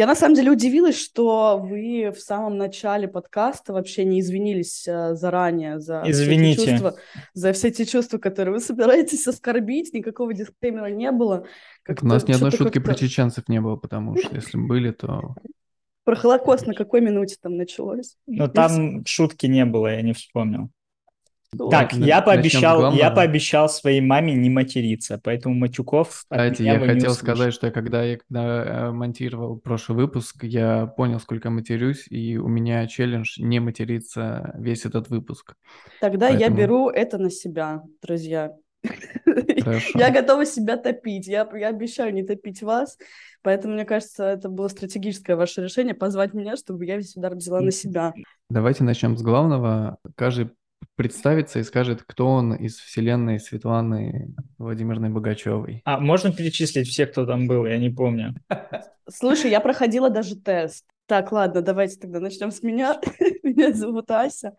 Я 0.00 0.06
на 0.06 0.14
самом 0.14 0.34
деле 0.34 0.50
удивилась, 0.50 0.98
что 0.98 1.58
вы 1.62 2.10
в 2.10 2.18
самом 2.20 2.56
начале 2.56 3.06
подкаста 3.06 3.74
вообще 3.74 4.06
не 4.06 4.20
извинились 4.20 4.88
э, 4.88 5.14
заранее 5.14 5.78
за 5.78 6.04
Извините. 6.06 6.62
все 6.62 6.62
эти 6.62 6.70
чувства, 6.70 6.94
за 7.34 7.52
все 7.52 7.68
эти 7.68 7.84
чувства, 7.84 8.16
которые 8.16 8.54
вы 8.54 8.60
собираетесь 8.60 9.26
оскорбить, 9.26 9.92
никакого 9.92 10.32
дисклеймера 10.32 10.86
не 10.86 11.12
было. 11.12 11.44
У 11.86 12.06
нас 12.06 12.26
ни 12.26 12.32
одной 12.32 12.50
шутки 12.50 12.78
про 12.78 12.94
чеченцев 12.94 13.46
не 13.48 13.60
было, 13.60 13.76
потому 13.76 14.16
что 14.16 14.34
если 14.34 14.56
были, 14.56 14.90
то... 14.90 15.34
Про 16.04 16.16
Холокост 16.16 16.66
на 16.66 16.72
какой 16.72 17.02
минуте 17.02 17.36
там 17.38 17.58
началось? 17.58 18.16
Ну, 18.26 18.48
там 18.48 19.04
шутки 19.04 19.44
не 19.44 19.66
было, 19.66 19.88
я 19.88 20.00
не 20.00 20.14
вспомнил. 20.14 20.70
Так, 21.52 21.92
Ладно, 21.92 22.04
я 22.04 22.22
пообещал, 22.22 22.92
я 22.94 23.10
пообещал 23.10 23.68
своей 23.68 24.00
маме 24.00 24.34
не 24.34 24.48
материться, 24.48 25.20
поэтому 25.22 25.56
матюков 25.56 26.24
Кстати, 26.30 26.62
я 26.62 26.78
хотел 26.78 27.12
сказать, 27.12 27.52
что 27.52 27.66
я 27.66 27.72
когда 27.72 28.04
я 28.04 28.18
когда 28.18 28.64
э, 28.64 28.90
монтировал 28.92 29.58
прошлый 29.58 29.98
выпуск, 29.98 30.44
я 30.44 30.86
понял, 30.86 31.18
сколько 31.18 31.48
я 31.48 31.52
матерюсь, 31.52 32.06
и 32.08 32.36
у 32.36 32.46
меня 32.46 32.86
челлендж 32.86 33.34
не 33.38 33.58
материться 33.58 34.54
весь 34.58 34.84
этот 34.84 35.08
выпуск. 35.08 35.54
Тогда 36.00 36.28
я 36.28 36.38
Поэтому- 36.38 36.56
беру 36.56 36.88
это 36.88 37.18
на 37.18 37.30
себя, 37.30 37.82
друзья. 38.00 38.52
Хорошо. 39.62 39.98
Я 39.98 40.10
готова 40.10 40.46
себя 40.46 40.76
топить. 40.76 41.26
Я, 41.26 41.48
я 41.54 41.68
обещаю 41.68 42.14
не 42.14 42.22
топить 42.22 42.62
вас. 42.62 42.96
Поэтому, 43.42 43.74
мне 43.74 43.84
кажется, 43.84 44.24
это 44.24 44.48
было 44.48 44.68
стратегическое 44.68 45.34
ваше 45.36 45.62
решение 45.62 45.94
позвать 45.94 46.32
меня, 46.32 46.56
чтобы 46.56 46.86
я 46.86 46.96
весь 46.96 47.16
удар 47.16 47.34
взяла 47.34 47.60
на 47.60 47.70
себя. 47.70 48.14
Давайте 48.48 48.84
начнем 48.84 49.16
с 49.16 49.22
главного. 49.22 49.98
Каждый 50.14 50.50
представится 50.96 51.58
и 51.58 51.64
скажет, 51.64 52.02
кто 52.06 52.26
он 52.26 52.54
из 52.54 52.78
вселенной 52.78 53.40
Светланы 53.40 54.34
Владимировны 54.58 55.10
Богачевой. 55.10 55.82
А 55.84 55.98
можно 55.98 56.32
перечислить 56.32 56.88
всех, 56.88 57.12
кто 57.12 57.26
там 57.26 57.46
был? 57.46 57.66
Я 57.66 57.78
не 57.78 57.90
помню. 57.90 58.34
Слушай, 59.08 59.50
я 59.50 59.60
проходила 59.60 60.10
даже 60.10 60.36
тест. 60.36 60.84
Так, 61.06 61.32
ладно, 61.32 61.60
давайте 61.60 61.98
тогда 61.98 62.20
начнем 62.20 62.50
с 62.50 62.62
меня. 62.62 63.00
Меня 63.42 63.72
зовут 63.72 64.10
Ася. 64.10 64.54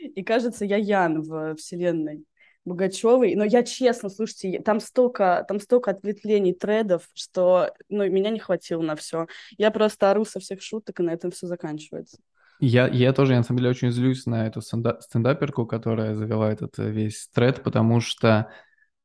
И 0.00 0.22
кажется, 0.22 0.64
я 0.64 0.76
Ян 0.76 1.22
в 1.22 1.54
вселенной 1.56 2.24
Богачевой. 2.64 3.34
Но 3.34 3.44
я 3.44 3.62
честно, 3.62 4.10
слушайте, 4.10 4.60
там 4.60 4.80
столько, 4.80 5.44
там 5.48 5.60
столько 5.60 5.92
ответвлений 5.92 6.52
тредов, 6.52 7.08
что 7.14 7.72
ну, 7.88 8.06
меня 8.08 8.30
не 8.30 8.38
хватило 8.38 8.82
на 8.82 8.96
все. 8.96 9.26
Я 9.56 9.70
просто 9.70 10.10
ору 10.10 10.24
со 10.24 10.40
всех 10.40 10.60
шуток, 10.60 11.00
и 11.00 11.02
на 11.02 11.10
этом 11.10 11.30
все 11.30 11.46
заканчивается. 11.46 12.18
Я, 12.66 12.88
я 12.88 13.12
тоже, 13.12 13.32
я, 13.32 13.38
на 13.38 13.44
самом 13.44 13.58
деле, 13.58 13.70
очень 13.70 13.90
злюсь 13.90 14.24
на 14.24 14.46
эту 14.46 14.60
стенда- 14.60 14.98
стендаперку, 15.00 15.66
которая 15.66 16.14
завела 16.14 16.50
этот 16.50 16.78
э, 16.78 16.90
весь 16.90 17.28
тред, 17.34 17.62
потому 17.62 18.00
что, 18.00 18.50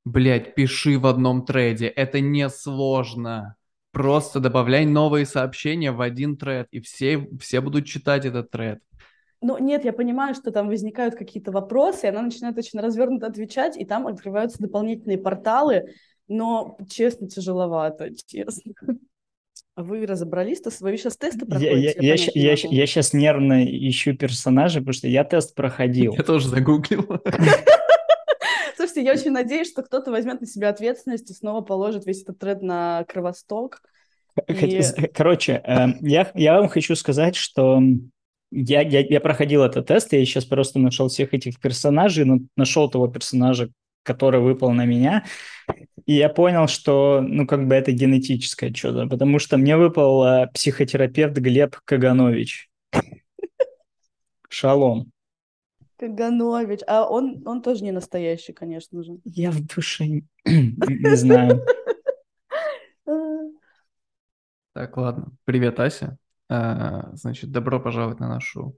блядь, 0.05 0.55
пиши 0.55 0.97
в 0.97 1.05
одном 1.05 1.45
треде, 1.45 1.87
это 1.87 2.21
несложно. 2.21 3.57
Просто 3.91 4.39
добавляй 4.39 4.85
новые 4.85 5.25
сообщения 5.25 5.91
в 5.91 5.99
один 5.99 6.37
тред, 6.37 6.67
и 6.71 6.79
все, 6.79 7.27
все 7.41 7.59
будут 7.59 7.85
читать 7.85 8.23
этот 8.25 8.49
тред. 8.49 8.79
Ну, 9.41 9.57
нет, 9.57 9.83
я 9.83 9.91
понимаю, 9.91 10.35
что 10.35 10.51
там 10.51 10.67
возникают 10.67 11.15
какие-то 11.15 11.51
вопросы, 11.51 12.05
и 12.05 12.09
она 12.09 12.21
начинает 12.21 12.57
очень 12.57 12.79
развернуто 12.79 13.27
отвечать, 13.27 13.77
и 13.77 13.83
там 13.83 14.07
открываются 14.07 14.59
дополнительные 14.59 15.17
порталы, 15.17 15.95
но, 16.29 16.77
честно, 16.89 17.27
тяжеловато, 17.27 18.09
честно. 18.25 18.73
А 19.79 19.81
вы 19.83 20.05
разобрались-то? 20.05 20.71
Вы 20.81 20.97
сейчас 20.97 21.15
тесты 21.15 21.39
Я, 21.39 21.45
проходите? 21.45 21.71
я, 21.79 21.87
я, 21.87 21.93
понять 21.93 22.19
щ- 22.19 22.31
я, 22.35 22.55
щ- 22.57 22.67
я 22.69 22.85
сейчас 22.85 23.13
нервно 23.13 23.63
ищу 23.63 24.13
персонажа, 24.13 24.79
потому 24.79 24.91
что 24.91 25.07
я 25.07 25.23
тест 25.23 25.55
проходил. 25.55 26.13
Я 26.17 26.23
тоже 26.23 26.49
загуглил. 26.49 27.07
Слушайте, 28.75 29.03
я 29.03 29.13
очень 29.13 29.31
надеюсь, 29.31 29.69
что 29.71 29.81
кто-то 29.81 30.11
возьмет 30.11 30.41
на 30.41 30.47
себя 30.47 30.67
ответственность 30.67 31.31
и 31.31 31.33
снова 31.33 31.61
положит 31.61 32.05
весь 32.05 32.23
этот 32.23 32.39
тред 32.39 32.61
на 32.61 33.05
кровосток. 33.07 33.81
И- 34.49 34.81
Короче, 35.13 35.61
эм, 35.63 35.95
я, 36.01 36.29
я 36.35 36.59
вам 36.59 36.67
хочу 36.67 36.95
сказать, 36.95 37.37
что 37.37 37.79
я, 38.51 38.81
я, 38.81 38.99
я 38.99 39.21
проходил 39.21 39.63
этот 39.63 39.87
тест, 39.87 40.11
я 40.11 40.19
сейчас 40.25 40.43
просто 40.43 40.77
нашел 40.79 41.07
всех 41.07 41.33
этих 41.33 41.57
персонажей, 41.61 42.25
но- 42.25 42.39
нашел 42.57 42.89
того 42.89 43.07
персонажа, 43.07 43.69
который 44.09 44.41
выпал 44.41 44.71
на 44.71 44.85
меня, 44.85 45.23
и 46.07 46.13
я 46.13 46.29
понял, 46.29 46.67
что, 46.67 47.21
ну, 47.21 47.45
как 47.45 47.67
бы 47.67 47.75
это 47.75 47.91
генетическое 47.91 48.73
чудо, 48.73 49.07
потому 49.07 49.37
что 49.37 49.57
мне 49.57 49.77
выпал 49.77 50.25
э, 50.25 50.47
психотерапевт 50.51 51.37
Глеб 51.37 51.75
Каганович. 51.85 52.71
Шалом. 54.49 55.11
Каганович. 55.97 56.79
А 56.87 57.07
он, 57.07 57.43
он 57.45 57.61
тоже 57.61 57.83
не 57.83 57.91
настоящий, 57.91 58.53
конечно 58.53 59.03
же. 59.03 59.19
Я 59.23 59.51
в 59.51 59.63
душе 59.63 60.07
не 60.07 60.23
не 60.45 61.15
знаю. 61.15 61.63
Так, 64.73 64.95
ладно. 64.97 65.31
Привет, 65.43 65.79
Ася. 65.79 66.17
А, 66.47 67.09
Значит, 67.13 67.51
добро 67.51 67.79
пожаловать 67.79 68.19
на 68.19 68.29
нашу 68.29 68.77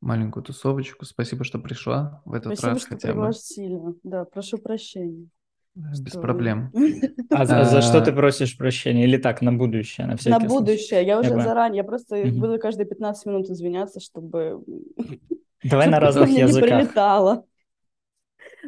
маленькую 0.00 0.42
тусовочку. 0.44 1.04
Спасибо, 1.04 1.44
что 1.44 1.58
пришла 1.58 2.22
в 2.24 2.32
этот 2.34 2.52
Спасибо, 2.58 2.68
раз 2.72 2.80
что 2.80 2.88
хотя 2.90 3.08
бы. 3.08 3.14
пригласили. 3.14 3.80
Да, 4.02 4.24
прошу 4.24 4.58
прощения. 4.58 5.28
Без 5.74 6.08
что- 6.08 6.20
проблем. 6.20 6.72
А 7.30 7.44
за, 7.44 7.64
за 7.64 7.82
что 7.82 8.00
ты 8.00 8.10
А. 8.10 8.14
просишь 8.14 8.56
прощения? 8.56 9.04
Или 9.04 9.18
так, 9.18 9.42
на 9.42 9.52
будущее, 9.52 10.06
на 10.06 10.16
всякий 10.16 10.38
На 10.38 10.48
будущее. 10.48 11.04
Я 11.04 11.20
уже 11.20 11.30
заранее, 11.40 11.78
я 11.78 11.84
просто 11.84 12.24
буду 12.32 12.58
каждые 12.58 12.86
15 12.86 13.26
минут 13.26 13.50
извиняться, 13.50 14.00
чтобы... 14.00 14.62
Давай 15.62 15.88
на 15.88 16.00
разных 16.00 16.28
мне 16.28 16.36
не 16.36 16.42
языках. 16.42 16.68
прилетало. 16.68 17.44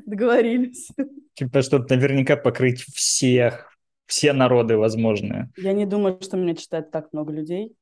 Договорились. 0.05 0.91
Типа, 1.35 1.63
чтобы 1.63 1.87
наверняка 1.89 2.37
покрыть 2.37 2.81
всех, 2.83 3.71
все 4.07 4.33
народы 4.33 4.77
возможные. 4.77 5.51
Я 5.57 5.73
не 5.73 5.87
думаю, 5.87 6.19
что 6.21 6.37
меня 6.37 6.55
читает 6.55 6.91
так 6.91 7.13
много 7.13 7.33
людей 7.33 7.73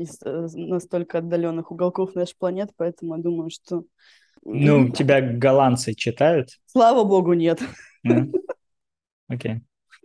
из 0.00 0.18
э, 0.24 0.46
настолько 0.54 1.18
отдаленных 1.18 1.70
уголков 1.70 2.14
нашей 2.14 2.36
планеты, 2.38 2.72
поэтому 2.76 3.16
я 3.16 3.22
думаю, 3.22 3.50
что... 3.50 3.84
Ну, 4.42 4.88
тебя 4.88 5.20
голландцы 5.20 5.94
читают? 5.94 6.48
Слава 6.66 7.04
богу, 7.04 7.34
нет. 7.34 7.60
Окей. 9.28 9.60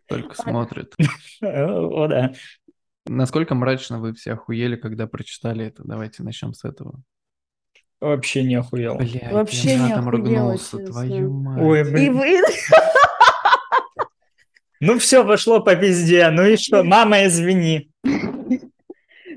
Только 0.07 0.35
смотрит. 0.35 0.93
О, 1.41 2.07
да. 2.07 2.33
Насколько 3.07 3.55
мрачно 3.55 3.99
вы 3.99 4.13
все 4.13 4.33
охуели, 4.33 4.75
когда 4.75 5.07
прочитали 5.07 5.65
это? 5.65 5.83
Давайте 5.83 6.23
начнем 6.23 6.53
с 6.53 6.65
этого. 6.65 7.01
Вообще 8.01 8.43
не 8.43 8.55
охуел. 8.55 8.97
Блядь, 8.97 9.31
Вообще 9.31 9.69
я 9.69 9.87
не 9.87 9.93
охуела, 9.93 10.11
ругнулся, 10.11 10.77
твою 10.79 11.31
мать. 11.31 11.61
Ой, 11.61 11.81
И 11.81 11.91
блин. 11.91 12.13
вы... 12.13 12.41
Ну 14.81 14.99
все, 14.99 15.25
пошло 15.25 15.61
по 15.61 15.75
пизде. 15.75 16.29
Ну 16.29 16.43
и 16.43 16.57
что? 16.57 16.83
Мама, 16.83 17.25
извини. 17.25 17.89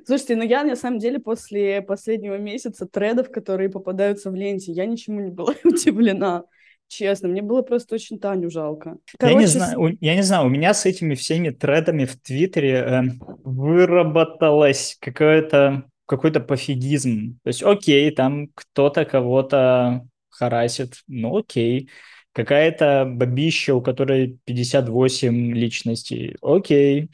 Слушайте, 0.08 0.36
ну 0.36 0.42
я 0.42 0.64
на 0.64 0.74
самом 0.74 0.98
деле 1.00 1.18
после 1.18 1.82
последнего 1.82 2.38
месяца 2.38 2.86
тредов, 2.86 3.30
которые 3.30 3.68
попадаются 3.68 4.30
в 4.30 4.34
ленте, 4.34 4.72
я 4.72 4.86
ничему 4.86 5.20
не 5.20 5.30
была 5.30 5.52
удивлена. 5.64 6.44
Честно, 6.86 7.28
мне 7.28 7.42
было 7.42 7.60
просто 7.60 7.96
очень 7.96 8.18
Таню 8.18 8.50
жалко. 8.50 8.96
Я 9.20 9.28
не, 9.28 9.32
Короче, 9.34 9.46
знаю, 9.48 9.80
у- 9.82 9.98
я 10.00 10.14
не 10.14 10.22
знаю, 10.22 10.46
у 10.46 10.48
меня 10.48 10.72
с 10.72 10.86
этими 10.86 11.14
всеми 11.14 11.50
тредами 11.50 12.06
в 12.06 12.18
Твиттере 12.22 12.72
э, 12.76 13.02
выработалось 13.44 14.96
какое-то 14.98 15.84
какой-то 16.06 16.40
пофигизм. 16.40 17.38
То 17.44 17.48
есть, 17.48 17.62
окей, 17.62 18.10
там 18.10 18.48
кто-то 18.54 19.04
кого-то 19.04 20.06
харасит, 20.30 21.02
ну 21.06 21.36
окей. 21.36 21.90
Какая-то 22.32 23.04
бабища, 23.06 23.74
у 23.74 23.82
которой 23.82 24.38
58 24.46 25.52
личностей, 25.52 26.34
окей. 26.40 27.10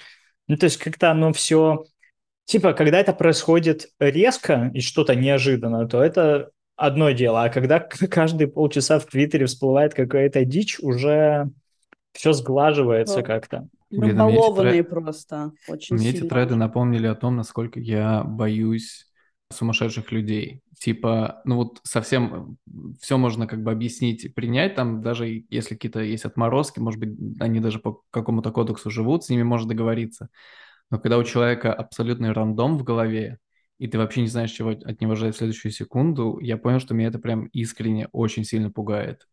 Ну, 0.46 0.56
то 0.56 0.66
есть, 0.66 0.76
как-то 0.76 1.10
оно 1.10 1.32
все... 1.32 1.86
Типа, 2.46 2.72
когда 2.74 2.98
это 3.00 3.12
происходит 3.12 3.88
резко 3.98 4.70
и 4.74 4.80
что-то 4.80 5.14
неожиданно, 5.14 5.88
то 5.88 6.02
это 6.02 6.50
одно 6.76 7.10
дело. 7.12 7.44
А 7.44 7.48
когда 7.48 7.80
каждые 7.80 8.48
полчаса 8.48 8.98
в 8.98 9.06
Твиттере 9.06 9.46
всплывает 9.46 9.94
какая-то 9.94 10.44
дичь, 10.44 10.78
уже 10.80 11.50
все 12.12 12.32
сглаживается 12.32 13.16
Да. 13.16 13.22
как-то. 13.22 13.68
мы 13.90 14.06
Блин, 14.06 14.20
а 14.20 14.28
эти 14.28 14.36
балованные 14.36 14.82
тред- 14.82 14.88
просто 14.88 15.52
очень 15.68 15.96
Мне 15.96 16.08
эти 16.10 16.16
сильно. 16.16 16.30
треды 16.30 16.56
напомнили 16.56 17.06
о 17.06 17.14
том, 17.14 17.36
насколько 17.36 17.78
я 17.80 18.24
боюсь 18.24 19.06
сумасшедших 19.52 20.10
людей. 20.10 20.60
Типа, 20.78 21.40
ну 21.44 21.56
вот 21.56 21.80
совсем 21.84 22.56
все 23.00 23.16
можно 23.18 23.46
как 23.46 23.62
бы 23.62 23.70
объяснить 23.70 24.24
и 24.24 24.28
принять, 24.28 24.74
там 24.74 25.00
даже 25.00 25.44
если 25.48 25.74
какие-то 25.74 26.00
есть 26.00 26.24
отморозки, 26.24 26.80
может 26.80 26.98
быть, 27.00 27.16
они 27.40 27.60
даже 27.60 27.78
по 27.78 28.00
какому-то 28.10 28.50
кодексу 28.50 28.90
живут, 28.90 29.24
с 29.24 29.28
ними 29.28 29.44
можно 29.44 29.68
договориться. 29.68 30.28
Но 30.90 30.98
когда 30.98 31.18
у 31.18 31.24
человека 31.24 31.72
абсолютный 31.72 32.32
рандом 32.32 32.78
в 32.78 32.84
голове, 32.84 33.38
и 33.78 33.88
ты 33.88 33.98
вообще 33.98 34.22
не 34.22 34.28
знаешь, 34.28 34.50
чего 34.52 34.70
от 34.70 35.00
него 35.00 35.14
ждать 35.16 35.34
в 35.34 35.38
следующую 35.38 35.72
секунду, 35.72 36.38
я 36.40 36.56
понял, 36.56 36.80
что 36.80 36.94
меня 36.94 37.08
это 37.08 37.18
прям 37.18 37.46
искренне 37.46 38.08
очень 38.12 38.44
сильно 38.44 38.70
пугает. 38.70 39.26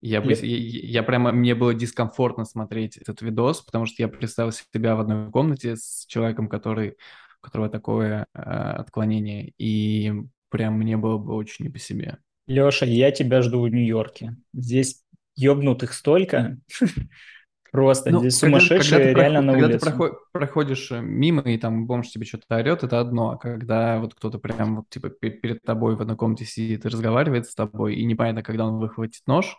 Я, 0.00 0.20
бы, 0.20 0.32
Я- 0.32 0.36
я, 0.42 0.56
я 1.00 1.02
прямо, 1.02 1.32
мне 1.32 1.54
было 1.56 1.74
дискомфортно 1.74 2.44
смотреть 2.44 2.96
этот 2.96 3.20
видос, 3.22 3.62
потому 3.62 3.86
что 3.86 4.02
я 4.02 4.08
представил 4.08 4.52
себя 4.52 4.94
в 4.94 5.00
одной 5.00 5.30
комнате 5.32 5.76
с 5.76 6.06
человеком, 6.06 6.48
который, 6.48 6.90
у 6.90 7.44
которого 7.44 7.68
такое 7.68 8.26
э, 8.32 8.40
отклонение, 8.40 9.52
и 9.58 10.12
прям 10.50 10.74
мне 10.74 10.96
было 10.96 11.18
бы 11.18 11.34
очень 11.34 11.64
не 11.64 11.70
по 11.70 11.78
себе. 11.80 12.18
Леша, 12.46 12.86
я 12.86 13.10
тебя 13.10 13.42
жду 13.42 13.62
в 13.62 13.68
Нью-Йорке. 13.68 14.36
Здесь 14.52 15.02
ёбнутых 15.36 15.92
столько. 15.92 16.58
Просто 17.70 18.10
Ну, 18.10 18.20
здесь 18.20 18.38
когда, 18.40 18.58
сумасшедшие 18.60 18.98
когда 18.98 19.12
ты, 19.12 19.18
реально 19.20 19.38
проход- 19.40 19.44
на 19.46 19.52
когда 19.52 19.66
ты 19.66 19.72
улице. 19.74 19.86
проход- 19.86 20.18
проходишь 20.32 20.92
э, 20.92 21.00
мимо, 21.00 21.42
и 21.42 21.58
там 21.58 21.86
бомж 21.86 22.08
тебе 22.08 22.24
что-то 22.24 22.56
орет, 22.56 22.82
это 22.84 23.00
одно. 23.00 23.30
А 23.32 23.36
когда 23.36 23.98
вот 23.98 24.14
кто-то 24.14 24.38
прям 24.38 24.76
вот 24.76 24.88
типа 24.88 25.10
пе- 25.10 25.30
перед 25.30 25.62
тобой 25.62 25.96
в 25.96 26.00
одной 26.00 26.16
комнате 26.16 26.44
сидит 26.44 26.84
и 26.84 26.88
разговаривает 26.88 27.46
с 27.46 27.54
тобой, 27.54 27.96
и 27.96 28.04
непонятно, 28.04 28.42
когда 28.42 28.66
он 28.66 28.78
выхватит 28.78 29.22
нож, 29.26 29.56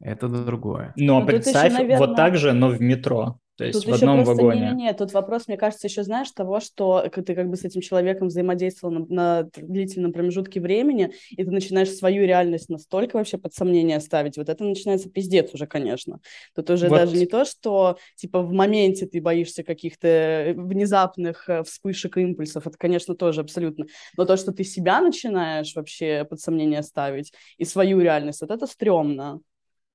это 0.00 0.28
другое. 0.28 0.92
Ну, 0.96 1.20
тут 1.20 1.28
еще, 1.30 1.38
представь, 1.42 1.72
вот 1.72 1.78
наверное, 1.80 2.16
так 2.16 2.36
же, 2.36 2.52
но 2.52 2.68
в 2.68 2.80
метро. 2.80 3.38
То 3.56 3.64
есть 3.64 3.84
Тут 3.84 3.86
в 3.86 3.92
еще 3.92 4.06
одном 4.06 4.24
просто 4.24 4.42
вагоне. 4.42 4.54
не-не-не, 4.54 4.92
тут 4.94 5.12
вопрос, 5.12 5.48
мне 5.48 5.56
кажется, 5.56 5.88
еще 5.88 6.02
знаешь 6.04 6.30
того, 6.30 6.60
что 6.60 7.00
ты 7.10 7.34
как 7.34 7.50
бы 7.50 7.56
с 7.56 7.64
этим 7.64 7.80
человеком 7.80 8.28
взаимодействовал 8.28 8.94
на, 8.94 9.06
на 9.08 9.42
длительном 9.56 10.12
промежутке 10.12 10.60
времени, 10.60 11.12
и 11.30 11.44
ты 11.44 11.50
начинаешь 11.50 11.90
свою 11.90 12.24
реальность 12.26 12.68
настолько 12.68 13.16
вообще 13.16 13.38
под 13.38 13.54
сомнение 13.54 13.98
ставить, 14.00 14.36
вот 14.38 14.48
это 14.48 14.62
начинается 14.64 15.10
пиздец 15.10 15.52
уже, 15.52 15.66
конечно. 15.66 16.20
Тут 16.54 16.70
уже 16.70 16.88
Вот. 16.88 16.96
даже 16.96 17.16
не 17.16 17.26
то, 17.26 17.44
что 17.44 17.98
типа 18.14 18.40
в 18.40 18.52
моменте 18.52 19.06
ты 19.06 19.20
боишься 19.20 19.64
каких-то 19.64 20.52
внезапных 20.56 21.48
э, 21.48 21.62
вспышек 21.64 22.16
и 22.18 22.22
импульсов, 22.22 22.66
это, 22.66 22.78
конечно, 22.78 23.14
тоже 23.16 23.40
абсолютно, 23.40 23.86
но 24.16 24.24
то, 24.24 24.36
что 24.36 24.52
ты 24.52 24.64
себя 24.64 25.00
начинаешь 25.00 25.74
вообще 25.74 26.24
под 26.28 26.40
сомнение 26.40 26.82
ставить 26.82 27.32
и 27.58 27.64
свою 27.64 28.00
реальность, 28.00 28.40
вот 28.40 28.50
это 28.52 28.66
стрёмно. 28.66 29.40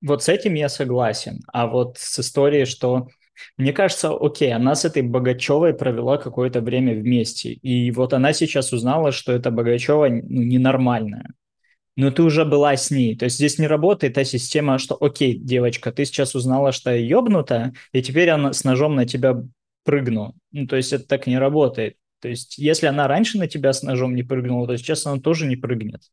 Вот 0.01 0.23
с 0.23 0.29
этим 0.29 0.55
я 0.55 0.69
согласен. 0.69 1.39
А 1.53 1.67
вот 1.67 1.97
с 1.97 2.19
историей, 2.19 2.65
что 2.65 3.07
мне 3.57 3.74
кажется, 3.74 4.13
окей, 4.13 4.54
она 4.54 4.75
с 4.75 4.86
этой 4.86 5.01
Богачевой 5.01 5.74
провела 5.74 6.18
какое-то 6.18 6.62
время 6.62 6.94
вместе. 6.95 7.54
И 7.54 7.92
вот 7.92 8.13
она 8.13 8.33
сейчас 8.33 8.74
узнала, 8.74 9.12
что 9.12 9.31
эта 9.31 9.51
Богачева 9.51 10.07
ну, 10.10 10.22
ненормальная. 10.44 11.33
Но 11.95 12.10
ты 12.12 12.24
уже 12.24 12.45
была 12.45 12.75
с 12.75 12.89
ней. 12.89 13.18
То 13.18 13.25
есть 13.25 13.36
здесь 13.36 13.60
не 13.60 13.68
работает 13.68 14.13
та 14.13 14.24
система, 14.24 14.78
что 14.78 14.98
окей, 15.00 15.38
девочка, 15.38 15.92
ты 15.92 16.06
сейчас 16.06 16.36
узнала, 16.36 16.72
что 16.72 16.92
я 16.92 16.98
ёбнута, 16.98 17.74
и 17.92 18.01
теперь 18.01 18.30
она 18.30 18.54
с 18.54 18.63
ножом 18.63 18.95
на 18.95 19.06
тебя 19.06 19.44
прыгну. 19.83 20.36
Ну, 20.51 20.68
то 20.68 20.78
есть 20.78 20.94
это 20.94 21.06
так 21.06 21.28
не 21.28 21.38
работает. 21.38 21.98
То 22.22 22.30
есть 22.30 22.57
если 22.57 22.86
она 22.86 23.07
раньше 23.07 23.38
на 23.38 23.48
тебя 23.48 23.74
с 23.74 23.83
ножом 23.83 24.16
не 24.16 24.24
прыгнула, 24.24 24.68
то 24.68 24.78
сейчас 24.78 25.06
она 25.06 25.19
тоже 25.19 25.48
не 25.48 25.56
прыгнет. 25.56 26.04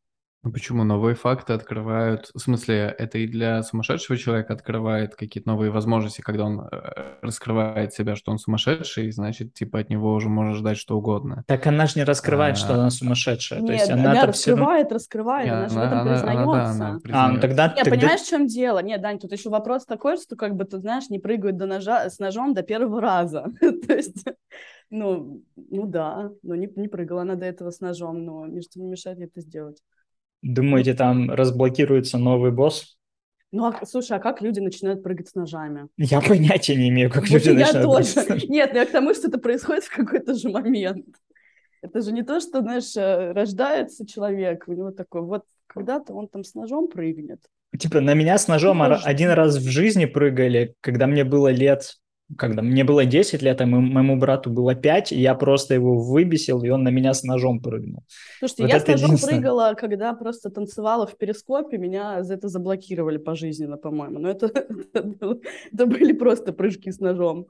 Ну 0.45 0.53
почему? 0.53 0.85
Новые 0.85 1.17
факты 1.17 1.53
открывают... 1.53 2.31
В 2.33 2.39
смысле, 2.39 2.95
это 2.97 3.19
и 3.19 3.27
для 3.27 3.61
сумасшедшего 3.65 4.17
человека 4.17 4.53
открывает 4.53 5.17
какие-то 5.17 5.49
новые 5.49 5.73
возможности, 5.73 6.21
когда 6.21 6.45
он 6.45 6.61
э, 6.61 7.19
раскрывает 7.23 7.93
себя, 7.93 8.15
что 8.15 8.31
он 8.31 8.39
сумасшедший, 8.39 9.11
значит, 9.11 9.53
типа 9.55 9.81
от 9.81 9.91
него 9.91 10.13
уже 10.15 10.29
можно 10.29 10.55
ждать 10.55 10.79
что 10.79 10.97
угодно. 10.97 11.43
Так 11.49 11.67
она 11.67 11.87
же 11.87 11.95
не 11.97 12.05
раскрывает, 12.05 12.57
что 12.57 12.75
А, 12.75 12.77
она 12.77 12.91
сумасшедшая. 12.91 13.59
То 13.59 13.65
Нет, 13.67 13.81
есть 13.81 13.91
она, 13.91 14.15
там 14.15 14.33
всё 14.33 14.53
равно- 14.53 14.67
раскрывает, 14.67 14.93
раскрывает, 14.93 15.47
Не, 15.47 15.51
она 15.53 15.69
же 15.69 15.75
в 15.75 15.79
этом 15.79 15.99
она- 15.99 16.11
признается. 16.13 16.43
она, 16.43 16.53
да, 16.53 16.71
она 16.71 17.01
А, 17.13 17.33
ну 17.33 17.41
тогда, 17.41 17.69
Не, 17.69 17.75
тогда- 17.83 17.91
понимаешь, 17.91 18.21
в 18.21 18.29
чем 18.29 18.47
дело? 18.47 18.79
Нет, 18.81 19.01
Дань, 19.03 19.19
тут 19.19 19.33
еще 19.33 19.51
вопрос 19.51 19.87
такой, 19.87 20.19
что 20.19 20.37
как 20.37 20.55
бы, 20.55 20.65
ты 20.67 20.79
знаешь, 20.79 21.09
не 21.11 21.19
прыгают 21.19 21.57
до 21.57 21.67
ножа, 21.67 22.09
с 22.09 22.21
ножом 22.21 22.55
до 22.55 22.63
первого 22.63 23.01
раза. 23.01 23.47
То 23.61 23.93
есть, 23.93 24.25
ну, 24.89 25.43
ну 25.57 25.87
да, 25.87 26.31
но 26.45 26.55
не, 26.55 26.71
не 26.77 26.87
прыгала 26.87 27.23
она 27.23 27.35
до 27.35 27.45
этого 27.45 27.71
с 27.73 27.81
ножом, 27.81 28.25
но 28.25 28.47
ничто 28.47 28.79
не 28.79 28.87
мешает 28.87 29.19
ей 29.19 29.27
это 29.27 29.41
сделать. 29.41 29.79
Думаете, 30.43 30.95
там 30.95 31.31
разблокируется 31.31 32.19
новый 32.19 32.53
босс? 32.53 32.97
Ну, 33.51 33.65
а, 33.65 33.87
слушай, 33.87 34.17
а 34.17 34.21
как 34.21 34.43
люди 34.43 34.61
начинают 34.61 35.03
прыгать 35.03 35.29
с 35.29 35.35
ножами? 35.35 35.89
Я 35.97 36.21
понятия 36.21 36.77
не 36.77 36.91
имею, 36.91 37.11
как 37.11 37.29
люди 37.31 37.49
я 37.49 37.55
начинают 37.55 37.83
тоже. 37.83 38.27
прыгать. 38.27 38.49
Нет, 38.49 38.71
ну 38.73 38.79
я 38.79 38.87
к 38.87 38.91
тому, 38.91 39.15
что 39.15 39.29
это 39.29 39.39
происходит 39.39 39.85
в 39.85 39.95
какой-то 39.95 40.35
же 40.35 40.51
момент. 40.51 41.07
Это 41.81 42.03
же 42.03 42.13
не 42.13 42.23
то, 42.23 42.41
что, 42.41 42.61
знаешь, 42.61 42.97
э, 42.97 43.33
рождается 43.33 44.07
человек, 44.07 44.65
у 44.67 44.73
него 44.73 44.91
такой, 44.91 45.23
вот 45.23 45.45
когда-то 45.67 46.13
он 46.13 46.29
там 46.29 46.45
с 46.45 46.55
ножом 46.55 46.89
прыгнет. 46.89 47.41
Типа 47.79 48.01
на 48.01 48.15
меня 48.15 48.37
с 48.39 48.49
ножом 48.49 48.79
Ну, 48.79 48.97
один 49.05 49.31
раз 49.31 49.57
в 49.57 49.69
жизни 49.69 50.07
прыгали, 50.07 50.75
когда 50.81 51.07
мне 51.07 51.25
было 51.25 51.49
лет, 51.49 51.95
когда 52.37 52.63
мне 52.63 52.85
было 52.85 53.05
10 53.05 53.43
лет, 53.43 53.61
а 53.61 53.67
мо- 53.67 53.81
моему 53.81 54.17
брату 54.17 54.51
было 54.51 54.75
5, 54.75 55.13
и 55.13 55.21
я 55.21 55.35
просто 55.35 55.75
его 55.75 55.99
выбесил, 55.99 56.63
и 56.63 56.69
он 56.69 56.83
на 56.83 56.91
меня 56.91 57.15
с 57.15 57.23
ножом 57.23 57.61
прыгнул. 57.61 58.05
Слушайте, 58.39 58.63
Вот 58.65 58.71
я 58.71 58.81
с 58.81 58.87
ножом 58.87 59.11
единственное. 59.11 59.41
прыгала, 59.41 59.75
когда 59.75 60.13
просто 60.15 60.51
танцевала 60.51 61.07
в 61.07 61.17
перископе, 61.17 61.79
меня 61.79 62.23
за 62.23 62.35
это 62.35 62.49
заблокировали 62.49 63.17
пожизненно, 63.19 63.77
по-моему. 63.77 64.19
Но 64.19 64.31
это, 64.31 64.47
это, 64.95 65.87
были 65.87 66.13
просто 66.13 66.53
прыжки 66.53 66.93
с 66.93 67.01
ножом 67.01 67.47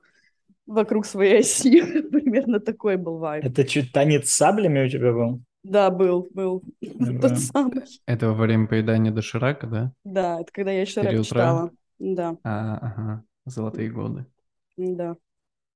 вокруг 0.66 1.06
своей 1.06 1.40
оси. 1.40 1.80
Примерно 2.10 2.60
такой 2.60 2.96
был 2.96 3.18
вайб. 3.18 3.44
Это 3.44 3.64
чуть 3.64 3.92
танец 3.92 4.28
с 4.28 4.36
саблями 4.36 4.84
у 4.84 4.88
тебя 4.88 5.12
был? 5.12 5.40
Да, 5.64 5.90
был, 5.90 6.28
был. 6.32 6.62
Тот 6.80 7.38
самый. 7.38 7.82
Это 8.06 8.28
во 8.28 8.34
время 8.34 8.66
поедания 8.66 9.10
доширака, 9.10 9.66
да? 9.66 9.92
Да, 10.04 10.40
это 10.40 10.52
когда 10.52 10.72
я 10.72 10.82
еще 10.82 11.02
читала. 11.24 11.70
Да, 11.98 12.36
А, 12.44 12.76
ага, 12.76 13.24
золотые 13.44 13.90
годы. 13.90 14.24
Да. 14.78 15.16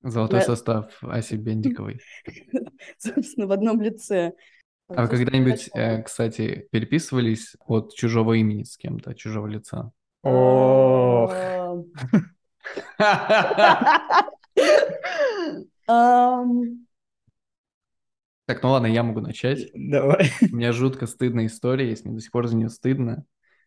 Золотой 0.03 0.41
Да. 0.41 0.47
состав 0.47 1.03
Аси 1.03 1.35
Бендиковой. 1.35 2.01
Собственно, 2.99 3.47
в 3.47 3.53
одном 3.53 3.81
лице. 3.81 4.33
А 4.89 5.03
вы 5.03 5.09
когда-нибудь, 5.09 5.71
э, 5.75 6.03
кстати, 6.03 6.69
переписывались 6.71 7.55
от 7.61 7.95
чужого 7.95 8.35
имени 8.35 8.65
с 8.65 8.77
кем-то, 8.77 9.15
чужого 9.15 9.47
лица? 9.47 9.91
Ох. 10.23 11.33
Так, 18.47 18.63
ну 18.63 18.71
ладно, 18.71 18.87
я 18.87 19.03
могу 19.03 19.21
начать. 19.21 19.71
Давай. 19.75 20.31
У 20.51 20.57
меня 20.57 20.73
жутко 20.73 21.07
стыдная 21.07 21.47
история 21.47 21.89
есть, 21.89 22.05
мне 22.05 22.15
до 22.15 22.21
сих 22.21 22.33
пор 22.33 22.49
за 22.49 22.57
нее 22.57 22.69
стыдно. 22.69 23.25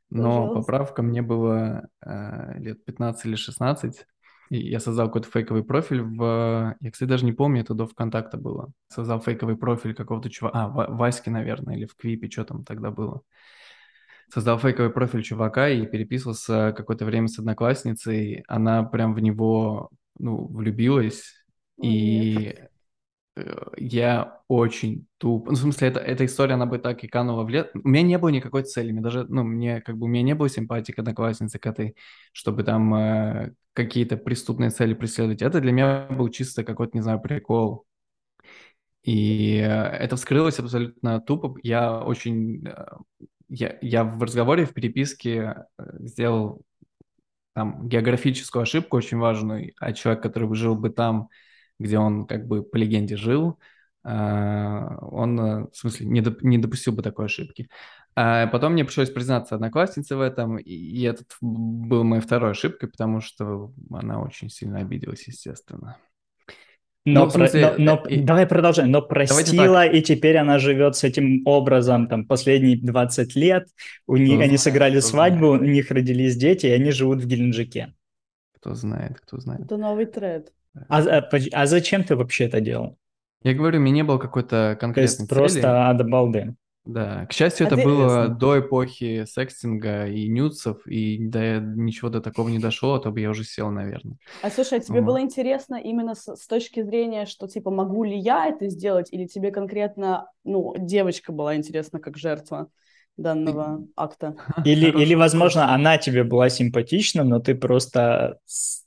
Но 0.10 0.24
Пожалуйста. 0.24 0.60
поправка 0.60 1.02
мне 1.02 1.22
было 1.22 1.88
э, 2.06 2.60
лет 2.60 2.86
15 2.86 3.26
или 3.26 3.36
16. 3.36 4.06
Я 4.50 4.80
создал 4.80 5.08
какой-то 5.08 5.30
фейковый 5.30 5.64
профиль 5.64 6.02
в... 6.02 6.76
Я, 6.80 6.92
кстати, 6.92 7.10
даже 7.10 7.26
не 7.26 7.34
помню, 7.34 7.62
это 7.62 7.74
до 7.74 7.88
ВКонтакта 7.88 8.38
было. 8.38 8.72
Создал 8.88 9.20
фейковый 9.20 9.58
профиль 9.58 9.96
какого-то 9.96 10.30
чувака... 10.30 10.66
А, 10.66 10.68
Ва- 10.68 10.88
Васьки, 10.90 11.30
наверное, 11.30 11.76
или 11.76 11.86
в 11.86 11.96
Квипе, 11.96 12.30
что 12.30 12.46
там 12.46 12.64
тогда 12.64 12.92
было. 12.92 13.22
Создал 14.30 14.60
фейковый 14.60 14.92
профиль 14.92 15.24
чувака 15.24 15.70
и 15.70 15.86
переписывался 15.86 16.74
какое-то 16.76 17.06
время 17.06 17.28
с 17.28 17.40
одноклассницей. 17.40 18.44
Она 18.48 18.84
прям 18.84 19.14
в 19.14 19.20
него, 19.20 19.90
ну, 20.18 20.46
влюбилась. 20.48 21.24
О, 21.78 21.86
И 21.86 22.56
я 23.78 24.42
очень 24.48 25.08
туп. 25.18 25.48
Ну, 25.48 25.54
в 25.54 25.58
смысле, 25.58 25.90
это, 25.90 26.00
эта 26.00 26.26
история, 26.26 26.54
она 26.56 26.66
бы 26.66 26.78
так 26.80 27.04
и 27.04 27.08
канула 27.08 27.44
в 27.44 27.50
лет. 27.50 27.72
У 27.74 27.88
меня 27.88 28.04
не 28.04 28.18
было 28.18 28.30
никакой 28.30 28.64
цели. 28.64 28.92
Мне 28.92 29.02
даже, 29.02 29.26
ну, 29.28 29.44
мне 29.44 29.82
как 29.82 29.98
бы, 29.98 30.06
у 30.06 30.10
меня 30.10 30.24
не 30.24 30.36
было 30.36 30.50
симпатии 30.50 30.92
к 30.94 31.00
однокласснице, 31.00 31.60
к 31.60 31.66
этой, 31.68 31.96
чтобы 32.32 32.64
там 32.64 32.94
э, 32.96 33.54
какие-то 33.74 34.18
преступные 34.18 34.70
цели 34.70 34.94
преследовать. 34.94 35.42
Это 35.42 35.60
для 35.62 35.72
меня 35.72 36.08
был 36.10 36.30
чисто 36.30 36.64
какой-то, 36.64 36.98
не 36.98 37.02
знаю, 37.04 37.22
прикол. 37.22 37.86
И 39.04 39.58
э, 39.58 39.68
это 39.68 40.16
вскрылось 40.16 40.60
абсолютно 40.60 41.20
тупо. 41.22 41.56
Я 41.64 42.00
очень... 42.04 42.66
э, 42.68 42.86
Я, 43.50 43.78
я 43.82 44.04
в 44.04 44.22
разговоре, 44.24 44.66
в 44.66 44.74
переписке 44.74 45.66
э, 45.78 45.84
сделал 46.00 46.62
там 47.54 47.88
географическую 47.88 48.64
ошибку 48.64 48.98
очень 48.98 49.18
важную, 49.18 49.74
а 49.80 49.94
человек, 49.94 50.24
который 50.24 50.54
жил 50.56 50.76
бы 50.76 50.90
там, 50.90 51.30
где 51.80 51.98
он 51.98 52.26
как 52.26 52.48
бы 52.48 52.64
по 52.64 52.78
легенде 52.78 53.18
жил, 53.18 53.60
а, 54.04 54.98
он, 55.02 55.40
э, 55.40 55.68
в 55.72 55.76
смысле, 55.76 56.06
не, 56.08 56.22
доп- 56.22 56.40
не 56.42 56.58
допустил 56.58 56.94
бы 56.94 57.02
такой 57.02 57.26
ошибки. 57.26 57.68
А 58.16 58.48
потом 58.48 58.74
мне 58.74 58.86
пришлось 58.86 59.10
признаться 59.10 59.56
однокласснице 59.56 60.16
в 60.16 60.22
этом, 60.22 60.58
и, 60.58 61.02
этот 61.04 61.28
был 61.42 62.04
моей 62.04 62.22
второй 62.22 62.52
ошибкой, 62.52 62.90
потому 62.90 63.20
что 63.20 63.74
она 63.92 64.22
очень 64.22 64.50
сильно 64.50 64.80
обиделась, 64.80 65.28
естественно. 65.28 65.98
Но, 67.08 67.26
Ну, 67.26 67.30
в 67.30 67.34
про- 67.34 67.48
смысле, 67.48 67.76
но- 67.78 67.96
но- 67.98 68.04
э, 68.08 68.14
и- 68.16 68.22
давай 68.24 68.48
продолжай. 68.48 68.88
Но 68.88 69.02
простила, 69.02 69.86
и 69.86 70.02
теперь 70.02 70.38
она 70.38 70.58
живет 70.60 70.96
с 70.96 71.04
этим 71.04 71.42
образом 71.46 72.08
там 72.08 72.26
последние 72.26 72.78
20 72.82 73.36
лет. 73.36 73.68
У 74.08 74.18
них 74.18 74.30
Кто 74.30 74.40
они 74.40 74.48
знает, 74.58 74.62
сыграли 74.62 75.00
свадьбу, 75.02 75.48
знает. 75.50 75.62
у 75.62 75.66
них 75.66 75.92
родились 75.92 76.36
дети, 76.36 76.66
и 76.68 76.72
они 76.72 76.90
живут 76.92 77.20
в 77.22 77.28
Геленджике. 77.28 77.94
Кто 78.56 78.74
знает, 78.74 79.20
кто 79.20 79.40
знает. 79.40 79.62
Это 79.62 79.78
новый 79.78 80.06
тред. 80.08 80.52
А, 80.90 81.00
а 81.02 81.30
а 81.54 81.66
зачем 81.68 82.04
ты 82.04 82.16
вообще 82.16 82.46
это 82.46 82.60
делал? 82.62 82.98
Я 83.44 83.54
говорю, 83.54 83.80
мне 83.80 83.92
не 83.94 84.04
было 84.04 84.18
какой-то 84.18 84.76
То 84.94 85.02
есть 85.02 85.20
конкретной 85.20 85.28
цели. 85.28 85.78
просто 85.78 85.90
ад 85.90 86.10
балды. 86.10 86.56
Да, 86.86 87.26
к 87.26 87.34
счастью, 87.34 87.66
А 87.66 87.68
это 87.68 87.78
было 87.78 88.30
до 88.30 88.60
эпохи 88.60 89.26
секстинга 89.26 90.06
и 90.08 90.28
нюцев, 90.28 90.86
и 90.86 91.18
до 91.28 91.60
ничего 91.60 92.10
до 92.10 92.22
такого 92.22 92.50
не 92.50 92.60
дошло, 92.60 92.94
а 92.96 93.00
то 93.00 93.10
бы 93.12 93.22
я 93.22 93.32
уже 93.32 93.44
сел, 93.44 93.72
наверное. 93.72 94.18
А 94.42 94.50
слушай, 94.52 94.78
а 94.80 94.82
тебе 94.82 95.02
Вот. 95.02 95.02
было 95.02 95.22
интересно 95.22 95.76
именно 95.76 96.14
с, 96.16 96.36
с 96.36 96.48
точки 96.48 96.84
зрения, 96.84 97.26
что 97.26 97.48
типа 97.48 97.72
могу 97.72 98.04
ли 98.04 98.18
я 98.18 98.48
это 98.48 98.70
сделать, 98.70 99.12
или 99.12 99.26
тебе 99.26 99.52
конкретно, 99.52 100.30
ну, 100.44 100.76
девочка 100.78 101.32
была 101.32 101.56
интересна 101.56 102.00
как 102.00 102.18
жертва 102.18 102.70
данного 103.18 103.86
акта? 103.96 104.36
Или, 104.66 104.90
или, 104.90 105.16
возможно, 105.16 105.74
она 105.74 105.98
тебе 105.98 106.24
была 106.24 106.50
симпатична, 106.50 107.24
но 107.24 107.40
ты 107.40 107.56
просто 107.56 108.40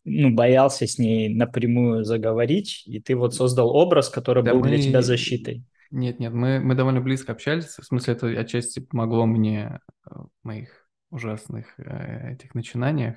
ну, 0.05 0.31
боялся 0.35 0.87
с 0.87 0.99
ней 0.99 1.35
напрямую 1.35 2.05
заговорить, 2.05 2.83
и 2.87 3.01
ты 3.01 3.15
вот 3.15 3.35
создал 3.35 3.71
образ, 3.75 4.09
который 4.09 4.43
Да 4.43 4.53
был 4.53 4.63
для 4.63 4.77
мы- 4.77 4.83
тебя 4.83 5.03
защитой. 5.03 5.65
Нет, 5.91 6.21
нет, 6.21 6.35
мы, 6.35 6.61
мы 6.61 6.75
довольно 6.75 7.01
близко 7.01 7.33
общались, 7.33 7.79
в 7.79 7.85
смысле, 7.85 8.13
это 8.13 8.27
отчасти 8.29 8.81
помогло 8.81 9.25
мне 9.25 9.81
э, 10.05 10.11
в 10.15 10.29
моих 10.43 10.69
ужасных 11.11 11.67
э, 11.79 12.33
этих 12.35 12.55
начинаниях 12.55 13.17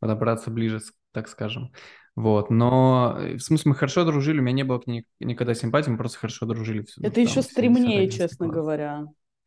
подобраться 0.00 0.50
ближе 0.50 0.80
так 1.12 1.28
скажем. 1.28 1.72
Вот, 2.14 2.50
но 2.50 3.16
э, 3.18 3.36
в 3.36 3.40
смысле 3.40 3.70
мы 3.70 3.74
хорошо 3.76 4.04
дружили, 4.04 4.40
у 4.40 4.42
меня 4.42 4.52
не 4.52 4.64
было 4.64 4.78
к 4.80 4.86
ней 4.86 5.06
никогда 5.20 5.54
симпатии, 5.54 5.90
мы 5.90 5.96
просто 5.96 6.18
хорошо 6.18 6.44
дружили. 6.46 6.84
Это 7.00 7.14
там, 7.14 7.24
еще 7.24 7.42
стремнее, 7.42 8.10
честно 8.10 8.46
класс. 8.46 8.56
говоря, 8.56 9.06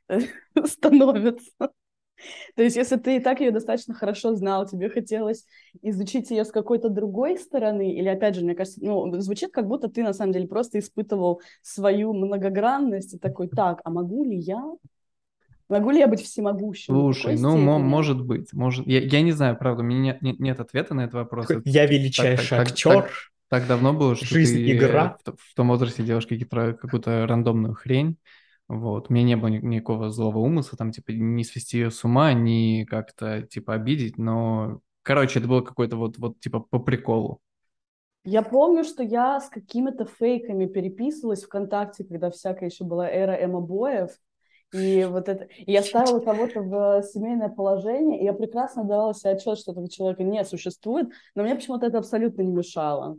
становится. 0.66 1.52
То 2.56 2.64
есть, 2.64 2.78
если 2.78 2.96
ты 2.96 3.18
и 3.18 3.20
так 3.20 3.42
ее 3.42 3.52
достаточно 3.52 3.94
хорошо 3.94 4.36
знал, 4.36 4.66
тебе 4.66 4.90
хотелось 4.90 5.46
изучить 5.82 6.32
ее 6.32 6.46
с 6.46 6.52
какой-то 6.52 6.90
другой 6.90 7.38
стороны, 7.38 7.94
или, 7.94 8.08
опять 8.08 8.36
же, 8.36 8.44
мне 8.44 8.56
кажется, 8.56 8.80
ну, 8.82 9.12
звучит, 9.20 9.52
как 9.52 9.68
будто 9.68 9.90
ты, 9.90 10.04
на 10.04 10.14
самом 10.14 10.32
деле, 10.32 10.48
просто 10.48 10.80
испытывал 10.80 11.42
свою 11.62 12.14
многогранность 12.14 13.16
и 13.16 13.20
такой, 13.20 13.50
так, 13.50 13.82
а 13.84 13.90
могу 13.90 14.24
ли 14.24 14.38
я 14.38 14.64
Могу 15.68 15.90
ли 15.90 16.00
я 16.00 16.08
быть 16.08 16.22
всемогущим? 16.22 16.94
Слушай, 16.94 17.38
ну, 17.40 17.58
м- 17.58 17.82
может 17.82 18.22
быть. 18.24 18.54
Может... 18.54 18.86
Я, 18.86 19.00
я 19.00 19.22
не 19.22 19.32
знаю, 19.32 19.58
правда, 19.58 19.82
у 19.82 19.86
меня 19.86 20.00
нет, 20.00 20.22
нет, 20.22 20.40
нет 20.40 20.60
ответа 20.60 20.94
на 20.94 21.02
этот 21.02 21.16
вопрос. 21.16 21.48
Я 21.66 21.88
величайший 21.88 22.50
так, 22.50 22.68
актер. 22.68 22.92
Так, 22.92 23.04
так, 23.06 23.12
так 23.50 23.68
давно 23.68 23.94
было, 23.94 24.16
что 24.16 24.26
Жизнь, 24.26 24.58
ты 24.58 24.72
игра. 24.74 25.18
В, 25.26 25.32
в 25.32 25.56
том 25.56 25.70
возрасте 25.70 26.04
делаешь 26.04 26.28
какую-то 26.28 27.26
рандомную 27.26 27.74
хрень. 27.74 28.18
Вот. 28.68 29.10
У 29.10 29.14
меня 29.14 29.26
не 29.26 29.38
было 29.38 29.50
никакого 29.50 30.10
злого 30.10 30.40
умысла, 30.40 30.78
там, 30.78 30.92
типа, 30.92 31.12
не 31.12 31.44
свести 31.44 31.78
ее 31.78 31.92
с 31.92 32.04
ума, 32.04 32.34
не 32.34 32.86
как-то, 32.86 33.44
типа, 33.44 33.76
обидеть, 33.76 34.18
но, 34.18 34.80
короче, 35.04 35.40
это 35.40 35.48
было 35.48 35.62
какое-то 35.62 35.98
вот, 35.98 36.18
вот, 36.18 36.40
типа, 36.40 36.62
по 36.62 36.80
приколу. 36.80 37.42
Я 38.24 38.42
помню, 38.42 38.84
что 38.84 39.04
я 39.04 39.40
с 39.40 39.50
какими-то 39.50 40.06
фейками 40.06 40.66
переписывалась 40.66 41.44
ВКонтакте, 41.44 42.04
когда 42.04 42.32
всякая 42.32 42.70
еще 42.70 42.84
была 42.84 43.08
эра 43.08 43.36
эмобоев, 43.36 44.10
и 44.74 45.06
вот 45.10 45.30
это... 45.30 45.44
И 45.44 45.72
я 45.72 45.84
ставила 45.84 46.20
кого-то 46.20 46.62
в 46.62 47.04
семейное 47.04 47.50
положение, 47.50 48.20
и 48.20 48.26
я 48.26 48.34
прекрасно 48.34 48.84
давала 48.84 49.14
себе 49.14 49.34
отчет, 49.34 49.60
что 49.60 49.74
этого 49.74 49.88
человека 49.90 50.24
не 50.24 50.44
существует, 50.44 51.10
но 51.36 51.44
мне 51.44 51.54
почему-то 51.54 51.86
это 51.86 52.00
абсолютно 52.00 52.42
не 52.42 52.52
мешало. 52.52 53.18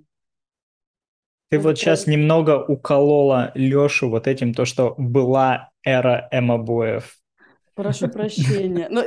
Ты 1.48 1.58
вот 1.58 1.78
сейчас 1.78 2.06
немного 2.06 2.58
уколола 2.62 3.52
Лешу 3.54 4.10
вот 4.10 4.26
этим, 4.26 4.52
то, 4.52 4.64
что 4.64 4.94
была 4.98 5.70
эра 5.84 6.28
эмобоев. 6.32 7.16
Прошу 7.74 8.08
прощения. 8.12 8.88
Но... 8.90 9.04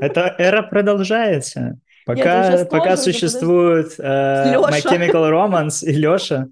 Эта 0.00 0.34
эра 0.38 0.62
продолжается. 0.62 1.78
Пока, 2.04 2.50
Нет, 2.50 2.70
пока 2.70 2.96
существует 2.96 3.98
uh, 3.98 4.60
My 4.70 4.80
Chemical 4.80 5.30
Romance 5.30 5.84
и 5.84 5.92
Леша. 5.92 6.48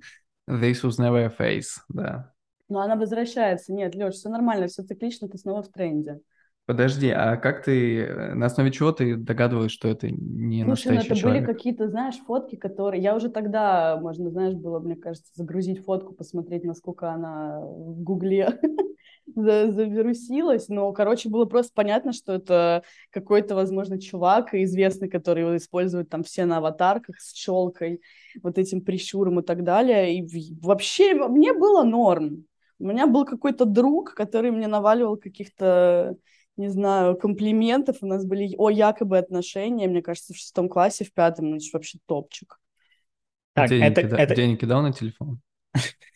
This 0.49 0.83
was 0.83 0.99
never 0.99 1.25
a 1.25 1.33
phase, 1.37 1.79
да. 1.89 2.33
Но 2.69 2.81
она 2.81 2.97
возвращается. 2.97 3.73
Нет, 3.73 3.95
Леш, 3.95 4.15
все 4.15 4.29
нормально, 4.29 4.67
все 4.67 4.83
циклично, 4.83 5.29
ты 5.29 5.39
снова 5.39 5.63
в 5.63 5.69
тренде. 5.71 6.21
Подожди, 6.66 7.11
а 7.11 7.37
как 7.37 7.62
ты, 7.62 8.04
э, 8.04 8.35
на 8.35 8.47
основе 8.47 8.71
чего 8.73 8.90
ты 8.90 9.16
догадываешь, 9.16 9.71
что 9.71 9.87
это 9.87 10.11
не 10.11 10.64
Слушай, 10.64 10.92
ну 10.92 10.94
настоящий 10.94 11.06
это 11.09 11.14
человек? 11.14 11.44
были 11.44 11.54
какие-то, 11.54 11.88
знаешь, 11.88 12.16
фотки, 12.26 12.56
которые... 12.56 13.02
Я 13.02 13.14
уже 13.14 13.28
тогда, 13.28 13.99
можно, 14.00 14.30
знаешь, 14.30 14.54
было, 14.54 14.80
мне 14.80 14.97
кажется, 14.97 15.30
загрузить 15.35 15.85
фотку, 15.85 16.14
посмотреть, 16.14 16.64
насколько 16.64 17.12
она 17.12 17.61
в 17.61 18.02
Гугле 18.02 18.59
завирусилась. 19.35 20.68
Но, 20.68 20.90
короче, 20.92 21.28
было 21.28 21.44
просто 21.44 21.73
понятно, 21.75 22.14
что 22.14 22.33
это 22.33 22.83
какой-то, 23.11 23.54
возможно, 23.54 24.00
чувак 24.00 24.54
известный, 24.54 25.11
который 25.11 25.59
использует 25.59 26.09
там 26.09 26.23
все 26.23 26.47
на 26.47 26.59
аватарках 26.59 27.21
с 27.21 27.35
челкой, 27.35 28.00
вот 28.42 28.56
этим 28.56 28.80
прищуром 28.80 29.40
и 29.40 29.42
так 29.42 29.64
далее. 29.64 30.16
И 30.18 30.26
вообще 30.62 31.12
мне 31.14 31.52
было 31.52 31.83
норм. 31.83 32.47
У 32.78 32.87
меня 32.87 33.06
был 33.06 33.26
какой-то 33.26 33.66
друг, 33.66 34.14
который 34.14 34.50
мне 34.50 34.66
наваливал 34.66 35.18
каких-то 35.18 36.16
не 36.56 36.68
знаю, 36.68 37.16
комплиментов. 37.16 37.99
У 38.00 38.06
нас 38.06 38.25
были 38.25 38.54
о 38.56 38.70
якобы 38.70 39.18
отношения, 39.18 39.88
мне 39.88 40.02
кажется, 40.02 40.32
в 40.32 40.37
шестом 40.37 40.68
классе, 40.68 41.04
в 41.04 41.12
пятом, 41.12 41.49
значит, 41.49 41.73
вообще 41.73 41.99
топчик. 42.06 42.61
Так, 43.54 43.68
денег, 43.68 43.84
это, 43.84 44.02
кида... 44.02 44.16
это... 44.16 44.34
денег 44.34 44.61
кидал 44.61 44.82
на 44.82 44.92
телефон? 44.92 45.40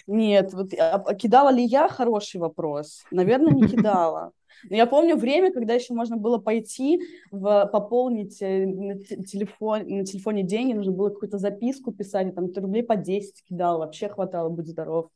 Нет, 0.07 0.52
вот 0.54 0.73
а, 0.75 0.95
а 0.95 1.14
кидала 1.14 1.50
ли 1.50 1.64
я, 1.64 1.88
хороший 1.88 2.40
вопрос. 2.40 3.04
Наверное, 3.11 3.52
не 3.52 3.68
кидала. 3.68 4.33
Но 4.71 4.76
я 4.76 4.87
помню 4.87 5.16
время, 5.16 5.52
когда 5.52 5.75
еще 5.75 5.95
можно 5.95 6.16
было 6.16 6.38
пойти 6.38 7.00
в, 7.30 7.66
пополнить 7.73 8.40
э, 8.40 8.66
на, 8.66 8.99
телефон, 8.99 9.87
на 9.87 10.04
телефоне 10.04 10.42
деньги, 10.42 10.73
нужно 10.73 10.92
было 10.92 11.11
какую-то 11.11 11.38
записку 11.38 11.92
писать, 11.92 12.28
и 12.28 12.30
там 12.33 12.52
ты 12.52 12.61
рублей 12.61 12.83
по 12.83 12.97
10 12.97 13.45
кидал, 13.45 13.78
вообще 13.78 14.09
хватало, 14.09 14.49
будь 14.49 14.66
здоров. 14.66 15.11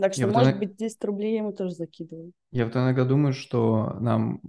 Так 0.00 0.14
что, 0.14 0.22
я 0.22 0.26
может 0.28 0.52
вот 0.52 0.60
быть, 0.60 0.76
10 0.76 1.04
рублей 1.04 1.32
я 1.32 1.38
ему 1.38 1.52
тоже 1.52 1.74
закидываю. 1.74 2.32
Я 2.52 2.64
вот 2.64 2.74
иногда 2.74 3.04
думаю, 3.04 3.32
что 3.32 3.96
нам, 4.00 4.40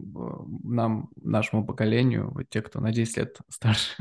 нам, 0.63 1.10
нашему 1.22 1.65
поколению, 1.65 2.31
вот 2.31 2.50
те, 2.50 2.62
кто 2.62 2.79
на 2.79 2.91
10 2.91 3.17
лет 3.17 3.38
старше 3.50 3.96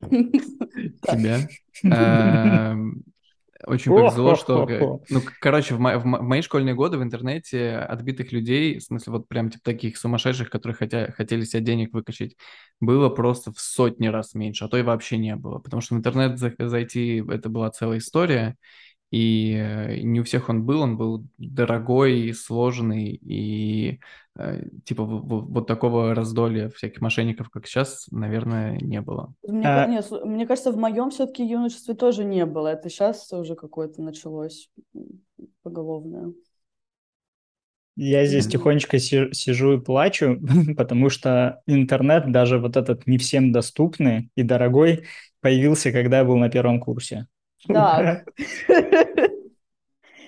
тебя, 1.02 1.48
эм, 1.84 3.02
очень 3.66 3.92
повезло, 3.92 4.34
что... 4.36 5.00
Ну, 5.10 5.22
короче, 5.40 5.74
в, 5.74 5.80
мо- 5.80 5.98
в 5.98 6.04
мои 6.04 6.40
школьные 6.42 6.74
годы 6.74 6.98
в 6.98 7.02
интернете 7.02 7.76
отбитых 7.76 8.32
людей, 8.32 8.78
в 8.78 8.82
смысле 8.82 9.12
вот 9.12 9.28
прям 9.28 9.50
типа 9.50 9.64
таких 9.64 9.98
сумасшедших, 9.98 10.50
которые 10.50 10.76
хотя, 10.76 11.12
хотели 11.12 11.44
себе 11.44 11.62
денег 11.62 11.92
выкачать, 11.92 12.36
было 12.80 13.08
просто 13.10 13.52
в 13.52 13.60
сотни 13.60 14.06
раз 14.08 14.34
меньше, 14.34 14.64
а 14.64 14.68
то 14.68 14.78
и 14.78 14.82
вообще 14.82 15.18
не 15.18 15.36
было. 15.36 15.58
Потому 15.58 15.80
что 15.82 15.94
в 15.94 15.98
интернет 15.98 16.38
зайти 16.38 17.22
это 17.28 17.48
была 17.50 17.70
целая 17.70 17.98
история, 17.98 18.56
и 19.12 19.54
э, 19.54 20.00
не 20.00 20.20
у 20.20 20.24
всех 20.24 20.48
он 20.48 20.64
был, 20.64 20.80
он 20.80 20.96
был 20.96 21.26
дорогой, 21.36 22.32
сложный, 22.32 23.10
и 23.10 24.00
э, 24.36 24.64
типа 24.86 25.04
вот 25.04 25.66
такого 25.66 26.14
раздолья 26.14 26.70
всяких 26.70 27.02
мошенников, 27.02 27.50
как 27.50 27.66
сейчас, 27.66 28.06
наверное, 28.10 28.78
не 28.78 29.02
было. 29.02 29.34
Мне, 29.46 29.66
а... 29.66 29.86
нет, 29.86 30.10
мне 30.24 30.46
кажется, 30.46 30.72
в 30.72 30.78
моем 30.78 31.10
все-таки 31.10 31.44
юношестве 31.44 31.94
тоже 31.94 32.24
не 32.24 32.46
было. 32.46 32.68
Это 32.68 32.88
сейчас 32.88 33.30
уже 33.34 33.54
какое-то 33.54 34.00
началось 34.00 34.70
поголовное. 35.62 36.32
Я 37.94 38.24
здесь 38.24 38.46
тихонечко 38.46 38.98
сижу 38.98 39.74
и 39.74 39.80
плачу, 39.80 40.40
потому 40.78 41.10
что 41.10 41.60
интернет, 41.66 42.32
даже 42.32 42.58
вот 42.58 42.78
этот 42.78 43.06
не 43.06 43.18
всем 43.18 43.52
доступный 43.52 44.30
и 44.36 44.42
дорогой, 44.42 45.04
появился, 45.42 45.92
когда 45.92 46.20
я 46.20 46.24
был 46.24 46.38
на 46.38 46.48
первом 46.48 46.80
курсе. 46.80 47.26
Да. 47.68 48.24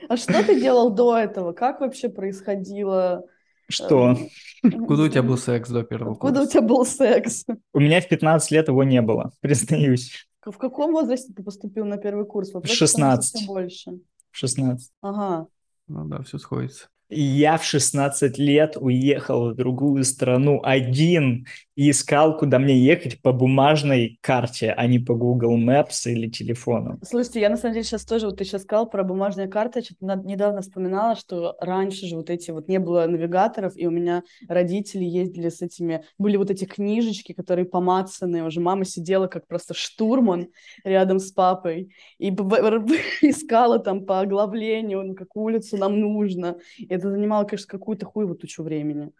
А 0.08 0.18
что 0.18 0.44
ты 0.44 0.60
делал 0.60 0.90
до 0.90 1.16
этого? 1.16 1.52
Как 1.52 1.80
вообще 1.80 2.10
происходило? 2.10 3.24
Что? 3.68 4.16
Эм, 4.62 4.86
Куда 4.86 5.04
у 5.04 5.08
тебя 5.08 5.22
был 5.22 5.38
секс 5.38 5.70
до 5.70 5.82
первого 5.82 6.14
Куда 6.14 6.42
у 6.42 6.46
тебя 6.46 6.60
был 6.60 6.84
секс? 6.84 7.46
У 7.72 7.80
меня 7.80 8.02
в 8.02 8.08
15 8.08 8.50
лет 8.50 8.68
его 8.68 8.84
не 8.84 9.00
было, 9.00 9.32
признаюсь. 9.40 10.28
В 10.44 10.58
каком 10.58 10.92
возрасте 10.92 11.32
ты 11.32 11.42
поступил 11.42 11.86
на 11.86 11.96
первый 11.96 12.26
курс? 12.26 12.52
В 12.52 12.66
16. 12.66 13.46
больше. 13.46 13.92
В 14.30 14.36
16. 14.36 14.92
Ага. 15.00 15.46
Ну 15.88 16.04
да, 16.04 16.22
все 16.22 16.38
сходится. 16.38 16.88
Я 17.10 17.58
в 17.58 17.64
16 17.64 18.38
лет 18.38 18.76
уехал 18.80 19.50
в 19.50 19.54
другую 19.54 20.04
страну 20.04 20.60
один 20.62 21.46
и 21.76 21.90
искал, 21.90 22.36
куда 22.36 22.58
мне 22.58 22.78
ехать 22.78 23.20
по 23.20 23.32
бумажной 23.32 24.18
карте, 24.20 24.72
а 24.76 24.86
не 24.86 24.98
по 24.98 25.14
Google 25.14 25.58
Maps 25.58 26.06
или 26.06 26.28
телефону. 26.28 26.98
Слушайте, 27.02 27.40
я 27.40 27.50
на 27.50 27.56
самом 27.56 27.74
деле 27.74 27.84
сейчас 27.84 28.04
тоже, 28.04 28.26
вот 28.26 28.38
ты 28.38 28.44
сейчас 28.44 28.62
сказал 28.62 28.88
про 28.88 29.02
бумажные 29.02 29.48
карты, 29.48 29.82
я 30.00 30.14
недавно 30.14 30.62
вспоминала, 30.62 31.16
что 31.16 31.56
раньше 31.60 32.06
же 32.06 32.16
вот 32.16 32.30
эти 32.30 32.52
вот 32.52 32.68
не 32.68 32.78
было 32.78 33.06
навигаторов, 33.06 33.72
и 33.76 33.86
у 33.86 33.90
меня 33.90 34.22
родители 34.48 35.04
ездили 35.04 35.48
с 35.48 35.62
этими, 35.62 36.04
были 36.16 36.36
вот 36.36 36.50
эти 36.50 36.64
книжечки, 36.64 37.32
которые 37.32 37.64
помацанные, 37.64 38.44
уже 38.44 38.60
мама 38.60 38.84
сидела 38.84 39.26
как 39.26 39.46
просто 39.48 39.74
штурман 39.74 40.48
рядом 40.84 41.18
с 41.18 41.32
папой 41.32 41.92
и 42.18 42.28
искала 43.22 43.78
там 43.80 44.06
по 44.06 44.20
оглавлению, 44.20 45.02
на 45.02 45.14
какую 45.14 45.44
улицу 45.44 45.76
нам 45.76 45.98
нужно. 45.98 46.56
Это 46.94 47.10
занимало, 47.10 47.44
конечно, 47.44 47.68
какую-то 47.68 48.06
хуевую 48.06 48.36
тучу 48.36 48.62
времени. 48.62 49.10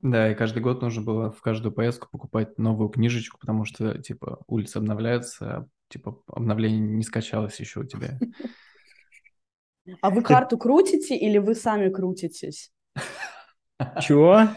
Да, 0.00 0.30
и 0.30 0.34
каждый 0.34 0.62
год 0.62 0.82
нужно 0.82 1.02
было 1.02 1.30
в 1.30 1.40
каждую 1.40 1.72
поездку 1.72 2.08
покупать 2.10 2.58
новую 2.58 2.88
книжечку, 2.88 3.38
потому 3.38 3.64
что, 3.64 3.98
типа, 3.98 4.40
улицы 4.48 4.78
обновляются, 4.78 5.46
а, 5.46 5.66
типа, 5.88 6.20
обновление 6.26 6.80
не 6.80 7.02
скачалось 7.04 7.60
еще 7.60 7.80
у 7.80 7.84
тебя. 7.84 8.18
А 10.00 10.10
вы 10.10 10.22
карту 10.22 10.58
крутите 10.58 11.16
или 11.16 11.38
вы 11.38 11.56
сами 11.56 11.88
крутитесь? 11.88 12.70
Чего? 14.00 14.48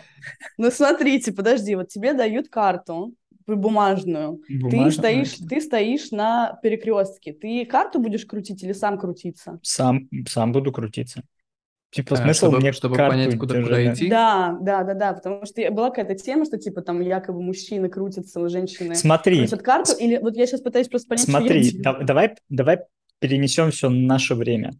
Ну, 0.59 0.69
смотрите, 0.69 1.31
подожди, 1.31 1.75
вот 1.75 1.87
тебе 1.87 2.13
дают 2.13 2.49
карту, 2.49 3.15
бумажную. 3.47 4.41
Бумажную. 4.49 4.85
Ты 4.85 4.91
стоишь, 4.91 5.35
ты 5.49 5.61
стоишь 5.61 6.11
на 6.11 6.59
перекрестке. 6.61 7.33
Ты 7.33 7.65
карту 7.65 7.99
будешь 7.99 8.25
крутить 8.25 8.63
или 8.63 8.73
сам 8.73 8.99
крутиться? 8.99 9.59
Сам, 9.63 10.07
сам 10.27 10.51
буду 10.51 10.71
крутиться. 10.71 11.23
Типа, 11.91 12.15
а, 12.15 12.17
смысл 12.17 12.47
чтобы, 12.47 12.57
мне 12.57 12.71
чтобы 12.73 12.97
понять, 12.97 13.37
куда, 13.37 13.61
куда 13.61 13.93
идти? 13.93 14.09
Да, 14.09 14.57
да, 14.59 14.83
да, 14.83 14.93
да, 14.93 15.13
потому 15.13 15.45
что 15.45 15.71
была 15.71 15.89
какая-то 15.89 16.15
тема, 16.15 16.45
что, 16.45 16.57
типа, 16.57 16.81
там, 16.81 16.99
якобы 16.99 17.41
мужчины 17.41 17.89
крутятся, 17.89 18.47
женщины 18.49 18.95
Смотри. 18.95 19.39
крутят 19.39 19.61
карту, 19.61 19.93
или 19.97 20.17
вот 20.17 20.35
я 20.35 20.45
сейчас 20.45 20.61
пытаюсь 20.61 20.89
просто 20.89 21.07
понять, 21.07 21.25
Смотри, 21.25 21.63
что 21.63 21.77
я 21.77 21.83
да, 21.83 21.99
давай, 22.03 22.35
давай 22.49 22.79
перенесем 23.19 23.71
все 23.71 23.89
на 23.89 24.07
наше 24.07 24.35
время. 24.35 24.73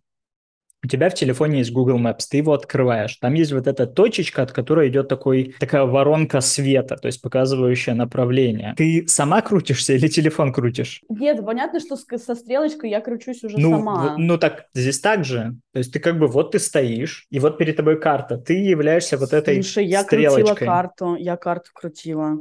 У 0.86 0.88
тебя 0.88 1.10
в 1.10 1.16
телефоне 1.16 1.60
есть 1.60 1.72
Google 1.72 2.00
Maps, 2.00 2.26
ты 2.30 2.38
его 2.38 2.54
открываешь. 2.54 3.16
Там 3.18 3.34
есть 3.34 3.52
вот 3.52 3.66
эта 3.66 3.88
точечка, 3.88 4.44
от 4.44 4.52
которой 4.52 4.90
идет 4.90 5.08
такой, 5.08 5.56
такая 5.60 5.84
воронка 5.86 6.42
света, 6.42 6.96
то 6.96 7.08
есть 7.08 7.22
показывающая 7.22 7.96
направление. 7.96 8.76
Ты 8.78 9.06
сама 9.08 9.42
крутишься 9.42 9.94
или 9.94 10.08
телефон 10.08 10.54
крутишь? 10.54 11.02
Нет, 11.10 11.44
понятно, 11.44 11.80
что 11.80 11.96
со 11.96 12.36
стрелочкой 12.36 12.92
я 12.92 13.02
кручусь 13.02 13.44
уже 13.44 13.58
ну, 13.58 13.72
сама. 13.72 14.16
Ну 14.18 14.38
так 14.38 14.66
здесь 14.74 15.00
так 15.00 15.26
же. 15.26 15.56
То 15.74 15.80
есть 15.80 15.92
ты 15.92 16.00
как 16.00 16.20
бы 16.20 16.28
вот 16.28 16.52
ты 16.52 16.60
стоишь, 16.60 17.26
и 17.32 17.40
вот 17.40 17.58
перед 17.58 17.76
тобой 17.76 18.00
карта. 18.00 18.38
Ты 18.38 18.54
являешься 18.54 19.18
вот 19.18 19.34
этой 19.34 19.56
Слушай, 19.64 19.88
я 19.88 20.04
стрелочкой. 20.04 20.46
крутила 20.46 20.66
карту, 20.72 21.16
я 21.16 21.36
карту 21.36 21.72
крутила. 21.74 22.38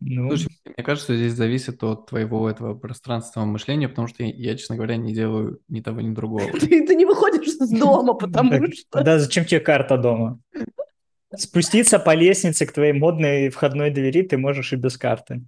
Ну, 0.00 0.28
Слушай, 0.28 0.48
мне 0.64 0.84
кажется, 0.84 1.14
здесь 1.14 1.34
зависит 1.34 1.82
от 1.84 2.06
твоего 2.06 2.48
этого 2.48 2.74
пространственного 2.74 3.48
мышления, 3.48 3.88
потому 3.88 4.08
что 4.08 4.22
я, 4.22 4.30
я 4.34 4.56
честно 4.56 4.76
говоря, 4.76 4.96
не 4.96 5.12
делаю 5.12 5.60
ни 5.68 5.80
того, 5.80 6.00
ни 6.00 6.14
другого. 6.14 6.50
Ты, 6.60 6.86
ты 6.86 6.94
не 6.94 7.04
выходишь 7.04 7.48
из 7.48 7.70
дома, 7.70 8.14
потому 8.14 8.72
что... 8.72 9.02
Да, 9.02 9.18
зачем 9.18 9.44
тебе 9.44 9.60
карта 9.60 9.98
дома? 9.98 10.40
Спуститься 11.36 11.98
по 11.98 12.14
лестнице 12.14 12.66
к 12.66 12.72
твоей 12.72 12.92
модной 12.92 13.50
входной 13.50 13.90
двери 13.90 14.22
ты 14.22 14.36
можешь 14.36 14.72
и 14.72 14.76
без 14.76 14.96
карты. 14.96 15.44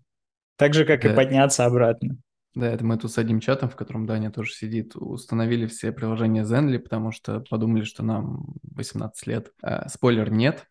Так 0.56 0.74
же, 0.74 0.84
как 0.84 1.04
и 1.04 1.14
подняться 1.14 1.64
обратно. 1.64 2.18
Да, 2.54 2.70
это 2.70 2.84
мы 2.84 2.98
тут 2.98 3.10
с 3.10 3.18
одним 3.18 3.40
чатом, 3.40 3.70
в 3.70 3.76
котором 3.76 4.06
Даня 4.06 4.30
тоже 4.30 4.52
сидит, 4.52 4.94
установили 4.94 5.66
все 5.66 5.90
приложения 5.90 6.42
Zenly, 6.42 6.78
потому 6.78 7.10
что 7.10 7.40
подумали, 7.48 7.82
что 7.82 8.04
нам 8.04 8.54
18 8.76 9.26
лет. 9.26 9.52
А, 9.62 9.88
спойлер, 9.88 10.30
нет. 10.30 10.66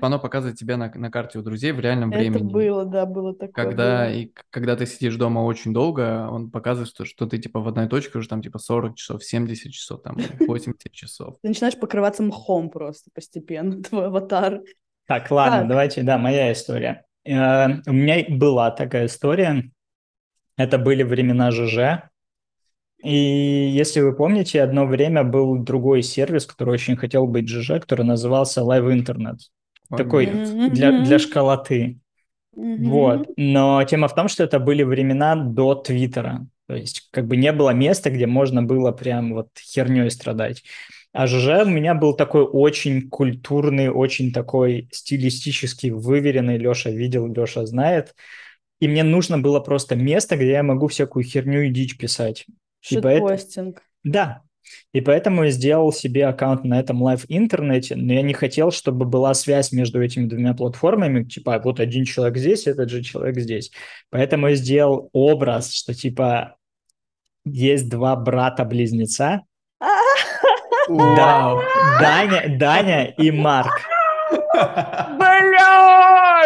Оно 0.00 0.18
показывает 0.18 0.58
тебя 0.58 0.76
на, 0.76 0.90
на 0.94 1.10
карте 1.10 1.38
у 1.38 1.42
друзей 1.42 1.72
в 1.72 1.80
реальном 1.80 2.10
Это 2.10 2.20
времени. 2.20 2.50
было, 2.50 2.84
да, 2.84 3.06
было 3.06 3.34
такое. 3.34 3.52
Когда, 3.52 4.04
было. 4.04 4.12
и, 4.14 4.32
когда 4.50 4.76
ты 4.76 4.86
сидишь 4.86 5.16
дома 5.16 5.40
очень 5.40 5.72
долго, 5.72 6.28
он 6.30 6.50
показывает, 6.50 6.88
что, 6.88 7.04
что 7.04 7.26
ты 7.26 7.38
типа 7.38 7.60
в 7.60 7.68
одной 7.68 7.88
точке 7.88 8.18
уже 8.18 8.28
там 8.28 8.42
типа 8.42 8.58
40 8.58 8.96
часов, 8.96 9.24
70 9.24 9.72
часов, 9.72 10.02
там 10.02 10.16
80 10.38 10.76
часов. 10.92 11.36
Ты 11.42 11.48
начинаешь 11.48 11.78
покрываться 11.78 12.22
мхом 12.22 12.70
просто 12.70 13.10
постепенно, 13.12 13.82
твой 13.82 14.06
аватар. 14.06 14.62
Так, 15.06 15.30
ладно, 15.30 15.60
так. 15.60 15.68
давайте, 15.68 16.02
да, 16.02 16.18
моя 16.18 16.52
история. 16.52 17.04
Э, 17.24 17.66
у 17.86 17.92
меня 17.92 18.24
была 18.28 18.70
такая 18.70 19.06
история. 19.06 19.70
Это 20.56 20.78
были 20.78 21.02
времена 21.02 21.50
ЖЖ. 21.50 22.10
И 23.02 23.14
если 23.14 24.00
вы 24.00 24.14
помните, 24.14 24.62
одно 24.62 24.86
время 24.86 25.22
был 25.22 25.56
другой 25.58 26.02
сервис, 26.02 26.46
который 26.46 26.74
очень 26.74 26.96
хотел 26.96 27.26
быть 27.26 27.48
ЖЖ, 27.48 27.80
который 27.80 28.04
назывался 28.04 28.62
Live 28.62 28.92
Internet. 28.92 29.36
Ой, 29.90 29.98
Такой 29.98 30.26
для, 30.70 31.02
для 31.02 31.18
школоты. 31.18 32.00
Mm-hmm. 32.56 32.84
Вот. 32.86 33.28
Но 33.36 33.82
тема 33.84 34.08
в 34.08 34.14
том, 34.14 34.28
что 34.28 34.42
это 34.42 34.58
были 34.58 34.82
времена 34.82 35.36
до 35.36 35.74
Твиттера. 35.76 36.46
То 36.66 36.74
есть 36.74 37.08
как 37.12 37.26
бы 37.26 37.36
не 37.36 37.52
было 37.52 37.70
места, 37.70 38.10
где 38.10 38.26
можно 38.26 38.62
было 38.62 38.92
прям 38.92 39.32
вот 39.32 39.48
херней 39.58 40.10
страдать. 40.10 40.64
А 41.12 41.26
ЖЖ 41.26 41.64
у 41.64 41.70
меня 41.70 41.94
был 41.94 42.14
такой 42.14 42.42
очень 42.44 43.08
культурный, 43.08 43.88
очень 43.88 44.32
такой 44.32 44.88
стилистически 44.92 45.88
выверенный. 45.88 46.58
Леша 46.58 46.90
видел, 46.90 47.26
Леша 47.26 47.64
знает. 47.64 48.14
И 48.80 48.88
мне 48.88 49.02
нужно 49.02 49.38
было 49.38 49.60
просто 49.60 49.96
место, 49.96 50.36
где 50.36 50.50
я 50.50 50.62
могу 50.62 50.88
всякую 50.88 51.24
херню 51.24 51.62
и 51.62 51.70
дичь 51.70 51.96
писать. 51.96 52.46
Shitposting. 52.80 53.82
Да. 54.04 54.42
И 54.92 55.00
поэтому 55.00 55.44
я 55.44 55.50
сделал 55.50 55.92
себе 55.92 56.26
аккаунт 56.26 56.64
на 56.64 56.78
этом 56.78 57.02
LiveInternet 57.02 57.83
е, 57.83 57.96
но 57.96 58.12
я 58.12 58.22
не 58.22 58.34
хотел, 58.34 58.70
чтобы 58.70 59.06
была 59.06 59.34
связь 59.34 59.72
между 59.72 60.02
этими 60.02 60.26
двумя 60.26 60.54
платформами, 60.54 61.24
типа 61.24 61.60
вот 61.64 61.80
один 61.80 62.04
человек 62.04 62.36
здесь, 62.36 62.66
этот 62.66 62.90
же 62.90 63.02
человек 63.02 63.38
здесь. 63.38 63.70
Поэтому 64.10 64.48
я 64.48 64.54
сделал 64.54 65.08
образ, 65.12 65.72
что 65.72 65.94
типа 65.94 66.56
есть 67.44 67.88
два 67.88 68.14
брата-близнеца, 68.16 69.42
да, 70.88 71.56
Даня, 72.00 72.58
Даня 72.58 73.04
и 73.06 73.30
Марк. 73.30 73.80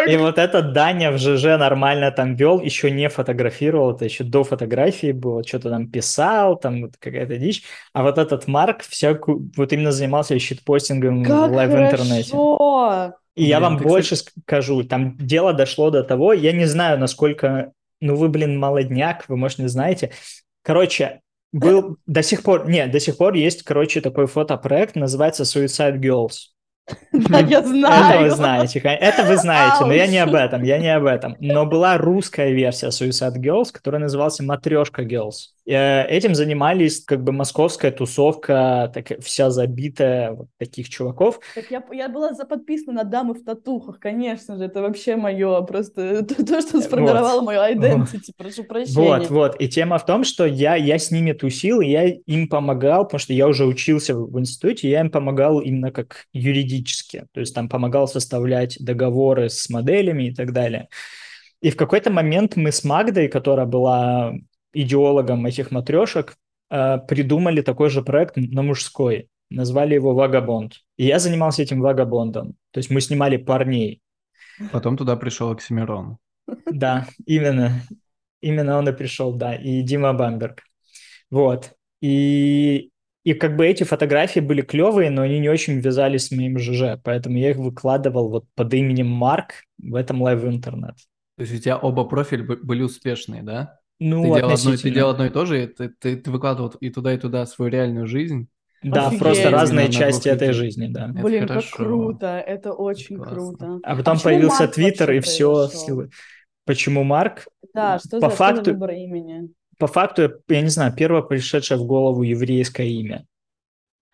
Блядь! 0.03 0.15
И 0.15 0.17
вот 0.17 0.39
этот 0.39 0.73
Даня 0.73 1.11
в 1.11 1.19
ЖЖ 1.19 1.59
нормально 1.59 2.11
там 2.11 2.35
вел, 2.35 2.61
еще 2.61 2.91
не 2.91 3.09
фотографировал, 3.09 3.95
это 3.95 4.05
еще 4.05 4.25
до 4.25 4.45
фотографии 4.45 5.13
было, 5.13 5.45
что-то 5.45 5.71
там 5.71 5.91
писал, 5.91 6.57
там 6.57 6.83
вот 6.83 6.93
какая-то 6.99 7.37
дичь. 7.37 7.65
А 7.93 8.03
вот 8.03 8.19
этот 8.19 8.47
Марк 8.47 8.83
всякую, 8.83 9.51
вот 9.57 9.73
именно 9.73 9.93
занимался 9.93 10.39
shitposting 10.39 11.11
ом 11.11 11.25
как 11.25 11.51
в 11.51 11.55
LiveInternet 11.55 12.25
е. 12.25 12.37
И 13.35 13.45
я 13.45 13.61
вам 13.61 13.79
больше 13.79 14.17
кстати... 14.17 14.39
скажу, 14.43 14.85
там 14.85 15.17
дело 15.17 15.53
дошло 15.53 15.91
до 15.91 16.03
того, 16.03 16.33
я 16.33 16.53
не 16.53 16.67
знаю, 16.67 16.99
насколько, 16.99 17.73
ну 18.01 18.17
вы, 18.17 18.29
блин, 18.29 18.59
молодняк, 18.59 19.25
вы, 19.29 19.37
может, 19.37 19.59
не 19.59 19.69
знаете. 19.69 20.13
Короче, 20.63 21.21
был 21.53 21.97
до 22.07 22.23
сих 22.23 22.43
пор, 22.43 22.69
нет, 22.69 22.91
до 22.91 23.01
сих 23.01 23.17
пор 23.17 23.35
есть, 23.35 23.63
короче, 23.63 24.01
такой 24.01 24.27
фотопроект, 24.27 24.97
называется 24.97 25.45
Suicide 25.45 25.99
Girls. 25.99 26.52
Да, 27.13 27.41
я 27.41 27.63
знаю. 27.63 28.15
Это 28.15 28.23
вы 28.23 28.31
знаете, 28.31 28.79
это 28.81 29.25
вы 29.25 29.37
знаете, 29.37 29.85
но 29.85 29.93
я 29.93 30.07
не 30.07 30.19
об 30.19 30.35
этом, 30.35 30.63
я 30.63 30.79
не 30.79 30.95
об 30.95 31.05
этом. 31.05 31.37
Но 31.41 31.67
была 31.67 31.97
русская 31.99 32.53
версия 32.53 32.89
Suicide 32.89 33.37
Girls, 33.37 33.67
которая 33.73 34.01
называлась 34.01 34.41
Матрешка 34.41 35.03
Girls. 35.03 35.53
Э, 35.65 36.05
этим 36.09 36.35
занимались 36.35 37.05
как 37.05 37.23
бы 37.23 37.31
московская 37.31 37.93
тусовка, 37.93 38.91
так, 38.93 39.13
вся 39.21 39.51
забитая 39.51 40.33
вот 40.33 40.49
таких 40.59 40.89
чуваков. 40.89 41.39
Так 41.55 41.71
я, 41.71 41.85
я 41.93 42.09
была 42.09 42.33
подписана 42.33 42.93
на 42.93 43.05
дамы 43.05 43.35
в 43.35 43.45
татухах, 43.45 44.01
конечно 44.01 44.57
же, 44.57 44.65
это 44.65 44.83
вообще 44.83 45.15
мое, 45.15 45.61
просто 45.63 46.25
то, 46.47 46.61
что 46.61 46.81
сформировало 46.81 47.41
вот. 47.41 47.45
мою 47.45 47.61
identity, 47.61 48.33
прошу 48.37 48.65
прощения. 48.65 48.97
Вот, 48.97 49.31
вот, 49.31 49.61
и 49.61 49.69
тема 49.69 49.99
в 49.99 50.07
том, 50.07 50.25
что 50.25 50.47
я, 50.47 50.75
я 50.75 50.99
с 50.99 51.13
ними 51.13 51.33
тусил, 51.33 51.81
и 51.81 51.87
я 51.87 52.09
им 52.09 52.49
помогал, 52.49 53.05
потому 53.05 53.21
что 53.21 53.33
я 53.33 53.47
уже 53.47 53.65
учился 53.65 54.17
в 54.17 54.39
институте, 54.41 54.91
я 54.91 55.01
им 55.01 55.11
помогал 55.11 55.61
именно 55.61 55.93
как 55.93 56.27
юридически, 56.33 57.27
то 57.33 57.39
есть 57.39 57.55
там 57.55 57.69
помогал 57.69 58.09
составлять 58.09 58.77
договоры 58.81 59.49
с 59.49 59.71
моделями 59.71 60.25
и 60.25 60.35
так 60.35 60.53
далее. 60.53 60.89
И 61.61 61.71
в 61.71 61.77
какой-то 61.77 62.11
момент 62.11 62.57
мы 62.57 62.73
с 62.73 62.83
Магдой, 62.83 63.29
которая 63.29 63.67
была 63.67 64.35
идеологом 64.73 65.47
этих 65.47 65.71
матрешек, 65.71 66.37
э, 66.71 66.99
придумали 67.09 67.61
такой 67.63 67.91
же 67.91 68.03
проект 68.03 68.37
на 68.37 68.63
мужской. 68.63 69.29
Назвали 69.51 69.95
его 69.95 70.15
«Вагабонд». 70.15 70.75
И 70.97 71.05
я 71.05 71.19
занимался 71.19 71.63
этим 71.63 71.81
«Вагабондом». 71.81 72.55
То 72.71 72.79
есть 72.79 72.91
мы 72.91 73.01
снимали 73.01 73.37
парней. 73.37 74.01
Потом 74.71 74.97
туда 74.97 75.17
пришел 75.17 75.51
Oxxxymiron. 75.51 76.19
Да, 76.71 77.07
именно. 77.27 77.83
Именно 78.41 78.79
он 78.79 78.89
и 78.89 78.93
пришел, 78.93 79.35
да. 79.35 79.55
И 79.55 79.83
Дима 79.83 80.13
Бамберг. 80.13 80.63
Вот. 81.31 81.73
И, 82.01 82.91
и 83.25 83.35
как 83.35 83.57
бы 83.57 83.67
эти 83.67 83.85
фотографии 83.85 84.41
были 84.41 84.63
клевые, 84.63 85.11
но 85.11 85.23
они 85.23 85.39
не 85.39 85.49
очень 85.49 85.79
вязались 85.81 86.27
с 86.27 86.31
моим 86.33 86.59
ЖЖ. 86.59 87.01
Поэтому 87.03 87.39
я 87.39 87.51
их 87.51 87.57
выкладывал 87.57 88.31
вот 88.31 88.45
под 88.55 88.75
именем 88.75 89.09
Марк 89.09 89.65
в 89.79 89.95
этом 89.95 90.23
LiveInternet. 90.23 90.97
То 91.37 91.43
есть 91.43 91.55
у 91.55 91.59
тебя 91.59 91.79
оба 91.79 92.05
профиля 92.05 92.45
были 92.45 92.83
успешные, 92.83 93.43
да? 93.43 93.79
Ну, 94.03 94.23
ты, 94.23 94.41
делал 94.41 94.53
одно, 94.53 94.77
ты 94.77 94.91
делал 94.91 95.11
одно 95.11 95.27
и 95.27 95.31
то 95.31 95.47
же, 95.47 95.67
ты, 95.69 95.89
ты, 95.89 96.17
ты 96.17 96.31
выкладывал 96.31 96.71
и 96.81 96.91
туда, 96.91 97.15
и 97.15 97.19
туда 97.19 97.47
свою 97.47 97.71
реальную 97.71 98.07
жизнь. 98.07 98.49
Да, 98.83 99.07
Офигеть. 99.07 99.21
просто 99.21 99.51
разные 99.51 99.87
на, 99.87 99.93
части 99.93 100.29
на 100.29 100.33
этой 100.33 100.49
людей. 100.49 100.61
жизни, 100.61 100.89
да. 100.89 101.11
Это 101.11 101.23
Блин, 101.23 101.47
хорошо. 101.47 101.69
как 101.69 101.87
круто, 101.87 102.27
это 102.41 102.73
очень 102.73 103.17
Классно. 103.17 103.35
круто. 103.35 103.81
А 103.85 103.97
потом 103.97 104.17
а 104.17 104.21
появился 104.21 104.67
Твиттер 104.67 105.13
и 105.13 105.21
все. 105.21 105.69
Почему 106.65 107.05
Марк? 107.05 107.47
Да, 107.75 107.99
что, 107.99 108.21
по 108.21 108.31
за, 108.31 108.37
факту, 108.37 108.63
что 108.63 108.65
за 108.65 108.73
выбор 108.73 108.91
имени? 108.91 109.51
По 109.79 109.87
факту, 109.87 110.31
я 110.49 110.61
не 110.61 110.69
знаю, 110.69 110.93
первое 110.97 111.23
пришедшее 111.23 111.79
в 111.79 111.85
голову 111.85 112.23
еврейское 112.23 112.89
имя. 112.89 113.25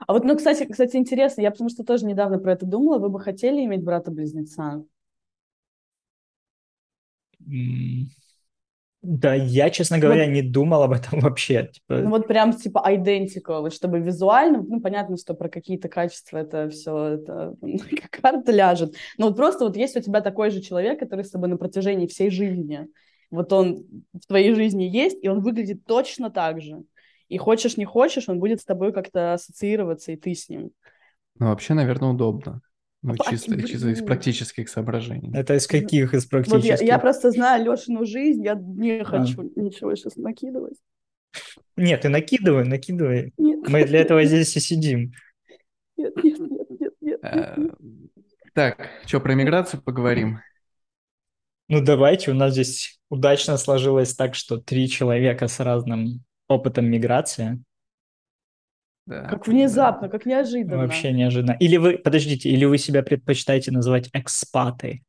А 0.07 0.13
вот, 0.13 0.25
ну, 0.25 0.37
кстати, 0.37 0.65
кстати, 0.65 0.97
интересно, 0.97 1.41
я 1.41 1.51
потому 1.51 1.71
что 1.71 1.83
тоже 1.83 2.07
недавно 2.07 2.39
про 2.39 2.53
это 2.53 2.65
думала, 2.67 2.99
вы 2.99 3.09
бы 3.09 3.21
хотели 3.21 3.65
иметь 3.65 3.83
брата-близнеца? 3.83 4.85
Да, 9.01 9.33
я, 9.33 9.71
честно 9.71 9.99
говоря, 9.99 10.25
вот, 10.25 10.33
не 10.33 10.43
думал 10.43 10.83
об 10.83 10.93
этом 10.93 11.21
вообще. 11.21 11.71
Типа... 11.73 11.99
Ну 11.99 12.11
вот 12.11 12.27
прям 12.27 12.53
типа 12.53 12.83
identical, 12.87 13.71
чтобы 13.71 14.01
визуально, 14.01 14.63
ну 14.63 14.81
понятно, 14.81 15.17
что 15.17 15.35
про 15.35 15.49
какие-то 15.49 15.89
качества 15.89 16.39
это 16.39 16.69
все, 16.69 17.15
это 17.15 17.55
карта 18.11 18.51
ляжет. 18.51 18.95
Но 19.17 19.29
вот 19.29 19.37
просто 19.37 19.65
вот 19.65 19.77
есть 19.77 19.97
у 19.97 20.01
тебя 20.01 20.21
такой 20.21 20.51
же 20.51 20.61
человек, 20.61 20.99
который 20.99 21.25
с 21.25 21.31
тобой 21.31 21.49
на 21.49 21.57
протяжении 21.57 22.07
всей 22.07 22.31
жизни, 22.31 22.89
вот 23.31 23.53
он 23.53 23.85
в 24.15 24.27
твоей 24.27 24.55
жизни 24.55 24.85
есть, 24.85 25.19
и 25.23 25.29
он 25.29 25.41
выглядит 25.41 25.85
точно 25.85 26.31
так 26.31 26.61
же. 26.61 26.83
И 27.29 27.37
хочешь, 27.37 27.77
не 27.77 27.85
хочешь, 27.85 28.29
он 28.29 28.41
будет 28.41 28.61
с 28.61 28.65
тобой 28.65 28.93
как-то 28.93 29.35
ассоциироваться, 29.35 30.13
и 30.13 30.17
ты 30.17 30.35
с 30.35 30.49
ним. 30.49 30.71
Ну, 31.39 31.47
вообще, 31.47 31.75
наверное, 31.75 32.11
удобно. 32.11 32.63
Ну, 33.03 33.15
чисто, 33.31 33.63
чисто 33.63 33.91
из 33.91 34.03
практических 34.03 34.69
соображений. 34.69 35.31
Это 35.33 35.55
из 35.55 35.67
каких 35.67 36.15
из 36.15 36.27
практических? 36.27 36.71
Вот 36.71 36.81
я, 36.81 36.87
я 36.87 36.99
просто 36.99 37.31
знаю 37.31 37.65
Лешину 37.65 38.05
жизнь, 38.05 38.45
я 38.45 38.55
не 38.55 39.01
а. 39.01 39.05
хочу 39.05 39.43
а. 39.43 39.61
ничего 39.61 39.95
сейчас 39.95 40.17
накидывать. 40.17 40.79
Нет, 41.77 42.01
ты 42.01 42.09
накидывай, 42.09 42.65
накидывай. 42.65 43.33
Нет. 43.39 43.69
Мы 43.69 43.85
для 43.85 44.01
этого 44.01 44.25
здесь 44.27 44.57
и 44.57 44.61
сидим. 44.61 45.13
Нет, 45.97 46.13
нет, 46.23 46.39
нет, 46.39 46.71
нет, 46.81 46.93
нет. 47.01 47.21
А, 47.23 47.57
так, 48.53 48.89
что, 49.07 49.21
про 49.21 49.35
миграцию 49.35 49.81
поговорим? 49.81 50.41
Ну, 51.69 51.81
давайте, 51.81 52.33
у 52.33 52.35
нас 52.35 52.53
здесь 52.53 52.99
удачно 53.11 53.57
сложилось 53.59 54.15
так, 54.15 54.35
что 54.35 54.57
три 54.59 54.89
человека 54.89 55.47
с 55.47 55.61
разным 55.61 56.25
опытом 56.49 56.87
миграции. 56.87 57.63
Да, 59.09 59.23
Как 59.25 59.47
внезапно, 59.47 60.09
да. 60.09 60.13
как 60.13 60.27
неожиданно. 60.27 60.83
Вообще 60.83 61.13
неожиданно. 61.13 61.57
Или 61.59 61.79
вы, 61.79 61.97
подождите, 61.97 62.51
или 62.51 62.67
вы 62.67 62.77
себя 62.77 63.03
предпочитаете 63.03 63.71
называть 63.71 64.11
экспаты? 64.13 65.03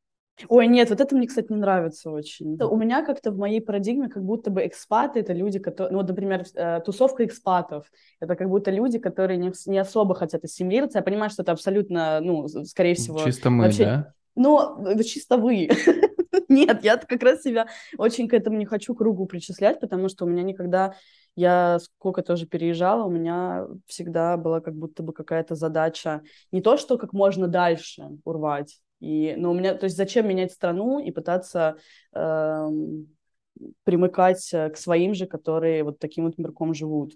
Ой, 0.48 0.68
нет, 0.68 0.88
вот 0.88 1.02
это 1.02 1.14
мне, 1.14 1.26
кстати, 1.26 1.52
не 1.52 1.58
нравится 1.58 2.10
очень. 2.10 2.56
У 2.62 2.76
меня 2.78 3.04
как-то 3.04 3.30
в 3.30 3.36
моей 3.36 3.60
парадигме 3.60 4.08
как 4.08 4.24
будто 4.24 4.50
бы 4.50 4.66
экспаты— 4.66 5.20
это 5.20 5.34
люди, 5.34 5.58
которые... 5.58 5.92
Ну, 5.92 5.98
вот, 5.98 6.08
например, 6.08 6.46
э, 6.54 6.80
тусовка 6.80 7.26
экспатов. 7.26 7.92
Это 8.20 8.36
как 8.36 8.48
будто 8.48 8.70
люди, 8.70 8.98
которые 8.98 9.36
не, 9.36 9.52
не 9.66 9.78
особо 9.78 10.14
хотят 10.14 10.42
ассимилироваться. 10.42 10.98
Я 10.98 11.02
понимаю, 11.02 11.28
что 11.28 11.42
это 11.42 11.52
абсолютно, 11.52 12.20
ну, 12.22 12.48
скорее 12.64 12.94
всего... 12.94 13.22
Чисто 13.22 13.50
мы, 13.50 13.64
вообще- 13.64 13.84
да? 13.84 14.14
Но 14.34 14.82
э, 14.86 15.02
чисто 15.02 15.36
вы. 15.36 15.68
Нет, 16.48 16.84
я 16.84 16.96
как 16.96 17.22
раз 17.22 17.42
себя 17.42 17.66
очень 17.98 18.26
к 18.26 18.32
этому 18.32 18.56
не 18.56 18.64
хочу 18.64 18.94
кругу 18.94 19.26
причислять, 19.26 19.78
потому 19.78 20.08
что 20.08 20.24
у 20.24 20.28
меня 20.28 20.42
никогда, 20.42 20.94
я 21.36 21.78
сколько 21.78 22.22
тоже 22.22 22.46
переезжала, 22.46 23.04
у 23.04 23.10
меня 23.10 23.66
всегда 23.86 24.36
была 24.36 24.60
как 24.60 24.74
будто 24.74 25.02
бы 25.02 25.12
какая-то 25.12 25.54
задача 25.54 26.22
не 26.52 26.60
то, 26.60 26.76
что 26.76 26.98
как 26.98 27.12
можно 27.12 27.48
дальше 27.48 28.08
урвать, 28.24 28.80
и, 29.00 29.34
но 29.36 29.50
у 29.50 29.54
меня, 29.54 29.74
то 29.74 29.84
есть 29.84 29.96
зачем 29.96 30.28
менять 30.28 30.52
страну 30.52 30.98
и 30.98 31.10
пытаться 31.10 31.76
эм, 32.12 33.08
примыкать 33.84 34.52
э, 34.52 34.70
к 34.70 34.76
своим 34.76 35.14
же, 35.14 35.26
которые 35.26 35.84
вот 35.84 35.98
таким 35.98 36.24
вот 36.24 36.38
мирком 36.38 36.74
живут. 36.74 37.14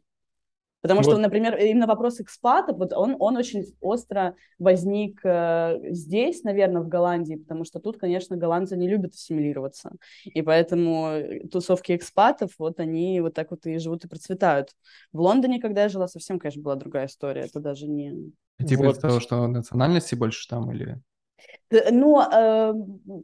Потому 0.85 1.03
что, 1.03 1.12
Вот. 1.12 1.20
например, 1.20 1.57
именно 1.57 1.87
вопрос 1.87 2.20
экспатов, 2.20 2.77
вот 2.77 2.92
он, 2.92 3.16
он 3.18 3.38
очень 3.38 3.64
остро 3.81 4.35
возник 4.59 5.18
э, 5.25 5.79
здесь, 5.92 6.42
наверное, 6.42 6.83
в 6.83 6.88
Голландии, 6.88 7.37
потому 7.37 7.64
что 7.64 7.81
тут, 7.81 7.97
конечно, 7.97 8.37
голландцы 8.37 8.77
не 8.77 8.87
любят 8.87 9.14
ассимилироваться. 9.14 9.92
И 10.25 10.42
поэтому 10.42 11.07
э, 11.07 11.49
тусовки 11.49 11.97
экспатов, 11.97 12.51
вот 12.59 12.81
они 12.81 13.18
вот 13.23 13.33
так 13.33 13.51
вот 13.51 13.64
и 13.64 13.79
живут 13.79 14.05
и 14.05 14.09
процветают. 14.09 14.73
В 15.11 15.23
Лондоне, 15.23 15.59
когда 15.59 15.85
я 15.85 15.88
жила, 15.88 16.07
совсем, 16.07 16.38
конечно, 16.38 16.61
была 16.61 16.75
другая 16.75 17.07
история. 17.07 17.47
Это 17.47 17.61
даже 17.61 17.88
не... 17.88 18.33
Типа 18.59 18.83
Вот. 18.83 18.92
из-за 18.92 19.09
того, 19.09 19.20
что 19.20 19.47
национальности 19.47 20.14
больше 20.14 20.47
там 20.51 20.70
или... 20.70 21.01
Ну, 21.70 22.20
э, 22.20 22.73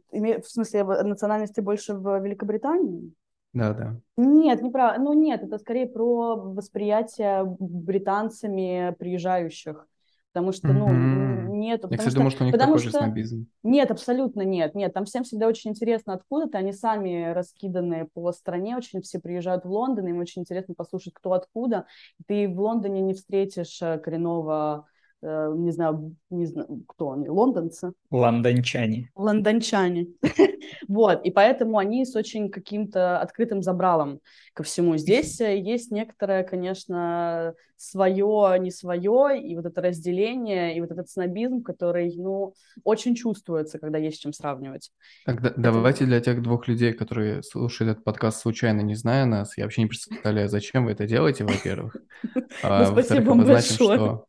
в 0.09 0.47
смысле, 0.47 0.83
национальности 0.83 1.61
больше 1.61 1.93
в 1.93 2.23
Великобритании? 2.23 3.13
Да, 3.53 3.73
да. 3.73 3.95
Нет, 4.17 4.61
не 4.61 4.69
про... 4.69 4.97
Ну, 4.97 5.13
нет, 5.13 5.43
это 5.43 5.57
скорее 5.57 5.87
про 5.87 6.35
восприятие 6.35 7.43
британцами 7.59 8.95
приезжающих. 8.97 9.87
Потому 10.33 10.53
что, 10.53 10.69
ну, 10.69 10.87
Мгм. 10.87 11.59
нету... 11.59 11.89
Я, 11.91 11.97
кстати, 11.97 12.11
что- 12.11 12.19
думал, 12.19 12.31
что 12.31 12.43
у 12.43 12.47
них 12.47 12.57
такой 12.57 12.79
же 12.79 12.87
что- 12.89 12.99
снобизм. 12.99 13.47
Нет, 13.63 13.91
абсолютно 13.91 14.43
нет. 14.43 14.75
Нет, 14.75 14.93
там 14.93 15.03
всем 15.03 15.23
всегда 15.25 15.47
очень 15.47 15.71
интересно, 15.71 16.13
откуда 16.13 16.47
ты. 16.47 16.57
Они 16.57 16.71
сами 16.71 17.33
раскиданы 17.33 18.07
по 18.13 18.31
стране, 18.31 18.77
очень 18.77 19.01
все 19.01 19.19
приезжают 19.19 19.65
в 19.65 19.69
Лондон, 19.69 20.07
им 20.07 20.19
очень 20.19 20.43
интересно 20.43 20.73
послушать, 20.73 21.13
кто 21.13 21.33
откуда. 21.33 21.85
Ты 22.27 22.47
в 22.47 22.57
Лондоне 22.61 23.01
не 23.01 23.13
встретишь 23.13 23.81
э, 23.81 23.97
коренного, 23.97 24.85
не 25.21 25.71
знаю, 25.71 26.15
не 26.29 26.45
знаю, 26.45 26.83
кто 26.87 27.11
они, 27.11 27.29
лондонцы? 27.29 27.93
Лондончане. 28.09 29.09
лондончане. 29.15 30.07
Вот, 30.87 31.25
и 31.25 31.31
поэтому 31.31 31.77
они 31.77 32.05
с 32.05 32.15
очень 32.15 32.49
каким-то 32.49 33.19
открытым 33.19 33.61
забралом 33.61 34.19
ко 34.53 34.63
всему. 34.63 34.97
Здесь 34.97 35.39
э, 35.41 35.57
есть 35.57 35.91
некоторое, 35.91 36.43
конечно, 36.43 37.53
свое, 37.75 38.57
не 38.59 38.71
свое, 38.71 39.41
и 39.41 39.55
вот 39.55 39.65
это 39.65 39.81
разделение, 39.81 40.75
и 40.75 40.81
вот 40.81 40.91
этот 40.91 41.09
снобизм, 41.09 41.61
который, 41.61 42.13
ну, 42.15 42.53
очень 42.83 43.15
чувствуется, 43.15 43.79
когда 43.79 43.97
есть 43.97 44.17
с 44.17 44.19
чем 44.19 44.33
сравнивать. 44.33 44.91
Так, 45.25 45.41
да- 45.41 45.53
давайте 45.57 46.05
для 46.05 46.19
тех 46.21 46.41
двух 46.41 46.67
людей, 46.67 46.93
которые 46.93 47.43
слушают 47.43 47.91
этот 47.93 48.03
подкаст 48.03 48.41
случайно, 48.41 48.81
не 48.81 48.95
зная 48.95 49.25
нас, 49.25 49.57
я 49.57 49.65
вообще 49.65 49.81
не 49.81 49.87
представляю, 49.87 50.47
зачем 50.49 50.85
вы 50.85 50.91
это 50.91 51.05
делаете, 51.07 51.43
во-первых. 51.43 51.95
А, 52.63 52.83
Ну, 52.85 52.93
во-вторых, 52.93 53.05
спасибо 53.05 53.29
вам 53.29 53.45
большое. 53.45 53.97
что 53.97 54.05
а, 54.05 54.25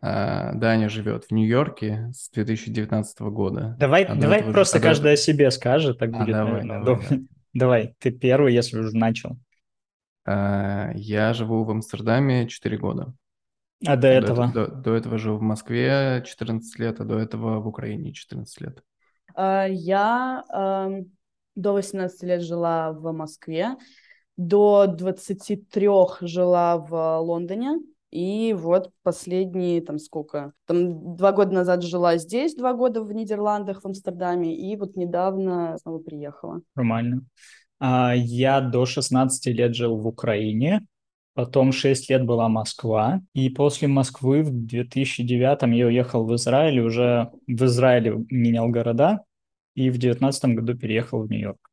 Даня 0.00 0.88
живет 0.88 1.24
в 1.26 1.30
Нью-Йорке 1.32 2.10
с 2.12 2.28
2019 2.30 3.20
года. 3.30 3.76
Давай, 3.78 4.04
А 4.04 4.14
до 4.14 4.20
давай 4.22 4.40
этого- 4.40 4.52
просто 4.52 4.78
а 4.78 4.80
до 4.80 4.88
каждый 4.88 5.12
о 5.12 5.16
себе 5.16 5.50
скажет, 5.50 5.98
так 5.98 6.10
А, 6.14 6.18
будет, 6.18 6.32
давай, 6.34 6.52
наверное, 6.64 6.84
давай, 6.84 6.96
удобнее. 6.98 7.26
Давай, 7.54 7.94
ты 7.98 8.10
первый, 8.10 8.54
если 8.54 8.78
уже 8.78 8.96
начал. 8.96 9.36
А, 10.24 10.90
Я 10.94 11.34
живу 11.34 11.64
в 11.64 11.70
Амстердаме 11.70 12.48
4 12.48 12.78
года. 12.78 13.12
А 13.86 13.96
до 13.96 14.08
этого? 14.08 14.50
До, 14.54 14.66
до 14.68 14.94
этого 14.94 15.18
жил 15.18 15.36
в 15.38 15.42
Москве 15.42 16.22
14 16.24 16.78
лет, 16.78 17.00
а 17.00 17.04
до 17.04 17.18
этого 17.18 17.60
в 17.60 17.66
Украине 17.68 18.12
14 18.12 18.60
лет. 18.60 18.82
А, 19.34 19.66
Я 19.66 20.44
эм, 20.52 21.12
до 21.56 21.72
18 21.74 22.22
лет 22.22 22.42
жила 22.42 22.92
в 22.92 23.12
Москве, 23.12 23.76
до 24.36 24.86
23 24.86 26.18
жила 26.22 26.78
в 26.78 27.18
Лондоне, 27.18 27.80
и 28.12 28.52
вот 28.52 28.90
последние, 29.02 29.80
там 29.80 29.98
сколько, 29.98 30.52
там 30.66 31.16
два 31.16 31.32
года 31.32 31.52
назад 31.52 31.82
жила 31.82 32.18
здесь, 32.18 32.54
два 32.54 32.74
года 32.74 33.02
в 33.02 33.10
Нидерландах, 33.10 33.80
в 33.80 33.86
Амстердаме, 33.86 34.54
и 34.54 34.76
вот 34.76 34.96
недавно 34.96 35.78
снова 35.80 35.98
приехала. 35.98 36.60
Нормально. 36.76 37.22
А, 37.80 38.14
я 38.14 38.60
до 38.60 38.84
16 38.84 39.46
лет 39.46 39.74
жил 39.74 39.96
в 39.96 40.06
Украине, 40.06 40.86
потом 41.32 41.72
6 41.72 42.10
лет 42.10 42.26
была 42.26 42.50
Москва, 42.50 43.22
и 43.32 43.48
после 43.48 43.88
Москвы 43.88 44.42
в 44.42 44.50
2009 44.50 45.74
я 45.74 45.86
уехал 45.86 46.26
в 46.26 46.34
Израиль, 46.36 46.80
уже 46.80 47.30
в 47.46 47.64
Израиле 47.64 48.24
менял 48.28 48.68
города, 48.68 49.24
и 49.74 49.88
в 49.88 49.98
2019 49.98 50.44
году 50.56 50.76
переехал 50.76 51.22
в 51.22 51.30
Нью-Йорк. 51.30 51.70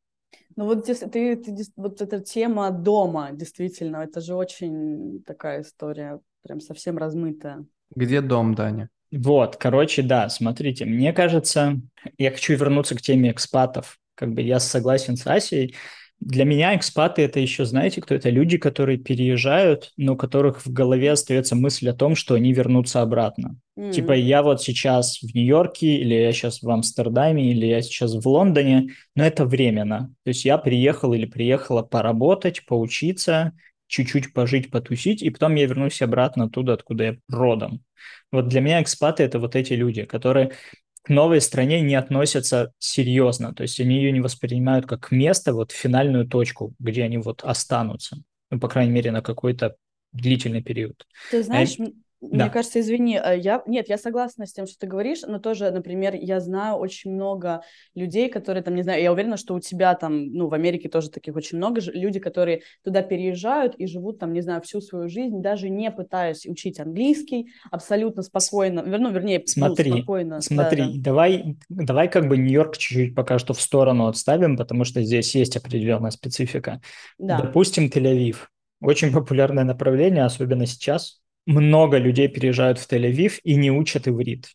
Ну 0.55 0.65
вот 0.65 0.85
ты, 0.85 0.95
ты 0.95 1.41
вот 1.75 2.01
эта 2.01 2.19
тема 2.21 2.71
дома, 2.71 3.29
действительно, 3.33 3.97
это 3.97 4.21
же 4.21 4.35
очень 4.35 5.21
такая 5.25 5.61
история, 5.61 6.19
прям 6.43 6.59
совсем 6.59 6.97
размытая. 6.97 7.65
Где 7.95 8.21
дом, 8.21 8.55
Даня? 8.55 8.89
Вот, 9.11 9.57
короче, 9.57 10.03
да, 10.03 10.29
смотрите, 10.29 10.85
мне 10.85 11.13
кажется, 11.13 11.81
я 12.17 12.31
хочу 12.31 12.53
вернуться 12.53 12.95
к 12.95 13.01
теме 13.01 13.31
экспатов. 13.31 13.97
Как 14.15 14.33
бы 14.33 14.41
я 14.41 14.59
согласен 14.59 15.15
с 15.17 15.25
Асей. 15.25 15.75
Для 16.19 16.43
меня 16.43 16.75
экспаты 16.75 17.21
это 17.21 17.39
еще, 17.39 17.63
знаете, 17.63 18.01
кто 18.01 18.13
это? 18.13 18.29
Люди, 18.29 18.57
которые 18.57 18.97
переезжают, 18.97 19.93
но 19.95 20.13
у 20.13 20.17
которых 20.17 20.65
в 20.65 20.71
голове 20.71 21.11
остается 21.13 21.55
мысль 21.55 21.89
о 21.89 21.93
том, 21.93 22.15
что 22.15 22.35
они 22.35 22.51
вернутся 22.51 23.01
обратно. 23.01 23.55
М. 23.77 23.91
Типа 23.91 24.11
я 24.11 24.43
вот 24.43 24.61
сейчас 24.61 25.19
в 25.21 25.33
Нью-Йорке, 25.33 25.87
или 25.95 26.13
я 26.13 26.33
сейчас 26.33 26.61
в 26.61 26.69
Амстердаме, 26.69 27.51
или 27.51 27.65
я 27.65 27.81
сейчас 27.81 28.13
в 28.15 28.27
Лондоне, 28.27 28.89
но 29.15 29.23
это 29.23 29.45
временно. 29.45 30.13
То 30.23 30.29
есть 30.29 30.43
я 30.43 30.57
приехал 30.57 31.13
или 31.13 31.25
приехала 31.25 31.83
поработать, 31.83 32.65
поучиться, 32.65 33.53
чуть-чуть 33.89 34.33
пожить, 34.33 34.71
потусить, 34.71 35.21
и 35.21 35.29
потом 35.29 35.55
я 35.55 35.65
вернусь 35.65 36.01
обратно 36.01 36.45
оттуда, 36.45 36.73
откуда 36.73 37.03
я 37.03 37.17
родом. 37.27 37.83
Вот 38.31 38.47
для 38.47 38.61
меня 38.61 38.81
экспаты– 38.81 39.23
это 39.25 39.39
вот 39.39 39.55
эти 39.55 39.73
люди, 39.73 40.05
которые 40.05 40.53
к 41.01 41.09
новой 41.09 41.41
стране 41.41 41.81
не 41.81 41.95
относятся 41.95 42.71
серьезно, 42.77 43.53
то 43.53 43.63
есть 43.63 43.79
они 43.79 43.95
ее 43.95 44.11
не 44.11 44.21
воспринимают 44.21 44.85
как 44.85 45.11
место, 45.11 45.53
вот 45.53 45.71
финальную 45.71 46.27
точку, 46.27 46.75
где 46.79 47.03
они 47.03 47.17
вот 47.17 47.43
останутся, 47.43 48.17
ну, 48.51 48.59
по 48.59 48.69
крайней 48.69 48.91
мере, 48.91 49.11
на 49.11 49.21
какой-то 49.21 49.75
длительный 50.11 50.61
период. 50.61 51.07
Ты 51.31 51.43
знаешь, 51.43 51.77
м- 52.21 52.29
мне 52.29 52.39
да. 52.39 52.49
кажется, 52.49 52.79
извини, 52.79 53.19
э, 53.23 53.39
я 53.39 53.63
нет, 53.65 53.89
я 53.89 53.97
согласна 53.97 54.45
с 54.45 54.53
тем, 54.53 54.65
что 54.67 54.77
ты 54.79 54.87
говоришь, 54.87 55.21
но 55.27 55.39
тоже, 55.39 55.71
например, 55.71 56.15
я 56.15 56.39
знаю 56.39 56.75
очень 56.77 57.11
много 57.11 57.61
людей, 57.95 58.29
которые 58.29 58.63
там, 58.63 58.75
не 58.75 58.83
знаю, 58.83 59.01
я 59.01 59.11
уверена, 59.11 59.37
что 59.37 59.53
у 59.55 59.59
тебя 59.59 59.95
там, 59.95 60.31
ну, 60.33 60.47
в 60.47 60.53
Америке 60.53 60.89
тоже 60.89 61.09
таких 61.09 61.35
очень 61.35 61.57
много, 61.57 61.81
люди, 61.93 62.19
которые 62.19 62.61
туда 62.83 63.01
переезжают 63.01 63.75
и 63.75 63.87
живут 63.87 64.19
там, 64.19 64.33
не 64.33 64.41
знаю, 64.41 64.61
всю 64.61 64.81
свою 64.81 65.09
жизнь, 65.09 65.41
даже 65.41 65.69
не 65.69 65.91
пытаясь 65.91 66.45
учить 66.45 66.79
английский, 66.79 67.47
абсолютно 67.71 68.21
спокойно, 68.21 68.81
вер- 68.81 68.99
ну, 68.99 69.11
вернее, 69.11 69.39
ну, 69.39 69.45
Смотри, 69.45 69.91
спокойно. 69.91 70.41
Смотри, 70.41 70.81
Да-да. 70.81 70.93
давай, 70.97 71.57
давай 71.69 72.09
как 72.09 72.27
бы 72.27 72.37
Нью-Йорк 72.37 72.77
чуть-чуть 72.77 73.15
пока 73.15 73.39
что 73.39 73.53
в 73.53 73.61
сторону 73.61 74.07
отставим, 74.07 74.57
потому 74.57 74.83
что 74.85 75.01
здесь 75.03 75.35
есть 75.35 75.57
определенная 75.57 76.11
специфика. 76.11 76.81
Да. 77.17 77.41
Допустим, 77.41 77.87
Тель-Авив. 77.87 78.47
Очень 78.81 79.11
популярное 79.11 79.63
направление, 79.63 80.23
особенно 80.23 80.65
сейчас. 80.65 81.18
Много 81.45 81.97
людей 81.97 82.27
переезжают 82.27 82.79
в 82.79 82.91
Тель-Авив 82.91 83.39
и 83.43 83.55
не 83.55 83.71
учат 83.71 84.07
иврит. 84.07 84.49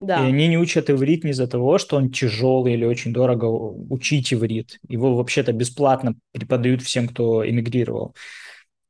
Да. 0.00 0.24
И 0.24 0.28
они 0.28 0.46
не 0.46 0.58
учат 0.58 0.90
иврит 0.90 1.24
не 1.24 1.30
из-за 1.30 1.48
того, 1.48 1.78
что 1.78 1.96
он 1.96 2.10
тяжелый 2.10 2.74
или 2.74 2.84
очень 2.84 3.12
дорого 3.12 3.46
учить 3.46 4.32
иврит. 4.32 4.78
Его 4.88 5.16
вообще-то 5.16 5.52
бесплатно 5.52 6.14
преподают 6.32 6.82
всем, 6.82 7.08
кто 7.08 7.48
эмигрировал. 7.48 8.14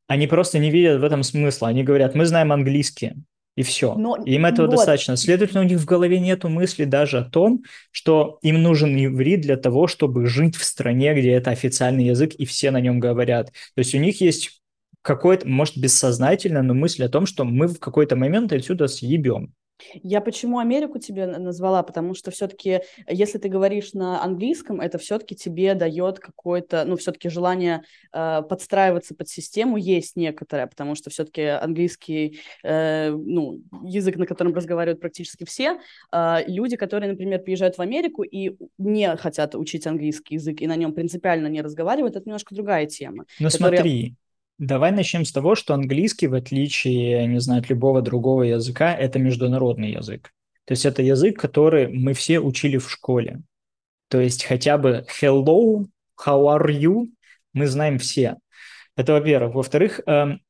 Они 0.06 0.26
просто 0.26 0.58
не 0.58 0.70
видят 0.70 1.00
в 1.00 1.04
этом 1.04 1.22
смысла. 1.22 1.68
Они 1.68 1.82
говорят, 1.82 2.14
мы 2.14 2.26
знаем 2.26 2.52
английский, 2.52 3.12
и 3.56 3.62
все. 3.62 3.94
Но- 3.94 4.16
Им 4.24 4.46
этого 4.46 4.66
вот. 4.66 4.76
достаточно. 4.76 5.16
Следовательно, 5.16 5.62
у 5.62 5.64
них 5.64 5.78
в 5.78 5.84
голове 5.84 6.20
нету 6.20 6.48
мысли 6.48 6.84
даже 6.84 7.18
о 7.18 7.24
том, 7.24 7.64
что 7.90 8.38
им 8.42 8.62
нужен 8.62 8.94
иврит 8.96 9.40
для 9.40 9.56
того, 9.56 9.86
чтобы 9.86 10.26
жить 10.26 10.56
в 10.56 10.64
стране, 10.64 11.12
где 11.14 11.32
это 11.32 11.50
официальный 11.50 12.04
язык, 12.04 12.34
и 12.34 12.44
все 12.44 12.70
на 12.70 12.80
нем 12.80 13.00
говорят. 13.00 13.48
То 13.48 13.78
есть 13.78 13.94
у 13.94 13.98
них 13.98 14.20
есть 14.20 14.57
какой-то, 15.08 15.48
может, 15.48 15.78
бессознательно, 15.78 16.62
но 16.62 16.74
мысль 16.74 17.02
о 17.02 17.08
том, 17.08 17.24
что 17.24 17.44
мы 17.44 17.66
в 17.66 17.80
какой-то 17.80 18.14
момент 18.14 18.52
отсюда 18.52 18.88
съебем. 18.88 19.54
Я 20.02 20.20
почему 20.20 20.58
Америку 20.58 20.98
тебе 20.98 21.26
назвала? 21.26 21.82
Потому 21.82 22.12
что 22.12 22.30
все-таки, 22.30 22.80
если 23.08 23.38
ты 23.38 23.48
говоришь 23.48 23.94
на 23.94 24.22
английском, 24.22 24.82
это 24.82 24.98
все-таки 24.98 25.34
тебе 25.34 25.74
дает 25.74 26.18
какое-то, 26.18 26.84
ну, 26.84 26.96
все-таки 26.96 27.30
желание 27.30 27.84
э, 28.12 28.42
подстраиваться 28.42 29.14
под 29.14 29.28
систему 29.30 29.78
есть 29.78 30.16
некоторое, 30.16 30.66
потому 30.66 30.94
что 30.94 31.08
все-таки 31.08 31.42
английский, 31.42 32.40
э, 32.62 33.10
ну, 33.10 33.62
язык, 33.84 34.16
на 34.16 34.26
котором 34.26 34.52
разговаривают 34.52 35.00
практически 35.00 35.44
все, 35.44 35.78
э, 36.12 36.38
люди, 36.48 36.76
которые, 36.76 37.12
например, 37.12 37.40
приезжают 37.40 37.78
в 37.78 37.80
Америку 37.80 38.24
и 38.24 38.58
не 38.76 39.16
хотят 39.16 39.54
учить 39.54 39.86
английский 39.86 40.34
язык 40.34 40.60
и 40.60 40.66
на 40.66 40.76
нем 40.76 40.92
принципиально 40.92 41.46
не 41.46 41.62
разговаривают, 41.62 42.16
это 42.16 42.26
немножко 42.26 42.54
другая 42.54 42.84
тема. 42.86 43.24
Ну, 43.38 43.48
которая... 43.48 43.78
смотри, 43.78 44.16
Давай 44.58 44.90
начнем 44.90 45.24
с 45.24 45.30
того, 45.30 45.54
что 45.54 45.72
английский, 45.72 46.26
в 46.26 46.34
отличие, 46.34 47.26
не 47.28 47.40
знаю, 47.40 47.60
от 47.60 47.70
любого 47.70 48.02
другого 48.02 48.42
языка, 48.42 48.92
это 48.92 49.20
международный 49.20 49.92
язык. 49.92 50.32
То 50.64 50.72
есть 50.72 50.84
это 50.84 51.00
язык, 51.00 51.38
который 51.38 51.86
мы 51.86 52.12
все 52.12 52.40
учили 52.40 52.76
в 52.76 52.90
школе. 52.90 53.40
То 54.08 54.20
есть 54.20 54.44
хотя 54.44 54.76
бы 54.76 55.06
hello, 55.20 55.86
how 56.20 56.58
are 56.58 56.66
you, 56.66 57.06
мы 57.52 57.68
знаем 57.68 57.98
все. 57.98 58.36
Это 58.96 59.12
во-первых. 59.12 59.54
Во-вторых, 59.54 60.00
эм, 60.06 60.40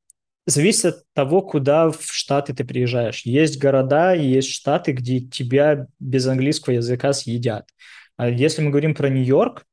зависит 0.47 0.85
от 0.85 1.03
того, 1.13 1.41
куда 1.41 1.91
в 1.91 2.01
Штаты 2.01 2.55
ты 2.55 2.65
приезжаешь. 2.65 3.21
Есть 3.25 3.59
города 3.59 4.13
есть 4.13 4.49
штаты, 4.49 4.93
где 4.93 5.19
тебя 5.19 5.85
без 5.99 6.25
английского 6.25 6.73
языка 6.73 7.13
съедят. 7.13 7.69
А 8.17 8.27
если 8.27 8.63
мы 8.63 8.71
говорим 8.71 8.95
про 8.95 9.09
Нью-Йорк, 9.09 9.65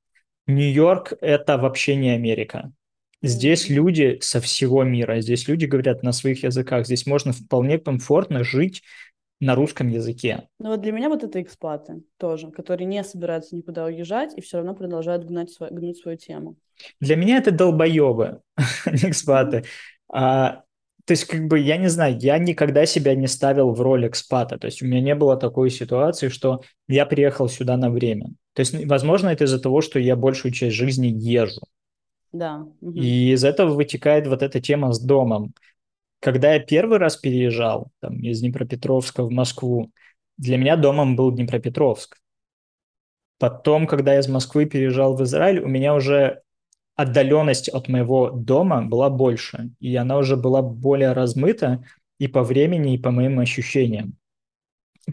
Нью-Йорк– 0.46 1.14
это 1.22 1.57
вообще 1.57 1.96
не 1.96 2.11
Америка. 2.11 2.70
Здесь 3.26 3.68
люди 3.68 4.18
со 4.20 4.40
всего 4.40 4.84
мира, 4.84 5.20
здесь 5.20 5.48
люди 5.48 5.66
говорят 5.66 6.02
на 6.02 6.12
своих 6.12 6.44
языках, 6.44 6.86
здесь 6.86 7.06
можно 7.06 7.32
вполне 7.32 7.78
комфортно 7.78 8.44
жить 8.44 8.82
на 9.40 9.54
русском 9.54 9.88
языке. 9.88 10.48
Ну 10.58 10.70
вот 10.70 10.80
для 10.80 10.92
меня 10.92 11.08
вот 11.08 11.22
это 11.22 11.42
экспаты 11.42 12.02
тоже, 12.18 12.50
которые 12.50 12.86
не 12.86 13.02
собираются 13.04 13.54
никуда 13.54 13.84
уезжать 13.84 14.32
и 14.36 14.40
все 14.40 14.58
равно 14.58 14.74
продолжают 14.74 15.24
гнать, 15.24 15.50
свой, 15.50 15.70
гнуть 15.70 15.98
свою 15.98 16.16
тему. 16.16 16.56
Для 17.00 17.16
меня 17.16 17.38
это 17.38 17.50
долбоебы, 17.50 18.40
экспаты. 18.86 19.64
А, 20.08 20.62
то 21.06 21.12
есть, 21.12 21.24
как 21.24 21.46
бы, 21.46 21.58
я 21.60 21.76
не 21.76 21.88
знаю, 21.88 22.18
я 22.18 22.36
никогда 22.38 22.84
себя 22.84 23.14
не 23.14 23.28
ставил 23.28 23.72
в 23.72 23.80
роль 23.80 24.08
экспата. 24.08 24.58
То 24.58 24.66
есть, 24.66 24.82
у 24.82 24.86
меня 24.86 25.00
не 25.00 25.14
было 25.14 25.36
такой 25.36 25.70
ситуации, 25.70 26.28
что 26.28 26.62
я 26.88 27.06
приехал 27.06 27.48
сюда 27.48 27.76
на 27.76 27.90
время. 27.90 28.30
То 28.54 28.60
есть, 28.60 28.74
возможно, 28.86 29.28
это 29.28 29.44
из-за 29.44 29.60
того, 29.60 29.82
что 29.82 29.98
я 29.98 30.16
большую 30.16 30.52
часть 30.52 30.74
жизни 30.74 31.06
езжу. 31.06 31.62
Да. 32.38 32.66
И 32.94 33.33
из 33.33 33.44
этого 33.44 33.75
вытекает 33.75 34.27
вот 34.27 34.42
эта 34.42 34.61
тема 34.61 34.92
с 34.92 35.01
домом. 35.01 35.55
Когда 36.20 36.55
я 36.55 36.61
первый 36.61 36.99
раз 36.99 37.16
переезжал 37.16 37.90
там, 38.01 38.18
из 38.20 38.40
Днепропетровска 38.40 39.22
в 39.22 39.31
Москву, 39.31 39.90
для 40.38 40.57
меня 40.57 40.77
домом 40.77 41.16
был 41.16 41.31
Днепропетровск. 41.31 42.18
Потом, 43.38 43.87
когда 43.87 44.14
я 44.14 44.20
из 44.20 44.29
Москвы 44.29 44.66
переезжал 44.66 45.14
в 45.14 45.22
Израиль, 45.22 45.61
у 45.61 45.68
меня 45.68 45.94
уже 45.94 46.42
отдаленность 46.94 47.68
от 47.68 47.88
моего 47.88 48.31
дома 48.31 48.83
была 48.83 49.11
больше, 49.11 49.70
и 49.81 49.94
она 49.96 50.16
уже 50.16 50.37
была 50.37 50.62
более 50.62 51.12
размыта 51.12 51.85
и 52.18 52.27
по 52.27 52.42
времени, 52.42 52.94
и 52.94 52.99
по 52.99 53.11
моим 53.11 53.38
ощущениям. 53.38 54.16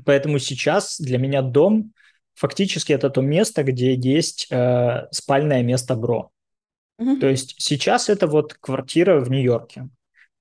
Поэтому 0.06 0.40
сейчас 0.40 1.00
для 1.00 1.18
меня 1.18 1.42
дом 1.42 1.94
фактически 2.34 2.94
это 2.94 3.10
то 3.10 3.22
место, 3.22 3.64
где 3.64 3.94
есть 3.94 4.48
э, 4.50 5.08
спальное 5.12 5.62
место 5.62 5.96
Бро. 5.96 6.32
То 6.98 7.28
есть 7.28 7.56
сейчас 7.58 8.10
это 8.10 8.28
вот 8.28 8.54
квартира 8.54 9.20
в 9.20 9.30
Нью-Йорке. 9.30 9.90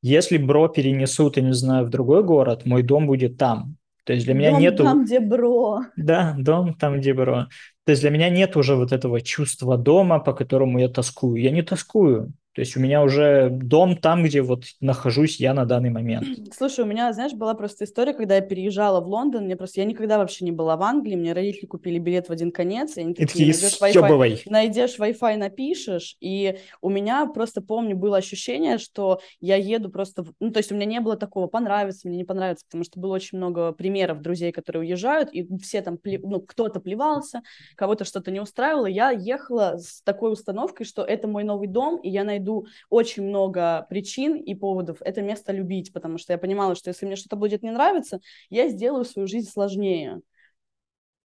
Если 0.03 0.37
бро 0.37 0.69
перенесут, 0.69 1.37
я 1.37 1.43
не 1.43 1.55
знаю, 1.55 1.87
в 1.87 1.91
другой 1.91 2.25
город, 2.25 2.67
мой 2.67 2.83
дом 2.83 3.07
будет 3.07 3.37
там. 3.37 3.77
То 4.05 4.13
есть 4.13 4.25
для 4.25 4.35
меня 4.35 4.51
дом 4.51 4.61
нету... 4.61 4.85
там, 4.85 5.05
где 5.05 5.21
бро. 5.21 5.81
Да, 5.97 6.35
дом 6.39 6.75
там, 6.75 6.99
где 6.99 7.15
бро. 7.15 7.47
То 7.85 7.91
есть 7.91 8.03
для 8.03 8.11
меня 8.11 8.29
нет 8.29 8.57
уже 8.57 8.75
вот 8.75 8.93
этого 8.93 9.21
чувства 9.21 9.79
дома, 9.79 10.19
по 10.19 10.33
которому 10.33 10.79
я 10.79 10.89
тоскую. 10.89 11.37
Я 11.37 11.51
не 11.51 11.63
тоскую. 11.63 12.33
То 12.55 12.61
есть 12.61 12.77
у 12.77 12.81
меня 12.81 13.03
уже 13.03 13.49
дом 13.51 13.97
там, 13.97 14.23
где 14.23 14.43
вот 14.43 14.65
нахожусь 14.81 15.41
я 15.41 15.55
на 15.55 15.65
данный 15.65 15.89
момент. 15.89 16.27
Слушай, 16.55 16.85
у 16.85 16.89
меня, 16.89 17.11
знаешь, 17.15 17.33
была 17.33 17.55
просто 17.55 17.85
история, 17.85 18.13
когда 18.13 18.35
я 18.35 18.41
переезжала 18.43 19.01
в 19.01 19.09
Лондон, 19.09 19.45
мне 19.45 19.57
просто, 19.57 19.81
я 19.81 19.87
никогда 19.87 20.19
вообще 20.19 20.45
не 20.45 20.53
была 20.53 20.77
в 20.77 20.83
Англии, 20.83 21.17
мне 21.17 21.33
родители 21.33 21.65
купили 21.65 21.99
билет 21.99 22.29
в 22.29 22.33
один 22.33 22.53
конец, 22.53 22.99
и 22.99 23.01
они 23.01 23.15
такие, 23.15 23.47
найдешь 23.47 23.81
Wi-Fi, 23.81 24.43
найдешь 24.47 24.99
Wi-Fi, 24.99 25.37
напишешь, 25.39 26.17
и 26.21 26.59
у 26.83 26.91
меня 26.91 27.25
просто, 27.27 27.63
помню, 27.63 27.97
было 27.97 28.19
ощущение, 28.19 28.77
что 28.77 29.21
я 29.41 29.57
еду 29.57 29.89
просто, 29.89 30.27
ну, 30.39 30.51
то 30.51 30.59
есть 30.59 30.71
у 30.73 30.75
меня 30.75 30.85
не 30.85 31.01
было 31.01 31.17
такого, 31.17 31.47
понравится 31.47 32.07
мне, 32.07 32.19
не 32.19 32.25
понравится, 32.25 32.67
потому 32.67 32.85
что 32.85 33.01
было 33.01 33.15
очень 33.15 33.39
много 33.39 33.73
примеров 33.73 34.21
друзей, 34.21 34.53
которые 34.53 34.83
уезжают, 34.83 35.31
и 35.33 35.49
все 35.57 35.81
там, 35.81 35.99
ну, 36.05 36.41
кто-то 36.43 36.81
плевался, 36.81 37.41
кого-то 37.77 38.05
что-то 38.05 38.31
не 38.31 38.41
устраивало, 38.41 38.87
я 38.87 39.11
ехала 39.11 39.79
с 39.79 40.03
такой 40.03 40.33
установкой, 40.33 40.85
что 40.85 41.03
это 41.03 41.29
мой 41.29 41.45
новый 41.45 41.69
дом, 41.69 41.97
и 41.97 42.11
я 42.11 42.25
найду 42.25 42.42
найду 42.43 42.67
очень 42.91 43.23
много 43.23 43.87
причин 43.89 44.37
и 44.37 44.55
поводов 44.55 44.99
это 45.01 45.23
место 45.23 45.53
любить, 45.53 45.93
потому 45.93 46.19
что 46.19 46.33
я 46.33 46.39
понимала, 46.39 46.75
что 46.75 46.91
если 46.91 47.07
мне 47.07 47.17
что-то 47.17 47.37
будет 47.37 47.63
не 47.63 47.71
нравиться, 47.71 48.21
я 48.51 48.69
сделаю 48.69 49.05
свою 49.05 49.29
жизнь 49.29 49.49
сложнее. 49.49 50.21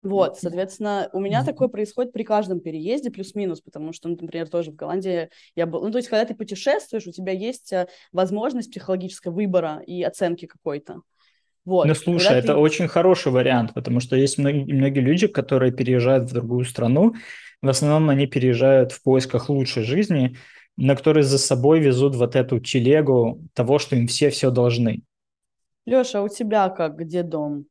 Вот, 0.04 0.38
соответственно, 0.40 1.10
у 1.12 1.20
меня 1.20 1.44
такое 1.44 1.68
происходит 1.68 2.14
при 2.14 2.24
каждом 2.24 2.62
переезде, 2.62 3.10
плюс-минус, 3.10 3.62
потому 3.62 3.92
что, 3.92 4.08
ну, 4.08 4.18
например, 4.22 4.48
тоже 4.48 4.72
в 4.72 4.76
Голландии 4.76 5.30
я 5.56 5.66
был... 5.66 5.84
Ну, 5.84 5.92
то 5.92 5.98
есть, 5.98 6.08
когда 6.08 6.24
ты 6.24 6.36
путешествуешь, 6.36 7.08
у 7.08 7.12
тебя 7.12 7.34
есть 7.34 7.74
э, 7.74 7.88
возможность 8.14 8.70
психологического 8.70 9.34
выбора 9.34 9.82
и 9.86 10.04
оценки 10.04 10.46
какой-то. 10.46 11.02
Вот. 11.66 11.88
Ну, 11.88 11.96
слушай, 11.96 12.26
Когда 12.26 12.40
это 12.40 12.54
ты... 12.54 12.60
очень 12.60 12.88
хороший 12.88 13.32
вариант, 13.32 13.74
потому 13.74 14.00
что 14.00 14.16
есть 14.16 14.38
многие, 14.38 14.72
многие 14.72 15.00
люди, 15.00 15.28
которые 15.28 15.74
переезжают 15.74 16.30
в 16.30 16.34
другую 16.34 16.64
страну, 16.64 17.16
в 17.62 17.68
основном 17.68 18.10
они 18.10 18.28
переезжают 18.28 18.92
в 18.92 19.02
поисках 19.02 19.50
лучшей 19.50 19.84
жизни, 19.84 20.38
но 20.78 20.96
которые 20.96 21.24
за 21.24 21.38
собой 21.38 21.80
везут 21.80 22.16
вот 22.16 22.36
эту 22.36 22.60
телегу 22.60 23.44
того, 23.54 23.80
что 23.80 23.96
им 23.96 24.08
все 24.08 24.30
все 24.30 24.52
должны. 24.52 25.02
Леша, 25.86 26.20
а 26.20 26.22
у 26.22 26.30
тебя 26.30 26.70
как, 26.70 26.98
где 26.98 27.24
дом? 27.24 27.66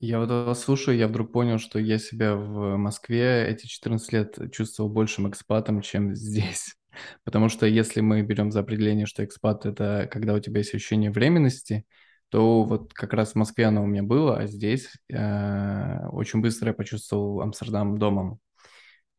Я 0.00 0.18
вот 0.18 0.30
вас 0.30 0.60
слушаю, 0.60 0.96
я 0.96 1.08
вдруг 1.08 1.30
понял, 1.30 1.58
что 1.58 1.78
я 1.78 1.98
себя 1.98 2.34
в 2.34 2.76
Москве 2.76 3.46
эти 3.46 3.66
14 3.66 4.12
лет 4.12 4.38
чувствовал 4.50 4.90
большим 4.90 5.28
экспатом, 5.28 5.82
чем 5.82 6.14
здесь. 6.14 6.74
Потому 7.22 7.48
что 7.48 7.66
если 7.66 8.00
мы 8.00 8.22
берем 8.22 8.50
за 8.50 8.60
определение, 8.60 9.06
что 9.06 9.24
экспат– 9.24 9.64
это 9.66 10.08
когда 10.10 10.34
у 10.34 10.40
тебя 10.40 10.58
есть 10.58 10.74
ощущение 10.74 11.10
временности, 11.10 11.84
то 12.30 12.64
вот 12.64 12.94
как 12.94 13.12
раз 13.12 13.32
в 13.32 13.34
Москве 13.36 13.66
оно 13.66 13.82
у 13.82 13.86
меня 13.86 14.02
было, 14.02 14.38
а 14.38 14.46
здесь 14.46 14.88
э, 15.12 16.08
очень 16.08 16.40
быстро 16.40 16.68
я 16.68 16.74
почувствовал 16.74 17.42
Амстердам 17.42 17.98
домом. 17.98 18.38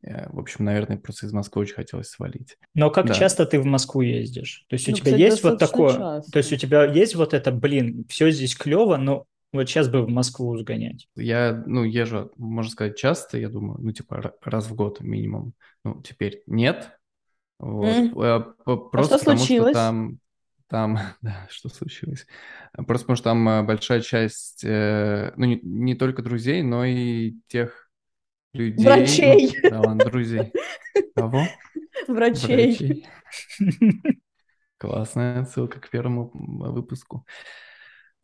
Э, 0.04 0.30
в 0.32 0.40
общем, 0.40 0.66
наверное, 0.66 0.98
просто 0.98 1.28
из 1.28 1.34
Москвы 1.34 1.62
очень 1.62 1.76
хотелось 1.76 2.10
свалить. 2.10 2.58
Но 2.74 2.90
как 2.90 3.08
да. 3.08 3.14
часто 3.14 3.46
ты 3.46 3.60
в 3.60 3.66
Москву 3.66 4.02
ездишь? 4.02 4.66
То 4.68 4.76
есть 4.76 4.88
ну, 4.88 4.94
у 4.94 4.96
тебя 4.96 5.06
кстати, 5.06 5.22
есть 5.22 5.44
вот 5.44 5.60
такое... 5.60 5.94
Часто. 5.94 6.32
То 6.32 6.38
есть 6.38 6.54
у 6.54 6.56
тебя 6.56 6.86
есть 6.86 7.16
вот 7.16 7.34
это, 7.34 7.52
блин, 7.52 8.06
все 8.10 8.32
здесь 8.32 8.56
клево, 8.56 8.98
но 8.98 9.26
вот 9.54 9.68
сейчас 9.70 9.90
бы 9.90 10.04
в 10.04 10.10
Москву 10.10 10.58
сгонять. 10.58 11.08
Я, 11.16 11.64
ну, 11.66 11.84
езжу, 11.84 12.32
можно 12.38 12.72
сказать, 12.72 12.98
часто, 12.98 13.38
я 13.38 13.50
думаю, 13.50 13.80
ну, 13.82 13.92
типа 13.92 14.34
раз 14.44 14.68
в 14.68 14.76
год 14.76 15.02
минимум. 15.02 15.54
Ну, 15.84 16.02
теперь 16.02 16.42
нет. 16.48 16.98
Вот. 17.60 17.88
Mm. 17.88 18.54
Просто 18.92 19.16
а 19.16 19.18
что 19.18 19.20
потому, 19.20 19.38
случилось? 19.38 19.72
что 19.72 19.80
там, 19.80 20.20
там, 20.68 21.00
да, 21.22 21.48
что 21.50 21.70
случилось? 21.70 22.26
Просто 22.74 23.06
потому 23.06 23.16
что 23.18 23.24
там 23.26 23.50
э, 23.50 23.64
большая 23.64 24.02
часть, 24.02 24.64
ну, 24.64 25.46
не, 25.46 25.60
не 25.62 25.96
только 25.96 26.24
друзей, 26.24 26.64
но 26.64 26.86
и 26.86 27.36
тех 27.48 27.91
людей. 28.54 28.86
Врачей. 28.86 29.58
Да, 29.64 29.82
ладно, 29.82 30.06
друзей. 30.06 30.52
Кого? 31.16 31.44
Врачей. 32.08 33.06
Врачей. 33.60 33.90
Классная 34.78 35.46
ссылка 35.46 35.80
к 35.80 35.90
первому 35.90 36.32
выпуску. 36.34 37.26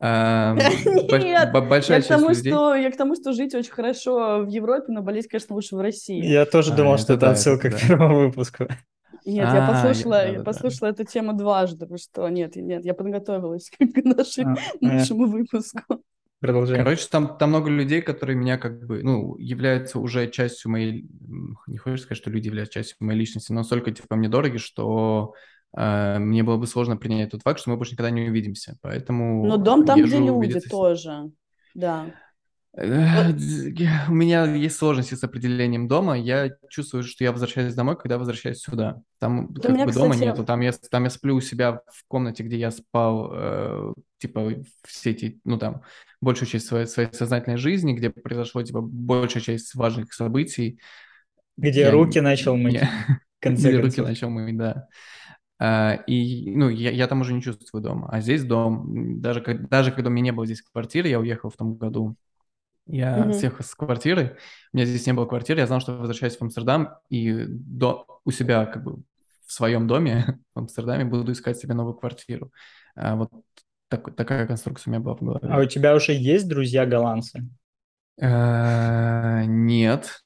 Нет, 0.00 1.52
большая 1.52 1.98
я, 1.98 2.04
к 2.04 2.06
тому, 2.06 2.28
людей... 2.28 2.52
что, 2.52 2.74
я 2.76 2.90
к 2.92 2.96
тому, 2.96 3.16
что 3.16 3.32
жить 3.32 3.54
очень 3.54 3.72
хорошо 3.72 4.44
в 4.44 4.48
Европе, 4.48 4.86
но 4.88 5.02
болеть, 5.02 5.26
конечно, 5.26 5.56
лучше 5.56 5.74
в 5.74 5.80
России. 5.80 6.24
Я 6.24 6.46
тоже 6.46 6.72
а, 6.72 6.76
думал, 6.76 6.98
что 6.98 7.14
это 7.14 7.26
да, 7.26 7.30
отсылка 7.32 7.70
к 7.70 7.80
первому 7.80 8.26
выпуску. 8.26 8.68
Нет, 9.24 9.48
а, 9.48 9.56
я 9.56 9.66
послушала, 9.66 10.26
я, 10.26 10.38
да, 10.38 10.44
послушала 10.44 10.88
эту 10.90 11.04
тему 11.04 11.32
дважды, 11.32 11.80
потому 11.80 11.98
что 11.98 12.28
нет, 12.28 12.54
нет, 12.54 12.84
я 12.84 12.94
подготовилась 12.94 13.70
к 13.78 13.80
а, 13.80 14.54
нашему 14.80 15.26
выпуску. 15.26 16.02
Продолжаем. 16.40 16.84
Короче, 16.84 17.06
там, 17.10 17.36
там 17.36 17.50
много 17.50 17.68
людей, 17.68 18.00
которые 18.00 18.36
меня 18.36 18.58
как 18.58 18.86
бы, 18.86 19.02
ну, 19.02 19.36
являются 19.38 19.98
уже 19.98 20.30
частью 20.30 20.70
моей, 20.70 21.08
не 21.66 21.78
хочешь 21.78 22.02
сказать, 22.02 22.18
что 22.18 22.30
люди 22.30 22.46
являются 22.46 22.74
частью 22.74 22.96
моей 23.00 23.18
личности, 23.18 23.50
но 23.50 23.60
настолько, 23.60 23.90
типа, 23.90 24.14
мне 24.14 24.28
дороги, 24.28 24.58
что 24.58 25.34
э, 25.76 26.18
мне 26.18 26.44
было 26.44 26.56
бы 26.56 26.68
сложно 26.68 26.96
принять 26.96 27.30
тот 27.30 27.42
факт, 27.42 27.58
что 27.58 27.70
мы 27.70 27.76
больше 27.76 27.92
никогда 27.92 28.10
не 28.10 28.28
увидимся, 28.28 28.76
поэтому... 28.82 29.44
Но 29.46 29.56
дом 29.56 29.84
там, 29.84 30.00
где 30.00 30.18
люди 30.18 30.60
тоже, 30.60 31.32
да. 31.74 32.14
Э, 32.80 33.30
У 34.08 34.14
меня 34.14 34.44
есть 34.54 34.76
сложности 34.76 35.14
с 35.14 35.24
определением 35.24 35.88
дома. 35.88 36.16
Я 36.16 36.50
чувствую, 36.70 37.02
что 37.02 37.24
я 37.24 37.32
возвращаюсь 37.32 37.74
домой, 37.74 37.96
когда 37.96 38.18
возвращаюсь 38.18 38.58
сюда. 38.60 39.00
Там 39.18 39.48
у 39.48 39.54
как 39.60 39.70
меня, 39.72 39.86
бы 39.86 39.92
дома 39.92 40.14
кстати, 40.14 40.28
нету. 40.28 40.44
Там 40.44 40.60
я, 40.60 40.72
там 40.90 41.04
я 41.04 41.10
сплю 41.10 41.36
у 41.36 41.40
себя 41.40 41.80
в 41.92 42.04
комнате, 42.06 42.42
где 42.44 42.58
я 42.58 42.70
спал, 42.70 43.30
э, 43.32 43.92
типа, 44.18 44.52
все 44.86 45.10
эти, 45.10 45.40
ну 45.44 45.58
там, 45.58 45.82
большую 46.20 46.48
часть 46.48 46.66
своей, 46.66 46.86
своей 46.86 47.12
сознательной 47.12 47.56
жизни, 47.56 47.94
где 47.94 48.10
произошло, 48.10 48.62
типа, 48.62 48.80
большая 48.80 49.42
часть 49.42 49.74
важных 49.74 50.12
событий. 50.12 50.78
Где 51.56 51.82
Я 51.82 51.90
руки 51.90 52.20
начал 52.20 52.56
мыть, 52.56 52.74
я- 52.74 52.90
Или 53.44 53.76
руки 53.76 54.00
начал 54.00 54.30
мыть, 54.30 54.56
да. 54.56 54.86
А, 55.60 55.94
И, 56.06 56.54
ну, 56.54 56.68
я, 56.68 56.90
я 56.90 57.06
там 57.08 57.20
уже 57.22 57.32
не 57.34 57.42
чувствую 57.42 57.82
дома. 57.82 58.08
А 58.10 58.20
здесь 58.20 58.44
дом. 58.44 59.20
Даже, 59.20 59.40
как- 59.40 59.68
даже 59.68 59.90
когда 59.92 60.08
у 60.10 60.12
меня 60.12 60.24
не 60.26 60.32
было 60.32 60.46
здесь 60.46 60.62
квартиры, 60.62 61.08
я 61.08 61.18
уехал 61.20 61.50
в 61.50 61.56
том 61.56 61.76
году, 61.76 62.16
я 62.88 63.18
Мгм. 63.18 63.32
съехал 63.32 63.64
с 63.64 63.74
квартиры, 63.74 64.36
у 64.72 64.76
меня 64.76 64.86
здесь 64.86 65.06
не 65.06 65.12
было 65.12 65.26
квартиры, 65.26 65.60
я 65.60 65.66
знал, 65.66 65.80
что 65.80 65.94
возвращаюсь 65.96 66.36
в 66.36 66.42
Амстердам, 66.42 66.90
и 67.10 67.44
до, 67.48 68.06
у 68.24 68.30
себя 68.30 68.66
как 68.66 68.82
бы 68.84 69.02
в 69.46 69.52
своем 69.52 69.86
доме 69.86 70.38
в 70.54 70.58
Амстердаме 70.58 71.04
буду 71.04 71.32
искать 71.32 71.58
себе 71.58 71.74
новую 71.74 71.94
квартиру. 71.94 72.50
А 72.96 73.16
вот 73.16 73.30
так- 73.88 74.14
такая 74.16 74.46
конструкция 74.46 74.90
у 74.90 74.94
меня 74.94 75.00
была 75.00 75.14
в 75.16 75.20
голове. 75.20 75.48
А 75.48 75.60
у 75.60 75.64
тебя 75.64 75.94
уже 75.94 76.12
есть 76.12 76.48
друзья 76.48 76.84
голландцы? 76.86 77.46
Э, 78.20 79.44
Нет. 79.46 80.22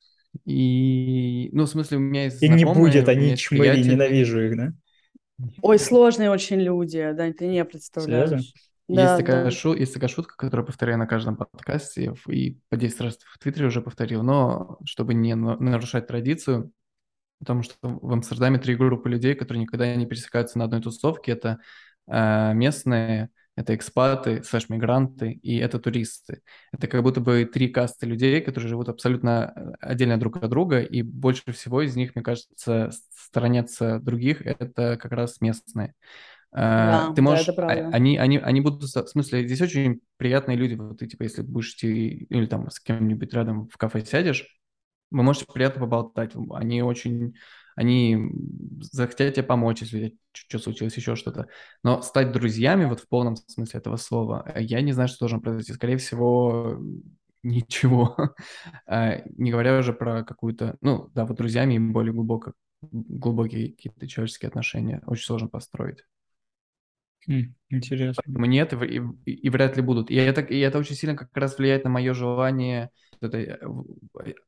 И, 0.47 1.51
ну, 1.53 1.65
в 1.65 1.69
смысле, 1.69 1.99
у 1.99 2.01
меня 2.01 2.25
есть 2.25 2.41
И 2.41 2.49
не 2.49 2.65
знакомые, 2.65 2.75
будет, 2.75 3.09
они 3.09 3.37
чмыри, 3.37 3.83
ненавижу 3.85 4.41
их, 4.41 4.57
да? 4.57 4.73
Ой, 5.61 5.79
сложные 5.79 6.31
очень 6.31 6.61
люди, 6.61 7.13
да, 7.13 7.31
ты 7.33 7.47
не 7.47 7.65
представляешь. 7.65 8.31
Серьезно? 8.31 8.43
Есть 8.89 8.99
Да, 9.05 9.17
такая, 9.19 9.45
да. 9.45 9.51
шу- 9.51 9.75
есть 9.75 9.95
такая 9.95 10.09
шутка, 10.09 10.37
которую 10.37 10.67
повторяю 10.67 10.99
на 10.99 11.07
каждом 11.07 11.37
подкасте, 11.37 12.15
и 12.29 12.59
по 12.69 12.77
10 12.77 13.01
раз 13.01 13.19
в 13.25 13.39
Твиттере 13.39 13.67
уже 13.67 13.81
повторил, 13.81 14.23
но 14.23 14.79
чтобы 14.85 15.15
не 15.15 15.35
на- 15.35 15.57
нарушать 15.59 16.07
традицию, 16.07 16.73
потому 17.39 17.63
что 17.63 17.75
в 17.83 18.13
Амстердаме 18.13 18.59
три 18.59 18.77
группы 18.77 19.09
людей, 19.11 19.35
которые 19.35 19.63
никогда 19.63 19.95
не 19.97 20.07
пересекаются 20.07 20.59
на 20.59 20.65
одной 20.67 20.81
тусовке. 20.83 21.33
Это 21.33 21.59
э, 22.09 22.55
местные, 22.55 23.31
это 23.57 23.75
экспаты, 23.75 24.43
слэш-мигранты 24.43 25.33
и 25.33 25.59
это 25.59 25.79
туристы. 25.79 26.43
Это 26.73 26.87
как 26.89 27.03
будто 27.03 27.21
бы 27.21 27.45
три 27.45 27.69
касты 27.69 28.07
людей, 28.07 28.41
которые 28.41 28.69
живут 28.69 28.89
абсолютно 28.89 29.53
э, 29.55 29.73
отдельно 29.81 30.19
друг 30.19 30.37
от 30.39 30.51
друга, 30.51 30.81
и 30.81 31.03
больше 31.03 31.53
всего 31.53 31.83
из 31.83 31.97
них, 31.97 32.15
мне 32.15 32.23
кажется, 32.25 32.91
сторонятся 33.11 33.99
других, 34.01 34.43
это 34.47 34.97
как 34.97 35.13
раз 35.13 35.41
местные. 35.41 35.95
Э, 36.53 36.59
Да, 36.59 37.13
Ты 37.15 37.23
да, 37.23 37.23
можешь, 37.23 37.49
это 37.49 37.53
а- 37.53 37.67
правда. 37.67 37.97
они, 37.97 38.17
они, 38.19 38.39
они 38.39 38.61
будут, 38.61 38.83
в 38.83 39.07
смысле, 39.09 39.47
здесь 39.47 39.61
очень 39.63 40.01
приятные 40.19 40.57
люди. 40.57 40.75
Вот 40.75 40.99
ты, 40.99 41.07
типа, 41.07 41.23
если 41.25 41.43
будешь 41.43 41.75
идти 41.75 42.27
или 42.29 42.47
там 42.47 42.71
с 42.71 42.81
кем-нибудь 42.81 43.33
рядом 43.35 43.69
в 43.69 43.77
кафе 43.79 44.05
сядешь, 44.05 44.47
вы 45.11 45.23
можете 45.23 45.47
приятно 45.53 45.81
поболтать. 45.83 46.33
Они 46.53 46.83
очень, 46.83 47.35
они 47.77 48.19
захотят 48.81 49.35
тебе 49.35 49.43
помочь, 49.45 49.83
если 49.83 50.17
что 50.33 50.59
случилось, 50.59 50.97
еще 50.97 51.17
что-то. 51.17 51.49
Но 51.83 52.03
стать 52.03 52.33
друзьями, 52.33 52.85
вот 52.87 53.01
в 53.01 53.09
полном 53.09 53.37
смысле 53.37 53.81
этого 53.81 53.97
слова, 53.97 54.45
э, 54.55 54.63
я 54.63 54.81
не 54.81 54.93
знаю, 54.93 55.09
что 55.09 55.21
должно 55.21 55.41
произойти. 55.41 55.73
Скорее 55.75 55.97
всего, 55.99 56.79
ничего. 57.43 58.17
А, 58.87 59.19
Не 59.37 59.51
говоря 59.51 59.79
уже 59.79 59.93
про 59.93 60.25
какую-то, 60.25 60.77
ну, 60.81 61.11
да, 61.15 61.25
вот 61.27 61.37
друзьями 61.37 61.75
и 61.75 61.79
более 61.79 62.13
глубоко, 62.13 62.53
глубокие 62.91 63.71
какие-то 63.73 64.07
человеческие 64.09 64.49
отношения 64.49 65.03
очень 65.07 65.25
сложно 65.25 65.49
построить. 65.49 66.05
М, 67.29 67.55
Интересно. 67.71 68.23
Поэтому 68.25 68.47
нет, 68.47 68.73
и, 68.75 69.01
и 69.27 69.33
и 69.33 69.51
вряд 69.51 69.77
ли 69.77 69.83
будут. 69.83 70.11
И 70.11 70.15
это, 70.17 70.41
и 70.43 70.59
это 70.59 70.79
очень 70.79 70.95
сильно 70.97 71.17
как 71.17 71.31
раз 71.37 71.57
влияет 71.59 71.85
на 71.85 71.91
мое 71.91 72.13
желание 72.15 72.91
этой 73.21 73.45
э, 73.45 73.59
в- 73.67 73.97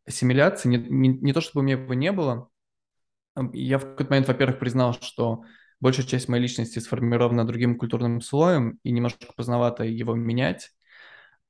ассимиляции. 0.07 0.69
Не, 0.69 0.79
не, 0.79 1.09
не 1.09 1.33
то, 1.33 1.41
чтобы 1.41 1.61
у 1.61 1.65
меня 1.65 1.77
его 1.77 1.95
не 1.95 2.13
было. 2.13 2.51
Я 3.53 3.79
в 3.79 3.83
какой-то 3.83 4.11
момент, 4.11 4.29
во-первых, 4.29 4.59
признал, 4.59 4.95
что 4.95 5.43
большая 5.81 6.07
часть 6.07 6.29
моей 6.29 6.43
личности 6.43 6.79
сформирована 6.79 7.45
другим 7.47 7.77
культурным 7.79 8.21
слоем, 8.21 8.79
и 8.85 8.93
немножко 8.93 9.27
поздновато 9.37 9.85
его 9.85 10.15
менять. 10.15 10.71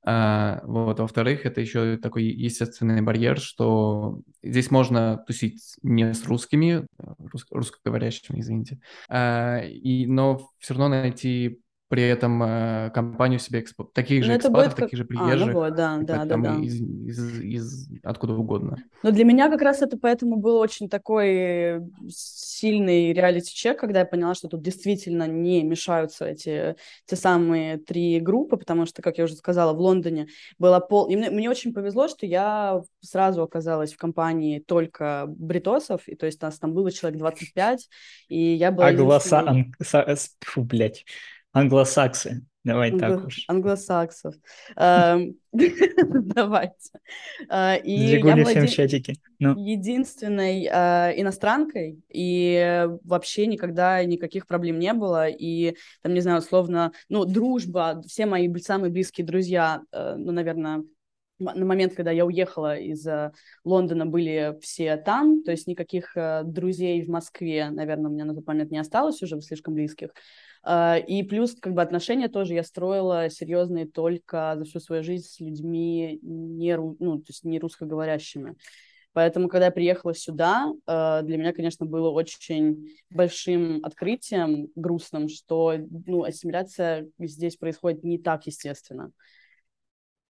А, 0.07 0.61
вот. 0.65 0.99
Во-вторых, 0.99 1.45
это 1.45 1.61
еще 1.61 1.97
такой 1.97 2.25
естественный 2.25 3.01
барьер, 3.01 3.39
что 3.39 4.21
здесь 4.43 4.69
можно 4.69 5.17
тусить 5.25 5.75
не 5.81 6.13
с 6.13 6.25
русскими, 6.25 6.85
э, 6.99 7.03
рус- 7.33 7.47
русскоговорящими, 7.49 8.39
извините, 8.39 8.79
а, 9.09 9.59
и, 9.63 10.05
но 10.05 10.47
все 10.59 10.75
равно 10.75 10.89
найти 10.89 11.59
при 11.87 12.03
этом 12.03 12.41
э, 12.41 12.89
компанию 12.93 13.39
себе 13.39 13.61
экспо- 13.61 13.87
таких 13.93 14.19
Ну, 14.21 14.25
же 14.25 14.31
будет 14.33 14.41
экспатов, 14.45 14.75
как... 14.75 14.85
таких 14.85 14.97
же 14.97 15.03
А, 15.03 15.13
ну 15.13 15.25
приезжих, 15.27 15.53
вот, 15.53 15.75
да, 15.75 15.99
типа, 15.99 16.07
да, 16.07 16.17
да, 16.23 16.25
там 16.25 16.43
да. 16.43 16.55
из, 16.55 16.81
из- 16.81 17.39
из 17.41 17.89
откуда 18.03 18.33
угодно. 18.33 18.77
Но 19.03 19.11
для 19.11 19.23
меня 19.23 19.49
как 19.49 19.61
раз 19.61 19.81
это 19.81 19.97
поэтому 19.97 20.37
был 20.37 20.57
очень 20.57 20.89
такой 20.89 21.81
сильный 22.09 23.13
реалити-чек, 23.13 23.79
когда 23.79 23.99
я 23.99 24.05
поняла, 24.05 24.33
что 24.33 24.47
тут 24.47 24.63
действительно 24.63 25.27
не 25.27 25.63
мешаются 25.63 26.25
эти 26.25 26.75
те 27.05 27.15
самые 27.15 27.77
три 27.77 28.19
группы, 28.19 28.57
потому 28.57 28.85
что, 28.87 29.01
как 29.01 29.17
я 29.19 29.25
уже 29.25 29.35
сказала, 29.35 29.73
в 29.73 29.79
Лондоне 29.79 30.27
было 30.57 30.79
пол... 30.79 31.07
И 31.09 31.15
мне, 31.15 31.29
мне 31.29 31.49
очень 31.49 31.73
повезло, 31.73 32.07
что 32.07 32.25
я 32.25 32.81
сразу 33.01 33.43
оказалась 33.43 33.93
в 33.93 33.97
компании 33.97 34.59
только 34.59 35.25
бритосов, 35.27 36.07
и 36.07 36.15
то 36.15 36.25
есть 36.25 36.41
нас 36.41 36.57
там 36.57 36.73
было 36.73 36.91
человек 36.91 37.19
25, 37.19 37.89
и 38.29 38.39
я 38.53 38.71
была 38.71 38.87
Аглоса... 38.87 39.41
единственной- 39.41 40.05
ан- 40.11 40.17
Фу, 40.41 40.63
блядь. 40.63 41.05
Англосаксы. 41.55 42.45
Давай 42.65 42.91
так 42.97 43.27
уж. 43.27 43.45
англосаксов. 43.47 44.33
Эм, 44.75 45.35
Давайте. 45.53 46.99
Э, 47.47 47.79
И 47.79 47.91
я 47.93 48.43
всем 48.43 48.67
чатике. 48.67 49.13
Ну, 49.37 49.55
единственной 49.55 50.67
э, 50.69 51.21
иностранкой, 51.21 52.01
и 52.09 52.87
вообще 53.03 53.45
никогда 53.45 54.03
никаких 54.03 54.47
проблем 54.47 54.79
не 54.79 54.93
было, 54.93 55.27
и 55.29 55.77
там, 56.01 56.15
не 56.15 56.21
знаю, 56.21 56.39
условно, 56.39 56.91
ну, 57.07 57.23
дружба, 57.25 58.01
все 58.07 58.25
мои 58.25 58.51
самые 58.55 58.91
близкие 58.91 59.27
друзья, 59.27 59.81
э, 59.91 60.15
ну, 60.17 60.31
наверное, 60.31 60.83
на 61.37 61.65
момент, 61.65 61.93
когда 61.93 62.11
я 62.11 62.25
уехала 62.25 62.77
из 62.77 63.05
Лондона, 63.63 64.05
были 64.05 64.57
все 64.61 64.97
там, 64.97 65.43
то 65.43 65.51
есть 65.51 65.67
никаких 65.67 66.15
друзей 66.45 67.03
в 67.03 67.09
Москве, 67.09 67.69
наверное, 67.69 68.09
у 68.09 68.13
меня 68.13 68.23
на 68.25 68.33
тот 68.33 68.47
момент 68.47 68.71
не 68.71 68.79
осталось 68.79 69.21
уже 69.21 69.39
слишком 69.41 69.73
близких. 69.73 70.11
Э, 70.65 70.99
И 71.07 71.23
плюс, 71.23 71.55
как 71.59 71.73
бы, 71.73 71.81
отношения 71.81 72.27
тоже 72.27 72.53
я 72.53 72.63
строила 72.63 73.29
серьезные 73.29 73.85
только 73.85 74.55
за 74.57 74.65
всю 74.65 74.79
свою 74.79 75.03
жизнь 75.03 75.25
с 75.25 75.39
людьми 75.39 76.19
не, 76.21 76.75
ну, 76.77 77.19
то 77.19 77.29
есть 77.29 77.43
не 77.43 77.59
русскоговорящими. 77.59 78.55
Поэтому, 79.13 79.47
когда 79.47 79.67
я 79.67 79.71
приехала 79.71 80.13
сюда, 80.13 80.73
э, 80.85 81.21
для 81.23 81.37
меня, 81.37 81.53
конечно, 81.53 81.85
было 81.85 82.09
очень 82.09 82.89
большим 83.09 83.79
открытием, 83.83 84.67
грустным, 84.75 85.29
что 85.29 85.75
ну, 86.05 86.23
ассимиляция 86.23 87.07
здесь 87.19 87.55
происходит 87.55 88.03
не 88.03 88.17
так 88.17 88.45
естественно. 88.45 89.11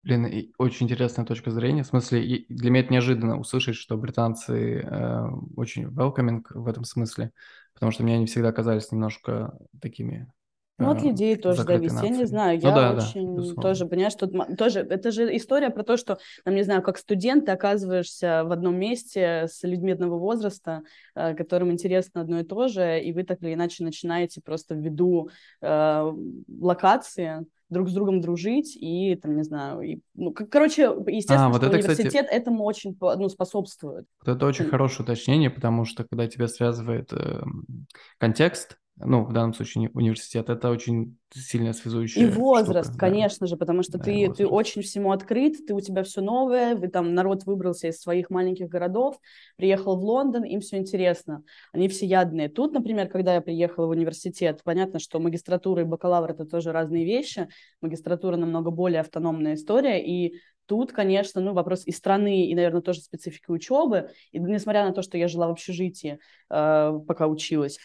Блин, 0.03 0.51
очень 0.57 0.87
интересная 0.87 1.27
точка 1.27 1.51
зрения. 1.51 1.83
В 1.83 1.89
смысле, 1.89 2.47
для 2.49 2.71
меня 2.71 2.83
это 2.83 2.93
неожиданно 2.95 3.39
услышать, 3.39 3.77
что 3.77 3.99
британцы 3.99 4.81
э, 4.81 5.27
очень 5.57 5.89
welcoming 5.89 6.43
в 6.49 6.67
этом 6.67 6.85
смысле, 6.85 7.33
потому 7.75 7.93
что 7.93 8.03
мне 8.05 8.17
они 8.17 8.27
всегда 8.27 8.53
казались 8.53 8.91
немножко 8.93 9.57
такими 9.81 10.31
Ну, 10.79 10.91
от 10.93 11.03
э, 11.03 11.03
людей 11.03 11.37
тоже 11.37 11.67
зависит. 11.67 12.01
Я 12.01 12.09
не 12.09 12.25
знаю, 12.25 12.59
Ну 12.63 12.73
я 12.73 12.81
да, 12.81 12.95
да, 12.95 13.15
очень 13.15 13.35
безусловно. 13.35 13.59
тоже, 13.59 13.85
понимаешь, 13.85 14.15
тут 14.15 14.35
м- 14.35 14.57
тоже, 14.57 14.81
это 14.81 15.11
же 15.11 15.37
история 15.37 15.69
про 15.69 15.83
то, 15.83 15.99
что, 15.99 16.19
там, 16.43 16.55
не 16.55 16.63
знаю, 16.63 16.81
как 16.83 16.97
студент 16.97 17.45
ты 17.45 17.53
оказываешься 17.53 18.45
в 18.45 18.53
одном 18.53 18.77
месте 18.79 19.47
с 19.47 19.63
людьми 19.63 19.93
одного 19.93 20.19
возраста, 20.19 20.83
э, 21.15 21.35
которым 21.35 21.71
интересно 21.71 22.23
одно 22.23 22.41
и 22.41 22.45
то 22.45 22.67
же, 22.69 22.99
и 22.99 23.13
вы 23.13 23.25
так 23.25 23.43
или 23.43 23.53
иначе 23.53 23.85
начинаете 23.85 24.41
просто 24.41 24.75
ввиду 24.75 25.29
э, 25.61 26.13
локации 26.59 27.45
друг 27.71 27.89
с 27.89 27.93
другом 27.93 28.21
дружить 28.21 28.77
и, 28.77 29.15
там, 29.17 29.37
не 29.37 29.43
знаю, 29.45 29.81
и, 29.81 30.01
ну, 30.15 30.33
к- 30.33 30.47
короче, 30.47 30.83
естественно, 31.07 31.47
А, 31.47 31.49
вот 31.51 31.59
что 31.63 31.67
это, 31.69 31.79
кстати- 31.79 32.01
университет 32.01 32.27
этому 32.31 32.65
очень, 32.65 32.97
ну, 33.01 33.29
способствует. 33.29 34.07
Вот 34.27 34.37
это 34.37 34.45
очень 34.47 34.67
хорошее 34.67 35.05
уточнение, 35.05 35.51
потому 35.51 35.85
что 35.85 36.05
когда 36.05 36.27
тебя 36.27 36.49
связывает 36.49 37.13
эм, 37.13 37.87
контекст, 38.19 38.77
ну, 39.05 39.25
в 39.25 39.33
данном 39.33 39.55
случае 39.55 39.85
уни- 39.89 39.91
университет, 39.95 40.49
это 40.49 40.71
очень 40.71 41.19
сильная 41.33 41.73
связующая 41.73 42.11
И 42.13 42.27
возраст, 42.27 42.91
штука, 42.91 42.97
да. 42.99 42.99
конечно 42.99 43.47
же, 43.47 43.57
потому 43.57 43.85
что 43.85 43.99
Да, 43.99 44.05
ты, 44.05 44.29
ты 44.31 44.45
очень 44.45 44.83
всему 44.83 45.13
открыт, 45.13 45.65
ты 45.65 45.75
у 45.75 45.81
тебя 45.81 46.03
все 46.03 46.21
новое, 46.21 46.75
вы 46.75 46.89
там 46.89 47.15
народ 47.15 47.45
выбрался 47.47 47.87
из 47.87 48.01
своих 48.01 48.31
маленьких 48.31 48.69
городов, 48.69 49.17
приехал 49.57 49.97
в 49.97 50.05
Лондон, 50.05 50.43
им 50.43 50.59
все 50.61 50.79
интересно, 50.79 51.45
они 51.73 51.87
всеядные. 51.89 52.49
Тут, 52.49 52.73
например, 52.73 53.09
когда 53.09 53.35
я 53.35 53.41
приехала 53.41 53.87
в 53.87 53.91
университет, 53.91 54.61
понятно, 54.65 54.99
что 54.99 55.21
магистратура 55.21 55.83
и 55.83 55.85
бакалавр 55.85 56.33
это 56.33 56.45
тоже 56.47 56.73
разные 56.73 57.05
вещи, 57.05 57.47
магистратура 57.81 58.37
намного 58.37 58.71
более 58.73 59.01
автономная 59.01 59.55
история, 59.55 60.05
и 60.05 60.35
Тут, 60.67 60.93
конечно, 60.93 61.41
ну, 61.41 61.53
вопрос 61.53 61.83
и 61.85 61.91
страны, 61.91 62.47
и, 62.47 62.55
наверное, 62.55 62.81
тоже 62.81 63.01
специфика 63.01 63.51
учебы. 63.51 64.11
И 64.31 64.39
несмотря 64.39 64.85
на 64.85 64.93
то, 64.93 65.03
что 65.03 65.19
я 65.19 65.27
жила 65.27 65.49
в 65.49 65.51
общежитии, 65.51 66.21
э, 66.49 66.93
пока 67.09 67.27
училась, 67.27 67.77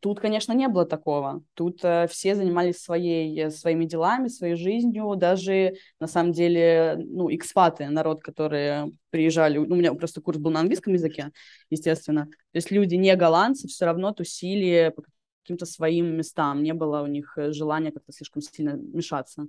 тут, 0.00 0.18
конечно, 0.18 0.52
не 0.52 0.66
было 0.66 0.84
такого. 0.84 1.42
Тут 1.54 1.84
а, 1.84 2.08
все 2.08 2.34
занимались 2.34 2.82
своей, 2.82 3.38
э, 3.42 3.50
своими 3.50 3.84
делами, 3.84 4.26
своей 4.26 4.56
жизнью. 4.56 5.14
Даже, 5.16 5.74
на 6.00 6.08
самом 6.08 6.32
деле, 6.32 6.96
ну, 6.98 7.32
экспаты, 7.32 7.88
народ, 7.88 8.22
которые 8.22 8.90
приезжали. 9.10 9.58
Ну, 9.58 9.74
у 9.74 9.78
меня 9.78 9.94
просто 9.94 10.20
курс 10.20 10.38
был 10.38 10.50
на 10.50 10.60
английском 10.60 10.94
языке, 10.94 11.30
естественно. 11.70 12.26
То 12.26 12.56
есть 12.56 12.72
люди 12.72 12.96
не 12.96 13.14
голландцы 13.14 13.68
все 13.68 13.84
равно 13.84 14.12
тусили 14.12 14.92
по 14.94 15.04
каким-то 15.42 15.64
своим 15.64 16.16
местам. 16.16 16.64
Не 16.64 16.74
было 16.74 17.02
у 17.02 17.06
них 17.06 17.38
э, 17.38 17.52
желания 17.52 17.92
как-то 17.92 18.12
слишком 18.12 18.42
сильно 18.42 18.70
мешаться. 18.70 19.46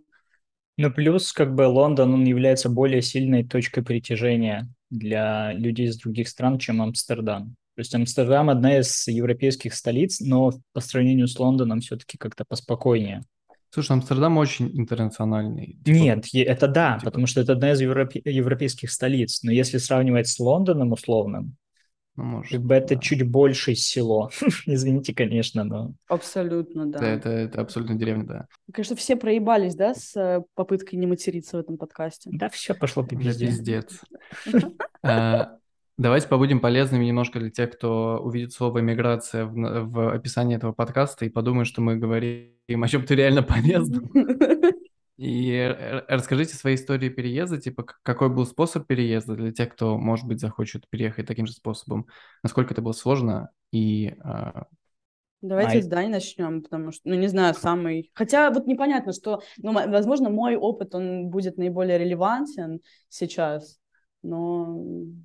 Ну, 0.78 0.92
плюс, 0.92 1.34
как 1.34 1.56
бы, 1.56 1.64
Лондон, 1.64 2.14
он 2.14 2.24
является 2.24 2.70
более 2.70 3.02
сильной 3.02 3.44
точкой 3.44 3.84
притяжения 3.84 4.70
для 4.92 5.54
людей 5.54 5.88
из 5.88 5.98
других 5.98 6.28
стран, 6.28 6.60
чем 6.60 6.84
Амстердам. 6.84 7.56
То 7.78 7.82
есть 7.82 7.94
Амстердам 7.94 8.50
одна 8.50 8.80
из 8.80 9.08
европейских 9.08 9.76
столиц, 9.76 10.20
но 10.20 10.52
по 10.74 10.82
сравнению 10.82 11.28
с 11.28 11.38
Лондоном 11.38 11.80
все-таки 11.80 12.18
как-то 12.18 12.44
поспокойнее. 12.44 13.22
Слушай, 13.70 13.92
Амстердам 13.92 14.38
очень 14.38 14.76
интернациональный. 14.76 15.78
Типа, 15.86 15.96
Нет, 15.96 16.26
это 16.34 16.68
да, 16.68 16.96
типа... 16.96 17.12
потому 17.12 17.28
что 17.28 17.40
это 17.42 17.54
одна 17.54 17.74
из 17.74 17.82
европе- 17.82 18.20
европейских 18.26 18.90
столиц. 18.90 19.44
Но 19.44 19.52
если 19.52 19.78
сравнивать 19.78 20.28
с 20.28 20.40
Лондоном 20.40 20.92
условным, 20.92 21.56
ну, 22.16 22.24
может, 22.24 22.52
как 22.52 22.62
бы 22.64 22.74
это 22.74 22.96
да. 22.96 23.00
чуть 23.00 23.30
больше 23.30 23.76
село. 23.76 24.32
Извините, 24.66 25.14
конечно, 25.14 25.64
но... 25.64 25.94
Абсолютно, 26.08 26.88
да. 26.88 26.98
Да, 26.98 27.08
это, 27.08 27.30
это 27.30 27.62
абсолютно 27.62 27.94
деревня, 27.94 28.26
да. 28.26 28.48
Конечно, 28.74 28.96
все 28.96 29.16
проебались, 29.16 29.76
да, 29.76 29.94
с 29.94 30.20
э, 30.20 30.42
попыткой 30.56 30.98
не 30.98 31.06
материться 31.06 31.58
в 31.58 31.60
этом 31.60 31.78
подкасте? 31.78 32.32
Да, 32.34 32.50
все 32.50 32.74
пошло 32.74 33.04
по 33.04 33.16
пизде. 33.16 33.46
пиздец. 33.46 34.02
Давайте 35.98 36.28
побудем 36.28 36.60
полезными 36.60 37.06
немножко 37.06 37.40
для 37.40 37.50
тех, 37.50 37.72
кто 37.72 38.20
увидит 38.24 38.54
слово 38.54 38.82
«иммиграция» 38.82 39.46
в, 39.46 39.56
в 39.56 40.14
описании 40.14 40.56
этого 40.56 40.72
подкаста 40.72 41.26
и 41.26 41.30
подумает, 41.30 41.68
что 41.68 41.82
мы 41.82 41.96
говорим 41.96 42.52
о 42.84 42.88
чем-то 42.88 43.16
реально 43.16 43.42
полезном. 43.42 44.10
И 45.18 45.76
расскажите 46.08 46.56
свои 46.56 46.76
истории 46.76 47.10
переезда, 47.10 47.60
типа 47.60 47.88
какой 48.04 48.30
был 48.30 48.46
способ 48.46 48.86
переезда 48.86 49.36
для 49.36 49.52
тех, 49.52 49.74
кто, 49.74 49.98
может 49.98 50.28
быть, 50.28 50.40
захочет 50.40 50.88
переехать 50.90 51.26
таким 51.26 51.48
же 51.48 51.54
способом, 51.54 52.06
насколько 52.44 52.74
это 52.74 52.84
было 52.84 52.92
сложно 52.92 53.50
и... 53.72 54.14
А, 54.24 54.68
Давайте 55.42 55.80
а... 55.80 55.82
с 55.82 55.88
Дани 55.88 56.10
начнем, 56.10 56.62
потому 56.62 56.92
что, 56.92 57.10
ну, 57.10 57.16
не 57.16 57.28
знаю, 57.30 57.56
самый... 57.56 58.12
Хотя 58.14 58.52
вот 58.52 58.68
непонятно, 58.68 59.12
что, 59.12 59.42
ну, 59.58 59.74
возможно, 59.74 60.30
мой 60.30 60.56
опыт, 60.56 60.94
он 60.94 61.30
будет 61.30 61.58
наиболее 61.58 61.98
релевантен 61.98 62.82
сейчас, 63.10 63.80
но... 64.24 64.82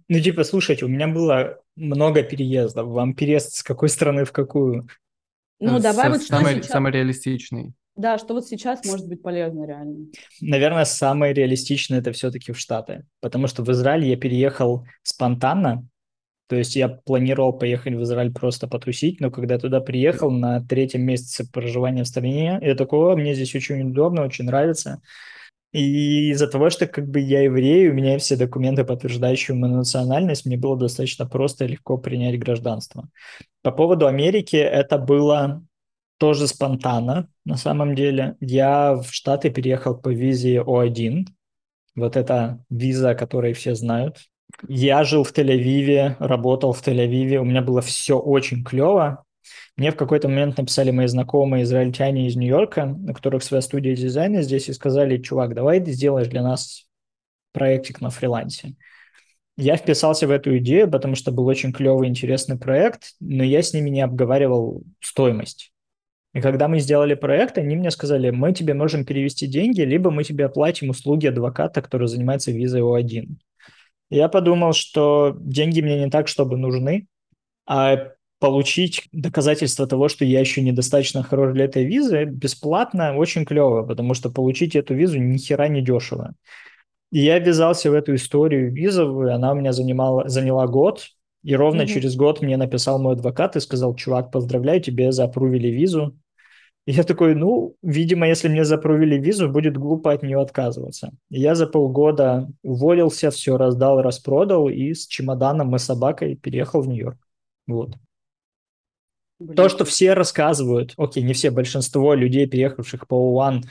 Ну, 0.08 0.20
типа, 0.20 0.44
слушайте, 0.44 0.84
у 0.84 0.88
меня 0.88 1.08
было 1.08 1.60
много 1.76 2.22
переездов. 2.22 2.88
Вам 2.88 3.14
переезд 3.14 3.54
с 3.54 3.62
какой 3.62 3.88
страны 3.88 4.24
в 4.24 4.32
какую? 4.32 4.88
Ну, 5.60 5.78
давай 5.78 6.08
вот 6.08 6.22
что 6.22 6.36
самый, 6.36 6.54
сейчас... 6.54 6.68
самый 6.68 6.92
реалистичный. 6.92 7.72
Да, 7.94 8.16
что 8.18 8.34
вот 8.34 8.46
сейчас 8.46 8.84
может 8.86 9.06
быть 9.06 9.22
полезно 9.22 9.66
реально? 9.66 10.06
Наверное, 10.40 10.84
самое 10.84 11.34
реалистичное 11.34 12.00
это 12.00 12.12
все-таки 12.12 12.52
в 12.52 12.58
Штаты, 12.58 13.04
потому 13.20 13.46
что 13.46 13.62
в 13.62 13.70
Израиль 13.70 14.06
я 14.06 14.16
переехал 14.16 14.86
спонтанно, 15.02 15.86
то 16.48 16.56
есть 16.56 16.74
я 16.74 16.88
планировал 16.88 17.52
поехать 17.52 17.94
в 17.94 18.02
Израиль 18.02 18.32
просто 18.32 18.66
потусить, 18.66 19.20
но 19.20 19.30
когда 19.30 19.58
туда 19.58 19.80
приехал 19.80 20.30
на 20.30 20.60
третьем 20.60 21.02
месяце 21.02 21.50
проживания 21.50 22.04
в 22.04 22.08
стране, 22.08 22.58
я 22.60 22.74
такой, 22.74 23.16
мне 23.16 23.34
здесь 23.34 23.54
очень 23.54 23.90
удобно, 23.90 24.22
очень 24.22 24.44
нравится. 24.46 25.00
И 25.72 26.30
из-за 26.30 26.48
того, 26.48 26.68
что 26.68 26.86
как 26.86 27.08
бы 27.08 27.18
я 27.18 27.42
еврей, 27.42 27.88
у 27.88 27.94
меня 27.94 28.18
все 28.18 28.36
документы, 28.36 28.84
подтверждающие 28.84 29.56
мою 29.56 29.76
национальность, 29.76 30.44
мне 30.44 30.58
было 30.58 30.76
достаточно 30.76 31.26
просто 31.26 31.64
и 31.64 31.68
легко 31.68 31.96
принять 31.96 32.38
гражданство. 32.38 33.08
По 33.62 33.72
поводу 33.72 34.06
Америки 34.06 34.56
это 34.56 34.98
было 34.98 35.64
тоже 36.18 36.46
спонтанно, 36.46 37.28
на 37.44 37.56
самом 37.56 37.94
деле. 37.94 38.36
Я 38.40 38.94
в 38.94 39.12
Штаты 39.12 39.50
переехал 39.50 39.96
по 39.96 40.10
визе 40.10 40.60
О1. 40.60 41.26
Вот 41.96 42.16
это 42.16 42.62
виза, 42.68 43.14
которую 43.14 43.54
все 43.54 43.74
знают. 43.74 44.18
Я 44.68 45.04
жил 45.04 45.24
в 45.24 45.32
Тель-Авиве, 45.32 46.16
работал 46.18 46.72
в 46.72 46.86
Тель-Авиве, 46.86 47.38
у 47.38 47.44
меня 47.44 47.62
было 47.62 47.80
все 47.80 48.18
очень 48.18 48.62
клево. 48.62 49.24
Мне 49.76 49.90
в 49.90 49.96
какой-то 49.96 50.28
момент 50.28 50.58
написали 50.58 50.90
мои 50.90 51.06
знакомые 51.06 51.64
израильтяне 51.64 52.26
из 52.26 52.36
Нью-Йорка, 52.36 52.96
у 53.08 53.12
которых 53.14 53.42
своя 53.42 53.62
студия 53.62 53.96
дизайна 53.96 54.42
здесь, 54.42 54.68
и 54.68 54.72
сказали, 54.72 55.18
чувак, 55.18 55.54
давай 55.54 55.80
ты 55.80 55.92
сделаешь 55.92 56.28
для 56.28 56.42
нас 56.42 56.86
проектик 57.52 58.00
на 58.00 58.10
фрилансе. 58.10 58.74
Я 59.56 59.76
вписался 59.76 60.26
в 60.26 60.30
эту 60.30 60.56
идею, 60.58 60.90
потому 60.90 61.14
что 61.14 61.30
был 61.30 61.46
очень 61.46 61.72
клевый, 61.72 62.08
интересный 62.08 62.58
проект, 62.58 63.12
но 63.20 63.44
я 63.44 63.62
с 63.62 63.74
ними 63.74 63.90
не 63.90 64.00
обговаривал 64.00 64.82
стоимость. 65.00 65.72
И 66.34 66.40
когда 66.40 66.68
мы 66.68 66.80
сделали 66.80 67.14
проект, 67.14 67.58
они 67.58 67.76
мне 67.76 67.90
сказали, 67.90 68.30
мы 68.30 68.54
тебе 68.54 68.72
можем 68.72 69.04
перевести 69.04 69.46
деньги, 69.46 69.82
либо 69.82 70.10
мы 70.10 70.24
тебе 70.24 70.46
оплатим 70.46 70.88
услуги 70.88 71.26
адвоката, 71.26 71.82
который 71.82 72.08
занимается 72.08 72.50
визой 72.50 72.80
О1. 72.80 73.36
Я 74.08 74.28
подумал, 74.28 74.72
что 74.72 75.36
деньги 75.38 75.82
мне 75.82 76.04
не 76.04 76.10
так, 76.10 76.28
чтобы 76.28 76.56
нужны, 76.56 77.06
а 77.66 78.12
получить 78.42 79.08
доказательство 79.12 79.86
того, 79.86 80.08
что 80.08 80.24
я 80.24 80.40
еще 80.40 80.62
недостаточно 80.62 81.22
хорош 81.22 81.52
для 81.52 81.66
этой 81.66 81.84
визы, 81.84 82.24
бесплатно, 82.24 83.14
очень 83.14 83.44
клево, 83.44 83.84
потому 83.84 84.14
что 84.14 84.30
получить 84.30 84.74
эту 84.74 84.94
визу 84.94 85.20
ни 85.20 85.38
хера 85.38 85.68
не 85.68 85.80
дешево. 85.80 86.34
И 87.12 87.20
я 87.20 87.38
ввязался 87.38 87.88
в 87.88 87.94
эту 87.94 88.16
историю 88.16 88.72
визовую, 88.72 89.32
она 89.32 89.52
у 89.52 89.54
меня 89.54 89.72
занимала, 89.72 90.28
заняла 90.28 90.66
год, 90.66 91.06
и 91.44 91.54
ровно 91.54 91.82
mm-hmm. 91.82 91.86
через 91.86 92.16
год 92.16 92.42
мне 92.42 92.56
написал 92.56 93.00
мой 93.00 93.12
адвокат 93.12 93.54
и 93.54 93.60
сказал, 93.60 93.94
чувак, 93.94 94.32
поздравляю, 94.32 94.80
тебе 94.80 95.12
запрувили 95.12 95.68
визу. 95.68 96.18
И 96.84 96.90
я 96.90 97.04
такой, 97.04 97.36
ну, 97.36 97.76
видимо, 97.80 98.26
если 98.26 98.48
мне 98.48 98.64
запрувили 98.64 99.20
визу, 99.20 99.48
будет 99.48 99.76
глупо 99.76 100.12
от 100.12 100.24
нее 100.24 100.40
отказываться. 100.40 101.12
И 101.30 101.38
я 101.38 101.54
за 101.54 101.68
полгода 101.68 102.48
уволился, 102.64 103.30
все 103.30 103.56
раздал, 103.56 104.02
распродал, 104.02 104.68
и 104.68 104.94
с 104.94 105.06
чемоданом 105.06 105.76
и 105.76 105.78
собакой 105.78 106.34
переехал 106.34 106.82
в 106.82 106.88
Нью-Йорк. 106.88 107.18
Вот. 107.68 107.94
Блин. 109.42 109.56
То, 109.56 109.68
что 109.68 109.84
все 109.84 110.14
рассказывают, 110.14 110.94
окей, 110.96 111.22
не 111.22 111.32
все, 111.32 111.50
большинство 111.50 112.14
людей, 112.14 112.46
переехавших 112.46 113.06
по 113.08 113.14
ООН, 113.14 113.64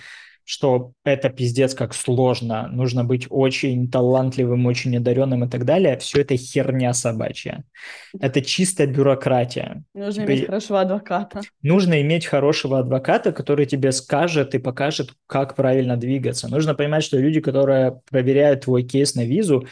что 0.43 0.91
это 1.05 1.29
пиздец 1.29 1.73
как 1.73 1.93
сложно, 1.93 2.67
нужно 2.67 3.05
быть 3.05 3.27
очень 3.29 3.89
талантливым, 3.89 4.65
очень 4.65 4.97
одаренным 4.97 5.45
и 5.45 5.49
так 5.49 5.63
далее, 5.65 5.97
все 5.97 6.21
это 6.21 6.35
херня 6.35 6.93
собачья. 6.93 7.63
Это 8.19 8.41
чистая 8.41 8.87
бюрократия. 8.87 9.83
Нужно 9.93 10.23
типа, 10.23 10.31
иметь 10.31 10.45
хорошего 10.47 10.81
адвоката. 10.81 11.41
Нужно 11.61 12.01
иметь 12.01 12.25
хорошего 12.25 12.79
адвоката, 12.79 13.31
который 13.31 13.65
тебе 13.65 13.91
скажет 13.91 14.53
и 14.55 14.59
покажет, 14.59 15.13
как 15.27 15.55
правильно 15.55 15.95
двигаться. 15.95 16.49
Нужно 16.49 16.75
понимать, 16.75 17.03
что 17.03 17.17
люди, 17.17 17.39
которые 17.39 18.01
проверяют 18.09 18.65
твой 18.65 18.83
кейс 18.83 19.15
на 19.15 19.23
визу, 19.23 19.67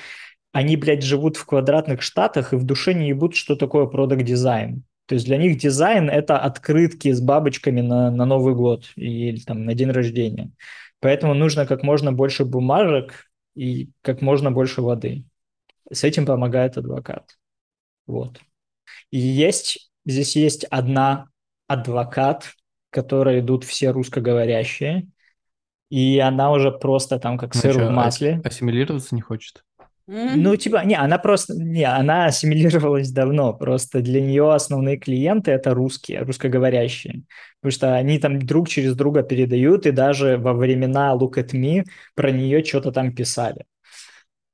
они, 0.51 0.77
блядь, 0.77 1.03
живут 1.03 1.35
в 1.37 1.45
квадратных 1.45 2.01
штатах 2.01 2.53
и 2.53 2.55
в 2.55 2.63
душе 2.63 2.93
не 2.93 3.09
ебут, 3.09 3.35
что 3.35 3.55
такое 3.55 3.85
продукт 3.85 4.23
дизайн. 4.23 4.83
То 5.09 5.15
есть 5.15 5.25
для 5.25 5.37
них 5.37 5.57
дизайн– 5.57 6.07
это 6.11 6.37
открытки 6.37 7.11
с 7.11 7.19
бабочками 7.19 7.81
на, 7.81 8.11
на 8.11 8.25
Новый 8.25 8.53
год 8.53 8.91
или 8.95 9.39
там 9.39 9.65
на 9.65 9.73
день 9.73 9.89
рождения. 9.89 10.51
Поэтому 10.99 11.33
нужно 11.33 11.65
как 11.65 11.81
можно 11.81 12.13
больше 12.13 12.45
бумажек 12.45 13.25
и 13.55 13.89
как 14.03 14.21
можно 14.21 14.51
больше 14.51 14.83
воды. 14.83 15.25
С 15.91 16.03
этим 16.03 16.27
помогает 16.27 16.77
адвокат. 16.77 17.39
Вот. 18.05 18.39
И 19.09 19.17
есть, 19.17 19.89
здесь 20.05 20.35
есть 20.35 20.65
одна 20.65 21.29
адвокат, 21.65 22.51
которой 22.91 23.39
идут 23.39 23.63
все 23.63 23.89
русскоговорящие, 23.89 25.07
и 25.89 26.19
она 26.19 26.51
уже 26.51 26.71
просто 26.71 27.17
там 27.17 27.39
как 27.39 27.55
ну, 27.55 27.61
сыр 27.61 27.73
что, 27.73 27.87
в 27.87 27.89
масле. 27.89 28.41
Ассимилироваться 28.43 29.15
не 29.15 29.21
хочет? 29.21 29.63
Ну, 30.11 30.55
типа, 30.55 30.83
не, 30.85 30.95
она 30.95 31.19
просто, 31.19 31.53
не, 31.53 31.83
она 31.83 32.25
ассимилировалась 32.25 33.11
давно, 33.11 33.53
просто 33.53 34.01
для 34.01 34.21
нее 34.21 34.51
основные 34.51 34.97
клиенты– 34.97 35.51
это 35.53 35.75
русские, 35.75 36.21
русскоговорящие, 36.21 37.23
потому 37.61 37.71
что 37.71 37.95
они 37.95 38.17
там 38.17 38.39
друг 38.39 38.69
через 38.69 38.95
друга 38.95 39.21
передают, 39.21 39.85
и 39.85 39.91
даже 39.91 40.37
во 40.37 40.53
времена 40.53 41.15
Look 41.15 41.35
at 41.35 41.51
Me 41.53 41.83
про 42.15 42.31
нее 42.31 42.63
что-то 42.63 42.91
там 42.91 43.13
писали. 43.13 43.65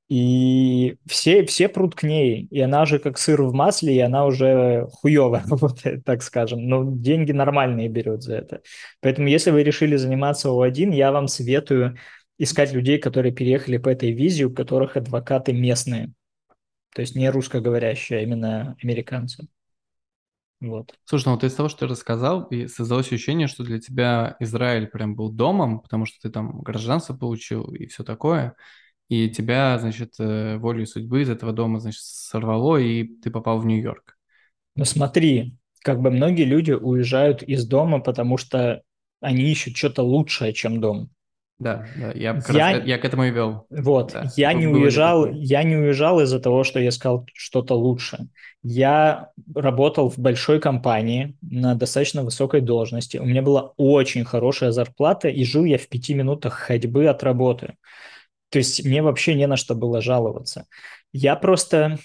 И 0.08 0.96
все, 1.06 1.44
все 1.46 1.68
прут 1.68 1.96
к 1.96 2.04
ней, 2.04 2.46
и 2.50 2.60
она 2.60 2.82
уже 2.82 2.98
как 2.98 3.18
сыр 3.18 3.42
в 3.42 3.52
масле, 3.52 3.96
и 3.96 4.00
она 4.00 4.26
уже 4.26 4.86
хуево 4.92 5.42
работает, 5.50 6.04
так 6.04 6.22
скажем. 6.22 6.68
Но 6.68 6.84
деньги 6.84 7.32
нормальные 7.32 7.88
берет 7.88 8.22
за 8.22 8.36
это. 8.36 8.60
Поэтому 9.00 9.26
если 9.26 9.50
вы 9.50 9.64
решили 9.64 9.96
заниматься 9.96 10.48
О1, 10.48 10.94
я 10.94 11.10
вам 11.10 11.26
советую 11.26 11.96
искать 12.38 12.72
людей, 12.72 12.98
которые 12.98 13.32
переехали 13.32 13.78
по 13.78 13.88
этой 13.88 14.12
визе, 14.12 14.44
у 14.44 14.54
которых 14.54 14.96
адвокаты 14.96 15.52
местные. 15.52 16.12
То 16.94 17.02
есть 17.02 17.14
не 17.14 17.28
русскоговорящие, 17.30 18.20
а 18.20 18.22
именно 18.22 18.76
американцы. 18.82 19.48
Вот. 20.60 20.94
Слушай, 21.04 21.26
ну 21.26 21.32
вот 21.32 21.44
из 21.44 21.54
того, 21.54 21.68
что 21.68 21.80
ты 21.80 21.86
рассказал, 21.86 22.44
и 22.44 22.66
создалось 22.66 23.06
ощущение, 23.06 23.46
что 23.46 23.62
для 23.62 23.78
тебя 23.78 24.36
Израиль 24.40 24.86
прям 24.86 25.14
был 25.14 25.30
домом, 25.30 25.80
потому 25.80 26.06
что 26.06 26.18
ты 26.22 26.30
там 26.30 26.60
гражданство 26.60 27.14
получил 27.14 27.64
и 27.74 27.86
все 27.86 28.04
такое, 28.04 28.54
и 29.08 29.28
тебя, 29.28 29.78
значит, 29.78 30.14
э, 30.18 30.56
волей 30.56 30.86
судьбы 30.86 31.22
из 31.22 31.28
этого 31.30 31.52
дома, 31.52 31.78
значит, 31.78 32.00
сорвало, 32.00 32.78
и 32.78 33.04
ты 33.04 33.30
попал 33.30 33.60
в 33.60 33.66
Нью-Йорк. 33.66 34.16
Ну 34.74 34.84
смотри, 34.84 35.56
как 35.82 36.00
бы 36.00 36.10
многие 36.10 36.44
люди 36.44 36.72
уезжают 36.72 37.42
из 37.42 37.66
дома, 37.66 38.00
потому 38.00 38.38
что 38.38 38.82
они 39.20 39.50
ищут 39.50 39.76
что-то 39.76 40.02
лучшее, 40.02 40.52
чем 40.52 40.80
дом. 40.80 41.10
Да, 41.58 41.86
да, 41.96 42.12
я, 42.12 42.34
как 42.34 42.54
Я- 42.54 42.72
раз- 42.72 42.86
я 42.86 42.98
к 42.98 43.04
этому 43.04 43.24
и 43.24 43.30
вел. 43.30 43.66
Вот, 43.70 44.12
Да, 44.12 44.30
я 44.36 44.52
не 44.52 44.66
уезжал, 44.66 45.26
я 45.30 45.62
не 45.62 45.76
уезжал 45.76 46.20
из-за 46.20 46.38
того, 46.38 46.64
что 46.64 46.80
я 46.80 46.90
искал 46.90 47.26
что-то 47.32 47.74
лучше. 47.74 48.28
Я 48.62 49.30
работал 49.54 50.10
в 50.10 50.18
большой 50.18 50.60
компании 50.60 51.36
на 51.40 51.74
достаточно 51.74 52.24
высокой 52.24 52.60
должности. 52.60 53.16
У 53.16 53.24
меня 53.24 53.40
была 53.40 53.72
очень 53.76 54.24
хорошая 54.24 54.70
зарплата, 54.72 55.28
и 55.28 55.44
жил 55.44 55.64
я 55.64 55.78
в 55.78 55.88
пяти 55.88 56.12
минутах 56.14 56.54
ходьбы 56.54 57.06
от 57.06 57.22
работы. 57.22 57.76
То 58.50 58.58
есть 58.58 58.84
мне 58.84 59.02
вообще 59.02 59.34
не 59.34 59.46
на 59.46 59.56
что 59.56 59.74
было 59.74 60.02
жаловаться. 60.02 60.66
Я 61.12 61.36
просто... 61.36 61.98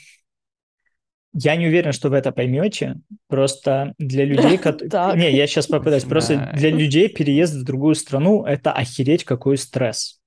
Я 1.33 1.55
не 1.55 1.67
уверен, 1.67 1.91
что 1.93 2.09
вы 2.09 2.17
это 2.17 2.31
поймете. 2.31 2.95
Просто 3.27 3.93
для 3.97 4.25
людей, 4.25 4.57
кот- 4.63 4.89
Так. 4.89 5.15
Не, 5.15 5.31
я 5.31 5.47
сейчас 5.47 5.67
попытаюсь. 5.67 6.03
Просто 6.03 6.51
для 6.55 6.69
людей 6.71 7.07
переезд 7.09 7.55
в 7.55 7.63
другую 7.63 7.95
страну– 7.95 8.43
это 8.45 8.71
охереть 8.73 9.23
какой 9.23 9.57
стресс. 9.57 10.19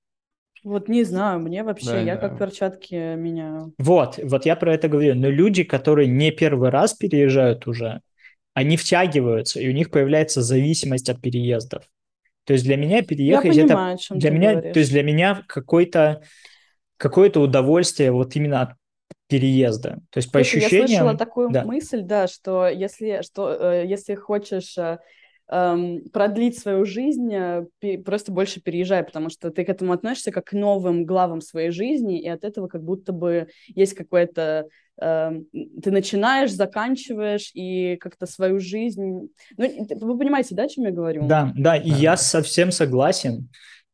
Вот 0.63 0.89
не 0.89 1.05
знаю, 1.05 1.41
мне 1.41 1.63
вообще, 1.63 1.91
Да, 1.91 2.01
я 2.01 2.17
да. 2.17 2.29
как 2.29 2.39
перчатки 2.39 2.95
меняю. 3.17 3.75
Вот, 3.77 4.19
вот 4.23 4.47
я 4.47 4.57
про 4.57 4.73
это 4.75 4.89
говорю. 4.89 5.15
Но 5.15 5.29
люди, 5.29 5.63
которые 5.63 6.09
не 6.09 6.31
первый 6.31 6.71
раз 6.71 6.95
переезжают 6.95 7.67
уже, 7.67 8.01
они 8.55 8.79
втягиваются, 8.79 9.61
и 9.61 9.69
у 9.69 9.73
них 9.73 9.91
появляется 9.91 10.41
зависимость 10.41 11.11
от 11.11 11.21
переездов. 11.21 11.83
То 12.47 12.55
есть 12.55 12.65
для 12.65 12.77
меня 12.77 13.03
переехать 13.03 13.57
это 13.57 13.67
понимаю, 13.69 13.99
для 14.11 14.31
ты 14.31 14.37
меня, 14.37 14.53
говоришь. 14.53 14.73
то 14.73 14.79
есть 14.79 14.91
для 14.93 15.03
меня 15.03 15.43
какой-то 15.47 16.23
какое-то 16.97 17.41
удовольствие 17.41 18.13
вот 18.13 18.37
именно 18.37 18.63
от 18.63 18.71
переезда. 19.35 19.99
То 20.11 20.18
есть 20.18 20.30
по 20.30 20.41
Слушай, 20.41 20.62
я 20.62 20.68
слышала 20.68 20.87
ощущениям, 20.87 21.16
такую 21.16 21.51
да. 21.51 21.64
мысль, 21.64 22.03
да, 22.03 22.26
что 22.26 22.68
если, 22.68 23.22
что, 23.22 23.51
э, 23.51 23.87
если 23.87 24.14
хочешь 24.14 24.78
э, 24.78 24.99
эм, 25.49 26.03
продлить 26.12 26.59
свою 26.59 26.85
жизнь, 26.85 27.32
э, 27.35 27.66
пе- 27.80 27.99
просто 27.99 28.30
больше 28.30 28.61
переезжай, 28.61 29.03
потому 29.03 29.28
что 29.28 29.51
ты 29.51 29.64
к 29.64 29.68
этому 29.68 29.93
относишься 29.93 30.30
как 30.30 30.45
к 30.45 30.53
новым 30.53 31.05
главам 31.05 31.41
своей 31.41 31.70
жизни, 31.70 32.20
и 32.20 32.28
от 32.28 32.45
этого 32.45 32.68
как 32.68 32.82
будто 32.82 33.12
бы 33.12 33.49
есть 33.74 33.95
какое-то... 33.95 34.68
эм, 35.01 35.47
ты 35.82 35.91
начинаешь, 35.91 36.53
заканчиваешь, 36.53 37.51
и 37.55 37.97
как-то 37.97 38.26
свою 38.26 38.61
жизнь... 38.61 39.28
Ну, 39.57 39.87
вы 40.01 40.18
понимаете, 40.18 40.55
да, 40.55 40.64
о 40.64 40.68
чем 40.68 40.85
я 40.85 40.93
говорю? 40.93 41.26
Да, 41.26 41.53
да, 41.57 41.76
и 41.76 41.91
я 41.91 42.16
совсем 42.16 42.70
согласен. 42.70 43.49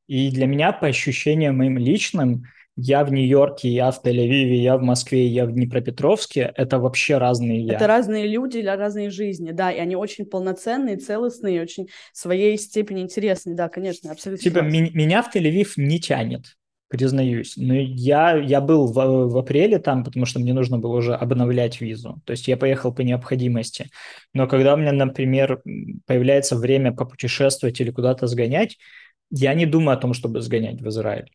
И 0.07 0.31
для 0.31 0.47
меня, 0.47 0.73
по 0.73 0.89
ощущениям 0.89 1.57
моим 1.57 1.79
личным, 1.79 2.45
я 2.83 3.05
в 3.05 3.13
Нью-Йорке, 3.13 3.69
я 3.69 3.91
в 3.91 4.03
Тель-Авиве, 4.05 4.55
я 4.55 4.77
в 4.77 4.83
Москве, 4.83 5.27
я 5.27 5.47
в 5.47 5.53
Днепропетровске, 5.53 6.53
это 6.57 6.79
вообще 6.79 7.19
разные 7.19 7.61
я. 7.61 7.75
Это 7.75 7.87
разные 7.87 8.27
люди 8.27 8.63
для 8.63 8.77
разные 8.77 9.11
жизни, 9.11 9.51
да, 9.53 9.71
и 9.71 9.79
они 9.79 9.97
очень 9.97 10.25
полноценные, 10.25 10.97
целостные, 10.97 11.63
очень 11.63 11.89
своей 12.13 12.57
степени 12.59 13.03
интересные, 13.03 13.55
да, 13.55 13.69
конечно, 13.69 14.11
абсолютно 14.11 14.43
Типа 14.43 14.61
ми- 14.61 14.91
меня 14.95 15.23
в 15.23 15.35
Тель-Авив 15.35 15.73
не 15.77 16.01
тянет, 16.01 16.57
признаюсь. 16.89 17.55
Но 17.57 17.75
я, 17.75 18.37
я 18.37 18.61
был 18.61 18.87
в, 18.87 18.95
в 18.95 19.37
апреле 19.39 19.79
там, 19.79 20.03
потому 20.03 20.27
что 20.27 20.41
мне 20.41 20.53
нужно 20.55 20.79
было 20.79 20.97
уже 20.97 21.15
обновлять 21.15 21.81
визу. 21.81 22.21
То 22.25 22.33
есть 22.33 22.49
я 22.49 22.57
поехал 22.57 22.95
по 22.95 23.03
необходимости. 23.03 23.91
Но 24.33 24.47
когда 24.47 24.75
у 24.75 24.77
меня, 24.77 24.93
например, 24.93 25.63
появляется 26.07 26.57
время 26.57 26.93
попутешествовать 26.93 27.81
или 27.81 27.91
куда-то 27.91 28.27
сгонять, 28.27 28.79
я 29.31 29.55
не 29.55 29.67
думаю 29.67 29.97
о 29.97 30.01
том, 30.01 30.15
чтобы 30.15 30.41
сгонять 30.41 30.81
в 30.81 30.89
Израиль. 30.89 31.31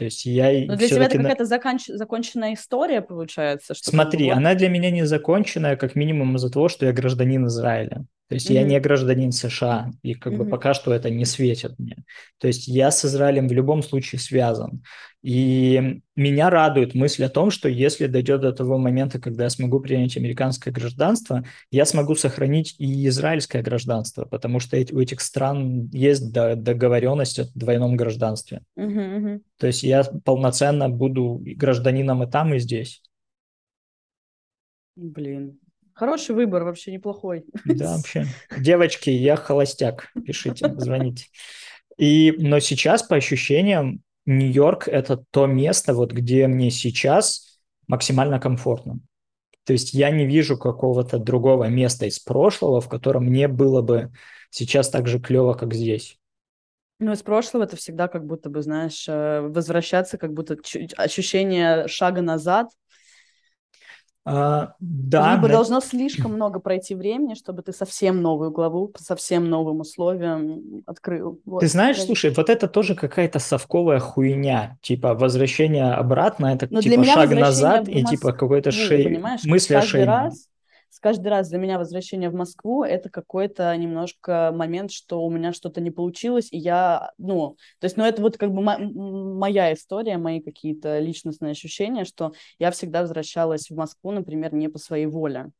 То 0.00 0.06
есть 0.06 0.24
я 0.24 0.64
Но 0.66 0.76
для 0.76 0.88
тебя 0.88 1.04
это 1.04 1.18
какая-то 1.18 1.44
заканч- 1.44 1.94
законченная 1.94 2.54
история, 2.54 3.02
получается? 3.02 3.74
Что 3.74 3.90
бы 3.90 3.96
Смотри, 3.96 4.28
вот- 4.30 4.36
она 4.38 4.54
для 4.54 4.70
меня 4.70 4.90
не 4.90 5.04
законченная, 5.04 5.76
как 5.76 5.94
минимум 5.94 6.36
из-за 6.36 6.48
того, 6.50 6.70
что 6.70 6.86
я 6.86 6.92
гражданин 6.92 7.46
Израиля. 7.48 8.06
То 8.30 8.34
есть 8.36 8.48
я 8.48 8.60
Мгм. 8.62 8.70
не 8.70 8.80
гражданин 8.80 9.30
США, 9.30 9.90
и 10.02 10.14
как 10.14 10.32
бы 10.38 10.44
Мгм. 10.44 10.50
пока 10.52 10.72
что 10.72 10.94
это 10.94 11.10
не 11.10 11.26
светит 11.26 11.78
мне. 11.78 11.96
То 12.38 12.46
есть 12.46 12.66
я 12.66 12.90
с 12.90 13.04
Израилем 13.04 13.46
в 13.46 13.52
любом 13.52 13.82
случае 13.82 14.20
связан. 14.20 14.82
И 15.22 16.00
меня 16.16 16.48
радует 16.48 16.94
мысль 16.94 17.24
о 17.24 17.28
том, 17.28 17.50
что 17.50 17.68
если 17.68 18.06
дойдет 18.06 18.40
до 18.40 18.52
того 18.52 18.78
момента, 18.78 19.20
когда 19.20 19.44
я 19.44 19.50
смогу 19.50 19.78
принять 19.80 20.16
американское 20.16 20.72
гражданство, 20.72 21.44
я 21.70 21.84
смогу 21.84 22.14
сохранить 22.14 22.74
и 22.78 23.06
израильское 23.08 23.62
гражданство, 23.62 24.24
потому 24.24 24.60
что 24.60 24.78
у 24.78 24.98
этих 24.98 25.20
стран 25.20 25.90
есть 25.92 26.32
до- 26.32 26.56
договоренность 26.56 27.38
о 27.38 27.46
двойном 27.54 27.96
гражданстве. 27.96 28.62
Мгм, 28.76 29.16
мгм. 29.16 29.42
То 29.58 29.66
есть 29.66 29.82
я 29.82 30.04
полноценно 30.24 30.88
буду 30.88 31.42
гражданином 31.44 32.22
и 32.22 32.30
там, 32.30 32.54
и 32.54 32.58
здесь. 32.58 33.02
Блин. 34.96 35.58
Хороший 35.92 36.34
выбор, 36.34 36.64
вообще 36.64 36.92
неплохой. 36.92 37.44
Да, 37.66 37.96
вообще. 37.96 38.24
Девочки, 38.58 39.10
я 39.10 39.36
холостяк. 39.36 40.10
Пишите, 40.24 40.72
звоните. 40.78 41.26
И, 41.98 42.34
но 42.38 42.58
сейчас, 42.60 43.02
по 43.02 43.16
ощущениям, 43.16 44.02
Нью-Йорк– 44.38 44.88
это 44.88 45.24
то 45.30 45.46
место, 45.46 45.94
вот 45.94 46.12
где 46.12 46.46
мне 46.46 46.70
сейчас 46.70 47.60
максимально 47.86 48.40
комфортно. 48.40 49.00
То 49.64 49.72
есть 49.72 49.94
я 49.94 50.10
не 50.10 50.26
вижу 50.26 50.56
какого-то 50.56 51.18
другого 51.18 51.64
места 51.64 52.06
из 52.06 52.18
прошлого, 52.18 52.80
в 52.80 52.88
котором 52.88 53.24
мне 53.24 53.48
было 53.48 53.82
бы 53.82 54.10
сейчас 54.50 54.88
так 54.88 55.06
же 55.06 55.20
клево, 55.20 55.54
как 55.54 55.74
здесь. 55.74 56.18
Ну, 56.98 57.12
из 57.12 57.22
прошлого 57.22 57.64
это 57.64 57.76
всегда 57.76 58.08
как 58.08 58.26
будто 58.26 58.50
бы, 58.50 58.62
знаешь, 58.62 59.06
э, 59.08 59.40
возвращаться, 59.40 60.18
как 60.18 60.34
будто 60.34 60.56
ощущение 60.96 61.88
шага 61.88 62.20
назад. 62.20 62.68
А, 64.32 64.74
да, 64.78 65.34
Либо 65.34 65.48
на- 65.48 65.54
должно 65.54 65.80
слишком 65.80 66.34
много 66.34 66.60
пройти 66.60 66.94
времени, 66.94 67.34
чтобы 67.34 67.62
ты 67.62 67.72
совсем 67.72 68.22
новую 68.22 68.52
главу, 68.52 68.86
по 68.86 69.02
совсем 69.02 69.50
новым 69.50 69.80
условиям 69.80 70.82
открыл. 70.86 71.40
Вот. 71.44 71.60
Ты 71.60 71.66
знаешь, 71.66 72.00
слушай, 72.00 72.30
вот 72.30 72.48
это 72.48 72.68
тоже 72.68 72.94
какая-то 72.94 73.40
совковая 73.40 73.98
хуйня. 73.98 74.78
Типа 74.82 75.14
возвращение 75.14 75.92
обратно, 75.92 76.46
это 76.46 76.68
Но 76.70 76.80
для 76.80 76.92
типа 76.92 77.04
шаг 77.04 77.30
назад 77.32 77.88
и 77.88 78.04
типа 78.04 78.32
какой-то 78.32 78.70
шей... 78.70 79.04
понимаешь, 79.04 79.42
мысли 79.44 79.74
о 79.74 79.82
шейне. 79.82 80.06
раз, 80.06 80.46
каждый 80.98 81.28
раз 81.28 81.48
для 81.48 81.58
меня 81.58 81.78
возвращение 81.78 82.30
в 82.30 82.34
Москву 82.34 82.82
это 82.82 83.08
какой-то 83.10 83.74
немножко 83.76 84.52
момент, 84.54 84.90
что 84.90 85.22
у 85.24 85.30
меня 85.30 85.52
что-то 85.52 85.80
не 85.80 85.90
получилось, 85.90 86.48
и 86.50 86.58
я, 86.58 87.12
ну, 87.18 87.56
то 87.78 87.84
есть, 87.84 87.96
ну, 87.96 88.04
это 88.04 88.20
вот 88.22 88.36
как 88.38 88.50
бы 88.52 88.62
моя 88.62 89.72
история, 89.72 90.18
мои 90.18 90.40
какие-то 90.40 90.98
личностные 90.98 91.52
ощущения, 91.52 92.04
что 92.04 92.32
я 92.58 92.70
всегда 92.70 93.02
возвращалась 93.02 93.70
в 93.70 93.76
Москву, 93.76 94.10
например, 94.10 94.52
не 94.54 94.68
по 94.68 94.78
своей 94.78 95.06
воле. 95.06 95.50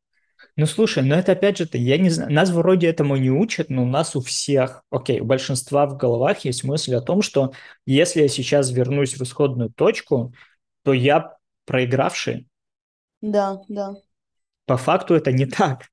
Ну, 0.57 0.67
слушай, 0.67 1.03
ну 1.03 1.15
это 1.15 1.33
опять 1.33 1.59
же, 1.59 1.65
-то, 1.65 1.79
я 1.79 1.99
не 1.99 2.11
знаю, 2.11 2.33
нас 2.33 2.51
вроде 2.51 2.89
этому 2.89 3.17
не 3.17 3.31
учат, 3.31 3.71
но 3.71 3.83
у 3.83 3.87
нас 3.87 4.17
у 4.17 4.21
всех, 4.21 4.83
окей, 4.91 5.21
у 5.21 5.25
большинства 5.25 5.87
в 5.87 5.97
головах 5.97 6.41
есть 6.45 6.65
мысль 6.65 6.95
о 6.95 7.01
том, 7.01 7.23
что 7.23 7.53
если 7.87 8.23
я 8.23 8.29
сейчас 8.29 8.71
вернусь 8.71 9.15
в 9.17 9.23
исходную 9.23 9.71
точку, 9.71 10.35
то 10.83 10.93
я 10.93 11.37
проигравший. 11.67 12.47
Да, 13.37 13.63
да. 13.69 13.87
По 14.71 14.77
факту 14.77 15.15
это 15.15 15.33
не 15.33 15.47
так. 15.47 15.89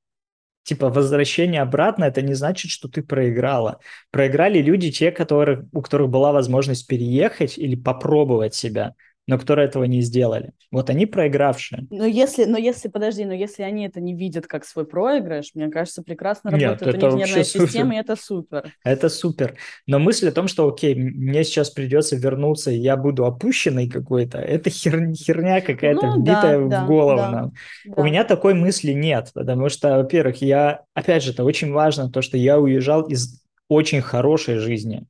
Типа 0.61 0.89
возвращение 0.89 1.63
обратно, 1.63 2.03
это 2.03 2.21
не 2.21 2.36
значит, 2.36 2.69
что 2.69 2.88
ты 2.88 3.01
проиграла. 3.01 3.80
Проиграли 4.11 4.59
люди, 4.59 4.91
те, 4.91 5.11
которых, 5.11 5.65
у 5.73 5.82
которых 5.82 6.09
была 6.09 6.32
возможность 6.32 6.86
переехать 6.86 7.57
или 7.57 7.75
попробовать 7.75 8.53
себя, 8.53 8.93
но 9.28 9.38
которые 9.38 9.67
этого 9.67 9.84
не 9.84 10.01
сделали. 10.01 10.51
Вот 10.71 10.89
они 10.89 11.05
проигравшие. 11.05 11.86
Но 11.89 12.05
если, 12.05 12.45
но 12.45 12.57
если, 12.57 12.88
подожди, 12.88 13.25
но 13.25 13.34
если 13.34 13.63
они 13.63 13.86
это 13.86 13.99
не 13.99 14.15
видят 14.15 14.47
как 14.47 14.65
свой 14.65 14.86
проигрыш, 14.86 15.51
мне 15.53 15.67
кажется, 15.69 16.01
прекрасно 16.01 16.49
Нет, 16.49 16.82
работает 16.82 16.95
это 16.95 17.07
у 17.09 17.17
них 17.17 17.28
нервная 17.28 17.43
супер. 17.43 17.67
система, 17.67 17.95
и 17.95 17.99
это 17.99 18.15
супер. 18.15 18.73
Это 18.84 19.09
супер. 19.09 19.55
Но 19.86 19.99
мысль 19.99 20.30
о 20.30 20.32
том, 20.32 20.47
что, 20.47 20.67
окей, 20.67 20.95
мне 20.95 21.43
сейчас 21.43 21.69
придется 21.69 22.15
вернуться, 22.15 22.71
и 22.71 22.78
я 22.78 22.95
буду 22.95 23.25
опущенной 23.25 23.89
какой-то, 23.89 24.38
это 24.39 24.69
хер- 24.69 25.13
херня 25.13 25.61
какая-то 25.61 26.07
Ну, 26.07 26.21
вбитая 26.21 26.65
да, 26.67 26.84
в 26.84 26.88
голову 26.88 27.17
да. 27.17 27.30
нам. 27.32 27.53
Да. 27.86 28.01
У 28.01 28.05
меня 28.05 28.23
такой 28.23 28.53
мысли 28.53 28.93
нет, 28.93 29.32
потому 29.34 29.69
что, 29.69 29.97
во-первых, 29.97 30.41
я, 30.41 30.84
опять 30.93 31.23
же, 31.23 31.32
это 31.32 31.43
очень 31.43 31.71
важно, 31.71 32.09
то, 32.09 32.21
что 32.21 32.38
я 32.38 32.59
уезжал 32.59 33.01
из 33.03 33.43
очень 33.67 34.01
хорошей 34.01 34.57
жизни. 34.59 35.03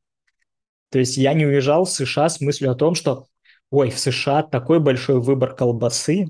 То 0.89 0.99
есть 0.99 1.17
я 1.17 1.33
не 1.33 1.45
уезжал 1.45 1.85
в 1.85 1.89
США 1.91 2.29
с 2.29 2.39
мыслью 2.41 2.71
о 2.71 2.75
том, 2.75 2.95
что, 2.95 3.25
ой, 3.71 3.89
в 3.89 3.99
США 3.99 4.43
такой 4.43 4.79
большой 4.79 5.19
выбор 5.21 5.55
колбасы. 5.55 6.27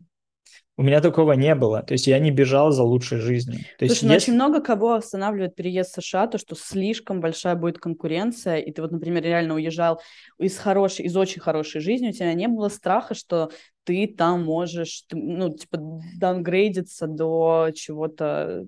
У 0.80 0.84
меня 0.84 1.02
такого 1.02 1.32
не 1.34 1.56
было. 1.56 1.82
То 1.82 1.94
есть 1.94 2.06
я 2.06 2.20
не 2.20 2.30
бежал 2.30 2.72
за 2.72 2.84
лучшей 2.84 3.18
жизнью. 3.18 3.62
То 3.80 3.86
есть 3.86 3.98
Слушай, 3.98 4.08
ну 4.10 4.14
если- 4.14 4.30
очень 4.32 4.36
много 4.36 4.62
кого 4.62 4.94
останавливает 4.94 5.56
переезд 5.56 5.98
в 5.98 6.02
США, 6.04 6.28
то, 6.28 6.38
что 6.38 6.56
слишком 6.56 7.20
большая 7.20 7.56
будет 7.56 7.80
конкуренция, 7.80 8.58
и 8.58 8.72
ты 8.72 8.84
вот, 8.84 8.92
например, 8.92 9.24
реально 9.24 9.56
уезжал 9.56 10.00
из 10.38 10.56
хорошей, 10.60 11.06
из 11.06 11.18
очень 11.18 11.42
хорошей 11.42 11.82
жизни, 11.82 12.10
у 12.10 12.12
тебя 12.12 12.32
не 12.34 12.48
было 12.48 12.70
страха, 12.70 13.16
что 13.16 13.50
ты 13.86 14.06
там 14.06 14.44
можешь, 14.46 15.04
ну, 15.12 15.50
типа, 15.52 15.80
даунгрейдиться 16.20 17.08
до 17.08 17.72
чего-то, 17.74 18.66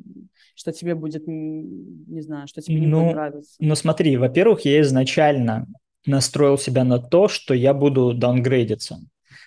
что 0.56 0.72
тебе 0.72 0.96
будет, 0.96 1.28
не 1.28 2.22
знаю, 2.22 2.48
что 2.48 2.62
тебе 2.62 2.80
не 2.80 2.88
Ну, 2.88 3.04
будет 3.04 3.14
нравиться. 3.14 3.56
Ну 3.60 3.76
смотри, 3.76 4.18
во-первых, 4.18 4.62
я 4.66 4.82
изначально 4.82 5.68
настроил 6.06 6.58
себя 6.58 6.84
на 6.84 7.00
то, 7.00 7.28
что 7.28 7.54
я 7.54 7.74
буду 7.74 8.14
даунгрейдиться. 8.14 9.00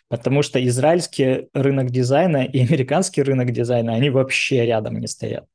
Потому 0.08 0.42
что 0.42 0.64
израильский 0.66 1.48
рынок 1.54 1.90
дизайна 1.90 2.44
и 2.44 2.60
американский 2.60 3.22
рынок 3.22 3.50
дизайна, 3.52 3.94
они 3.94 4.10
вообще 4.10 4.66
рядом 4.66 5.00
не 5.00 5.06
стоят. 5.06 5.46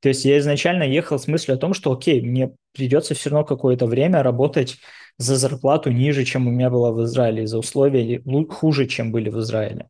То 0.00 0.08
есть 0.08 0.24
я 0.24 0.38
изначально 0.38 0.82
ехал 0.82 1.18
с 1.18 1.28
мыслью 1.28 1.54
о 1.54 1.58
том, 1.58 1.74
что 1.74 1.92
окей, 1.92 2.20
мне 2.20 2.50
придется 2.72 3.14
все 3.14 3.30
равно 3.30 3.44
какое-то 3.44 3.86
время 3.86 4.24
работать 4.24 4.78
за 5.16 5.36
зарплату 5.36 5.92
ниже, 5.92 6.24
чем 6.24 6.48
у 6.48 6.50
меня 6.50 6.70
было 6.70 6.90
в 6.90 7.04
Израиле, 7.04 7.46
за 7.46 7.58
условия 7.58 8.20
хуже, 8.50 8.86
чем 8.86 9.12
были 9.12 9.30
в 9.30 9.38
Израиле. 9.38 9.88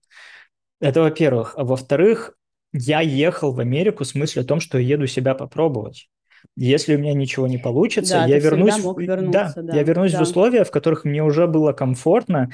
Это 0.81 1.01
во-первых. 1.01 1.55
А 1.57 1.65
во-вторых, 1.65 2.35
я 2.75 3.01
ехал 3.01 3.53
в 3.53 3.61
Америку 3.61 4.05
с 4.05 4.15
мыслью 4.15 4.43
о 4.43 4.47
том, 4.47 4.61
что 4.61 4.77
еду 4.77 5.07
себя 5.07 5.35
попробовать. 5.35 6.09
Если 6.55 6.95
у 6.95 6.99
меня 6.99 7.15
ничего 7.15 7.47
не 7.47 7.59
получится, 7.59 8.15
да, 8.15 8.27
я 8.27 8.39
вернусь, 8.39 8.79
мог 8.83 9.03
да, 9.05 9.53
да, 9.57 9.75
я 9.75 9.83
вернусь 9.83 10.13
да. 10.13 10.19
в 10.19 10.23
условия, 10.23 10.65
в 10.65 10.71
которых 10.71 11.05
мне 11.05 11.23
уже 11.23 11.47
было 11.47 11.73
комфортно, 11.73 12.51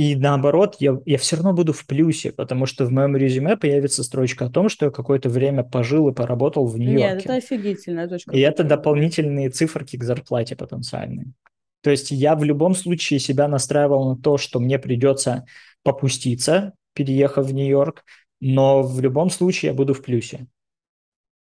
и 0.00 0.16
наоборот, 0.16 0.76
я, 0.78 0.98
я 1.04 1.18
все 1.18 1.36
равно 1.36 1.52
буду 1.52 1.74
в 1.74 1.84
плюсе, 1.84 2.32
потому 2.32 2.64
что 2.64 2.86
в 2.86 2.90
моем 2.90 3.16
резюме 3.18 3.58
появится 3.58 4.02
строчка 4.02 4.46
о 4.46 4.50
том, 4.50 4.70
что 4.70 4.86
я 4.86 4.90
какое-то 4.90 5.28
время 5.28 5.62
пожил 5.62 6.08
и 6.08 6.14
поработал 6.14 6.66
в 6.66 6.78
Нью-Йорке. 6.78 7.14
Нет, 7.16 7.24
это 7.26 7.34
офигительная 7.34 8.08
точка. 8.08 8.34
И 8.34 8.40
это 8.40 8.64
дополнительные 8.64 9.50
циферки 9.50 9.98
к 9.98 10.04
зарплате 10.04 10.56
потенциальные. 10.56 11.34
То 11.82 11.90
есть 11.90 12.10
я 12.10 12.34
в 12.34 12.44
любом 12.44 12.74
случае 12.74 13.20
себя 13.20 13.46
настраивал 13.46 14.14
на 14.14 14.22
то, 14.22 14.38
что 14.38 14.58
мне 14.58 14.78
придется 14.78 15.44
попуститься, 15.82 16.72
переехав 16.94 17.46
в 17.46 17.52
Нью-Йорк, 17.52 18.04
но 18.40 18.82
в 18.82 19.00
любом 19.00 19.28
случае 19.28 19.72
я 19.72 19.74
буду 19.76 19.92
в 19.92 20.02
плюсе. 20.02 20.46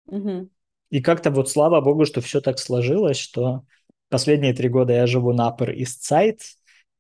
Угу. 0.07 0.49
И 0.91 1.01
как-то 1.01 1.31
вот 1.31 1.51
слава 1.51 1.81
богу, 1.81 2.05
что 2.05 2.21
все 2.21 2.41
так 2.41 2.59
сложилось, 2.59 3.19
что 3.19 3.63
последние 4.09 4.55
три 4.55 4.69
года 4.69 4.93
я 4.93 5.07
живу 5.07 5.33
на 5.33 5.49
Upper 5.49 5.75
East 5.75 6.03
Side 6.11 6.41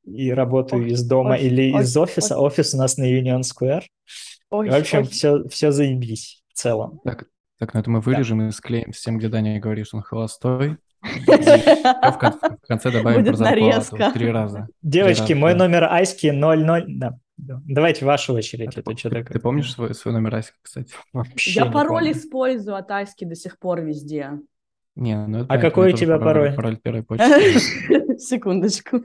и 0.04 0.32
работаю 0.32 0.84
ой, 0.84 0.90
из 0.90 1.04
дома 1.04 1.32
ой, 1.32 1.42
или 1.42 1.72
ой, 1.72 1.82
из 1.82 1.96
офиса. 1.96 2.36
Ой. 2.36 2.46
Офис 2.46 2.74
у 2.74 2.78
нас 2.78 2.96
на 2.96 3.04
Union 3.04 3.42
Square. 3.42 3.82
Ой, 4.50 4.70
в 4.70 4.74
общем, 4.74 4.98
ой. 4.98 5.06
Все, 5.06 5.48
все 5.48 5.70
заебись 5.70 6.42
в 6.52 6.58
целом. 6.58 7.00
Так, 7.04 7.26
так, 7.58 7.74
ну 7.74 7.80
это 7.80 7.90
мы 7.90 8.00
вырежем 8.00 8.38
да. 8.38 8.48
и 8.48 8.50
склеим 8.50 8.92
с 8.92 9.00
тем, 9.00 9.18
где 9.18 9.28
Даня 9.28 9.58
говорит, 9.60 9.86
что 9.86 9.98
он 9.98 10.02
холостой. 10.02 10.76
В 11.26 12.66
конце 12.66 12.90
добавим 12.90 13.24
про 13.24 13.36
зарплату 13.36 14.12
три 14.12 14.30
раза. 14.30 14.68
Девочки, 14.82 15.32
мой 15.32 15.54
номер 15.54 15.84
Айски 15.84 16.28
00... 16.28 16.86
Да. 17.36 17.60
Давайте 17.66 18.04
вашу 18.04 18.32
очередь. 18.32 18.76
А 18.76 18.80
это 18.80 18.96
что 18.96 19.10
ты, 19.10 19.24
ты 19.24 19.38
помнишь 19.38 19.72
свой, 19.72 19.94
свой 19.94 20.14
номер 20.14 20.36
Аськи, 20.36 20.56
кстати? 20.62 20.94
Вообще 21.12 21.50
Я 21.50 21.66
пароль 21.66 22.04
помню. 22.04 22.12
использую 22.12 22.76
от 22.76 22.90
Аськи 22.90 23.24
до 23.24 23.34
сих 23.34 23.58
пор 23.58 23.82
везде. 23.82 24.40
Не, 24.94 25.26
ну 25.26 25.40
это 25.44 25.52
а 25.52 25.58
какой 25.58 25.92
у 25.92 25.96
тебя 25.96 26.18
пароль? 26.18 26.54
Пароль 26.54 26.78
первой 26.78 27.02
почты. 27.04 27.58
Секундочку. 28.18 29.00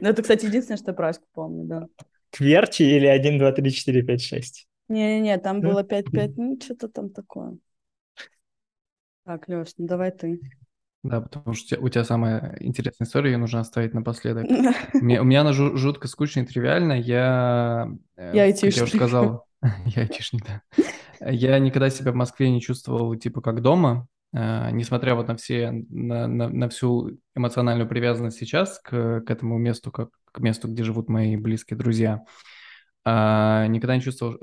Ну, 0.00 0.08
это, 0.08 0.22
кстати, 0.22 0.46
единственное, 0.46 0.78
что 0.78 0.92
про 0.92 1.08
Аську 1.08 1.26
помню, 1.32 1.64
да. 1.64 1.86
Кверчи 2.30 2.82
или 2.82 3.06
1, 3.06 3.38
2, 3.38 3.52
3, 3.52 3.70
4, 3.72 4.02
5, 4.02 4.22
6? 4.22 4.68
Не-не-не, 4.88 5.38
там 5.38 5.60
было 5.60 5.82
5, 5.82 6.10
5, 6.12 6.36
ну, 6.36 6.58
что-то 6.62 6.88
там 6.88 7.10
такое. 7.10 7.56
Так, 9.24 9.48
Леш, 9.48 9.74
ну 9.78 9.86
давай 9.86 10.12
ты. 10.12 10.40
Да, 11.02 11.20
потому 11.20 11.54
что 11.54 11.80
у 11.80 11.88
тебя 11.88 12.04
самая 12.04 12.56
интересная 12.60 13.06
история, 13.06 13.32
ее 13.32 13.38
нужно 13.38 13.60
оставить 13.60 13.92
напоследок. 13.92 14.44
у, 14.94 15.04
меня, 15.04 15.22
у 15.22 15.24
меня 15.24 15.40
она 15.40 15.52
жутко 15.52 16.06
скучная 16.06 16.44
и 16.44 16.46
тривиальная. 16.46 17.00
Я, 17.00 17.88
э, 18.16 18.32
я 18.34 18.42
айтишник. 18.44 18.76
я 18.76 18.84
уже 18.84 18.96
сказал, 18.96 19.46
я 19.86 20.02
айтишник, 20.02 20.44
да. 20.46 20.62
Я 21.20 21.58
никогда 21.58 21.90
себя 21.90 22.12
в 22.12 22.16
Москве 22.16 22.50
не 22.50 22.60
чувствовал, 22.60 23.14
типа, 23.16 23.40
как 23.40 23.62
дома, 23.62 24.06
э, 24.32 24.70
несмотря 24.70 25.16
вот 25.16 25.26
на 25.26 25.36
все, 25.36 25.72
на, 25.88 26.28
на, 26.28 26.48
на 26.48 26.68
всю 26.68 27.18
эмоциональную 27.34 27.88
привязанность 27.88 28.38
сейчас 28.38 28.78
к, 28.78 29.22
к 29.22 29.30
этому 29.30 29.58
месту, 29.58 29.90
как 29.90 30.10
к 30.30 30.38
месту, 30.38 30.68
где 30.68 30.84
живут 30.84 31.08
мои 31.08 31.36
близкие 31.36 31.76
друзья. 31.76 32.22
А, 33.04 33.66
никогда 33.66 33.96
не 33.96 34.02
чувствовал 34.02 34.38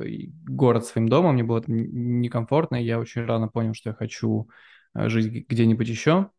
город 0.45 0.85
своим 0.85 1.07
домом, 1.07 1.35
мне 1.35 1.43
было 1.43 1.63
некомфортно, 1.67 2.75
я 2.75 2.99
очень 2.99 3.23
рано 3.23 3.47
понял, 3.47 3.73
что 3.73 3.91
я 3.91 3.95
хочу 3.95 4.49
э, 4.93 5.07
жить 5.07 5.47
где-нибудь 5.47 5.87
еще. 5.87 6.31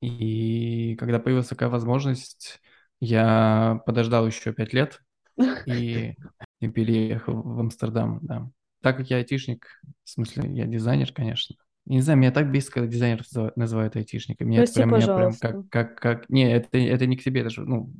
И 0.00 0.96
когда 0.96 1.18
появилась 1.18 1.48
такая 1.48 1.68
возможность, 1.68 2.60
я 3.00 3.80
подождал 3.86 4.26
еще 4.26 4.52
пять 4.52 4.72
лет 4.72 5.00
и, 5.66 6.14
и 6.60 6.68
переехал 6.68 7.42
в 7.42 7.60
Амстердам, 7.60 8.20
да. 8.22 8.48
Так 8.82 8.98
как 8.98 9.10
я 9.10 9.16
айтишник, 9.16 9.66
в 10.04 10.10
смысле, 10.10 10.50
я 10.54 10.66
дизайнер, 10.66 11.12
конечно. 11.12 11.56
Не 11.86 12.00
знаю, 12.00 12.18
меня 12.18 12.32
так 12.32 12.50
бесит, 12.50 12.70
когда 12.70 12.88
дизайнер 12.88 13.22
называют 13.54 13.96
айтишником. 13.96 14.48
Меня 14.48 14.60
Прости, 14.60 14.80
прям, 14.80 14.90
меня 14.90 15.06
прям 15.06 15.34
как, 15.34 15.68
как, 15.68 16.00
как... 16.00 16.28
Не, 16.28 16.52
это, 16.52 16.76
это 16.76 17.06
не 17.06 17.16
к 17.16 17.22
тебе 17.22 17.44
даже. 17.44 17.62
Ну, 17.62 17.92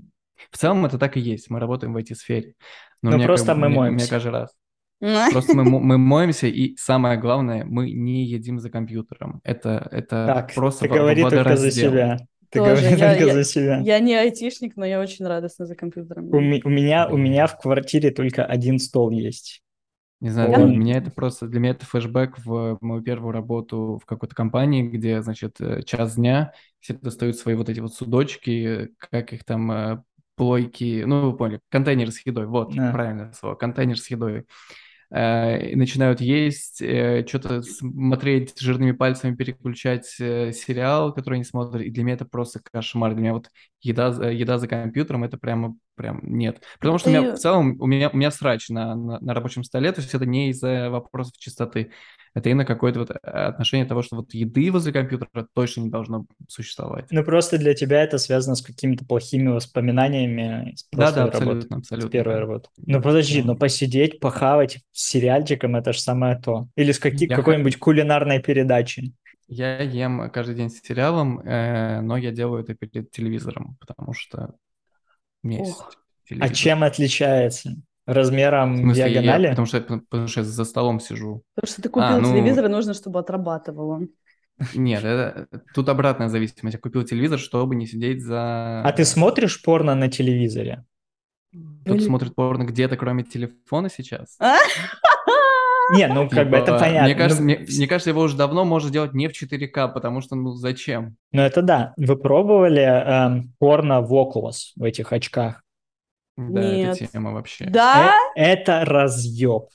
в 0.51 0.59
целом 0.59 0.85
это 0.85 0.99
так 0.99 1.17
и 1.17 1.21
есть. 1.21 1.51
Мы 1.51 1.61
работаем 1.61 1.93
в 1.93 1.97
IT-сфере. 1.97 2.55
Но, 3.03 3.17
Но 3.17 3.25
просто 3.25 3.47
как, 3.47 3.57
мы 3.57 3.69
моемся. 3.69 4.05
Мне 4.05 4.11
каждый 4.11 4.33
раз. 4.33 4.51
Просто 5.33 5.55
мы, 5.55 5.65
мы 5.65 5.99
моемся, 5.99 6.47
и 6.47 6.77
самое 6.77 7.19
главное, 7.19 7.65
мы 7.65 7.91
не 7.91 8.25
едим 8.25 8.59
за 8.59 8.71
компьютером. 8.71 9.41
Это, 9.45 9.89
это 9.91 10.27
так, 10.27 10.55
просто 10.55 10.87
ты 10.87 10.95
говори 10.95 11.23
только 11.23 11.57
за 11.57 11.71
себя. 11.71 12.19
Ты 12.51 12.61
Тоже. 12.61 12.71
говори 12.71 12.97
я, 12.97 13.11
только 13.11 13.27
я, 13.27 13.35
за 13.35 13.45
себя. 13.45 13.81
Я 13.81 13.99
не 13.99 14.15
айтишник, 14.15 14.77
но 14.77 14.87
я 14.87 15.01
очень 15.01 15.27
радостна 15.27 15.67
за 15.67 15.75
компьютером. 15.75 16.33
У, 16.33 16.41
ми, 16.41 16.63
у, 16.65 16.71
меня, 16.71 17.09
у 17.09 17.17
меня 17.17 17.47
в 17.47 17.59
квартире 17.59 18.11
только 18.11 18.45
один 18.45 18.79
стол 18.79 19.11
есть. 19.11 19.63
Не 20.21 20.31
знаю, 20.31 20.55
для 20.55 20.77
меня 20.77 20.97
это 20.97 21.11
просто, 21.11 21.47
для 21.47 21.61
меня 21.61 21.73
это 21.73 21.85
флешбэк 21.85 22.39
в 22.43 22.79
мою 22.81 23.03
первую 23.03 23.33
работу 23.33 24.01
в 24.03 24.07
какой-то 24.07 24.35
компании, 24.35 24.83
где, 24.83 25.21
значит, 25.21 25.61
э, 25.61 25.83
час 25.83 26.17
дня, 26.17 26.53
все 26.81 26.95
достают 26.95 27.37
свои 27.37 27.55
вот 27.55 27.69
эти 27.69 27.81
вот 27.81 27.93
судочки, 27.93 28.93
как 28.97 29.35
их 29.35 29.45
там, 29.45 29.71
э, 29.71 30.03
плойки, 30.35 31.03
ну, 31.05 31.31
вы 31.31 31.37
поняли, 31.37 31.61
контейнер 31.69 32.11
с 32.11 32.25
едой, 32.25 32.47
вот, 32.47 32.73
а. 32.79 32.93
правильное 32.93 33.33
слово, 33.33 33.57
контейнер 33.57 33.99
с 33.99 34.11
едой. 34.11 34.47
Э, 35.11 35.77
начинают 35.77 36.21
есть, 36.21 36.83
э, 36.83 37.25
что-то 37.27 37.63
смотреть 37.63 38.59
жирными 38.59 38.93
пальцами, 38.93 39.37
переключать 39.37 40.17
э, 40.19 40.53
сериал, 40.53 41.15
который 41.15 41.35
они 41.35 41.45
смотрят. 41.45 41.83
И 41.83 41.91
для 41.91 42.03
меня 42.03 42.15
это 42.15 42.25
просто 42.25 42.61
кошмар. 42.61 43.13
Для 43.15 43.23
меня 43.23 43.33
вот 43.35 43.49
еда, 43.81 44.09
еда 44.31 44.59
за 44.59 44.67
компьютером 44.67 45.25
это 45.25 45.39
прямо 45.39 45.77
прям 45.95 46.21
нет. 46.23 46.63
Потому 46.79 46.99
что 46.99 47.11
Ты... 47.11 47.19
у 47.19 47.23
меня 47.23 47.35
в 47.35 47.39
целом 47.39 47.77
у 47.81 47.87
меня, 47.87 48.11
у 48.11 48.17
меня 48.17 48.31
срач 48.31 48.69
на, 48.69 48.95
на, 48.95 49.21
на 49.21 49.35
рабочем 49.35 49.65
столе, 49.65 49.93
то 49.93 50.01
есть 50.01 50.15
это 50.15 50.27
не 50.27 50.51
из-за 50.51 50.91
вопросов 50.91 51.35
чистоты. 51.39 51.93
Это 52.37 52.51
именно 52.51 52.67
какое-то 52.67 52.99
вот 52.99 53.11
отношение 53.13 53.87
того, 53.87 54.03
что 54.03 54.17
вот 54.17 54.35
еды 54.35 54.71
возле 54.71 54.93
компьютера 54.93 55.49
точно 55.55 55.81
не 55.81 55.89
должно 55.89 56.27
существовать. 56.49 57.07
Ну, 57.11 57.25
просто 57.25 57.57
для 57.57 57.73
тебя 57.73 58.03
это 58.03 58.19
связано 58.19 58.57
с 58.57 58.61
какими-то 58.61 59.07
плохими 59.07 59.49
воспоминаниями 59.49 60.75
с 60.77 60.87
да, 60.93 61.13
да, 61.13 61.25
абсолютно, 61.25 61.51
работы, 61.53 61.75
абсолютно. 61.75 62.09
С 62.11 62.13
первой 62.13 62.35
да. 62.35 62.41
работы. 62.41 62.69
Ну, 62.77 63.01
подожди, 63.01 63.41
ну 63.43 63.57
посидеть, 63.57 64.21
похавать 64.21 64.81
с 64.93 65.09
сериальчиком, 65.09 65.77
это 65.77 65.95
же 65.95 66.01
самое 66.01 66.37
то. 66.37 66.69
Или 66.77 66.93
с 66.93 66.99
каки- 66.99 67.27
какой-нибудь 67.27 67.79
кулинарной 67.79 68.41
передачей. 68.41 69.15
Я 69.49 69.81
ем 69.81 70.29
каждый 70.31 70.57
день 70.57 70.69
с 70.69 70.83
сериалом, 70.83 71.41
э, 71.41 72.03
но 72.03 72.19
я 72.19 72.33
делаю 72.33 72.63
это 72.63 72.75
перед 72.75 73.11
телевизором, 73.13 73.79
потому 73.81 74.13
что 74.13 74.57
у 75.43 75.49
меня 75.49 75.61
есть 75.61 75.81
А 76.39 76.51
чем 76.51 76.83
отличается? 76.83 77.77
Размером 78.07 78.77
смысле, 78.77 79.11
диагонали? 79.11 79.45
Я, 79.45 79.51
потому, 79.51 79.67
что, 79.67 79.81
потому 79.81 80.29
что 80.29 80.41
я 80.41 80.47
за 80.47 80.65
столом 80.65 81.01
сижу. 81.01 81.43
Потому 81.55 81.73
что 81.73 81.83
ты 81.83 81.89
купил 81.89 82.09
а, 82.09 82.19
ну... 82.19 82.33
телевизор, 82.33 82.65
и 82.67 82.69
нужно, 82.69 82.95
чтобы 82.95 83.19
отрабатывал 83.19 83.91
он. 83.91 84.09
Нет, 84.75 85.05
это, 85.05 85.49
тут 85.75 85.89
обратная 85.89 86.29
зависимость. 86.29 86.75
Я 86.75 86.81
купил 86.81 87.03
телевизор, 87.03 87.39
чтобы 87.39 87.75
не 87.75 87.87
сидеть 87.87 88.23
за... 88.23 88.83
А 88.83 88.93
ты 88.93 89.05
смотришь 89.05 89.61
порно 89.63 89.95
на 89.95 90.09
телевизоре? 90.09 90.85
Кто-то 91.51 91.99
Или... 91.99 92.07
смотрит 92.07 92.35
порно 92.35 92.65
где-то, 92.65 92.97
кроме 92.97 93.25
телефона 93.25 93.91
сейчас? 93.91 94.39
Не, 95.95 96.09
ну 96.09 96.29
как 96.29 96.51
бы 96.51 96.57
это 96.57 96.67
типа, 96.67 96.79
понятно. 96.81 97.05
Мне 97.05 97.15
кажется, 97.15 97.43
мне, 97.43 97.59
мне 97.59 97.87
кажется, 97.87 98.11
его 98.11 98.23
уже 98.23 98.37
давно 98.37 98.65
можно 98.65 98.91
делать 98.91 99.15
не 99.15 99.29
в 99.29 99.33
4К, 99.33 99.93
потому 99.93 100.21
что, 100.21 100.35
ну, 100.35 100.53
зачем? 100.53 101.17
Ну 101.33 101.43
это 101.43 101.63
да. 101.63 101.95
Вы 101.97 102.17
пробовали 102.17 102.83
эм, 102.83 103.53
порно 103.59 104.01
в 104.01 104.13
Oculus, 104.13 104.73
в 104.75 104.83
этих 104.83 105.13
очках? 105.13 105.63
Да, 106.37 106.61
Нет. 106.61 106.97
это 106.97 107.13
тема 107.13 107.33
вообще. 107.33 107.67
Да? 107.67 108.13
Э 108.35 108.41
это 108.41 108.85
разъеб. 108.85 109.69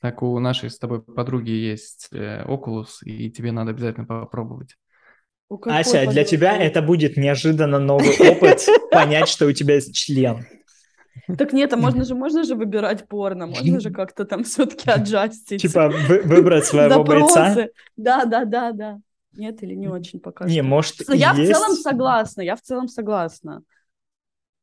Так 0.00 0.22
у 0.22 0.38
нашей 0.38 0.70
с 0.70 0.78
тобой 0.78 1.02
подруги 1.02 1.50
есть 1.50 2.08
э, 2.12 2.44
Oculus, 2.46 3.04
и 3.04 3.30
тебе 3.30 3.52
надо 3.52 3.70
обязательно 3.70 4.06
попробовать. 4.06 4.76
Ася, 5.64 5.98
подруги? 5.98 6.14
для 6.14 6.24
тебя 6.24 6.56
это 6.56 6.80
будет 6.80 7.16
неожиданно 7.16 7.78
новый 7.78 8.16
опыт 8.18 8.66
понять, 8.90 9.28
что 9.28 9.46
у 9.46 9.52
тебя 9.52 9.74
есть 9.74 9.94
член. 9.94 10.46
Так 11.38 11.52
нет, 11.52 11.72
а 11.72 11.76
можно 11.76 12.04
же, 12.04 12.14
можно 12.14 12.44
же 12.44 12.54
выбирать 12.54 13.06
порно, 13.08 13.46
можно 13.46 13.78
же 13.80 13.90
как-то 13.92 14.24
там 14.24 14.44
все-таки 14.44 14.90
аджастить. 14.90 15.62
Типа 15.62 15.88
вы, 15.88 16.22
выбрать 16.22 16.64
своего 16.64 17.04
бойца? 17.04 17.68
Да, 17.96 18.24
да, 18.24 18.44
да, 18.44 18.72
да. 18.72 18.98
Нет 19.32 19.62
или 19.62 19.74
не 19.74 19.86
очень 19.86 20.18
пока 20.18 20.44
Не, 20.46 20.62
может, 20.62 21.08
Я 21.08 21.32
есть... 21.34 21.52
в 21.52 21.54
целом 21.54 21.76
согласна, 21.76 22.40
я 22.40 22.56
в 22.56 22.62
целом 22.62 22.88
согласна. 22.88 23.62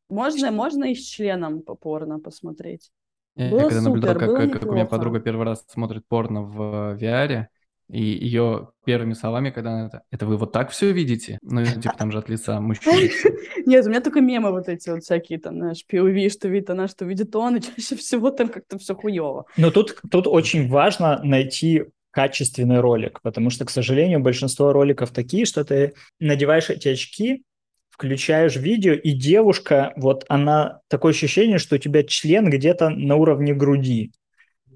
Можно, 0.10 0.52
можно 0.52 0.86
и 0.86 0.96
с 0.96 1.06
членом 1.06 1.62
по 1.62 1.76
порно 1.76 2.20
посмотреть. 2.20 2.92
Я, 3.36 3.50
было 3.50 3.60
я 3.60 3.70
когда 3.70 3.82
супер, 3.82 3.90
наблюдал, 3.90 4.16
как, 4.16 4.52
как, 4.52 4.62
как 4.62 4.70
у 4.70 4.74
меня 4.74 4.86
подруга 4.86 5.20
первый 5.20 5.46
раз 5.46 5.64
смотрит 5.68 6.08
порно 6.08 6.42
в 6.44 6.98
VR, 6.98 7.48
и 7.90 8.02
ее 8.02 8.70
первыми 8.86 9.14
словами, 9.14 9.50
когда 9.50 9.72
она 9.72 9.88
это, 9.88 10.04
это 10.12 10.26
вы 10.26 10.38
вот 10.38 10.52
так 10.52 10.72
все 10.72 10.92
видите? 10.92 11.38
Ну, 11.42 11.64
типа 11.64 11.96
там 11.98 12.12
же 12.12 12.18
от 12.18 12.30
лица 12.30 12.60
мужчины. 12.60 13.12
Нет, 13.66 13.86
у 13.86 13.90
меня 13.90 14.02
только 14.02 14.20
мемы 14.20 14.52
вот 14.52 14.68
эти 14.68 14.90
вот 14.90 15.04
всякие, 15.04 15.40
там, 15.40 15.56
знаешь, 15.56 15.86
POV, 15.90 16.30
что 16.30 16.50
видит 16.50 16.70
она, 16.70 16.88
что 16.88 17.06
видит 17.06 17.36
он, 17.36 17.58
и 17.58 17.62
чаще 17.62 17.96
всего 17.96 18.32
там 18.32 18.50
как-то 18.50 18.78
все 18.78 18.94
хуево. 18.94 19.46
Но 19.56 19.72
тут, 19.72 20.02
тут 20.12 20.28
очень 20.28 20.68
важно 20.68 21.22
найти 21.24 21.86
качественный 22.12 22.80
ролик, 22.80 23.22
потому 23.22 23.50
что, 23.52 23.64
к 23.64 23.70
сожалению, 23.70 24.20
большинство 24.20 24.74
роликов 24.74 25.12
такие, 25.12 25.46
что 25.46 25.64
ты 25.64 25.94
надеваешь 26.20 26.70
эти 26.70 26.90
очки, 26.90 27.44
включаешь 27.98 28.56
видео, 28.56 28.94
и 28.94 29.12
девушка, 29.14 29.94
вот 29.96 30.24
она, 30.30 30.82
такое 30.88 31.12
ощущение, 31.14 31.58
что 31.58 31.76
у 31.76 31.80
тебя 31.80 32.04
член 32.04 32.50
где-то 32.50 32.90
на 32.90 33.16
уровне 33.16 33.54
груди, 33.56 34.12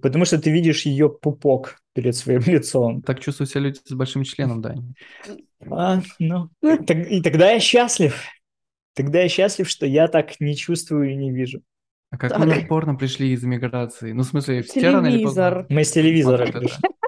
потому 0.01 0.25
что 0.25 0.39
ты 0.39 0.49
видишь 0.51 0.85
ее 0.87 1.09
пупок 1.09 1.77
перед 1.93 2.15
своим 2.15 2.41
лицом. 2.45 3.01
Так 3.03 3.19
чувствуют 3.19 3.51
себя 3.51 3.61
люди 3.61 3.79
с 3.85 3.93
большим 3.93 4.23
членом, 4.23 4.61
да. 4.61 4.75
А, 5.69 6.01
ну, 6.19 6.49
так, 6.61 7.11
и 7.11 7.21
тогда 7.21 7.51
я 7.51 7.59
счастлив. 7.59 8.23
Тогда 8.95 9.21
я 9.21 9.29
счастлив, 9.29 9.69
что 9.69 9.85
я 9.85 10.07
так 10.07 10.39
не 10.39 10.55
чувствую 10.55 11.11
и 11.11 11.15
не 11.15 11.31
вижу. 11.31 11.61
А 12.09 12.17
как 12.17 12.31
Так. 12.31 12.39
мы 12.39 12.45
на 12.47 12.61
порно 12.67 12.95
пришли 12.95 13.31
из 13.31 13.43
эмиграции? 13.43 14.11
Ну, 14.11 14.23
в 14.23 14.25
смысле, 14.25 14.57
или 14.57 14.63
Телевизор. 14.63 15.53
поздно? 15.55 15.65
Мы 15.69 15.83
с 15.85 15.91
телевизора. 15.91 16.51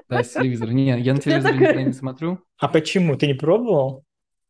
Да, 0.08 0.22
с 0.22 0.32
телевизора. 0.32 0.70
Не, 0.70 0.98
я 1.00 1.12
на 1.14 1.20
телевизоре 1.20 1.58
никогда 1.58 1.82
не 1.82 1.92
смотрю. 1.92 2.38
А 2.58 2.68
почему? 2.68 3.16
Ты 3.16 3.26
не 3.26 3.34
пробовал? 3.34 4.04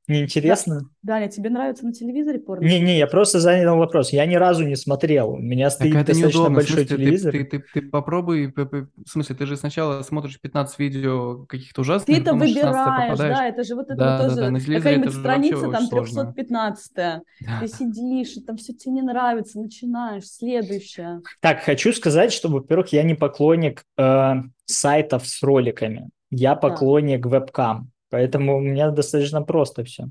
Неинтересно? 0.07 0.91
Даня, 1.03 1.29
тебе 1.29 1.49
нравится 1.49 1.85
на 1.87 1.93
телевизоре 1.93 2.39
порно? 2.39 2.65
Не-не, 2.67 2.99
я 2.99 3.07
просто 3.07 3.41
занял 3.41 3.77
вопрос. 3.79 4.13
Я 4.13 4.27
ни 4.27 4.35
разу 4.35 4.67
не 4.67 4.77
смотрел. 4.77 5.31
У 5.31 5.39
меня 5.39 5.67
Так 5.71 5.75
стоит 5.79 5.95
это 5.97 6.07
достаточно 6.09 6.27
неудобно. 6.39 6.55
Большой 6.57 6.75
смысле, 6.77 6.85
ты, 6.89 6.97
телевизор. 6.97 7.33
ты, 7.33 7.45
ты, 7.45 7.65
ты 7.73 7.83
попробуй, 7.83 8.53
п- 8.53 8.67
п- 8.67 8.87
в 9.05 9.09
смысле, 9.09 9.35
ты 9.37 9.47
же 9.47 9.57
сначала 9.57 10.03
смотришь 10.03 10.39
15 10.41 10.79
видео 10.79 11.45
каких-то 11.47 11.81
ужасных, 11.81 12.07
Ты 12.07 12.15
это 12.21 12.25
потом 12.33 12.39
на 12.41 12.47
16 12.47 12.65
выбираешь, 12.65 13.11
попадаешь. 13.13 13.37
да, 13.39 13.49
это 13.49 13.65
же 13.65 13.75
вот 13.75 13.87
это 13.87 13.97
Да, 13.97 14.11
вот 14.13 14.19
да, 14.19 14.29
тоже 14.29 14.41
да, 14.41 14.51
на 14.51 14.61
телевизоре 14.61 14.83
какая-нибудь 14.83 15.15
страница, 15.15 15.61
там 15.63 15.71
очень 15.75 15.89
сложно. 15.89 16.23
315 16.33 16.93
Да. 16.95 17.23
Ты 17.61 17.69
сидишь, 17.69 18.37
и 18.37 18.41
там 18.43 18.57
все 18.59 18.73
тебе 18.75 18.93
не 18.93 19.03
нравится, 19.03 19.59
начинаешь, 19.59 20.25
следующее. 20.27 21.23
Так, 21.41 21.63
хочу 21.63 21.93
сказать, 21.95 22.33
что, 22.33 22.49
во-первых, 22.49 22.89
я 22.93 23.03
не 23.05 23.15
поклонник 23.15 23.85
э, 23.97 24.35
сайтов 24.67 25.27
с 25.27 25.43
роликами. 25.43 26.11
Я 26.31 26.57
поклонник 26.57 27.25
вебкам. 27.27 27.91
Поэтому 28.15 28.57
у 28.57 28.61
меня 28.61 28.91
достаточно 28.91 29.43
просто 29.43 29.83
все. 29.83 30.05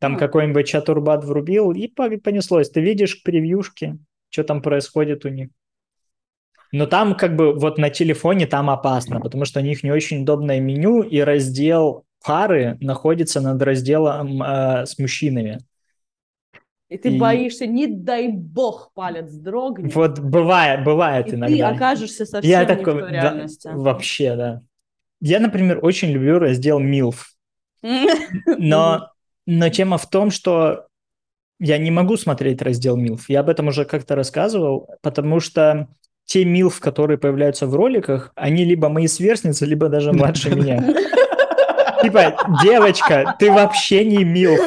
Там 0.00 0.16
А. 0.16 0.18
какой-нибудь 0.18 0.66
чатурбат 0.66 1.22
врубил, 1.22 1.70
и 1.72 1.86
по- 1.86 2.08
понеслось. 2.18 2.70
Ты 2.70 2.80
видишь 2.80 3.22
превьюшки, 3.22 3.98
что 4.30 4.42
там 4.42 4.62
происходит 4.62 5.26
у 5.26 5.28
них. 5.28 5.50
Но 6.72 6.86
там 6.86 7.14
как 7.14 7.36
бы 7.36 7.52
вот 7.52 7.76
на 7.76 7.90
телефоне 7.90 8.46
там 8.46 8.70
опасно, 8.70 9.20
потому 9.20 9.44
что 9.44 9.60
у 9.60 9.62
них 9.62 9.82
не 9.84 9.92
очень 9.92 10.22
удобное 10.22 10.60
меню, 10.60 11.02
и 11.02 11.18
раздел 11.20 12.04
пары 12.24 12.78
находится 12.80 13.42
над 13.42 13.60
разделом 13.60 14.42
э, 14.42 14.86
с 14.86 14.98
мужчинами. 14.98 15.58
И 16.88 16.96
ты 16.96 17.10
И- 17.10 17.18
боишься, 17.18 17.66
не 17.66 17.86
дай 17.86 18.28
бог 18.28 18.92
палец 18.94 19.30
дрогнет, 19.30 19.94
Вот 19.94 20.18
бывает, 20.20 20.84
бывает 20.84 21.26
и 21.26 21.30
ты 21.32 21.36
иногда. 21.36 21.68
окажешься 21.68 22.24
совсем 22.24 22.50
Я 22.50 22.60
не 22.62 22.66
такой, 22.66 22.94
в 22.94 22.98
той 23.00 23.10
да, 23.12 23.20
реальности. 23.22 23.68
вообще, 23.74 24.36
да. 24.36 24.62
Я, 25.20 25.40
например, 25.40 25.78
очень 25.82 26.10
люблю 26.10 26.38
раздел 26.38 26.78
МИЛФ, 26.78 27.32
но, 28.58 29.10
но 29.46 29.68
тема 29.68 29.98
в 29.98 30.08
том, 30.08 30.30
что 30.30 30.86
я 31.60 31.78
не 31.78 31.90
могу 31.90 32.16
смотреть 32.16 32.62
раздел 32.62 32.96
МИЛФ. 32.96 33.28
Я 33.28 33.40
об 33.40 33.48
этом 33.48 33.68
уже 33.68 33.84
как-то 33.84 34.16
рассказывал, 34.16 34.90
потому 35.02 35.40
что 35.40 35.88
те 36.24 36.44
МИЛФ, 36.44 36.80
которые 36.80 37.18
появляются 37.18 37.66
в 37.66 37.74
роликах, 37.74 38.32
они 38.34 38.64
либо 38.64 38.88
мои 38.88 39.06
сверстницы, 39.06 39.66
либо 39.66 39.88
даже 39.88 40.12
младше 40.12 40.50
меня. 40.54 40.82
Типа, 42.02 42.36
девочка, 42.62 43.34
ты 43.38 43.50
вообще 43.50 44.04
не 44.04 44.24
МИЛФ. 44.24 44.60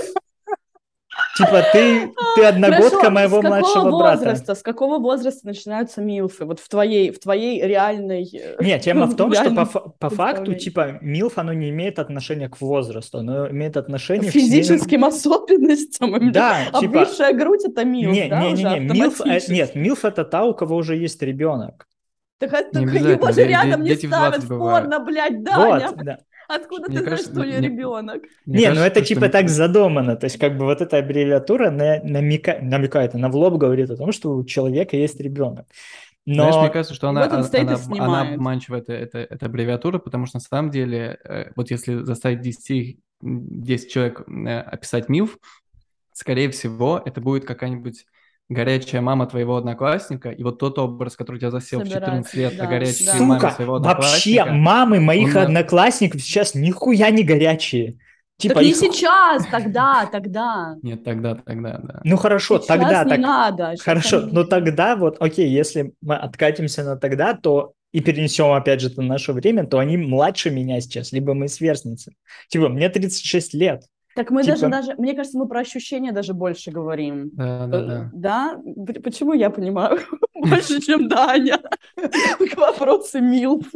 Типа, 1.37 1.63
ты, 1.71 2.13
ты 2.35 2.45
одногодка 2.45 2.89
Хорошо, 2.97 3.11
моего 3.11 3.39
с 3.39 3.43
какого 3.43 3.49
младшего 3.59 3.97
брата. 3.97 4.17
возраста, 4.19 4.55
с 4.55 4.61
какого 4.63 4.99
возраста 4.99 5.45
начинаются 5.47 6.01
милфы? 6.01 6.45
Вот 6.45 6.59
в 6.59 6.67
твоей, 6.67 7.11
в 7.11 7.19
твоей 7.19 7.61
реальной... 7.61 8.27
э, 8.33 8.55
Нет, 8.59 8.81
тема 8.81 9.05
в 9.05 9.15
том, 9.15 9.33
что 9.33 9.51
по, 9.51 9.65
по 9.65 10.09
факту, 10.09 10.55
типа, 10.55 10.97
МИЛФ, 11.01 11.37
оно 11.37 11.53
не 11.53 11.69
имеет 11.69 11.99
отношения 11.99 12.49
к 12.49 12.59
возрасту, 12.59 13.19
оно 13.19 13.49
имеет 13.49 13.77
отношение 13.77 14.31
к 14.31 14.33
физическим 14.33 15.05
особенностям. 15.05 16.15
семейным- 16.15 16.31
Да, 16.31 16.65
типа... 16.79 17.01
Обвисшая 17.01 17.33
грудь 17.33 17.65
это 17.65 17.85
милф, 17.85 18.13
Не, 18.13 18.27
да, 18.29 18.41
не, 18.41 18.53
не, 18.53 18.63
не, 18.63 18.79
МИЛФ, 18.79 19.21
э, 19.21 19.39
нет, 19.49 19.75
МИЛФ 19.75 20.05
это 20.05 20.23
та, 20.25 20.43
у 20.45 20.53
кого 20.53 20.75
уже 20.75 20.95
есть 20.95 21.21
ребенок. 21.21 21.87
Так 22.39 22.53
обязательно, 22.53 23.09
его 23.11 23.31
же 23.31 23.43
рядом 23.43 23.83
не 23.83 23.95
ставят 23.95 24.41
20 24.41 24.43
в 24.43 24.47
порно, 24.47 24.99
блядь, 24.99 25.43
Даня. 25.43 25.87
Вот, 25.89 25.97
да. 26.03 26.17
Откуда 26.47 26.87
Мне 26.87 26.99
ты 26.99 27.03
знаешь, 27.03 27.19
кажется, 27.19 27.31
что 27.31 27.41
у 27.41 27.43
нее 27.43 27.61
ребенок? 27.61 28.23
Мне 28.45 28.61
не, 28.61 28.69
ну 28.71 28.79
кажется, 28.79 28.87
это 28.87 29.01
что 29.03 29.05
типа 29.07 29.21
не- 29.21 29.31
так 29.31 29.49
задумано, 29.49 30.15
то 30.15 30.25
есть 30.25 30.37
как 30.39 30.57
бы 30.57 30.65
вот 30.65 30.81
эта 30.81 30.97
аббревиатура 30.99 31.69
на- 31.71 31.99
намека- 32.01 32.61
намекает, 32.61 33.15
она 33.15 33.29
в 33.29 33.35
лоб 33.35 33.55
говорит 33.55 33.89
о 33.89 33.97
том, 33.97 34.11
что 34.11 34.35
у 34.35 34.45
человека 34.45 34.95
есть 34.95 35.19
ребенок. 35.19 35.67
Знаешь, 36.25 36.59
мне 36.59 36.69
Но 36.69 36.69
кажется, 36.69 36.93
что 36.93 37.07
она, 37.09 37.23
вот 37.23 37.33
он 37.33 37.39
она, 37.39 37.49
она, 37.55 37.85
она 37.97 38.21
обманчивает 38.21 38.89
это, 38.89 39.17
это, 39.19 39.45
аббревиатура, 39.45 39.97
потому 39.97 40.25
что 40.25 40.37
на 40.37 40.41
самом 40.41 40.71
деле, 40.71 41.17
э, 41.23 41.51
вот 41.55 41.71
если 41.71 42.03
заставить 42.03 42.41
10, 42.41 42.99
м, 43.23 43.63
10 43.63 43.91
человек 43.91 44.21
э, 44.27 44.59
описать 44.59 45.09
МИЛФ, 45.09 45.37
скорее 46.13 46.51
всего, 46.51 47.01
это 47.05 47.21
будет 47.21 47.45
какая-нибудь 47.45 48.05
горячая 48.49 49.01
мама 49.01 49.27
твоего 49.27 49.57
одноклассника, 49.57 50.29
и 50.29 50.43
вот 50.43 50.59
тот 50.59 50.79
образ, 50.79 51.15
который 51.15 51.37
у 51.37 51.39
тебя 51.39 51.51
засел 51.51 51.81
в 51.81 51.87
14 51.87 52.29
Собирается, 52.31 52.37
лет 52.37 52.57
да, 52.57 52.63
о 52.63 52.67
горячей 52.67 53.05
да. 53.05 53.13
маме 53.15 53.39
Сука, 53.39 53.51
своего 53.53 53.73
вообще 53.79 53.89
одноклассника, 53.91 54.45
мамы 54.53 54.99
моих 54.99 55.35
Он, 55.35 55.41
одноклассников 55.43 56.21
сейчас 56.21 56.55
нихуя 56.55 57.09
не 57.09 57.23
горячие. 57.23 57.97
Типа 58.39 58.55
так 58.55 58.63
не 58.63 58.69
их- 58.69 58.75
сейчас, 58.75 59.47
тогда, 59.47 60.07
тогда. 60.11 60.75
Нет, 60.83 61.03
тогда, 61.03 61.35
тогда, 61.35 61.79
да. 61.83 62.01
Ну 62.03 62.17
хорошо, 62.17 62.57
Сейчас 62.59 62.67
тогда 62.67 63.03
не 63.03 63.09
так. 63.09 63.19
надо. 63.19 63.73
Хорошо, 63.79 64.19
они- 64.19 64.31
но 64.31 64.43
тогда 64.43 64.95
вот, 64.95 65.17
окей, 65.19 65.49
если 65.49 65.93
мы 66.01 66.15
откатимся 66.15 66.83
на 66.83 66.97
тогда, 66.97 67.33
то 67.33 67.73
и 67.93 67.99
перенесем 67.99 68.51
опять 68.51 68.81
же 68.81 68.91
на 68.95 69.03
наше 69.03 69.33
время, 69.33 69.65
то 69.65 69.79
они 69.79 69.97
младше 69.97 70.51
меня 70.51 70.79
сейчас, 70.81 71.11
либо 71.11 71.33
мы 71.33 71.47
сверстницы. 71.47 72.13
Типа, 72.49 72.69
мне 72.69 72.89
36 72.89 73.53
лет. 73.55 73.83
Так 74.17 74.31
мы 74.31 74.41
типа- 74.41 74.57
даже, 74.57 74.69
даже, 74.71 74.95
мне 74.97 75.13
кажется, 75.13 75.37
мы 75.37 75.47
про 75.47 75.59
ощущения 75.59 76.11
даже 76.11 76.33
больше 76.33 76.71
говорим. 76.71 77.29
Да, 77.33 77.67
да, 77.67 77.85
да. 77.85 78.09
Да? 78.11 78.61
Почему 79.03 79.33
я 79.33 79.51
понимаю 79.51 79.99
больше, 80.33 80.81
чем 80.81 81.07
Даня? 81.07 81.59
К 81.95 82.57
вопросу 82.57 83.21
Милф. 83.21 83.67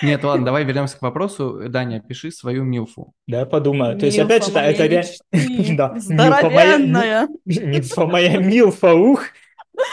Нет, 0.00 0.22
ладно, 0.22 0.46
давай 0.46 0.62
вернемся 0.62 0.96
к 0.96 1.02
вопросу. 1.02 1.68
Даня, 1.68 2.00
пиши 2.00 2.30
свою 2.30 2.62
МИЛФу. 2.62 3.12
Да, 3.26 3.46
подумаю. 3.46 3.98
То 3.98 4.06
есть, 4.06 4.20
опять 4.20 4.46
же, 4.46 4.52
это 4.52 4.86
реально... 4.86 5.98
Здоровенная. 5.98 7.28
Милфа 7.44 8.06
моя 8.06 8.38
милфа, 8.38 8.94
ух. 8.94 9.24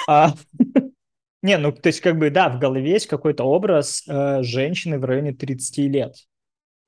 А, 0.07 0.31
Не, 1.41 1.57
ну, 1.57 1.71
то 1.71 1.87
есть, 1.87 2.01
как 2.01 2.19
бы, 2.19 2.29
да, 2.29 2.49
в 2.49 2.59
голове 2.59 2.91
есть 2.91 3.07
какой-то 3.07 3.45
образ 3.45 4.03
э, 4.07 4.43
женщины 4.43 4.99
в 4.99 5.05
районе 5.05 5.33
30 5.33 5.77
лет. 5.91 6.15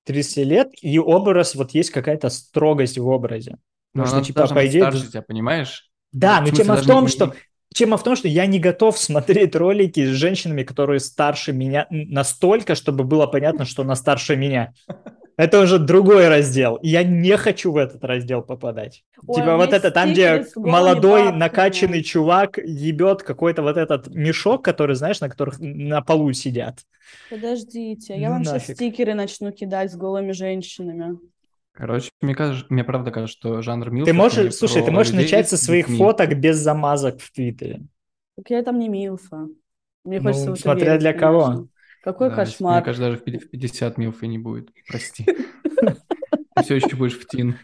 30 0.08 0.43
лет, 0.45 0.70
и 0.82 0.97
образ, 0.97 1.53
вот 1.55 1.72
есть 1.72 1.91
какая-то 1.91 2.30
строгость 2.30 2.97
в 2.97 3.08
образе. 3.08 3.58
Но 3.93 4.03
Потому 4.03 4.24
что, 4.24 4.34
типа, 4.34 4.47
по 4.47 4.53
быть 4.55 4.70
идее, 4.70 4.91
старше 4.91 5.08
тебя, 5.12 5.22
понимаешь? 5.22 5.89
Да, 6.14 6.39
но 6.39 6.47
смысле, 6.47 6.64
тема 6.64 6.76
в 6.78 6.86
том, 6.86 7.03
не- 7.03 7.10
что 7.10 7.34
тема 7.74 7.97
в 7.97 8.03
том, 8.03 8.16
что 8.16 8.28
я 8.28 8.45
не 8.45 8.60
готов 8.60 8.97
смотреть 8.99 9.55
ролики 9.55 10.05
с 10.05 10.10
женщинами, 10.10 10.64
которые 10.64 10.99
старше 10.99 11.53
меня 11.53 11.86
настолько, 11.89 12.76
чтобы 12.76 13.03
было 13.03 13.28
понятно, 13.28 13.66
что 13.66 13.84
она 13.84 13.95
старше 13.95 14.36
меня. 14.36 14.74
Это 15.38 15.61
уже 15.61 15.77
другой 15.77 16.27
раздел. 16.27 16.79
Я 16.81 17.03
не 17.03 17.38
хочу 17.38 17.71
в 17.71 17.77
этот 17.77 18.03
раздел 18.03 18.41
попадать. 18.41 19.03
Ой, 19.27 19.35
типа 19.35 19.55
вот 19.55 19.71
это 19.71 19.91
там, 19.91 20.11
где 20.11 20.45
молодой 20.55 21.25
бабками. 21.25 21.39
накачанный 21.39 22.03
чувак 22.03 22.57
ебет 22.57 23.21
какой-то 23.21 23.61
вот 23.61 23.77
этот 23.77 24.07
мешок, 24.07 24.65
который, 24.65 24.95
знаешь, 24.95 25.21
на 25.21 25.29
которых 25.29 25.59
на 25.59 26.01
полу 26.01 26.33
сидят. 26.33 26.79
Подождите, 27.29 28.19
я 28.19 28.29
Ну 28.29 28.33
вам 28.35 28.43
сейчас 28.43 28.53
нафиг. 28.53 28.75
стикеры 28.77 29.13
начну 29.13 29.51
кидать 29.51 29.91
с 29.91 29.95
голыми 29.95 30.31
женщинами. 30.31 31.19
Короче, 31.71 32.09
мне 32.21 32.33
кажется, 32.33 32.65
мне 32.69 32.83
правда 32.83 33.11
кажется, 33.11 33.38
что 33.38 33.61
жанр 33.61 33.91
МИЛФ... 33.91 34.07
Ты 34.07 34.13
можешь, 34.13 34.55
слушай, 34.55 34.81
ты 34.81 34.89
можешь 34.89 35.13
начать 35.13 35.47
со 35.47 35.57
своих 35.57 35.85
детьми. 35.85 35.99
фоток 35.99 36.33
без 36.35 36.57
замазок 36.57 37.21
в 37.21 37.31
Твиттере. 37.31 37.83
Так 38.35 38.49
я 38.49 38.63
там 38.63 38.79
не 38.79 38.89
Милфа. 38.89 39.47
Мне 40.03 40.19
Ну, 40.19 40.33
хочется 40.33 40.55
смотря 40.55 40.85
верить, 40.93 41.01
для 41.01 41.13
кого. 41.13 41.67
Какой 42.08 42.30
Да, 42.30 42.36
кошмар. 42.38 42.76
Мне 42.76 42.86
кажется, 42.86 43.05
даже 43.05 43.18
в 43.18 43.24
пяти- 43.26 43.39
в 43.39 43.49
50 43.49 43.97
МИЛФ 43.97 44.24
и 44.24 44.28
не 44.28 44.38
будет. 44.38 44.70
Прости. 44.88 45.26
Ты 45.26 46.64
все 46.64 46.76
еще 46.78 46.95
будешь 46.95 47.20
в 47.20 47.28
тин. 47.28 47.58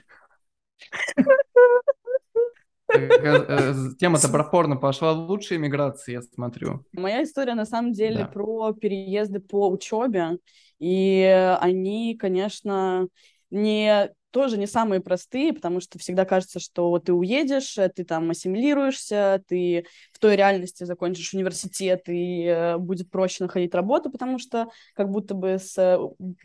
Э, 2.93 3.07
э, 3.07 3.73
Тема-то 3.97 4.27
про 4.27 4.43
порно 4.43 4.75
пошла 4.75 5.13
в 5.13 5.29
лучшие 5.29 5.59
миграции, 5.59 6.11
я 6.11 6.21
смотрю. 6.21 6.83
Моя 6.91 7.23
история 7.23 7.55
на 7.55 7.65
самом 7.65 7.93
деле 7.93 8.17
Да. 8.17 8.25
про 8.27 8.73
переезды 8.73 9.39
по 9.39 9.69
учебе, 9.69 10.39
и 10.77 11.21
они, 11.61 12.17
конечно, 12.17 13.07
не 13.49 14.11
тоже 14.33 14.57
не 14.57 14.65
самые 14.65 14.99
простые, 14.99 15.53
потому 15.53 15.79
что 15.79 15.99
всегда 15.99 16.25
кажется, 16.25 16.59
что 16.59 16.97
ты 16.97 17.13
уедешь, 17.13 17.77
э, 17.77 17.87
ты 17.87 18.03
там 18.03 18.31
ассимилируешься, 18.31 19.43
ты 19.47 19.85
в 20.11 20.17
той 20.17 20.35
реальности 20.35 20.83
закончишь 20.85 21.35
университет, 21.35 22.09
и 22.09 22.45
э, 22.45 22.77
будет 22.77 23.11
проще 23.11 23.43
находить 23.43 23.75
работу, 23.75 24.11
потому 24.11 24.39
что 24.39 24.69
как 24.95 25.09
будто 25.09 25.35
бы 25.35 25.59
с 25.59 25.77
э, 25.77 25.99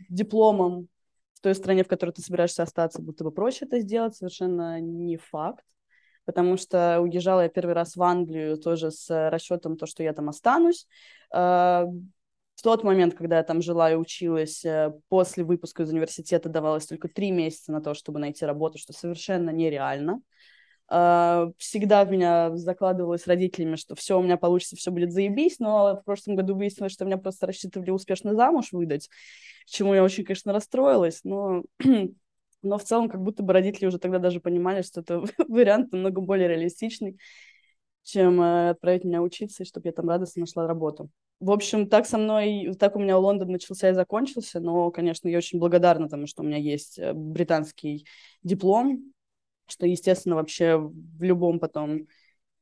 дипломом 0.07 0.87
в 1.33 1.41
той 1.41 1.55
стране, 1.55 1.83
в 1.83 1.87
которой 1.87 2.11
ты 2.11 2.21
собираешься 2.21 2.61
остаться, 2.61 3.01
будто 3.01 3.23
бы 3.23 3.31
проще 3.31 3.65
это 3.65 3.79
сделать, 3.79 4.15
совершенно 4.15 4.79
не 4.79 5.17
факт. 5.17 5.65
Потому 6.25 6.57
что 6.57 6.99
уезжала 7.01 7.41
я 7.41 7.49
первый 7.49 7.73
раз 7.73 7.95
в 7.95 8.03
Англию 8.03 8.57
тоже 8.57 8.91
с 8.91 9.29
расчетом 9.31 9.77
то, 9.77 9.87
что 9.87 10.03
я 10.03 10.13
там 10.13 10.29
останусь. 10.29 10.85
Э, 12.59 12.61
В 12.61 12.61
тот 12.61 12.83
момент, 12.83 13.15
когда 13.15 13.37
я 13.37 13.43
там 13.43 13.61
жила 13.61 13.91
и 13.91 13.95
училась, 13.95 14.65
э, 14.65 14.93
после 15.09 15.43
выпуска 15.43 15.83
из 15.83 15.91
университета 15.91 16.49
давалось 16.49 16.85
только 16.85 17.07
три 17.07 17.31
месяца 17.31 17.71
на 17.71 17.81
то, 17.81 17.93
чтобы 17.93 18.19
найти 18.19 18.45
работу, 18.45 18.77
что 18.77 18.93
совершенно 18.93 19.49
нереально. 19.51 20.21
Uh, 20.91 21.53
всегда 21.59 22.03
в 22.03 22.09
меня 22.09 22.57
закладывалось 22.57 23.27
родителями, 23.27 23.75
что 23.75 23.93
все 23.93 24.17
у 24.17 24.23
меня 24.23 24.37
получится, 24.37 24.75
все 24.75 24.89
будет 24.89 25.11
заебись, 25.11 25.59
но 25.59 25.97
в 26.01 26.03
прошлом 26.03 26.35
году 26.35 26.55
выяснилось, 26.55 26.93
что 26.93 27.05
меня 27.05 27.17
просто 27.17 27.45
рассчитывали 27.45 27.91
успешно 27.91 28.33
замуж 28.33 28.71
выдать, 28.71 29.07
чему 29.67 29.93
я 29.93 30.03
очень, 30.03 30.23
конечно, 30.23 30.51
расстроилась, 30.51 31.23
но, 31.23 31.61
но 32.63 32.77
в 32.79 32.83
целом 32.83 33.07
как 33.07 33.21
будто 33.21 33.43
бы 33.43 33.53
родители 33.53 33.85
уже 33.85 33.99
тогда 33.99 34.17
даже 34.17 34.39
понимали, 34.39 34.81
что 34.81 35.01
это 35.01 35.23
вариант 35.47 35.91
намного 35.91 36.21
более 36.21 36.47
реалистичный, 36.47 37.19
чем 38.01 38.41
uh, 38.41 38.71
отправить 38.71 39.03
меня 39.03 39.21
учиться, 39.21 39.61
и 39.61 39.67
чтобы 39.67 39.89
я 39.89 39.91
там 39.91 40.09
радостно 40.09 40.39
нашла 40.39 40.65
работу. 40.65 41.11
В 41.39 41.51
общем, 41.51 41.87
так 41.87 42.05
со 42.05 42.17
мной, 42.17 42.75
так 42.77 42.97
у 42.97 42.99
меня 42.99 43.17
Лондон 43.17 43.51
начался 43.51 43.89
и 43.89 43.93
закончился, 43.93 44.59
но, 44.59 44.91
конечно, 44.91 45.29
я 45.29 45.37
очень 45.37 45.57
благодарна 45.57 46.09
тому, 46.09 46.27
что 46.27 46.43
у 46.43 46.45
меня 46.45 46.57
есть 46.57 46.99
э, 46.99 47.13
британский 47.13 48.05
диплом, 48.43 49.13
что, 49.65 49.87
естественно, 49.87 50.35
вообще 50.35 50.77
в 50.77 51.23
любом 51.23 51.59
потом 51.59 52.07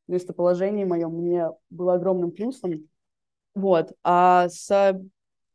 местоположении 0.07 0.85
моем 0.85 1.11
мне 1.11 1.47
было 1.71 1.95
огромным 1.95 2.31
плюсом. 2.31 2.87
Вот. 3.55 3.93
А 4.03 4.47
с, 4.47 4.69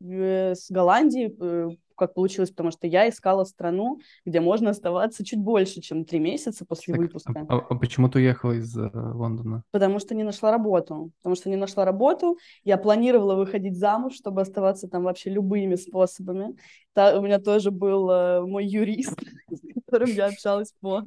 э, 0.01 0.55
с 0.55 0.69
Голландией 0.69 1.33
э, 1.41 1.77
как 2.07 2.15
получилось, 2.15 2.51
потому 2.51 2.71
что 2.71 2.87
я 2.87 3.09
искала 3.09 3.45
страну, 3.45 4.01
где 4.25 4.41
можно 4.41 4.71
оставаться 4.71 5.25
чуть 5.25 5.39
больше, 5.39 5.81
чем 5.81 6.05
три 6.05 6.19
месяца 6.19 6.65
после 6.65 6.95
так, 6.95 7.01
выпуска. 7.01 7.47
А, 7.49 7.57
а 7.57 7.75
почему 7.77 8.09
ты 8.09 8.19
уехала 8.19 8.53
из 8.53 8.77
э, 8.77 8.91
Лондона? 8.93 9.63
Потому 9.71 9.99
что 9.99 10.15
не 10.15 10.25
нашла 10.25 10.51
работу. 10.51 11.13
Потому 11.19 11.37
что 11.37 11.49
не 11.49 11.57
нашла 11.57 11.85
работу. 11.85 12.39
Я 12.65 12.77
планировала 12.77 13.37
выходить 13.37 13.79
замуж, 13.79 14.15
чтобы 14.15 14.41
оставаться 14.41 14.89
там 14.89 15.05
вообще 15.05 15.31
любыми 15.31 15.77
способами. 15.77 16.57
Та, 16.93 17.19
у 17.19 17.23
меня 17.23 17.39
тоже 17.39 17.71
был 17.71 18.11
э, 18.11 18.41
мой 18.43 18.67
юрист, 18.67 19.19
с 19.51 19.61
которым 19.87 20.11
я 20.11 20.27
общалась 20.27 20.75
по, 20.81 21.03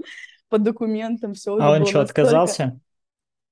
по 0.49 0.57
документам. 0.57 1.33
Все 1.33 1.51
а 1.51 1.71
он 1.71 1.85
что, 1.85 1.99
настолько... 1.99 2.01
отказался? 2.01 2.79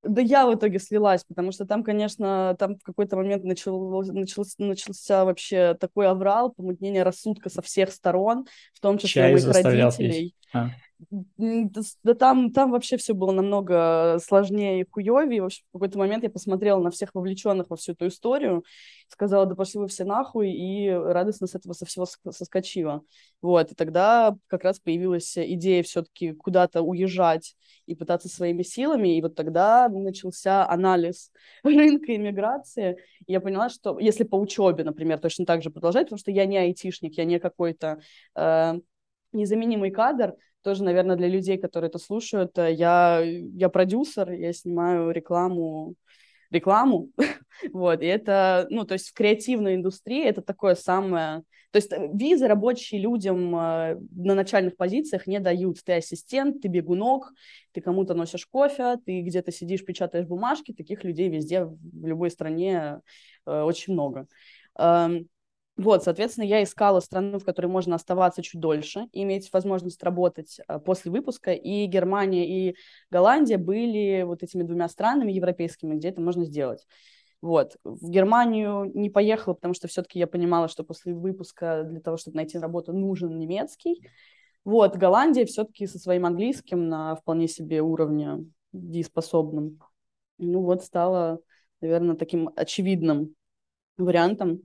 Да 0.04 0.22
я 0.22 0.46
в 0.46 0.54
итоге 0.54 0.80
слилась, 0.80 1.24
потому 1.24 1.52
что 1.52 1.66
там, 1.66 1.84
конечно, 1.84 2.56
там 2.60 2.78
в 2.78 2.84
какой-то 2.84 3.16
момент 3.16 3.44
начал, 3.44 4.04
начался, 4.12 4.56
начался 4.58 5.26
вообще 5.26 5.76
такой 5.80 6.08
аврал, 6.08 6.52
помутнение 6.52 7.04
рассудка 7.04 7.50
со 7.50 7.62
всех 7.62 7.92
сторон, 7.92 8.46
в 8.74 8.80
том 8.82 8.98
числе 8.98 9.22
Чай 9.22 9.34
моих 9.34 9.48
родителей. 9.48 10.36
А. 10.54 10.70
Да 11.12 12.14
там, 12.14 12.52
там 12.52 12.72
вообще 12.72 12.98
все 12.98 13.14
было 13.14 13.32
намного 13.32 14.18
сложнее 14.24 14.82
и 14.82 14.86
хуевее. 14.90 15.42
В 15.42 15.46
общем, 15.46 15.64
в 15.70 15.74
какой-то 15.74 15.98
момент 15.98 16.24
я 16.24 16.30
посмотрела 16.30 16.82
на 16.82 16.92
всех 16.92 17.12
вовлеченных 17.14 17.70
во 17.70 17.76
всю 17.76 17.94
эту 17.94 18.08
историю, 18.08 18.64
сказала, 19.08 19.46
да 19.46 19.56
пошли 19.56 19.80
вы 19.80 19.88
все 19.88 20.06
нахуй, 20.06 20.52
и 20.52 20.90
радостно 20.90 21.48
с 21.48 21.56
этого 21.56 21.74
со 21.74 21.86
всего 21.86 22.06
соскочила. 22.32 23.02
Вот, 23.42 23.72
и 23.72 23.76
тогда 23.76 24.36
как 24.48 24.64
раз 24.64 24.80
появилась 24.80 25.38
идея 25.38 25.84
все-таки 25.84 26.34
куда-то 26.34 26.82
уезжать 26.82 27.56
и 27.86 27.96
пытаться 27.96 28.30
своими 28.30 28.64
силами, 28.64 29.18
и 29.18 29.22
вот 29.22 29.36
тогда 29.36 29.90
начался 29.90 30.68
анализ 30.68 31.32
рынка 31.64 32.16
иммиграции, 32.16 32.98
и 33.26 33.32
я 33.34 33.42
поняла, 33.42 33.70
что 33.70 34.00
если 34.00 34.24
по 34.24 34.36
учебе, 34.36 34.84
например, 34.84 35.20
точно 35.20 35.46
так 35.46 35.62
же 35.62 35.70
продолжать, 35.70 36.08
потому 36.08 36.20
что 36.20 36.32
я 36.32 36.46
не 36.46 36.58
айтишник, 36.58 37.18
я 37.18 37.26
не 37.26 37.40
какой-то 37.40 38.00
э, 38.36 38.80
незаменимый 39.34 39.92
кадр, 39.92 40.36
тоже, 40.64 40.84
наверное, 40.84 41.16
для 41.16 41.28
людей, 41.28 41.58
которые 41.58 41.90
это 41.90 42.00
слушают, 42.00 42.58
э, 42.58 42.74
я, 42.74 43.22
я 43.22 43.70
продюсер, 43.70 44.32
я 44.32 44.54
снимаю 44.54 45.12
рекламу, 45.12 45.96
рекламу, 46.50 47.10
вот, 47.74 48.02
и 48.02 48.06
это, 48.06 48.68
ну, 48.70 48.86
то 48.86 48.94
есть 48.94 49.10
в 49.10 49.14
креативной 49.14 49.76
индустрии 49.76 50.24
это 50.26 50.42
такое 50.42 50.76
самое, 50.76 51.44
то 51.72 51.78
есть 51.78 51.92
э, 51.92 52.10
визы 52.14 52.48
рабочие 52.48 53.02
людям 53.02 53.56
э, 53.56 53.98
на 54.16 54.36
начальных 54.36 54.78
позициях 54.78 55.28
не 55.28 55.40
дают, 55.40 55.84
ты 55.84 55.94
ассистент, 55.94 56.62
ты 56.62 56.70
бегунок, 56.70 57.34
ты 57.74 57.82
кому-то 57.82 58.14
носишь 58.14 58.46
кофе, 58.46 58.98
ты 59.06 59.22
где-то 59.22 59.52
сидишь, 59.52 59.86
печатаешь 59.86 60.28
бумажки, 60.28 60.74
таких 60.74 61.04
людей 61.04 61.30
везде, 61.30 61.66
в 61.66 62.06
любой 62.06 62.32
стране 62.32 63.02
очень 63.46 63.94
много. 63.94 64.28
Эм, 64.80 65.28
вот, 65.76 66.04
соответственно, 66.04 66.46
я 66.46 66.62
искала 66.62 67.00
страну, 67.00 67.40
в 67.40 67.46
которой 67.46 67.66
можно 67.66 67.96
оставаться 67.96 68.44
чуть 68.44 68.62
дольше, 68.62 69.08
иметь 69.12 69.52
возможность 69.52 70.04
работать 70.04 70.60
а, 70.68 70.78
после 70.78 71.12
выпуска, 71.12 71.52
и 71.52 71.88
Германия 71.88 72.48
и 72.48 72.76
Голландия 73.10 73.58
были 73.58 74.22
вот 74.22 74.44
этими 74.44 74.62
двумя 74.62 74.88
странами 74.88 75.32
европейскими, 75.32 75.96
где 75.96 76.10
это 76.10 76.22
можно 76.22 76.46
сделать. 76.46 76.86
Вот. 77.42 77.76
В 77.84 78.10
Германию 78.10 78.92
не 78.94 79.10
поехала, 79.10 79.56
потому 79.56 79.74
что 79.74 79.88
все-таки 79.88 80.20
я 80.20 80.28
понимала, 80.28 80.68
что 80.68 80.84
после 80.84 81.14
выпуска 81.14 81.84
для 81.84 82.00
того, 82.00 82.18
чтобы 82.18 82.38
найти 82.38 82.58
работу, 82.60 82.94
нужен 82.94 83.38
немецкий. 83.38 84.08
Вот. 84.64 84.96
Голландия 84.96 85.46
все-таки 85.46 85.88
со 85.88 85.98
своим 85.98 86.26
английским 86.26 86.88
на 86.88 87.16
вполне 87.16 87.48
себе 87.48 87.82
уровне 87.82 88.46
дееспособным. 88.72 89.80
Ну 90.38 90.62
вот 90.62 90.84
стала, 90.84 91.40
наверное, 91.82 92.16
таким 92.16 92.50
очевидным 92.56 93.36
вариантом. 93.98 94.62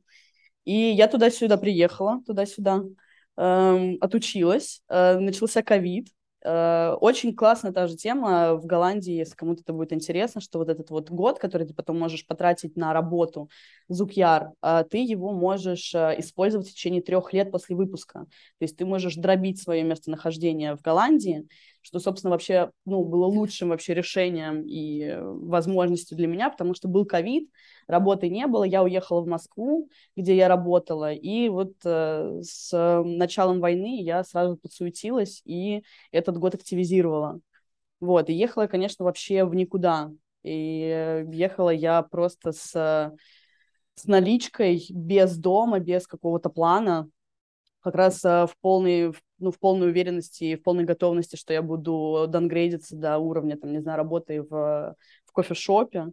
И 0.69 0.91
я 0.91 1.09
туда-сюда 1.09 1.57
приехала, 1.57 2.21
туда-сюда, 2.27 2.83
эм, 3.39 3.97
отучилась, 4.03 4.83
э, 4.91 5.19
начался 5.19 5.63
ковид. 5.63 6.09
Э, 6.45 6.93
очень 7.01 7.35
классная 7.35 7.73
та 7.73 7.87
же 7.87 7.97
тема 7.97 8.55
в 8.55 8.67
Голландии, 8.67 9.15
если 9.15 9.35
кому-то 9.35 9.63
это 9.63 9.73
будет 9.73 9.95
интересно, 9.95 10.43
что 10.43 10.59
вот 10.59 10.69
этот 10.69 10.91
вот 10.91 11.09
год, 11.09 11.39
который 11.39 11.67
ты 11.67 11.73
потом 11.73 11.99
можешь 11.99 12.27
потратить 12.27 12.77
на 12.77 12.93
работу, 12.93 13.49
Зукьяр, 13.89 14.51
э, 14.63 14.85
ты 14.91 14.99
его 14.99 15.33
можешь 15.33 15.95
э, 15.95 16.17
использовать 16.19 16.69
в 16.69 16.73
течение 16.75 17.01
трех 17.01 17.33
лет 17.33 17.51
после 17.51 17.75
выпуска. 17.75 18.27
То 18.59 18.63
есть 18.63 18.77
ты 18.77 18.85
можешь 18.85 19.15
дробить 19.15 19.63
свое 19.63 19.83
местонахождение 19.85 20.77
в 20.77 20.83
Голландии, 20.83 21.49
что, 21.89 22.01
собственно, 22.01 22.33
вообще 22.33 22.71
ну, 22.85 23.03
было 23.03 23.25
лучшим 23.25 23.71
вообще 23.71 23.95
решением 23.95 24.63
и 24.63 25.05
э, 25.05 25.23
возможностью 25.23 26.19
для 26.19 26.27
меня, 26.27 26.51
потому 26.51 26.75
что 26.75 26.87
был 26.87 27.07
ковид, 27.07 27.51
работы 27.87 28.29
не 28.29 28.47
было, 28.47 28.65
я 28.65 28.83
уехала 28.83 29.23
в 29.23 29.27
Москву, 29.27 29.89
где 30.15 30.37
я 30.37 30.49
работала, 30.49 31.15
и 31.15 31.49
вот 31.49 31.73
э, 31.87 32.41
с 32.43 33.03
началом 33.07 33.61
войны 33.61 34.03
я 34.03 34.23
сразу 34.23 34.59
подсуетилась 34.59 35.41
и 35.47 35.83
этот 36.13 36.37
год 36.37 36.55
активизировала. 36.57 37.41
Вот, 38.01 38.29
и 38.29 38.35
ехала 38.35 38.67
конечно, 38.67 39.07
вообще 39.07 39.47
в 39.47 39.55
никуда. 39.55 40.11
И 40.43 40.83
э, 40.83 41.25
ехала 41.33 41.71
я 41.71 42.03
просто 42.03 42.53
с, 42.53 43.15
с 43.95 44.05
наличкой, 44.05 44.85
без 44.91 45.39
дома, 45.39 45.79
без 45.79 46.07
какого-то 46.07 46.51
плана, 46.51 47.09
как 47.81 47.95
раз 47.95 48.25
э, 48.25 48.47
в 48.47 48.57
полной, 48.61 49.13
ну, 49.39 49.51
в 49.51 49.59
полной 49.59 49.89
уверенности 49.89 50.45
и 50.45 50.57
в 50.57 50.63
полной 50.63 50.85
готовности, 50.85 51.37
что 51.37 51.53
я 51.53 51.63
буду 51.63 52.27
дангрейдиться 52.29 52.97
до 52.97 53.19
уровня, 53.19 53.57
там, 53.57 53.73
не 53.73 53.81
знаю, 53.81 53.99
работы 53.99 54.43
в, 54.43 54.97
в 55.25 55.33
кофешопе, 55.33 56.09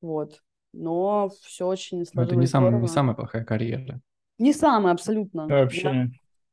вот. 0.00 0.40
Но 0.72 1.30
все 1.42 1.66
очень 1.66 2.04
сложилось 2.06 2.32
Это 2.32 2.36
не, 2.36 2.46
сам, 2.46 2.80
не 2.80 2.88
самая 2.88 3.14
плохая 3.14 3.44
карьера. 3.44 4.00
Не 4.38 4.52
самая, 4.52 4.94
абсолютно. 4.94 5.46
Вообще. 5.46 6.10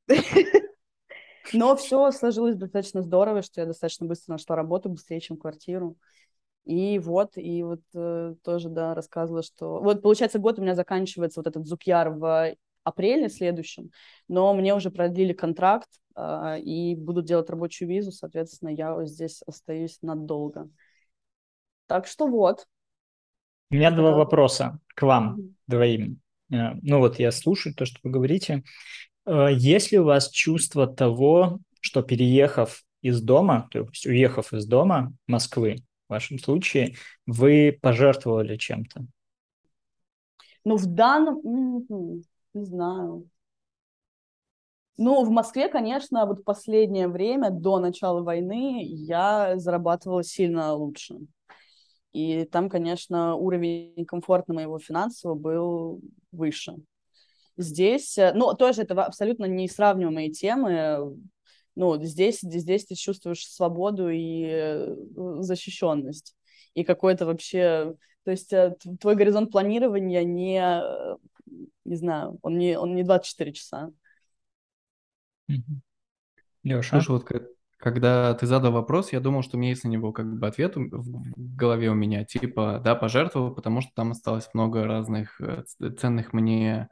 Но 1.54 1.76
все 1.76 2.12
сложилось 2.12 2.56
достаточно 2.56 3.02
здорово, 3.02 3.42
что 3.42 3.62
я 3.62 3.68
достаточно 3.68 4.06
быстро 4.06 4.34
нашла 4.34 4.56
работу, 4.56 4.90
быстрее, 4.90 5.22
чем 5.22 5.38
квартиру. 5.38 5.98
И 6.66 7.00
вот, 7.00 7.32
и 7.36 7.64
вот 7.64 7.82
э, 7.96 8.36
тоже, 8.44 8.70
да, 8.70 8.94
рассказывала, 8.94 9.42
что... 9.42 9.80
Вот, 9.80 10.02
получается, 10.04 10.38
год 10.38 10.60
у 10.60 10.62
меня 10.62 10.76
заканчивается 10.76 11.40
вот 11.40 11.48
этот 11.48 11.66
Зукьяр 11.66 12.12
в 12.12 12.54
апреле 12.90 13.30
следующем, 13.30 13.92
но 14.28 14.54
мне 14.54 14.76
уже 14.76 14.92
продлили 14.92 15.34
контракт 15.34 15.90
э, 16.16 16.60
и 16.62 16.96
будут 16.96 17.26
делать 17.26 17.50
рабочую 17.50 17.88
визу, 17.90 18.12
соответственно, 18.12 18.70
я 18.70 19.06
здесь 19.06 19.42
остаюсь 19.44 20.00
надолго. 20.02 20.70
Так 21.88 22.06
что 22.08 22.28
вот. 22.28 22.68
У 23.72 23.76
меня 23.76 23.92
два 23.92 24.12
вопроса 24.12 24.80
к 24.96 25.04
вам 25.04 25.56
двоим. 25.68 26.22
Э, 26.52 26.74
ну 26.82 27.00
вот 27.00 27.20
я 27.20 27.32
слушаю 27.32 27.74
то, 27.74 27.86
что 27.86 28.00
вы 28.04 28.12
говорите. 28.12 28.64
Э, 29.26 29.48
есть 29.52 29.92
ли 29.92 30.00
у 30.00 30.04
вас 30.04 30.30
чувство 30.30 30.88
того, 30.88 31.60
что 31.82 32.02
переехав 32.02 32.84
из 33.02 33.22
дома, 33.22 33.68
то 33.72 33.80
есть 33.80 34.06
уехав 34.06 34.54
из 34.54 34.66
дома 34.66 35.14
Москвы, 35.28 35.78
в 36.08 36.14
вашем 36.14 36.40
случае, 36.40 36.96
вы 37.26 37.78
пожертвовали 37.82 38.58
чем-то? 38.58 39.06
Ну, 40.66 40.76
в 40.76 40.86
данном... 40.88 42.24
Не 42.60 42.66
знаю. 42.66 43.30
Ну, 44.98 45.24
в 45.24 45.30
Москве, 45.30 45.70
конечно, 45.70 46.26
вот 46.26 46.44
последнее 46.44 47.08
время, 47.08 47.52
до 47.52 47.80
начала 47.80 48.22
войны, 48.22 48.84
я 48.84 49.58
зарабатывала 49.58 50.26
сильно 50.26 50.74
лучше. 50.74 51.16
И 52.12 52.44
там, 52.44 52.70
конечно, 52.70 53.36
уровень 53.36 54.06
комфорта 54.06 54.52
моего 54.52 54.78
финансового 54.78 55.38
был 55.38 56.02
выше. 56.34 56.76
Здесь, 57.56 58.18
э, 58.18 58.34
ну, 58.36 58.54
тоже 58.56 58.82
это 58.82 59.02
абсолютно 59.06 59.46
несравнимые 59.46 60.32
темы. 60.32 61.18
Ну, 61.76 62.04
здесь, 62.04 62.40
здесь 62.42 62.84
ты 62.84 62.96
чувствуешь 62.96 63.48
свободу 63.48 64.10
и 64.10 64.44
э, 64.52 64.96
защищенность. 65.40 66.36
И 66.74 66.84
какой-то 66.84 67.26
вообще... 67.26 67.96
То 68.26 68.32
есть 68.32 68.52
э, 68.52 68.76
твой 69.00 69.16
горизонт 69.16 69.50
планирования 69.50 70.26
не 70.26 70.62
Не 71.90 71.96
знаю, 71.98 72.38
он 72.44 72.58
не, 72.58 72.78
он 72.78 72.96
не 72.96 73.04
24 73.04 73.54
часа. 73.54 73.92
Леша? 76.64 77.00
Слушай, 77.00 77.12
вот 77.12 77.24
как- 77.26 77.48
когда 77.78 78.34
ты 78.34 78.46
задал 78.46 78.74
вопрос, 78.74 79.14
я 79.14 79.20
думал, 79.22 79.42
что 79.42 79.56
у 79.56 79.60
меня 79.60 79.70
есть 79.72 79.84
на 79.86 79.88
него 79.88 80.12
как 80.12 80.26
бы 80.38 80.48
ответ 80.48 80.76
в 80.76 81.56
голове 81.56 81.90
у 81.90 81.94
меня, 81.96 82.26
типа, 82.26 82.82
да, 82.84 82.96
пожертвовал, 82.96 83.56
потому 83.56 83.82
что 83.82 83.92
там 83.96 84.12
осталось 84.12 84.50
много 84.54 84.84
разных 84.84 85.40
э, 85.40 85.64
ценных 85.98 86.34
мне 86.34 86.90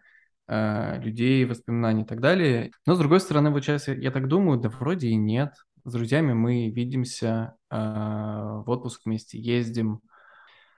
э, 0.48 1.00
людей, 1.02 1.43
воспоминаний 1.45 2.04
и 2.04 2.06
так 2.06 2.22
далее. 2.22 2.72
Но, 2.86 2.95
с 2.95 3.00
другой 3.00 3.20
стороны, 3.20 3.50
вот 3.52 3.64
сейчас 3.64 3.89
я, 3.89 3.95
я 3.95 4.12
так 4.12 4.28
думаю, 4.30 4.60
да 4.60 4.70
вроде 4.70 5.10
и 5.10 5.16
нет. 5.16 5.56
С 5.84 5.91
друзьями 5.93 6.34
мы 6.34 6.70
видимся, 6.70 7.56
э, 7.70 7.76
в 7.78 8.64
отпуск 8.68 9.02
вместе 9.06 9.38
ездим. 9.39 10.00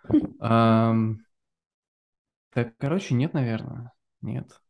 Ам, 0.39 1.19
Так, 2.51 2.77
короче, 2.77 3.15
нет, 3.15 3.33
наверное, 3.33 3.91
нет. 4.21 4.61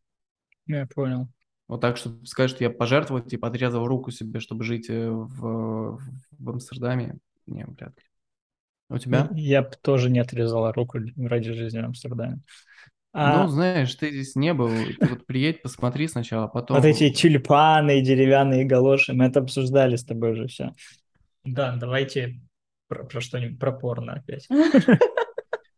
Я 0.65 0.85
понял. 0.87 1.27
Вот 1.67 1.81
так, 1.81 1.97
чтобы 1.97 2.25
сказать, 2.25 2.49
что 2.49 2.63
я 2.63 2.69
пожертвовал, 2.69 3.21
типа, 3.21 3.47
отрезал 3.47 3.85
руку 3.85 4.11
себе, 4.11 4.39
чтобы 4.39 4.63
жить 4.63 4.89
э, 4.89 5.09
в, 5.09 5.99
в 6.39 6.49
Амстердаме, 6.49 7.17
не, 7.45 7.65
вряд 7.65 7.95
ли. 7.97 8.03
У 8.89 8.97
тебя? 8.97 9.29
Я 9.33 9.61
бы 9.61 9.71
тоже 9.81 10.09
не 10.09 10.19
отрезала 10.19 10.73
руку 10.73 10.99
ради 11.17 11.53
жизни 11.53 11.79
в 11.79 11.85
Амстердаме. 11.85 12.39
А 13.11 13.43
Ну, 13.43 13.49
знаешь, 13.49 13.93
ты 13.95 14.09
здесь 14.09 14.35
не 14.35 14.53
был, 14.53 14.69
ты 14.69 15.07
вот 15.07 15.25
приедь, 15.25 15.61
посмотри 15.61 16.07
сначала, 16.07 16.47
потом... 16.47 16.77
вот 16.77 16.85
эти 16.85 17.09
тюльпаны 17.11 17.99
и 17.99 18.03
деревянные 18.03 18.65
галоши, 18.65 19.13
мы 19.13 19.25
это 19.25 19.39
обсуждали 19.39 19.95
с 19.95 20.05
тобой 20.05 20.31
уже 20.31 20.47
все. 20.47 20.73
Да, 21.43 21.75
давайте 21.75 22.39
про, 22.87 23.03
про 23.03 23.21
что-нибудь, 23.21 23.59
про 23.59 23.71
порно 23.71 24.13
опять. 24.13 24.47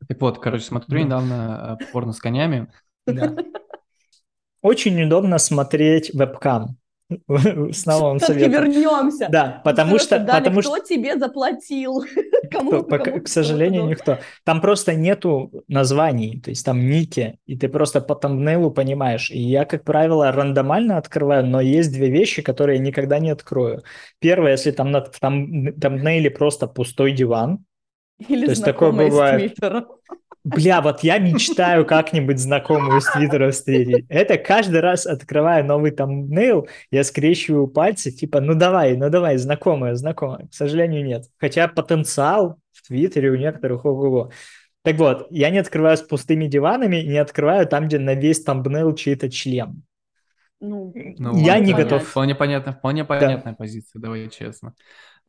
Так 0.08 0.20
вот, 0.20 0.40
короче, 0.40 0.66
смотрю 0.66 1.00
Да. 1.00 1.06
недавно 1.06 1.78
э, 1.80 1.92
порно 1.94 2.12
с 2.12 2.20
конями. 2.20 2.68
Да. 3.08 3.34
Очень 4.62 5.02
удобно 5.04 5.38
смотреть 5.38 6.14
вебкам. 6.14 6.78
Снова 7.72 8.04
вам 8.04 8.20
Все-таки 8.20 8.48
вернемся. 8.48 9.28
Да, 9.30 9.62
потому 9.64 10.00
что, 10.00 10.20
Далее, 10.20 10.44
потому 10.44 10.62
кто 10.62 10.78
что 10.78 10.86
тебе 10.86 11.18
заплатил? 11.18 12.04
Кому, 12.52 12.84
пока- 12.84 13.06
кому 13.06 13.22
к 13.22 13.28
сожалению, 13.28 13.84
кто-то 13.84 13.90
никто. 13.90 14.18
Там 14.44 14.62
просто 14.62 14.94
нету 14.94 15.52
названий, 15.68 16.40
то 16.40 16.50
есть 16.50 16.66
там 16.66 16.90
ники, 16.90 17.38
и 17.46 17.58
ты 17.58 17.70
просто 17.70 18.02
по 18.02 18.16
тамбнейлу 18.16 18.72
понимаешь. 18.72 19.32
И 19.32 19.40
я, 19.40 19.66
как 19.66 19.84
правило, 19.84 20.32
рандомально 20.32 20.98
открываю, 20.98 21.46
но 21.46 21.62
есть 21.62 21.92
две 21.92 22.10
вещи, 22.10 22.42
которые 22.42 22.78
я 22.78 22.84
никогда 22.84 23.20
не 23.20 23.30
открою. 23.30 23.84
Первое, 24.20 24.52
если 24.52 24.72
там 24.72 24.92
на 24.92 25.02
там, 25.02 25.74
тамбнейле 25.74 26.30
просто 26.30 26.68
пустой 26.68 27.12
диван. 27.14 27.66
Или 28.28 28.46
То 28.46 28.52
есть 28.52 28.64
такое 28.64 28.92
бывает. 28.92 29.56
Твиттера. 29.56 29.88
Бля, 30.44 30.82
вот 30.82 31.02
я 31.04 31.20
мечтаю 31.20 31.86
как-нибудь 31.86 32.40
знакомую 32.40 32.98
из 32.98 33.06
Твиттера 33.06 33.52
встретить. 33.52 34.06
Это 34.10 34.38
каждый 34.38 34.80
раз, 34.80 35.06
открывая 35.06 35.64
новый 35.64 35.92
тамбнейл, 35.92 36.68
я 36.90 37.04
скрещиваю 37.04 37.68
пальцы, 37.68 38.10
типа, 38.12 38.42
ну 38.42 38.56
давай, 38.56 38.98
ну 38.98 39.10
давай, 39.12 39.38
знакомая, 39.38 39.94
знакомая. 39.94 40.48
К 40.48 40.54
сожалению, 40.54 41.06
нет. 41.06 41.26
Хотя 41.38 41.68
потенциал 41.68 42.58
в 42.72 42.88
Твиттере 42.88 43.30
у 43.30 43.36
некоторых 43.36 43.86
ого-го. 43.86 44.32
Так 44.84 44.96
вот, 44.96 45.28
я 45.30 45.52
не 45.52 45.60
открываю 45.60 45.96
с 45.96 46.02
пустыми 46.02 46.48
диванами, 46.48 46.98
не 46.98 47.18
открываю 47.18 47.68
там, 47.68 47.86
где 47.88 48.00
на 48.00 48.16
весь 48.16 48.44
тамбнейл 48.44 48.96
чей-то 48.96 49.30
член. 49.30 49.84
Ну, 50.60 50.92
Ну, 51.18 51.38
Я 51.38 51.60
не 51.60 51.72
вполне- 51.72 51.84
готов. 51.84 52.08
Вполне 52.08 52.36
понятно, 52.36 52.74
вполне 52.74 53.06
понятная 53.06 53.54
позиция, 53.54 54.00
давай 54.00 54.28
честно. 54.30 54.74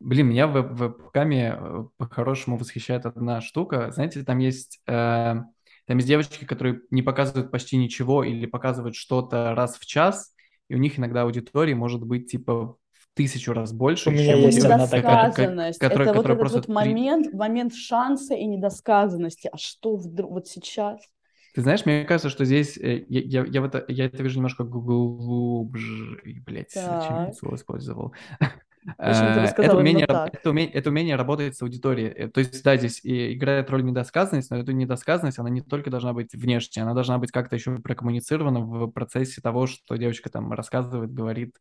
Блин, 0.03 0.27
меня 0.27 0.47
в 0.47 0.53
вебкаме 0.61 1.55
э, 1.57 1.83
по-хорошему 1.97 2.57
восхищает 2.57 3.05
одна 3.05 3.39
штука. 3.39 3.89
Знаете, 3.91 4.23
там 4.23 4.39
есть, 4.39 4.81
э, 4.85 4.91
там 4.91 5.97
есть 5.97 6.07
девочки, 6.07 6.43
которые 6.45 6.81
не 6.91 7.01
показывают 7.01 7.51
почти 7.51 7.77
ничего 7.77 8.23
или 8.23 8.45
показывают 8.45 8.95
что-то 8.95 9.55
раз 9.55 9.77
в 9.77 9.85
час, 9.85 10.35
и 10.67 10.75
у 10.75 10.77
них 10.77 10.99
иногда 10.99 11.21
аудитории 11.21 11.73
может 11.73 12.01
быть 12.03 12.29
типа 12.29 12.75
в 12.91 13.07
тысячу 13.15 13.53
раз 13.53 13.71
больше, 13.71 14.09
У 14.09 14.13
меня 14.13 14.35
есть 14.35 14.59
одна 14.65 14.87
такая. 14.87 15.31
которая- 15.31 15.55
это 15.79 15.87
вот 15.89 16.05
которая 16.05 16.37
этот 16.37 16.39
просто 16.39 16.57
вот 16.59 16.67
момент, 16.75 17.33
момент 17.33 17.73
шанса 17.73 18.33
и 18.33 18.45
недосказанности. 18.45 19.49
А 19.51 19.57
что 19.57 19.95
вдруг 19.95 20.31
вот 20.31 20.47
сейчас? 20.47 20.99
Ты 21.53 21.61
знаешь, 21.61 21.85
мне 21.85 22.03
кажется, 22.03 22.29
что 22.29 22.45
здесь 22.45 22.77
э, 22.77 23.05
я, 23.07 23.21
я, 23.21 23.45
я, 23.45 23.61
в 23.61 23.65
это, 23.65 23.85
я 23.87 24.05
это 24.05 24.23
вижу 24.23 24.37
немножко 24.37 24.63
глубже. 24.63 26.19
Блять, 26.45 26.71
зачем 26.73 27.27
я 27.27 27.31
слово 27.33 27.55
использовал? 27.55 28.13
Э, 28.97 29.45
Это 29.45 29.77
умение, 29.77 30.05
это, 30.05 30.49
умение, 30.49 30.73
это 30.73 30.89
умение 30.89 31.15
работать 31.15 31.55
с 31.55 31.61
аудиторией. 31.61 32.09
Э, 32.09 32.27
То 32.29 32.39
есть, 32.39 32.63
да, 32.63 32.77
здесь 32.77 33.03
и 33.03 33.33
играет 33.33 33.69
роль 33.69 33.83
недосказанность, 33.83 34.49
но 34.51 34.57
эту 34.57 34.71
недосказанность, 34.71 35.39
она 35.39 35.49
не 35.49 35.61
только 35.61 35.89
должна 35.89 36.13
быть 36.13 36.33
внешней, 36.33 36.81
она 36.81 36.93
должна 36.93 37.17
быть 37.17 37.31
как-то 37.31 37.55
еще 37.55 37.77
прокоммуницирована 37.79 38.59
в 38.61 38.87
процессе 38.91 39.41
того, 39.41 39.67
что 39.67 39.95
девочка 39.95 40.29
там 40.29 40.51
рассказывает, 40.51 41.13
говорит, 41.13 41.55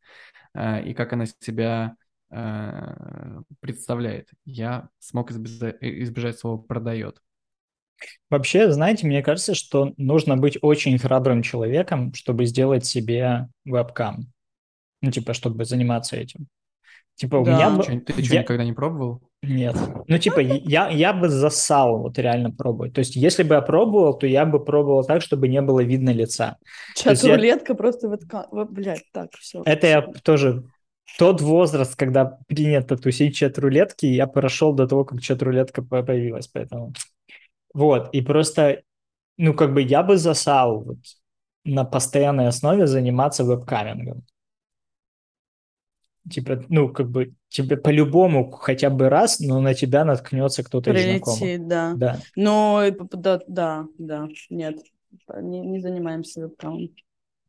э, 0.55 0.85
и 0.85 0.95
как 0.95 1.13
она 1.13 1.27
себя 1.27 1.97
э, 2.31 3.41
представляет. 3.61 4.29
Я 4.45 4.89
смог 4.99 5.31
избежать, 5.31 5.77
избежать 5.81 6.39
слова 6.39 6.59
«продает». 6.61 7.21
Вообще, 8.31 8.71
знаете, 8.73 9.07
мне 9.07 9.23
кажется, 9.23 9.55
что 9.55 9.93
нужно 9.97 10.37
быть 10.37 10.59
очень 10.61 10.99
храбрым 10.99 11.43
человеком, 11.43 12.13
чтобы 12.15 12.47
сделать 12.47 12.85
себе 12.85 13.49
вебкам. 13.65 14.33
Ну, 15.03 15.11
типа, 15.11 15.35
чтобы 15.35 15.65
заниматься 15.65 16.17
этим. 16.17 16.49
Типа, 17.17 17.37
у 17.37 17.45
Да. 17.45 17.55
меня... 17.55 17.71
Ну, 17.71 17.77
бы- 17.79 17.85
Чё, 17.85 18.01
ты 18.01 18.25
что, 18.25 18.35
я- 18.35 18.41
никогда 18.43 18.65
не 18.65 18.73
пробовал? 18.73 19.21
Нет. 19.43 19.77
Ну, 20.07 20.19
типа, 20.19 20.39
я, 20.41 20.89
я 20.89 21.13
бы 21.13 21.29
засал 21.29 21.99
вот 21.99 22.19
реально 22.19 22.51
пробовать. 22.53 22.93
То 22.95 23.01
есть, 23.01 23.17
если 23.17 23.43
бы 23.43 23.57
я 23.57 23.61
пробовал, 23.61 24.15
то 24.17 24.27
я 24.27 24.47
бы 24.47 24.65
пробовал 24.65 25.05
так, 25.05 25.21
чтобы 25.23 25.49
не 25.49 25.61
было 25.61 25.81
видно 25.83 26.11
лица. 26.11 26.57
есть 26.95 27.25
я- 27.25 27.31
Чат-рулетка 27.31 27.75
просто 27.75 28.09
вот... 28.09 28.21
Блядь, 28.71 29.03
так, 29.13 29.31
все. 29.39 29.63
Это 29.65 29.87
я 29.87 30.03
тоже... 30.03 30.65
Тот 31.19 31.41
возраст, 31.43 31.97
когда 31.97 32.39
принято 32.47 32.97
тусить 32.97 33.37
чат-рулетки, 33.37 34.07
я 34.07 34.27
прошел 34.27 34.73
до 34.73 34.87
того, 34.87 35.05
как 35.05 35.21
чат-рулетка 35.21 35.83
по- 35.83 36.03
появилась, 36.03 36.47
поэтому... 36.47 36.93
Вот, 37.75 38.15
и 38.15 38.23
просто, 38.23 38.83
ну, 39.39 39.55
как 39.55 39.75
бы 39.75 39.83
я 39.83 40.03
бы 40.03 40.17
засал 40.17 40.85
вот, 40.85 40.99
на 41.65 41.85
постоянной 41.85 42.47
основе 42.49 42.87
заниматься 42.87 43.45
вебкамингом. 43.45 44.23
Типа, 46.31 46.65
ну, 46.69 46.89
как 46.89 47.11
бы, 47.11 47.35
тебе 47.49 47.77
по-любому 47.77 48.51
хотя 48.51 48.91
бы 48.91 49.09
раз, 49.09 49.41
но 49.41 49.61
на 49.61 49.75
тебя 49.75 50.05
наткнется 50.05 50.63
кто-то 50.63 50.93
из 50.93 51.03
знакомых. 51.03 51.41
Прилетит, 51.41 51.69
да. 51.69 51.95
Да. 51.97 52.21
Но, 52.37 52.83
да, 53.11 53.41
да, 53.49 53.87
да, 53.99 54.29
нет, 54.49 54.79
не, 55.41 55.61
не 55.61 55.81
занимаемся 55.81 56.43
вебкамом. 56.43 56.91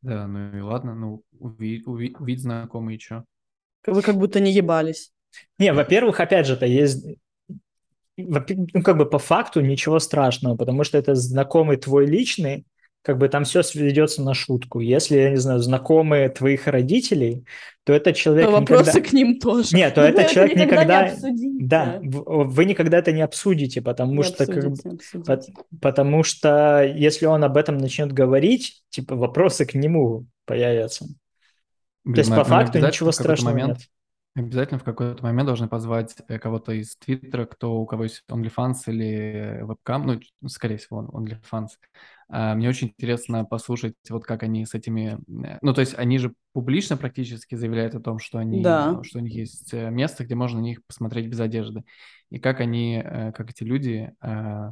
Да, 0.01 0.27
ну 0.27 0.57
и 0.57 0.61
ладно, 0.61 0.95
ну 0.95 1.23
увидеть, 1.39 1.87
увидеть 1.87 2.41
знакомый, 2.41 2.95
и 2.95 2.99
чё? 2.99 3.23
Вы 3.85 4.01
как 4.01 4.17
будто 4.17 4.39
не 4.39 4.51
ебались. 4.51 5.11
Не, 5.59 5.71
во-первых, 5.73 6.19
опять 6.19 6.47
же, 6.47 6.53
это 6.53 6.65
есть... 6.65 7.05
Ну, 8.17 8.83
как 8.83 8.97
бы 8.97 9.07
по 9.07 9.17
факту 9.17 9.61
ничего 9.61 9.99
страшного, 9.99 10.55
потому 10.55 10.83
что 10.83 10.97
это 10.97 11.15
знакомый 11.15 11.77
твой 11.77 12.05
личный, 12.05 12.65
как 13.03 13.17
бы 13.19 13.29
там 13.29 13.43
все 13.43 13.61
сведется 13.63 14.23
на 14.23 14.33
шутку. 14.33 14.79
Если, 14.79 15.17
я 15.17 15.29
не 15.29 15.35
знаю, 15.35 15.59
знакомые 15.59 16.29
твоих 16.29 16.67
родителей, 16.67 17.45
то 17.83 17.93
этот 17.93 18.15
человек 18.15 18.45
То 18.45 18.51
вопросы 18.53 18.89
никогда... 18.91 19.09
к 19.09 19.13
ним 19.13 19.39
тоже. 19.39 19.75
Нет, 19.75 19.93
то 19.93 20.01
вы 20.01 20.07
этот 20.07 20.29
человек 20.31 20.55
никогда 20.55 20.75
никогда... 20.75 21.03
не 21.05 21.11
обсудите. 21.11 21.65
Да, 21.65 21.99
в- 22.01 22.43
вы 22.45 22.65
никогда 22.65 22.97
это 22.97 23.11
не 23.11 23.21
обсудите, 23.21 23.81
потому 23.81 24.13
Не 24.13 24.23
что 24.23 24.45
как 24.45 24.57
обсудите, 24.57 24.89
обсудите. 24.89 25.31
Пот- 25.53 25.65
Потому 25.81 26.23
что 26.23 26.81
если 26.83 27.25
он 27.25 27.43
об 27.43 27.57
этом 27.57 27.77
начнет 27.77 28.11
говорить, 28.13 28.83
типа 28.89 29.15
вопросы 29.15 29.65
к 29.65 29.73
нему 29.73 30.25
появятся. 30.45 31.05
Блин, 32.05 32.15
То 32.15 32.19
есть 32.21 32.29
мы- 32.31 32.37
по 32.37 32.43
факту 32.45 32.79
ничего 32.79 33.11
страшного 33.11 33.51
момент, 33.53 33.77
нет. 33.79 33.87
Обязательно 34.35 34.79
в 34.79 34.83
какой-то 34.83 35.21
момент 35.23 35.45
должны 35.45 35.67
позвать 35.67 36.15
э, 36.27 36.39
кого-то 36.39 36.71
из 36.71 36.95
Твиттера, 36.95 37.45
кто 37.45 37.75
у 37.79 37.85
кого 37.85 38.03
есть 38.05 38.23
OnlyFans 38.31 38.75
или 38.87 39.59
вебкам, 39.61 40.07
ну, 40.07 40.19
ну, 40.41 40.49
скорее 40.49 40.77
всего, 40.77 40.97
он- 40.99 41.09
OnlyFans. 41.09 41.67
А, 42.35 42.55
Мне 42.55 42.67
очень 42.67 42.87
интересно 42.87 43.45
послушать, 43.45 43.93
вот 44.09 44.25
как 44.25 44.41
они 44.41 44.65
с 44.65 44.73
этими... 44.73 45.19
э, 45.45 45.59
Ну, 45.61 45.71
то 45.73 45.81
есть 45.81 45.93
они 45.95 46.17
же 46.17 46.33
публично 46.51 46.97
практически 46.97 47.53
заявляют 47.53 47.93
о 47.93 47.99
том, 47.99 48.17
что, 48.17 48.39
они, 48.39 48.63
Да. 48.63 48.99
что 49.03 49.19
у 49.19 49.21
них 49.21 49.33
есть 49.35 49.71
э, 49.71 49.91
место, 49.91 50.25
где 50.25 50.33
можно 50.33 50.59
на 50.59 50.63
них 50.63 50.83
посмотреть 50.85 51.27
без 51.27 51.39
одежды. 51.39 51.83
И 52.31 52.39
как 52.39 52.59
они, 52.59 52.99
э, 53.05 53.31
как 53.33 53.51
эти 53.51 53.63
люди 53.63 54.11
э, 54.23 54.71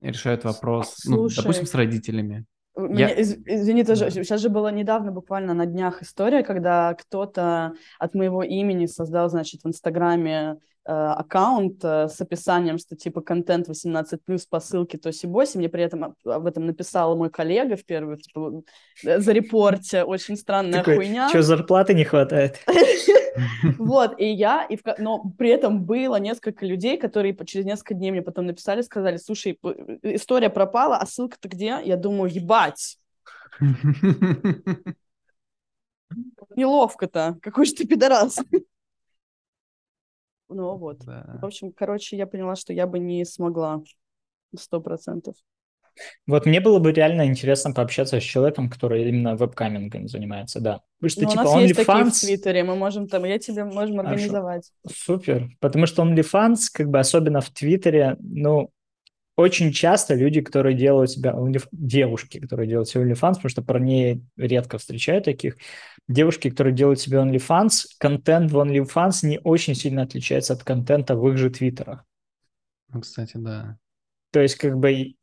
решают 0.00 0.44
вопрос, 0.44 1.04
ну, 1.04 1.16
Слушай, 1.28 1.36
допустим, 1.42 1.66
с 1.66 1.74
родителями. 1.74 2.46
Меня, 2.78 3.08
Я- 3.08 3.14
из- 3.14 3.36
извини, 3.44 3.84
тоже, 3.84 4.06
Да. 4.06 4.10
сейчас 4.10 4.40
же 4.40 4.48
была 4.48 4.70
недавно, 4.70 5.12
буквально 5.12 5.52
на 5.52 5.66
днях 5.66 6.02
история, 6.02 6.42
когда 6.42 6.94
кто-то 6.94 7.74
от 7.98 8.14
моего 8.14 8.42
имени 8.42 8.86
создал, 8.86 9.28
значит, 9.28 9.62
в 9.64 9.68
Инстаграме 9.68 10.32
э, 10.32 10.56
аккаунт 10.88 11.84
э, 11.84 12.08
с 12.08 12.20
описанием, 12.20 12.78
что 12.78 12.96
типа 12.96 13.20
контент 13.20 13.68
18+, 13.68 14.18
по 14.48 14.60
ссылке 14.60 14.98
то 14.98 15.12
сибоси. 15.12 15.58
Мне 15.58 15.68
при 15.68 15.82
этом 15.82 16.14
об 16.24 16.46
этом 16.46 16.66
написал 16.66 17.16
мой 17.16 17.30
коллега 17.30 17.76
в 17.76 17.84
первую, 17.84 18.18
типа, 18.18 18.62
э, 19.04 19.18
за 19.18 19.32
репорте, 19.32 20.04
очень 20.04 20.36
странная 20.36 20.80
Такой, 20.80 20.96
хуйня. 20.96 21.28
что 21.28 21.42
зарплаты 21.42 21.94
не 21.94 22.04
хватает? 22.04 22.60
Вот, 23.78 24.18
и 24.18 24.32
я, 24.32 24.64
и 24.64 24.78
но 24.96 25.22
при 25.36 25.50
этом 25.50 25.84
было 25.84 26.16
несколько 26.16 26.64
людей, 26.64 26.96
которые 26.96 27.36
через 27.44 27.66
несколько 27.66 27.92
дней 27.92 28.10
мне 28.10 28.22
потом 28.22 28.46
написали, 28.46 28.80
сказали, 28.80 29.18
слушай, 29.18 29.60
история 30.02 30.48
пропала, 30.48 30.96
а 30.96 31.04
ссылка-то 31.04 31.46
где? 31.46 31.78
Я 31.84 31.98
думаю, 31.98 32.32
ебать, 32.32 32.96
Неловко-то. 36.56 37.36
Какой 37.42 37.66
же 37.66 37.72
ты 37.74 37.86
пидорас. 37.86 38.38
Ну 40.48 40.76
вот. 40.76 41.04
Да. 41.04 41.38
В 41.40 41.44
общем, 41.44 41.72
короче, 41.72 42.16
я 42.16 42.26
поняла, 42.26 42.56
что 42.56 42.72
я 42.72 42.86
бы 42.86 42.98
не 42.98 43.24
смогла 43.24 43.82
сто 44.56 44.80
процентов. 44.80 45.34
Вот 46.26 46.44
мне 46.44 46.60
было 46.60 46.78
бы 46.78 46.92
реально 46.92 47.26
интересно 47.26 47.72
пообщаться 47.72 48.20
с 48.20 48.22
человеком, 48.22 48.68
который 48.68 49.08
именно 49.08 49.34
вебкамингом 49.34 50.08
занимается, 50.08 50.60
да. 50.60 50.80
Потому 50.98 51.10
что, 51.10 51.22
Ну, 51.22 51.28
у 51.28 51.30
типа, 51.30 51.44
нас 51.44 51.54
есть 51.56 51.76
такие 51.76 52.04
в. 52.04 52.12
Твиттере, 52.12 52.64
мы 52.64 52.76
можем 52.76 53.08
там, 53.08 53.24
я 53.24 53.38
тебе 53.38 53.64
можем 53.64 54.00
организовать. 54.00 54.70
Супер. 54.86 55.48
Потому 55.60 55.86
что 55.86 56.02
OnlyFans, 56.02 56.56
как 56.72 56.90
бы 56.90 56.98
особенно 56.98 57.40
в 57.40 57.50
Твиттере, 57.50 58.16
ну, 58.20 58.70
очень 59.36 59.70
часто 59.70 60.14
люди, 60.14 60.40
которые 60.40 60.74
делают 60.74 61.10
себя, 61.10 61.34
девушки, 61.70 62.40
которые 62.40 62.68
делают 62.68 62.88
себе 62.88 63.04
OnlyFans, 63.04 63.34
потому 63.34 63.48
что 63.50 63.62
парней 63.62 64.24
редко 64.36 64.78
встречаю 64.78 65.22
таких, 65.22 65.56
девушки, 66.08 66.50
которые 66.50 66.74
делают 66.74 67.00
себе 67.00 67.18
OnlyFans, 67.18 67.84
контент 67.98 68.50
в 68.50 68.58
OnlyFans 68.58 69.26
не 69.26 69.38
очень 69.38 69.74
сильно 69.74 70.02
отличается 70.02 70.54
от 70.54 70.64
контента 70.64 71.16
в 71.16 71.28
их 71.28 71.36
же 71.36 71.50
Твиттерах. 71.50 72.04
Ну, 72.88 73.00
кстати, 73.02 73.36
да. 73.36 73.78
То 74.32 74.40
есть, 74.40 74.56
как 74.56 74.76
бы, 74.78 75.14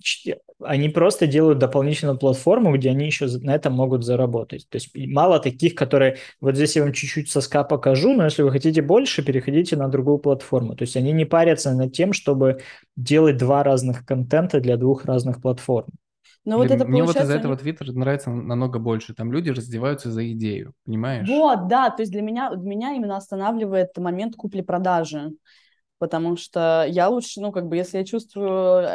они 0.65 0.89
просто 0.89 1.27
делают 1.27 1.59
дополнительную 1.59 2.17
платформу, 2.17 2.73
где 2.75 2.89
они 2.89 3.05
еще 3.05 3.27
на 3.39 3.55
этом 3.55 3.73
могут 3.73 4.03
заработать. 4.03 4.67
То 4.69 4.77
есть, 4.77 4.91
мало 4.95 5.39
таких, 5.39 5.75
которые, 5.75 6.17
вот 6.41 6.55
здесь 6.55 6.75
я 6.75 6.83
вам 6.83 6.93
чуть-чуть 6.93 7.29
соска 7.29 7.63
покажу, 7.63 8.13
но 8.13 8.25
если 8.25 8.43
вы 8.43 8.51
хотите 8.51 8.81
больше, 8.81 9.23
переходите 9.23 9.75
на 9.75 9.87
другую 9.87 10.17
платформу. 10.17 10.75
То 10.75 10.83
есть, 10.83 10.95
они 10.97 11.11
не 11.11 11.25
парятся 11.25 11.73
над 11.73 11.93
тем, 11.93 12.13
чтобы 12.13 12.59
делать 12.95 13.37
два 13.37 13.63
разных 13.63 14.05
контента 14.05 14.59
для 14.59 14.77
двух 14.77 15.05
разных 15.05 15.41
платформ. 15.41 15.87
Ну 16.45 16.57
вот 16.57 16.69
это 16.69 16.85
Мне 16.85 17.03
вот 17.03 17.15
из-за 17.15 17.35
этого 17.35 17.55
Твиттер 17.55 17.93
нравится 17.93 18.29
намного 18.29 18.77
больше. 18.77 19.13
Там 19.13 19.31
люди 19.31 19.49
раздеваются 19.49 20.11
за 20.11 20.29
идею, 20.33 20.73
понимаешь? 20.85 21.27
Вот, 21.27 21.67
да, 21.69 21.89
то 21.89 22.01
есть 22.01 22.11
для 22.11 22.21
меня, 22.21 22.49
меня 22.49 22.93
именно 22.93 23.15
останавливает 23.15 23.97
момент 23.97 24.35
купли-продажи. 24.35 25.31
Потому 26.03 26.35
что 26.35 26.85
я 26.89 27.07
лучше, 27.07 27.39
ну, 27.39 27.53
как 27.53 27.69
бы, 27.69 27.77
если 27.77 27.97
я 27.97 28.03
чувствую, 28.03 28.49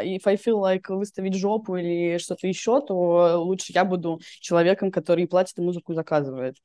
if 0.04 0.20
I 0.26 0.34
feel 0.36 0.60
like 0.60 0.94
выставить 0.94 1.34
жопу 1.34 1.76
или 1.76 2.18
что-то 2.18 2.46
еще, 2.46 2.82
то 2.82 3.42
лучше 3.42 3.72
я 3.72 3.86
буду 3.86 4.20
человеком, 4.40 4.90
который 4.90 5.26
платит 5.26 5.56
и 5.56 5.62
музыку 5.62 5.94
заказывает. 5.94 6.56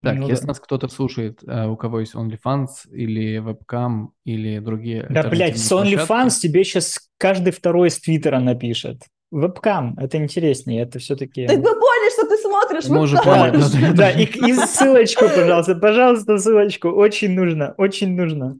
Так, 0.00 0.14
Ну 0.14 0.28
если 0.28 0.42
да. 0.42 0.50
нас 0.50 0.60
кто-то 0.60 0.86
слушает, 0.86 1.40
э, 1.44 1.66
у 1.66 1.76
кого 1.76 1.98
есть 1.98 2.14
OnlyFans 2.14 2.88
или 2.92 3.38
вебкам 3.38 4.12
или 4.24 4.60
другие 4.60 5.08
Да, 5.10 5.24
блядь, 5.24 5.58
с 5.58 5.72
OnlyFans 5.72 6.06
площадки, 6.06 6.40
тебе 6.42 6.62
сейчас 6.62 7.10
каждый 7.18 7.52
второй 7.52 7.88
из 7.88 7.98
Твиттера 7.98 8.38
напишет. 8.38 9.02
Вебкам, 9.32 9.98
это 9.98 10.18
интереснее, 10.18 10.82
это 10.82 11.00
все-таки... 11.00 11.48
Ты 11.48 11.56
мы 11.56 11.64
поняли, 11.64 12.12
что 12.12 12.28
ты 12.28 12.36
смотришь 12.38 12.84
Мы 12.88 13.00
уже 13.00 13.16
поняли, 13.16 13.58
Да, 13.58 13.58
да, 13.58 13.68
да, 13.72 13.88
да, 13.88 13.92
да. 13.94 14.10
и, 14.12 14.24
и 14.24 14.54
ссылочку, 14.54 15.24
пожалуйста, 15.24 15.74
пожалуйста, 15.74 16.38
ссылочку. 16.38 16.90
Очень 16.90 17.32
нужно, 17.32 17.74
очень 17.76 18.14
нужно. 18.14 18.56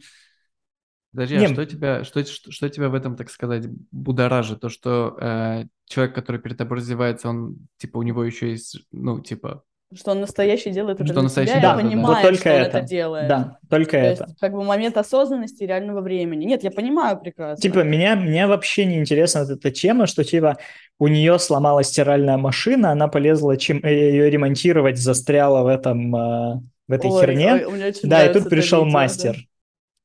Подожди, 1.16 1.38
Не, 1.38 1.46
а 1.46 1.48
что 1.48 1.64
тебя, 1.64 2.04
что, 2.04 2.22
что, 2.26 2.52
что 2.52 2.68
тебя 2.68 2.90
в 2.90 2.94
этом, 2.94 3.16
так 3.16 3.30
сказать, 3.30 3.64
будоражит? 3.90 4.60
То, 4.60 4.68
что 4.68 5.16
э, 5.18 5.64
человек, 5.86 6.14
который 6.14 6.42
перед 6.42 6.58
тобой 6.58 6.76
раздевается, 6.76 7.30
он, 7.30 7.56
типа, 7.78 7.96
у 7.96 8.02
него 8.02 8.22
еще 8.22 8.50
есть, 8.50 8.82
ну, 8.92 9.20
типа, 9.20 9.62
Что 9.94 10.10
он 10.10 10.20
настоящий 10.20 10.72
делает 10.72 10.96
это 10.96 11.06
Что 11.06 11.14
для 11.14 11.22
настоящий, 11.22 11.52
себя, 11.54 11.62
да, 11.62 11.68
и 11.68 11.70
да, 11.70 11.82
да. 11.82 11.88
понимает, 11.88 12.16
Вот 12.18 12.22
только 12.22 12.40
что 12.40 12.50
он 12.50 12.56
это. 12.56 12.78
это 12.78 12.86
делает. 12.86 13.28
Да, 13.28 13.58
только 13.70 13.92
То 13.92 13.96
это. 13.96 14.24
есть, 14.24 14.38
как 14.40 14.52
бы 14.52 14.62
момент 14.62 14.98
осознанности 14.98 15.64
реального 15.64 16.02
времени. 16.02 16.44
Нет, 16.44 16.62
я 16.62 16.70
понимаю 16.70 17.18
прекрасно. 17.18 17.62
Типа, 17.62 17.78
меня, 17.82 18.14
меня 18.14 18.46
вообще 18.46 18.84
не 18.84 18.98
интересна 18.98 19.40
вот 19.44 19.50
эта 19.52 19.70
тема, 19.70 20.06
что, 20.06 20.22
типа, 20.22 20.58
у 20.98 21.08
нее 21.08 21.38
сломалась 21.38 21.86
стиральная 21.86 22.36
машина, 22.36 22.90
она 22.90 23.08
полезла 23.08 23.56
чем, 23.56 23.80
э, 23.82 24.10
ее 24.10 24.28
ремонтировать, 24.28 24.98
застряла 24.98 25.62
в 25.62 25.68
этом, 25.68 26.14
э, 26.14 26.60
в 26.88 26.92
этой 26.92 27.10
Ой, 27.10 27.20
херне. 27.22 27.66
ой, 27.66 27.94
да, 28.02 28.26
и 28.26 28.32
тут 28.34 28.42
это 28.42 28.50
пришел 28.50 28.84
видео, 28.84 28.98
да. 28.98 29.34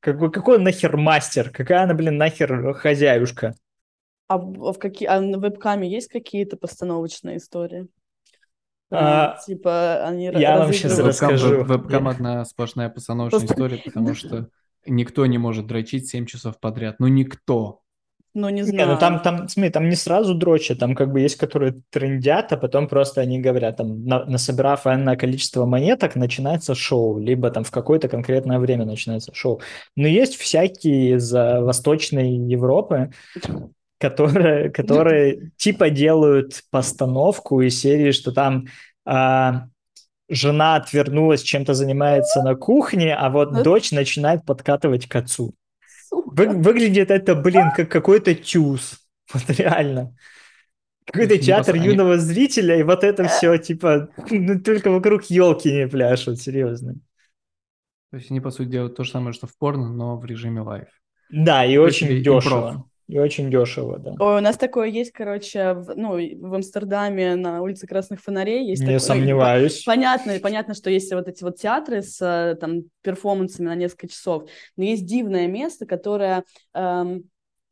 Какой, 0.02 0.32
какой 0.32 0.58
он 0.58 0.64
нахер 0.64 0.98
мастер? 0.98 1.52
Какая 1.52 1.84
она, 1.84 1.94
блин, 1.94 2.18
нахер 2.18 2.74
хозяюшка? 2.74 3.56
А 4.28 4.38
в, 4.38 4.74
какие, 4.74 5.08
а 5.08 5.22
на 5.22 5.38
вебкаме 5.38 5.90
есть 5.90 6.08
какие-то 6.10 6.58
постановочные 6.58 7.38
истории? 7.38 7.88
А, 8.90 9.38
типа, 9.46 10.06
они 10.06 10.26
я 10.26 10.58
вам 10.58 10.72
вебкам, 10.72 11.06
расскажу. 11.06 11.50
веб- 11.64 11.68
вебкам 11.68 12.06
Я- 12.06 12.10
одна 12.10 12.46
сплошная 12.46 12.90
постановочная 12.90 13.40
Просто- 13.40 13.54
история, 13.54 13.82
потому 13.84 14.16
что 14.16 14.50
никто 14.86 15.26
не 15.28 15.38
может 15.38 15.68
дрочить 15.68 16.10
7 16.10 16.26
часов 16.26 16.60
подряд. 16.60 16.96
Ну, 17.00 17.08
никто. 17.08 17.81
Ну, 18.34 18.48
не 18.50 18.62
Не, 18.62 18.64
знаю. 18.64 18.90
ну 18.90 18.98
там, 18.98 19.20
там, 19.22 19.50
смотри, 19.50 19.72
там 19.72 19.90
не 19.90 19.96
сразу 19.96 20.34
дрочат, 20.34 20.80
там 20.80 20.96
как 20.96 21.12
бы 21.12 21.20
есть, 21.20 21.36
которые 21.36 21.82
трендят, 21.90 22.54
а 22.54 22.58
потом 22.58 22.88
просто 22.88 23.22
они 23.22 23.42
говорят, 23.42 23.78
там, 23.78 24.06
на, 24.06 24.26
насобирав 24.26 24.88
энное 24.88 25.18
количество 25.18 25.66
монеток, 25.66 26.16
начинается 26.16 26.74
шоу, 26.74 27.20
либо 27.20 27.52
там 27.52 27.64
в 27.64 27.72
какое-то 27.72 28.08
конкретное 28.08 28.60
время 28.60 28.86
начинается 28.86 29.34
шоу. 29.34 29.60
Но 29.98 30.08
есть 30.08 30.38
всякие 30.38 31.18
из 31.18 31.32
Восточной 31.34 32.34
Европы, 32.38 33.12
которые, 34.00 34.70
которые 34.72 35.52
типа 35.58 35.90
делают 35.90 36.62
постановку 36.72 37.62
из 37.62 37.80
серии, 37.80 38.12
что 38.12 38.32
там 38.32 38.68
а, 39.06 39.68
жена 40.30 40.76
отвернулась, 40.76 41.44
чем-то 41.44 41.74
занимается 41.74 42.42
на 42.42 42.56
кухне, 42.56 43.14
а 43.14 43.30
вот 43.30 43.64
дочь 43.64 43.92
начинает 43.92 44.46
подкатывать 44.46 45.08
к 45.08 45.16
отцу. 45.18 45.54
Сука. 46.12 46.30
Вы- 46.36 46.48
выглядит 46.62 47.12
это, 47.12 47.36
блин, 47.36 47.72
как 47.76 47.90
какой-то 47.90 48.36
тюз. 48.36 49.00
Вот 49.34 49.50
реально. 49.50 50.14
Какой-то 51.06 51.38
театр 51.38 51.76
они- 51.76 51.86
юного 51.88 52.18
зрителя, 52.18 52.80
и 52.80 52.84
вот 52.84 53.04
это 53.04 53.28
все, 53.28 53.58
типа, 53.58 54.10
ну, 54.30 54.60
только 54.62 54.92
вокруг 54.92 55.24
елки 55.26 55.72
не 55.72 55.88
пляшут, 55.88 56.40
серьезно. 56.40 56.96
То 58.12 58.18
есть 58.18 58.30
они, 58.30 58.42
по 58.42 58.52
сути, 58.52 58.70
делают 58.70 58.96
то 58.96 59.04
же 59.04 59.12
самое, 59.12 59.34
что 59.34 59.48
в 59.48 59.58
порно, 59.58 59.92
но 59.92 60.18
в 60.18 60.26
режиме 60.26 60.62
live. 60.62 60.88
Да, 61.30 61.66
и 61.66 61.76
То 61.76 61.84
очень 61.84 62.08
есть 62.08 62.26
дешево. 62.26 62.90
И 63.12 63.20
очень 63.20 63.52
дешево, 63.52 64.00
да. 64.00 64.16
Ой, 64.20 64.38
у 64.38 64.42
нас 64.42 64.56
такое 64.56 64.88
есть, 64.88 65.12
короче, 65.12 65.74
в, 65.74 65.96
ну, 65.98 66.12
в 66.14 66.54
Амстердаме 66.54 67.36
на 67.36 67.62
улице 67.62 67.86
Красных 67.86 68.22
Фонарей 68.22 68.66
есть 68.66 68.82
Не 68.82 68.86
такое- 68.86 69.00
ну, 69.00 69.06
сомневаюсь. 69.06 69.84
Понятно, 69.86 70.40
понятно, 70.42 70.74
что 70.74 70.90
есть 70.90 71.12
вот 71.14 71.28
эти 71.28 71.44
вот 71.44 71.58
театры 71.58 72.04
с 72.04 72.22
э, 72.22 72.56
там 72.56 72.84
перформансами 73.02 73.66
на 73.68 73.76
несколько 73.76 74.08
часов, 74.08 74.50
но 74.78 74.86
есть 74.86 75.06
дивное 75.06 75.48
место, 75.48 75.86
которое 75.86 76.46
эм, 76.74 77.26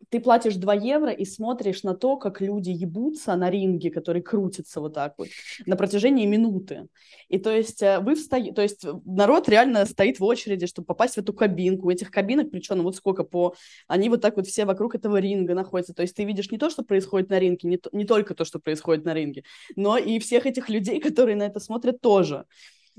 ты 0.10 0.20
платишь 0.20 0.56
2 0.56 0.74
евро 0.74 1.12
и 1.12 1.26
смотришь 1.26 1.84
на 1.84 1.94
то, 1.94 2.18
как 2.18 2.42
люди 2.42 2.70
ебутся 2.70 3.36
на 3.36 3.50
ринге, 3.50 3.92
который 3.92 4.22
крутится 4.22 4.80
вот 4.80 4.94
так 4.94 5.16
вот 5.18 5.28
на 5.66 5.76
протяжении 5.76 6.26
минуты. 6.26 6.88
И 7.28 7.38
то 7.38 7.52
есть 7.52 7.82
э, 7.82 8.00
вы 8.00 8.16
встаете, 8.16 8.54
то 8.54 8.62
есть 8.62 8.86
народ 9.06 9.50
реально 9.50 9.86
стоит 9.86 10.20
в 10.20 10.24
очереди, 10.24 10.66
чтобы 10.68 10.86
попасть 10.86 11.16
в 11.16 11.18
эту 11.20 11.34
кабинку. 11.34 11.88
У 11.88 11.92
этих 11.92 12.12
кабинок, 12.12 12.50
причем 12.52 12.82
вот 12.82 12.96
сколько 12.96 13.24
по... 13.24 13.56
Они 13.88 14.10
вот 14.10 14.22
так 14.22 14.38
вот 14.38 14.48
все 14.48 14.66
вокруг 14.66 14.96
этого 14.96 15.18
ринга 15.18 15.54
находятся. 15.54 15.94
То 15.94 16.02
есть 16.02 16.16
ты 16.16 16.24
видишь 16.24 16.50
не 16.50 16.58
то, 16.58 16.70
что 16.70 16.84
происходит 16.84 17.30
на 17.30 17.40
ринге, 17.40 17.70
не, 17.70 17.78
то- 17.78 17.90
не 17.92 18.06
только 18.06 18.34
то, 18.34 18.46
что 18.46 18.60
происходит 18.60 19.06
на 19.06 19.14
ринге, 19.14 19.44
но 19.76 19.98
и 19.98 20.20
всех 20.20 20.46
этих 20.46 20.70
людей, 20.70 21.00
которые 21.02 21.36
на 21.36 21.44
это 21.44 21.60
смотрят 21.60 22.02
тоже. 22.02 22.46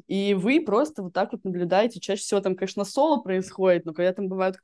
И 0.07 0.35
вы 0.35 0.61
просто 0.65 1.03
вот 1.03 1.13
так 1.13 1.33
вот 1.33 1.45
наблюдаете. 1.45 2.01
Чаще 2.01 2.23
всего 2.23 2.41
там, 2.41 2.57
конечно, 2.57 2.85
соло 2.85 3.21
происходит, 3.23 3.85
но 3.85 3.93
когда 3.93 4.13
там 4.13 4.29
бывают 4.29 4.59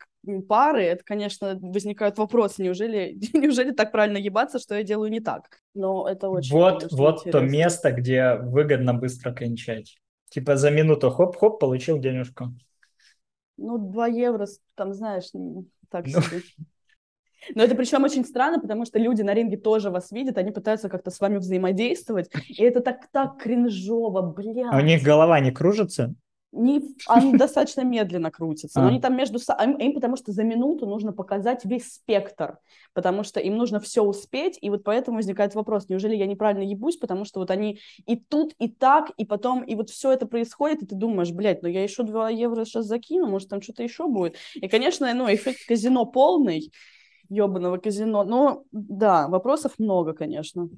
пары, 0.48 0.82
это, 0.84 1.04
конечно, 1.04 1.58
возникают 1.60 2.18
вопросы, 2.18 2.62
неужели, 2.62 3.18
неужели 3.32 3.72
так 3.72 3.92
правильно 3.92 4.18
ебаться, 4.18 4.58
что 4.58 4.74
я 4.76 4.82
делаю 4.82 5.10
не 5.10 5.20
так? 5.20 5.60
Но 5.74 6.08
это 6.08 6.28
очень, 6.28 6.58
Вот, 6.58 6.78
конечно, 6.78 6.88
вот 6.92 7.30
то 7.30 7.40
интересно. 7.40 7.40
место, 7.40 7.92
где 7.92 8.34
выгодно 8.34 8.94
быстро 8.94 9.32
кончать. 9.32 9.96
Типа 10.28 10.56
за 10.56 10.70
минуту 10.70 11.10
хоп-хоп, 11.10 11.58
получил 11.58 11.98
денежку. 11.98 12.52
Ну, 13.56 13.78
2 13.78 14.06
евро, 14.06 14.46
там, 14.74 14.92
знаешь, 14.92 15.30
так 15.90 16.08
Ну. 16.08 16.20
себе. 16.20 16.42
Но 17.54 17.62
это 17.62 17.74
причем 17.74 18.04
очень 18.04 18.24
странно, 18.24 18.60
потому 18.60 18.84
что 18.84 18.98
люди 18.98 19.22
на 19.22 19.34
ринге 19.34 19.56
тоже 19.56 19.90
вас 19.90 20.10
видят, 20.10 20.38
они 20.38 20.50
пытаются 20.50 20.88
как-то 20.88 21.10
с 21.10 21.20
вами 21.20 21.38
взаимодействовать, 21.38 22.30
и 22.48 22.62
это 22.62 22.80
так, 22.80 23.08
так 23.12 23.38
кринжово, 23.38 24.22
блядь. 24.22 24.66
А 24.70 24.78
у 24.78 24.80
них 24.80 25.02
голова 25.02 25.40
не 25.40 25.50
кружится? 25.50 26.14
Не, 26.52 26.80
они 27.06 27.36
достаточно 27.36 27.82
медленно 27.82 28.30
крутятся, 28.30 28.80
но 28.80 28.86
А. 28.86 28.88
они 28.88 28.98
там 28.98 29.14
между 29.14 29.38
собой, 29.38 29.66
им, 29.66 29.76
им 29.76 29.92
потому 29.94 30.16
что 30.16 30.32
за 30.32 30.42
минуту 30.42 30.86
нужно 30.86 31.12
показать 31.12 31.66
весь 31.66 31.92
спектр, 31.92 32.58
потому 32.94 33.24
что 33.24 33.40
им 33.40 33.56
нужно 33.58 33.78
все 33.78 34.02
успеть, 34.02 34.56
и 34.62 34.70
вот 34.70 34.82
поэтому 34.82 35.18
возникает 35.18 35.54
вопрос, 35.54 35.90
неужели 35.90 36.16
я 36.16 36.24
неправильно 36.24 36.62
ебусь, 36.62 36.96
потому 36.96 37.26
что 37.26 37.40
вот 37.40 37.50
они 37.50 37.80
и 38.06 38.16
тут, 38.16 38.54
и 38.58 38.68
так, 38.68 39.10
и 39.18 39.26
потом, 39.26 39.64
и 39.64 39.74
вот 39.74 39.90
все 39.90 40.12
это 40.12 40.26
происходит, 40.26 40.82
и 40.82 40.86
ты 40.86 40.94
думаешь, 40.94 41.30
блядь, 41.30 41.62
ну 41.62 41.68
я 41.68 41.82
еще 41.82 42.04
2 42.04 42.30
евро 42.30 42.64
сейчас 42.64 42.86
закину, 42.86 43.26
может 43.26 43.50
там 43.50 43.60
что-то 43.60 43.82
еще 43.82 44.08
будет. 44.08 44.36
И, 44.54 44.66
конечно, 44.66 45.12
ну, 45.12 45.26
эффект 45.26 45.58
казино 45.68 46.06
полный, 46.06 46.70
ебаного 47.28 47.78
казино, 47.78 48.24
но 48.24 48.64
да, 48.72 49.28
вопросов 49.28 49.72
много, 49.78 50.12
конечно. 50.12 50.68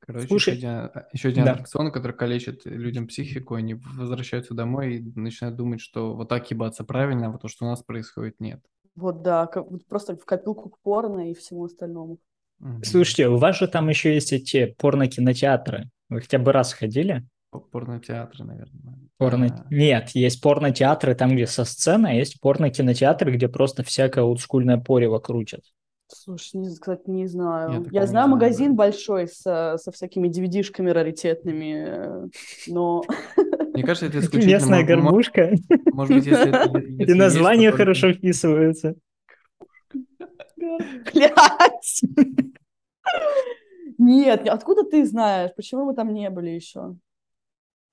Короче, 0.00 0.26
Слушай, 0.26 0.56
еще 0.56 0.68
один, 0.68 0.90
еще 1.12 1.28
один 1.28 1.44
да. 1.44 1.52
аттракцион, 1.52 1.92
который 1.92 2.12
калечит 2.12 2.66
людям 2.66 3.06
психику, 3.06 3.54
они 3.54 3.74
возвращаются 3.74 4.54
домой 4.54 4.96
и 4.96 5.12
начинают 5.18 5.56
думать, 5.56 5.80
что 5.80 6.14
вот 6.14 6.28
так 6.28 6.50
ебаться 6.50 6.84
правильно, 6.84 7.26
а 7.26 7.30
вот 7.30 7.42
то, 7.42 7.48
что 7.48 7.64
у 7.64 7.68
нас 7.68 7.82
происходит, 7.82 8.40
нет. 8.40 8.60
Вот 8.94 9.22
да, 9.22 9.46
как, 9.46 9.70
вот 9.70 9.86
просто 9.86 10.16
в 10.16 10.24
копилку 10.24 10.70
к 10.70 10.80
порно 10.80 11.30
и 11.30 11.34
всему 11.34 11.64
остальному. 11.64 12.18
Мгм. 12.58 12.82
Слушайте, 12.82 13.28
у 13.28 13.36
вас 13.36 13.58
же 13.58 13.68
там 13.68 13.88
еще 13.88 14.12
есть 14.14 14.32
эти 14.32 14.74
порно-кинотеатры. 14.78 15.90
Вы 16.08 16.20
хотя 16.20 16.38
бы 16.38 16.52
раз 16.52 16.72
ходили? 16.72 17.24
Порнотеатры, 17.50 18.44
наверное. 18.44 18.98
Порно... 19.16 19.46
А, 19.46 19.66
Нет, 19.70 20.10
есть 20.10 20.42
порнотеатры 20.42 21.14
там, 21.14 21.30
где 21.30 21.46
со 21.46 21.64
сцены, 21.64 22.08
а 22.08 22.12
есть 22.12 22.40
порно-кинотеатры, 22.40 23.32
где 23.32 23.48
просто 23.48 23.82
всякое 23.82 24.24
олдскульное 24.24 24.78
порево 24.78 25.18
крутят. 25.18 25.62
Слушай, 26.10 26.56
не, 26.56 26.70
кстати, 26.74 27.02
не 27.10 27.26
знаю. 27.26 27.70
Я 27.70 27.76
Я, 27.76 27.80
не 27.80 27.88
знаю 27.90 28.06
знаю, 28.08 28.28
магазин 28.28 28.70
да. 28.70 28.76
большой 28.76 29.28
со, 29.28 29.76
со 29.78 29.92
всякими 29.92 30.28
DVD-шками 30.28 30.90
раритетными, 30.90 31.84
э, 31.86 32.28
но 32.66 33.02
Мне 33.74 33.82
кажется, 33.84 34.06
это 34.06 34.20
исключительно... 34.20 34.54
Местная 34.54 34.84
горбушка, 34.84 35.52
Может 35.92 36.16
быть, 36.16 36.26
если 36.26 36.48
это... 36.48 36.78
если 36.78 37.14
и 37.14 37.14
есть, 37.26 37.34
то 37.36 37.70
только- 37.70 37.76
хорошо 37.76 38.12
вписываются. 38.12 38.94
Блядь! 40.56 42.02
Нет, 43.98 44.48
откуда 44.48 44.84
ты 44.84 45.04
знаешь? 45.04 45.50
Почему 45.56 45.84
мы 45.84 45.94
там 45.94 46.12
не 46.12 46.30
были 46.30 46.50
еще? 46.50 46.96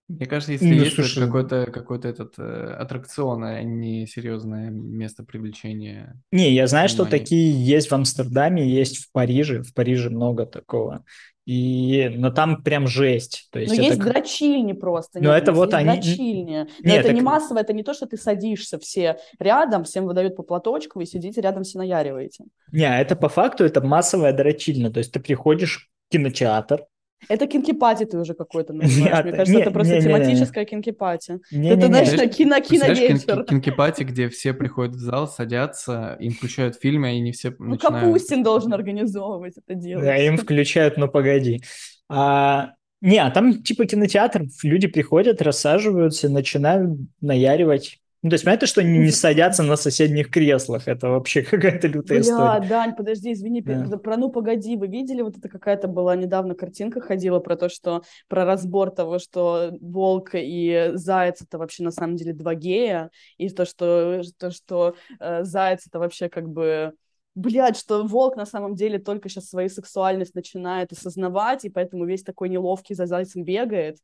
Мне 0.07 0.27
кажется, 0.27 0.51
если 0.51 0.65
Ну, 0.67 0.73
есть, 0.73 0.95
слушай. 0.95 1.25
какой-то 1.25 1.65
какой-то 1.71 2.07
этот 2.07 2.35
э, 2.37 2.75
аттракцион, 2.79 3.43
а 3.43 3.63
не 3.63 4.05
серьезное 4.05 4.69
место 4.69 5.23
привлечения. 5.23 6.21
Не, 6.31 6.51
я 6.53 6.67
знаю, 6.67 6.89
что 6.89 7.03
Внимание. 7.03 7.19
такие 7.25 7.65
есть 7.65 7.89
в 7.89 7.93
Амстердаме, 7.93 8.67
есть 8.69 8.97
в 8.97 9.11
Париже. 9.11 9.63
В 9.63 9.73
Париже 9.73 10.11
много 10.11 10.45
такого. 10.45 11.03
И, 11.47 12.09
но 12.15 12.31
там 12.31 12.63
прям 12.63 12.87
жесть. 12.87 13.49
То 13.51 13.59
Но 13.59 13.63
есть 13.63 13.77
есть 13.77 13.89
это 13.91 13.97
как- 14.03 14.13
дрочильни 14.13 14.73
просто. 14.73 15.19
Ну, 15.21 15.29
нет, 15.29 15.43
это 15.43 15.51
вот 15.53 15.73
есть 15.73 15.75
они- 15.75 16.01
дрочильни. 16.01 16.57
Но 16.83 16.89
Нет, 16.89 16.99
это 17.05 17.09
не 17.13 17.19
так- 17.19 17.25
массово, 17.25 17.59
это 17.59 17.73
не 17.73 17.83
то, 17.83 17.93
что 17.93 18.05
ты 18.07 18.17
садишься 18.17 18.79
все 18.79 19.17
рядом, 19.39 19.83
всем 19.83 20.05
выдают 20.05 20.35
по 20.35 20.43
платочку, 20.43 20.99
вы 20.99 21.05
сидите 21.05 21.41
рядом, 21.41 21.63
все 21.63 21.77
наяриваете. 21.79 22.45
Не, 22.71 22.85
а 22.85 22.99
это 22.99 23.15
по 23.15 23.29
факту 23.29 23.63
это 23.63 23.81
массовая 23.81 24.33
дрочильня. 24.33 24.91
То 24.91 24.99
есть 24.99 25.11
ты 25.11 25.19
приходишь 25.19 25.89
в 26.09 26.11
кинотеатр. 26.11 26.85
Это 27.27 27.47
кинки-пати 27.47 28.05
ты 28.05 28.17
уже 28.19 28.33
какой-то 28.33 28.73
называешь. 28.73 29.23
Мне 29.23 29.31
кажется, 29.33 29.53
не- 29.55 29.61
это 29.61 29.71
просто 29.71 29.93
не- 29.95 29.99
не- 29.99 30.05
не. 30.05 30.11
тематическая 30.13 30.65
кинки-пати. 30.65 31.39
Не, 31.51 31.69
Это, 31.69 31.77
не, 31.77 31.81
не. 31.83 31.87
знаешь, 31.87 32.07
Знаешь, 32.09 32.29
на 32.29 32.35
кино, 32.35 32.55
Представляешь, 32.57 32.97
кин- 32.99 33.07
киновечер. 33.07 33.35
кин- 33.35 33.45
кинки-пати, 33.45 34.03
где 34.03 34.29
все 34.29 34.53
приходят 34.53 34.95
в 34.95 34.99
зал, 34.99 35.27
садятся, 35.27 36.17
им 36.19 36.33
включают 36.33 36.75
фильмы, 36.75 37.13
и 37.15 37.17
они 37.19 37.31
все 37.31 37.55
Ну, 37.57 37.71
начинают... 37.71 38.05
Капустин 38.05 38.43
должен 38.43 38.73
организовывать 38.73 39.55
это 39.57 39.75
дело. 39.75 40.03
Да, 40.03 40.15
им 40.17 40.37
включают, 40.37 40.97
ну 40.97 41.07
погоди. 41.07 41.61
А, 42.09 42.73
не, 43.01 43.17
а 43.17 43.31
там 43.31 43.63
типа 43.63 43.85
кинотеатр, 43.85 44.43
люди 44.63 44.87
приходят, 44.87 45.41
рассаживаются, 45.41 46.29
начинают 46.29 46.99
наяривать. 47.21 47.99
Ну, 48.25 48.29
то 48.29 48.33
есть, 48.33 48.43
понятно, 48.43 48.65
что 48.65 48.81
они 48.81 48.97
не 48.97 49.11
садятся 49.11 49.61
на 49.61 49.75
соседних 49.75 50.31
креслах. 50.31 50.87
Это 50.87 51.09
вообще 51.09 51.43
какая-то 51.51 51.87
лютая 51.87 52.21
Бля, 52.21 52.27
история. 52.27 52.67
Дань, 52.67 52.95
подожди, 52.95 53.33
извини, 53.33 53.61
Да. 53.61 53.99
про 53.99 54.17
«Ну, 54.17 54.31
погоди», 54.31 54.75
вы 54.77 54.87
видели, 54.87 55.21
вот 55.21 55.37
это 55.37 55.47
какая-то 55.47 55.87
была 55.87 56.15
недавно 56.15 56.55
картинка 56.55 57.01
ходила 57.01 57.39
про 57.39 57.55
то, 57.55 57.69
что, 57.69 58.01
про 58.27 58.43
разбор 58.43 58.89
того, 58.89 59.19
что 59.19 59.77
волк 59.79 60.31
и 60.33 60.89
заяц 60.95 61.43
это 61.43 61.59
вообще 61.59 61.83
на 61.83 61.91
самом 61.91 62.15
деле 62.15 62.33
два 62.33 62.55
гея, 62.55 63.11
и 63.37 63.47
то, 63.49 63.63
что, 63.63 64.23
то, 64.39 64.49
что 64.49 64.95
э, 65.19 65.43
заяц 65.43 65.85
это 65.85 65.99
вообще 65.99 66.27
как 66.27 66.49
бы 66.49 66.93
Блядь, 67.35 67.77
что 67.77 68.07
волк 68.07 68.37
на 68.37 68.45
самом 68.45 68.75
деле 68.75 68.97
только 68.97 69.27
сейчас 69.27 69.49
свою 69.49 69.67
сексуальность 69.69 70.33
начинает 70.33 70.93
осознавать, 70.93 71.65
и 71.65 71.69
поэтому 71.69 72.05
весь 72.05 72.23
такой 72.23 72.47
неловкий 72.47 72.95
за 72.95 73.05
зайцем 73.05 73.43
бегает. 73.43 73.97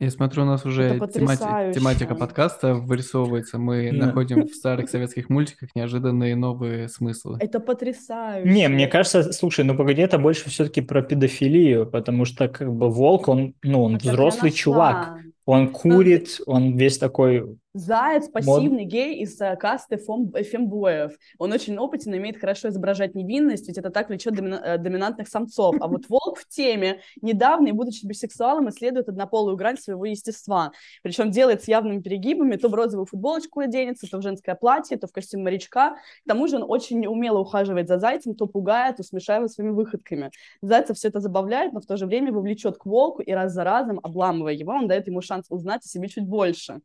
Я 0.00 0.10
смотрю, 0.10 0.42
у 0.42 0.46
нас 0.46 0.66
уже 0.66 0.82
Это 0.82 1.06
темати- 1.06 1.72
тематика 1.72 2.14
подкаста 2.16 2.74
вырисовывается. 2.74 3.58
Мы 3.58 3.90
Да. 3.92 4.06
находим 4.06 4.42
в 4.48 4.52
старых 4.54 4.90
советских 4.90 5.30
мультиках 5.30 5.68
неожиданные 5.76 6.34
новые 6.34 6.88
смыслы. 6.88 7.38
Это 7.40 7.60
потрясающе. 7.60 8.50
Не, 8.50 8.68
мне 8.68 8.88
кажется, 8.88 9.32
слушай, 9.32 9.64
ну 9.64 9.76
погоди, 9.76 10.02
это 10.02 10.18
больше 10.18 10.50
все-таки 10.50 10.80
про 10.80 11.00
педофилию, 11.02 11.86
потому 11.88 12.24
что 12.24 12.48
как 12.48 12.72
бы 12.74 12.90
волк, 12.90 13.28
он, 13.28 13.54
ну, 13.62 13.84
он 13.84 13.94
Так 13.94 14.02
я 14.04 14.12
взрослый 14.12 14.50
чувак, 14.50 15.16
он 15.46 15.68
курит, 15.68 16.40
он 16.46 16.76
весь 16.76 16.98
такой, 16.98 17.56
Заяц 17.74 18.28
пассивный 18.28 18.84
гей 18.84 19.16
из 19.20 19.40
э, 19.40 19.56
касты 19.56 19.96
фом- 19.96 20.32
фембоев. 20.44 21.18
Он 21.38 21.52
очень 21.52 21.76
опытен, 21.76 22.12
умеет 22.12 22.38
хорошо 22.38 22.68
изображать 22.68 23.16
невинность, 23.16 23.66
ведь 23.66 23.78
это 23.78 23.90
так 23.90 24.08
влечет 24.08 24.34
домина- 24.34 24.62
э, 24.64 24.78
доминантных 24.78 25.26
самцов. 25.26 25.74
А 25.80 25.88
вот 25.88 26.08
волк 26.08 26.38
в 26.38 26.48
теме 26.48 27.00
недавно, 27.20 27.66
и 27.66 27.72
будучи 27.72 28.06
бисексуалом, 28.06 28.68
исследует 28.68 29.08
однополую 29.08 29.56
грань 29.56 29.76
своего 29.76 30.04
естества. 30.04 30.70
Причем 31.02 31.32
делает 31.32 31.64
с 31.64 31.68
явными 31.68 32.00
перегибами, 32.00 32.54
то 32.54 32.68
в 32.68 32.74
розовую 32.74 33.06
футболочку 33.06 33.58
оденется, 33.58 34.08
то 34.08 34.18
в 34.18 34.22
женское 34.22 34.54
платье, 34.54 34.96
то 34.96 35.08
в 35.08 35.12
костюм 35.12 35.42
морячка. 35.42 35.96
К 35.96 36.28
тому 36.28 36.46
же 36.46 36.56
он 36.56 36.64
очень 36.68 37.04
умело 37.06 37.40
ухаживает 37.40 37.88
за 37.88 37.98
зайцем, 37.98 38.36
то 38.36 38.46
пугает, 38.46 38.98
то 38.98 39.02
смешая 39.02 39.38
его 39.38 39.48
своими 39.48 39.72
выходками. 39.72 40.30
Зайца 40.62 40.94
все 40.94 41.08
это 41.08 41.18
забавляет, 41.18 41.72
но 41.72 41.80
в 41.80 41.86
то 41.86 41.96
же 41.96 42.06
время 42.06 42.28
его 42.28 42.40
влечет 42.40 42.78
к 42.78 42.86
волку, 42.86 43.20
и 43.20 43.32
раз 43.32 43.52
за 43.52 43.64
разом, 43.64 43.98
обламывая 44.00 44.54
его, 44.54 44.72
он 44.74 44.86
дает 44.86 45.08
ему 45.08 45.20
шанс 45.22 45.46
узнать 45.48 45.84
о 45.84 45.88
себе 45.88 46.06
чуть 46.08 46.24
больше. 46.24 46.80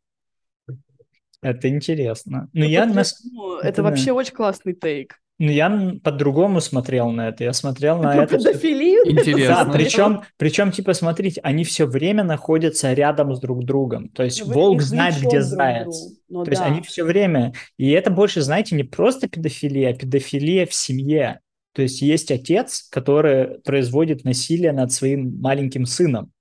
Это 1.41 1.69
интересно. 1.69 2.49
Но 2.53 2.65
Это 2.65 2.71
я, 2.71 2.85
ну, 2.85 3.57
это 3.57 3.67
это 3.67 3.81
да. 3.81 3.89
вообще 3.89 4.11
очень 4.11 4.33
классный 4.33 4.73
тейк. 4.73 5.15
ну, 5.39 5.49
я 5.49 5.93
по-другому 6.03 6.59
смотрел 6.59 7.11
на 7.11 7.29
это, 7.29 7.45
я 7.45 7.53
смотрел 7.53 7.97
на 8.01 8.23
это... 8.23 8.37
педофилию? 8.37 9.09
Интересно. 9.09 9.65
Да, 9.65 9.71
причем, 9.71 10.21
причем, 10.37 10.71
типа, 10.71 10.93
смотрите, 10.93 11.39
они 11.43 11.63
все 11.63 11.85
время 11.85 12.23
находятся 12.25 12.91
рядом 12.93 13.33
с 13.33 13.39
друг 13.39 13.63
другом. 13.63 14.09
То 14.09 14.23
есть 14.23 14.41
Ну, 14.41 14.47
вы- 14.47 14.53
волк 14.53 14.81
знает, 14.81 15.15
где 15.21 15.41
заяц. 15.41 16.13
Ну 16.27 16.43
То 16.43 16.51
есть 16.51 16.61
да. 16.61 16.67
они 16.67 16.81
все 16.81 17.03
время... 17.05 17.53
И 17.77 17.89
это 17.91 18.11
больше, 18.11 18.41
знаете, 18.41 18.75
не 18.75 18.83
просто 18.83 19.29
педофилия, 19.29 19.91
а 19.91 19.93
педофилия 19.93 20.65
в 20.65 20.73
семье. 20.73 21.39
То 21.73 21.83
есть 21.83 22.01
есть 22.01 22.31
отец, 22.31 22.89
который 22.91 23.61
производит 23.61 24.25
насилие 24.25 24.73
над 24.73 24.91
своим 24.91 25.39
маленьким 25.39 25.85
сыном. 25.85 26.31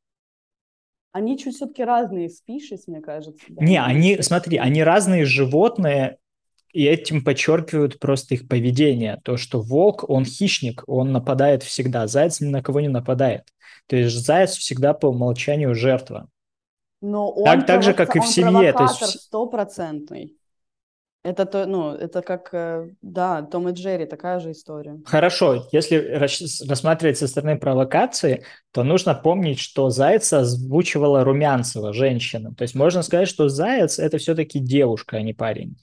Они 1.19 1.36
чуть 1.36 1.57
все-таки 1.57 1.82
разные 1.82 2.28
спишись, 2.28 2.86
мне 2.86 3.01
кажется. 3.01 3.45
да, 3.49 3.65
Не, 3.65 3.82
они, 3.82 4.23
смотри, 4.23 4.57
они 4.57 4.85
разные 4.85 5.24
животные, 5.24 6.19
и 6.73 6.85
этим 6.85 7.24
подчеркивают 7.24 7.99
просто 7.99 8.35
их 8.35 8.47
поведение. 8.47 9.20
То, 9.24 9.36
что 9.36 9.61
волк, 9.61 10.09
он 10.09 10.24
хищник, 10.24 10.85
он 10.86 11.11
нападает 11.11 11.65
всегда, 11.65 12.07
заяц 12.07 12.40
ни 12.40 12.47
на 12.47 12.62
кого 12.62 12.81
не 12.81 12.86
нападает. 12.89 13.49
То 13.89 13.97
есть 13.97 14.15
заяц 14.15 14.53
всегда 14.53 14.95
по 14.95 15.07
умолчанию 15.07 15.74
жертва. 15.74 16.28
Но 17.01 17.28
он 17.32 17.45
Так- 17.45 17.66
так 17.66 17.82
же, 17.82 17.95
как 17.95 18.15
и 18.15 18.20
в 18.20 18.27
семье, 18.28 18.73
то 18.73 18.85
есть 18.85 19.20
стопроцентный. 19.23 20.36
Это 21.29 21.45
то, 21.47 21.67
ну, 21.67 21.93
это 21.93 22.23
как, 22.23 22.49
э, 22.53 22.89
да, 23.03 23.43
Том 23.43 23.69
и 23.69 23.73
Джерри, 23.73 24.07
такая 24.07 24.41
же 24.41 24.53
история. 24.53 24.99
Хорошо, 25.05 25.69
если 25.73 25.97
рас- 25.97 26.63
рассматривать 26.67 27.19
со 27.19 27.27
стороны 27.29 27.59
провокации, 27.59 28.45
то 28.73 28.83
нужно 28.83 29.15
помнить, 29.15 29.59
что 29.59 29.91
Зайца 29.91 30.41
озвучивала 30.41 31.25
Румянцева, 31.25 31.93
женщина. 31.93 32.55
То 32.55 32.63
есть 32.63 32.75
можно 32.75 33.03
сказать, 33.03 33.29
что 33.29 33.49
Заяц– 33.49 33.99
это 34.01 34.17
все-таки 34.19 34.59
девушка, 34.59 35.19
а 35.19 35.23
не 35.23 35.35
парень. 35.35 35.77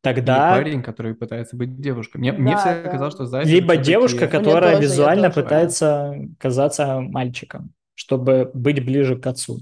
Тогда 0.00 0.50
парень, 0.50 0.82
который 0.82 1.14
пытается 1.14 1.56
быть 1.56 1.80
девушкой. 1.80 2.18
Мне, 2.18 2.32
мне 2.32 2.54
Да, 2.54 2.58
всегда 2.58 2.82
да. 2.82 2.90
казалось, 2.90 3.14
что 3.14 3.26
зайцы 3.26 3.50
либо 3.52 3.76
девушка, 3.76 4.22
Мне 4.24 4.28
которая 4.28 4.72
тоже, 4.76 4.82
визуально 4.82 5.28
тоже, 5.28 5.34
да. 5.36 5.42
пытается 5.42 6.14
казаться 6.40 7.00
мальчиком, 7.00 7.72
чтобы 7.94 8.50
быть 8.52 8.84
ближе 8.84 9.16
к 9.16 9.24
отцу. 9.28 9.60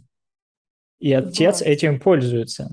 И 0.98 1.12
отец 1.12 1.60
Бывает. 1.60 1.78
этим 1.78 2.00
пользуется. 2.00 2.70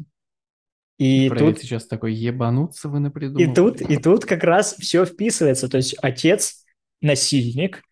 И 0.97 1.29
Фрейд 1.29 1.55
тут 1.55 1.59
сейчас 1.59 1.85
такой, 1.85 2.13
ебануться 2.13 2.89
вы 2.89 2.97
И 2.97 3.01
напридумывали. 3.01 3.53
тут, 3.53 3.81
и 3.81 3.97
тут 3.97 4.25
как 4.25 4.43
раз 4.43 4.75
все 4.79 5.05
вписывается. 5.05 5.69
То 5.69 5.77
есть 5.77 5.95
отец 6.01 6.65
насильник, 7.01 7.83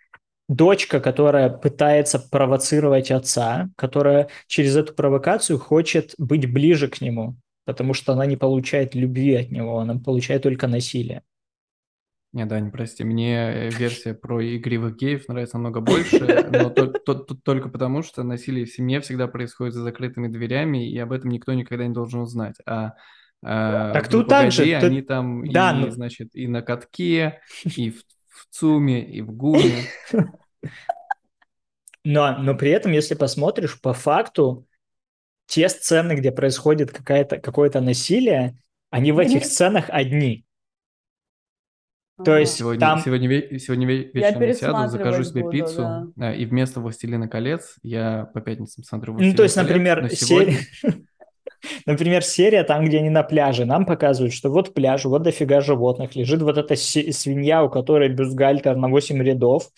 дочка, 0.47 0.99
которая 0.99 1.49
пытается 1.49 2.19
провоцировать 2.19 3.11
отца, 3.11 3.69
которая 3.75 4.29
через 4.47 4.75
эту 4.75 4.93
провокацию 4.93 5.59
хочет 5.59 6.13
быть 6.17 6.51
ближе 6.51 6.87
к 6.87 7.01
нему, 7.01 7.37
потому 7.65 7.93
что 7.93 8.13
она 8.13 8.25
не 8.25 8.37
получает 8.37 8.95
любви 8.95 9.35
от 9.35 9.51
него, 9.51 9.79
она 9.79 9.99
получает 9.99 10.43
только 10.43 10.67
насилие. 10.67 11.23
Не, 12.35 12.45
Дань, 12.45 12.69
прости, 12.69 13.05
мне 13.05 13.69
версия 13.69 14.13
про 14.13 14.45
игривых 14.45 14.97
геев 14.97 15.25
нравится 15.29 15.55
намного 15.55 15.79
больше, 15.79 16.19
но 16.51 16.69
то- 16.69 16.87
то- 16.87 17.15
то- 17.15 17.35
только 17.41 17.69
потому, 17.69 18.03
что 18.03 18.23
насилие 18.23 18.65
в 18.65 18.73
семье 18.73 18.99
всегда 18.99 19.29
происходит 19.29 19.73
за 19.73 19.83
закрытыми 19.83 20.27
дверями, 20.27 20.85
и 20.91 20.97
об 20.99 21.13
этом 21.13 21.31
никто 21.31 21.53
никогда 21.53 21.87
не 21.87 21.93
должен 21.93 22.19
узнать. 22.19 22.55
А 22.65 22.87
э, 23.41 23.93
Так 23.93 24.09
тут 24.09 24.23
«Ну, 24.23 24.27
так 24.27 24.51
же, 24.51 24.63
погоди», 24.63 24.75
тут- 24.75 24.83
они 24.83 25.01
там 25.01 25.49
да, 25.49 25.71
и, 25.71 25.75
ну- 25.85 25.91
значит, 25.91 26.35
и 26.35 26.49
на 26.49 26.61
катке, 26.61 27.39
и 27.63 27.91
в, 27.91 28.01
в 28.27 28.47
ЦУМе, 28.49 29.09
и 29.09 29.21
в 29.21 29.31
ГУМе. 29.31 29.83
Но, 32.03 32.37
но 32.37 32.53
при 32.53 32.69
этом, 32.69 32.91
если 32.91 33.15
посмотришь, 33.15 33.79
по 33.81 33.93
факту 33.93 34.67
те 35.47 35.69
сцены, 35.69 36.13
где 36.13 36.31
происходит 36.31 36.91
какая-то, 36.91 37.37
какое-то 37.37 37.79
насилие, 37.81 38.57
они 38.91 39.11
в 39.13 39.19
этих 39.19 39.45
сценах 39.45 39.85
одни. 39.87 40.45
То 42.23 42.37
есть 42.37 42.55
Сегодня, 42.55 42.79
там... 42.79 42.99
сегодня, 42.99 43.59
сегодня 43.59 43.87
ве- 43.87 44.09
Я 44.13 44.31
вечером 44.31 44.41
я 44.41 44.53
сяду, 44.53 44.87
закажу 44.89 45.23
себе 45.25 45.41
буду, 45.41 45.51
пиццу, 45.51 45.77
да. 45.77 46.07
да, 46.15 46.33
и 46.33 46.45
вместо 46.45 46.79
«Властелина 46.79 47.27
колец» 47.27 47.75
я 47.83 48.29
по 48.33 48.39
пятницам 48.39 48.85
смотрю 48.85 49.13
Ну, 49.13 49.17
«Властелин 49.17 49.35
то 49.35 49.43
есть, 49.43 49.55
колец», 49.55 49.67
например, 49.67 50.09
сегодня... 50.11 50.53
серия... 50.53 50.95
Например, 51.85 52.23
серия 52.23 52.63
там, 52.63 52.85
где 52.85 52.99
они 52.99 53.09
на 53.09 53.23
пляже, 53.23 53.65
нам 53.65 53.85
показывают, 53.85 54.33
что 54.33 54.49
вот 54.49 54.73
пляж, 54.73 55.05
вот 55.05 55.23
дофига 55.23 55.61
животных, 55.61 56.15
лежит 56.15 56.41
вот 56.41 56.57
эта 56.57 56.75
свинья, 56.75 57.63
у 57.63 57.69
которой 57.69 58.09
бюстгальтер 58.09 58.75
на 58.75 58.87
8 58.87 59.21
рядов, 59.21 59.69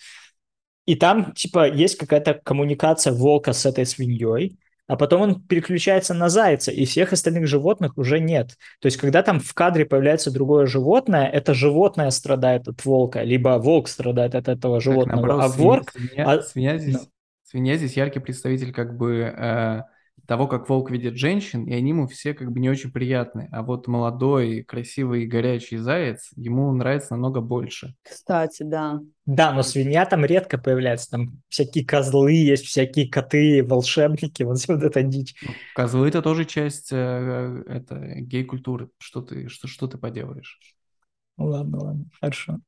И 0.86 0.94
там, 0.94 1.32
типа, 1.32 1.68
есть 1.68 1.96
какая-то 1.96 2.34
коммуникация 2.34 3.12
волка 3.12 3.52
с 3.52 3.66
этой 3.66 3.84
свиньей, 3.84 4.58
а 4.88 4.96
потом 4.96 5.20
он 5.20 5.42
переключается 5.42 6.14
на 6.14 6.30
зайца, 6.30 6.72
и 6.72 6.84
всех 6.86 7.12
остальных 7.12 7.46
животных 7.46 7.96
уже 7.98 8.18
нет. 8.18 8.56
То 8.80 8.86
есть, 8.86 8.96
когда 8.96 9.22
там 9.22 9.38
в 9.38 9.54
кадре 9.54 9.84
появляется 9.84 10.32
другое 10.32 10.66
животное, 10.66 11.26
это 11.26 11.54
животное 11.54 12.10
страдает 12.10 12.66
от 12.66 12.84
волка, 12.84 13.22
либо 13.22 13.58
волк 13.58 13.88
страдает 13.88 14.34
от 14.34 14.48
этого 14.48 14.80
животного, 14.80 15.20
так, 15.20 15.28
наоборот, 15.28 15.44
а 15.44 15.48
свинья, 15.50 15.68
ворк... 15.68 15.90
Свинья, 15.92 16.24
а, 16.24 16.42
свинья, 16.42 16.78
здесь, 16.78 17.08
свинья 17.44 17.76
здесь 17.76 17.96
яркий 17.96 18.18
представитель 18.18 18.72
как 18.72 18.96
бы 18.96 19.32
э, 19.36 19.82
того, 20.26 20.46
как 20.46 20.68
волк 20.68 20.90
видит 20.90 21.16
женщин, 21.16 21.66
и 21.66 21.74
они 21.74 21.90
ему 21.90 22.06
все 22.06 22.34
как 22.34 22.50
бы 22.52 22.60
не 22.60 22.70
очень 22.70 22.90
приятны. 22.92 23.48
А 23.52 23.62
вот 23.62 23.86
молодой, 23.86 24.62
красивый, 24.62 25.26
горячий 25.26 25.76
заяц 25.78 26.30
ему 26.36 26.72
нравится 26.72 27.12
намного 27.14 27.40
больше. 27.40 27.94
Кстати, 28.02 28.62
да. 28.62 29.00
Да, 29.26 29.52
но 29.52 29.62
свинья 29.62 30.06
там 30.06 30.24
редко 30.24 30.56
появляется. 30.58 31.10
Там 31.10 31.42
всякие 31.48 31.84
козлы 31.84 32.32
есть, 32.32 32.64
всякие 32.64 33.08
коты, 33.08 33.62
волшебники, 33.62 34.42
вот 34.44 34.58
вот 34.68 34.82
эта 34.82 35.02
дичь. 35.02 35.34
Ну, 35.40 35.62
Козлы 35.72 36.08
это 36.08 36.22
тоже 36.22 36.44
часть 36.44 36.92
э, 36.92 37.62
это, 37.68 37.96
гей-культуры. 38.20 38.90
Что 38.98 39.22
ты, 39.22 39.48
что, 39.48 39.68
что 39.68 39.86
ты 39.86 39.98
поделаешь? 39.98 40.58
Ну 41.36 41.46
ладно, 41.46 41.78
ладно, 41.82 42.04
хорошо. 42.20 42.60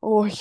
Ой. 0.00 0.32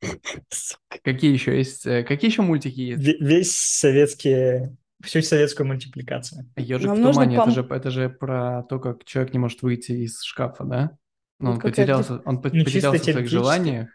Какие 1.02 1.32
еще 1.32 1.56
есть? 1.56 1.86
э, 1.86 2.02
Какие 2.04 2.30
еще 2.30 2.42
мультики 2.42 2.80
есть? 2.80 3.02
Ве- 3.02 3.16
Весь 3.20 3.56
советский, 3.56 4.76
всю 5.02 5.22
советскую 5.22 5.66
мультипликацию. 5.66 6.48
Ежик 6.56 6.88
Нам 6.88 6.98
в 6.98 7.02
нужно 7.02 7.22
тумане, 7.22 7.36
это, 7.38 7.50
пом- 7.50 7.54
же, 7.54 7.66
это 7.68 7.90
же 7.90 8.08
про 8.10 8.62
то, 8.68 8.78
как 8.78 9.04
человек 9.04 9.32
не 9.32 9.38
может 9.38 9.62
выйти 9.62 9.92
из 9.92 10.22
шкафа, 10.22 10.64
да? 10.64 10.90
Ну, 11.40 11.48
Вот 11.48 11.54
он 11.56 11.60
потерялся, 11.60 12.14
он 12.24 12.36
Ну, 12.36 12.42
потерялся 12.42 13.00
в 13.00 13.04
своих 13.04 13.28
желаниях, 13.28 13.88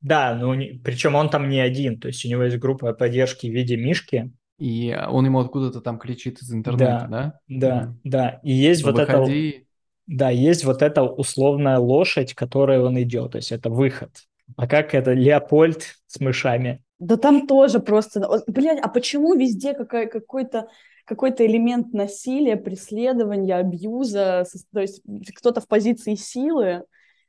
Да, 0.00 0.34
ну 0.34 0.52
не- 0.54 0.80
причем 0.84 1.14
он 1.14 1.30
там 1.30 1.48
не 1.48 1.60
один, 1.60 1.98
то 1.98 2.08
есть 2.08 2.24
у 2.24 2.28
него 2.28 2.42
есть 2.44 2.58
группа 2.58 2.92
поддержки 2.92 3.46
в 3.46 3.52
виде 3.54 3.76
Мишки. 3.76 4.30
и 4.58 4.96
он 5.08 5.24
ему 5.24 5.40
откуда-то 5.40 5.80
там 5.80 5.98
кричит 5.98 6.40
из 6.40 6.52
интернета, 6.52 7.06
да? 7.08 7.40
Да, 7.48 7.80
Мгм. 7.86 8.00
да. 8.04 8.40
И 8.44 8.52
есть 8.52 8.82
Что, 8.82 8.92
вот 8.92 9.00
это, 9.00 9.18
выходи, 9.18 9.66
да, 10.06 10.30
есть 10.30 10.64
вот 10.64 10.82
эта 10.82 11.02
условная 11.02 11.78
лошадь, 11.78 12.34
которой 12.34 12.80
он 12.80 13.00
идет, 13.02 13.32
то 13.32 13.38
есть 13.38 13.52
это 13.52 13.70
выход. 13.70 14.10
А 14.56 14.68
как 14.68 14.94
это 14.94 15.12
Леопольд 15.14 15.96
с 16.06 16.20
мышами? 16.20 16.83
Да 16.98 17.16
там 17.16 17.46
тоже 17.46 17.80
просто... 17.80 18.42
Блядь, 18.46 18.80
а 18.80 18.88
почему 18.88 19.34
везде 19.34 19.74
какая- 19.74 20.06
какой-то 20.06 20.68
какой-то 21.04 21.44
элемент 21.44 21.92
насилия, 21.92 22.56
преследования, 22.56 23.56
абьюза, 23.56 24.46
то 24.72 24.80
есть 24.80 25.02
кто-то 25.36 25.60
в 25.60 25.68
позиции 25.68 26.14
силы, 26.14 26.84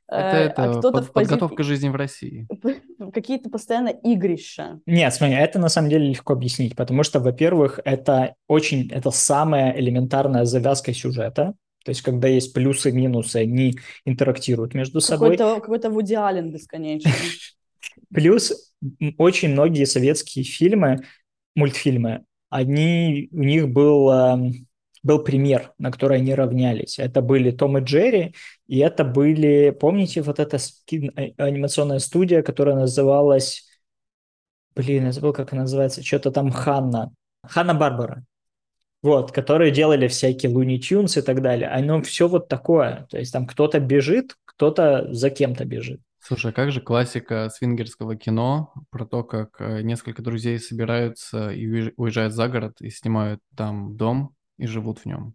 это, 0.08 0.36
э, 0.36 0.44
это 0.44 0.64
а 0.64 0.68
кто-то 0.70 0.92
под- 0.92 1.04
в 1.08 1.12
позиции... 1.12 1.32
подготовка 1.34 1.62
жизни 1.62 1.88
в 1.88 1.96
России. 1.96 2.46
Какие-то 3.12 3.50
постоянно 3.50 3.88
игрища. 3.88 4.80
Нет, 4.86 5.12
смотри, 5.12 5.36
это 5.36 5.58
на 5.58 5.68
самом 5.68 5.90
деле 5.90 6.08
легко 6.08 6.32
объяснить, 6.32 6.76
потому 6.76 7.02
что, 7.02 7.20
во-первых, 7.20 7.80
это 7.84 8.34
очень, 8.46 8.90
это 8.90 9.10
самая 9.10 9.76
элементарная 9.78 10.44
завязка 10.44 10.94
сюжета, 10.94 11.54
то 11.84 11.90
есть 11.90 12.02
когда 12.02 12.26
есть 12.28 12.52
плюсы 12.52 12.90
и 12.90 12.92
минусы, 12.92 13.36
они 13.36 13.76
интерактируют 14.04 14.74
между 14.74 15.00
собой. 15.00 15.36
Какой-то 15.36 15.60
какой 15.60 15.90
Вуди 15.90 16.14
Аллен 16.14 16.50
бесконечный. 16.50 17.12
Плюс 18.12 18.72
очень 19.18 19.50
многие 19.50 19.84
советские 19.84 20.44
фильмы, 20.44 21.02
мультфильмы, 21.54 22.24
они, 22.50 23.28
у 23.32 23.42
них 23.42 23.68
был, 23.68 24.10
эм, 24.10 24.66
был 25.02 25.22
пример, 25.22 25.72
на 25.78 25.90
который 25.90 26.18
они 26.18 26.34
равнялись. 26.34 26.98
Это 26.98 27.20
были 27.20 27.50
Том 27.50 27.78
и 27.78 27.80
Джерри, 27.82 28.34
и 28.66 28.78
это 28.78 29.04
были, 29.04 29.70
помните, 29.70 30.22
вот 30.22 30.38
эта 30.38 30.58
а- 30.58 31.44
анимационная 31.44 31.98
студия, 31.98 32.42
которая 32.42 32.76
называлась, 32.76 33.66
блин, 34.74 35.06
я 35.06 35.12
забыл, 35.12 35.32
как 35.32 35.52
она 35.52 35.62
называется, 35.62 36.02
что-то 36.02 36.30
там 36.30 36.50
Ханна, 36.50 37.12
Ханна-Барбара. 37.46 38.24
Вот, 39.02 39.30
которые 39.30 39.70
делали 39.70 40.08
всякие 40.08 40.50
Луни 40.50 40.80
Тюнс 40.80 41.16
и 41.16 41.22
так 41.22 41.40
далее. 41.40 41.68
Оно 41.68 42.02
все 42.02 42.26
вот 42.26 42.48
такое. 42.48 43.06
То 43.10 43.18
есть 43.18 43.32
там 43.32 43.46
кто-то 43.46 43.78
бежит, 43.78 44.36
кто-то 44.44 45.12
за 45.12 45.30
кем-то 45.30 45.64
бежит. 45.64 46.00
Слушай, 46.26 46.50
а 46.50 46.54
как 46.54 46.72
же 46.72 46.80
классика 46.80 47.48
свингерского 47.50 48.16
кино 48.16 48.74
про 48.90 49.06
то, 49.06 49.22
как 49.22 49.60
э, 49.60 49.82
несколько 49.82 50.22
друзей 50.22 50.58
собираются 50.58 51.50
и 51.50 51.68
уезж- 51.68 51.92
уезжают 51.96 52.32
за 52.34 52.48
город 52.48 52.80
и 52.80 52.90
снимают 52.90 53.40
там 53.56 53.96
дом 53.96 54.34
и 54.58 54.66
живут 54.66 54.98
в 54.98 55.06
нем? 55.06 55.34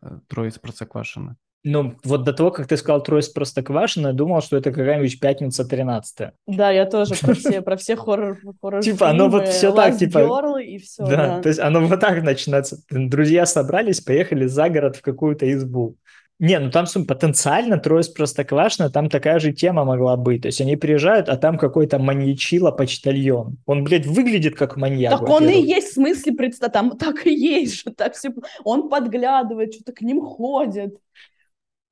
Э, 0.00 0.20
Трое 0.26 0.48
из 0.48 0.58
Простоквашино. 0.58 1.36
Ну, 1.64 1.96
вот 2.02 2.22
до 2.22 2.32
того, 2.32 2.50
как 2.50 2.66
ты 2.66 2.78
сказал 2.78 3.02
«Трое 3.02 3.20
из 3.20 3.28
Простоквашино», 3.28 4.08
я 4.08 4.12
думал, 4.14 4.40
что 4.40 4.56
это 4.56 4.70
какая-нибудь 4.70 5.20
«Пятница 5.20 5.66
13 5.66 6.30
Да, 6.46 6.70
я 6.70 6.86
тоже 6.86 7.14
про 7.20 7.34
все, 7.34 7.60
про 7.60 7.76
все 7.76 7.96
хоррор, 7.96 8.38
хоррор 8.62 8.82
Типа, 8.82 9.10
оно 9.10 9.28
вот 9.28 9.48
всё 9.48 9.72
так, 9.72 9.98
типа, 9.98 10.60
и 10.60 10.78
все, 10.78 11.04
Да, 11.04 11.16
да. 11.16 11.42
то 11.42 11.48
есть 11.48 11.60
оно 11.60 11.84
вот 11.84 12.00
так 12.00 12.22
начинается. 12.22 12.78
Друзья 12.88 13.44
собрались, 13.44 14.00
поехали 14.00 14.46
за 14.46 14.70
город 14.70 14.96
в 14.96 15.02
какую-то 15.02 15.52
избу. 15.52 15.98
Не, 16.38 16.58
ну 16.58 16.70
там 16.70 16.86
сум- 16.86 17.06
потенциально 17.06 17.78
«Трое 17.78 18.02
из 18.02 18.08
Простоквашино», 18.08 18.90
там 18.90 19.08
такая 19.08 19.38
же 19.38 19.52
тема 19.52 19.84
могла 19.84 20.16
быть. 20.16 20.42
То 20.42 20.48
есть 20.48 20.60
они 20.60 20.76
приезжают, 20.76 21.30
а 21.30 21.36
там 21.36 21.56
какой-то 21.56 21.98
маньячила-почтальон. 21.98 23.56
Он, 23.64 23.84
блядь, 23.84 24.06
выглядит 24.06 24.54
как 24.54 24.76
маньяк. 24.76 25.18
Так 25.18 25.28
он 25.28 25.48
и 25.48 25.60
есть 25.60 25.92
в 25.92 25.94
смысле, 25.94 26.34
представь, 26.34 26.72
там 26.72 26.98
так 26.98 27.26
и 27.26 27.34
есть 27.34 27.82
же, 27.82 27.90
так 27.90 28.14
все, 28.14 28.30
он 28.64 28.90
подглядывает, 28.90 29.72
что-то 29.72 29.92
к 29.92 30.02
ним 30.02 30.20
ходит. 30.20 30.98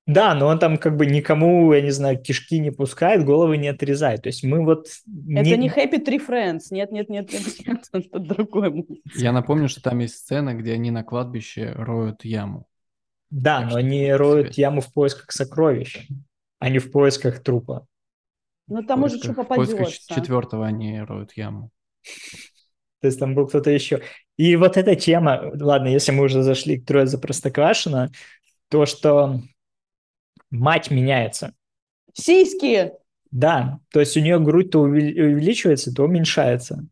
Да, 0.07 0.35
но 0.35 0.49
он 0.49 0.59
там 0.59 0.77
как 0.77 0.99
бы 0.99 1.07
никому, 1.07 1.73
я 1.73 1.81
не 1.81 1.91
знаю, 1.91 2.21
кишки 2.21 2.59
не 2.59 2.71
пускает, 2.71 3.25
головы 3.25 3.57
не 3.57 3.69
отрезает. 3.69 4.23
То 4.23 4.27
есть 4.29 4.45
мы 4.45 4.63
вот... 4.63 4.89
Это 5.31 5.57
не 5.57 5.71
Happy 5.71 6.05
Tree 6.05 6.21
Friends, 6.27 6.65
нет, 6.71 6.93
нет, 6.93 7.09
нет, 7.09 7.33
нет, 7.33 7.43
нет, 7.67 7.89
это 7.93 8.19
другой 8.19 8.71
мультик. 8.71 9.17
Я 9.17 9.33
напомню, 9.33 9.71
что 9.71 9.81
там 9.81 10.01
есть 10.01 10.17
сцена, 10.17 10.53
где 10.53 10.75
они 10.75 10.91
на 10.91 11.03
кладбище 11.05 11.73
роют 11.75 12.27
яму. 12.27 12.67
Да, 13.37 13.63
Так 13.63 13.71
но 13.71 13.77
они 13.77 14.13
роют 14.13 14.43
принципе- 14.45 14.63
яму 14.63 14.81
в 14.81 14.93
поисках 14.93 15.33
сокровищ, 15.33 16.07
а 16.61 16.69
не 16.71 16.79
в 16.79 16.93
поисках 16.93 17.43
трупа. 17.43 17.87
Ну 18.69 18.83
там 18.85 19.03
уже 19.03 19.19
что 19.19 19.35
поисках- 19.35 19.45
в 19.45 19.49
поисках 19.49 19.79
попадется. 19.79 20.15
четвертого 20.15 20.65
они 20.67 21.01
роют 21.01 21.33
яму. 21.37 21.71
То 23.01 23.09
есть 23.09 23.19
там 23.19 23.35
был 23.35 23.49
кто-то 23.49 23.71
еще. 23.71 24.03
И 24.37 24.55
вот 24.55 24.77
эта 24.77 24.95
тема, 24.95 25.51
ладно, 25.55 25.89
если 25.89 26.13
мы 26.13 26.25
уже 26.25 26.43
зашли 26.43 26.79
к 26.81 26.87
Трое 26.87 27.07
за 27.07 27.19
Простоквашино, 27.19 28.11
то, 28.69 28.87
что 28.87 29.41
мать 30.51 30.91
меняется. 30.93 31.55
Сиськи! 32.13 32.93
Да, 33.33 33.81
то 33.91 33.99
есть 33.99 34.17
у 34.17 34.21
нее 34.21 34.39
грудь 34.39 34.71
то 34.71 34.87
увели- 34.87 35.21
увеличивается, 35.21 35.93
то 35.93 36.05
уменьшается. 36.05 36.87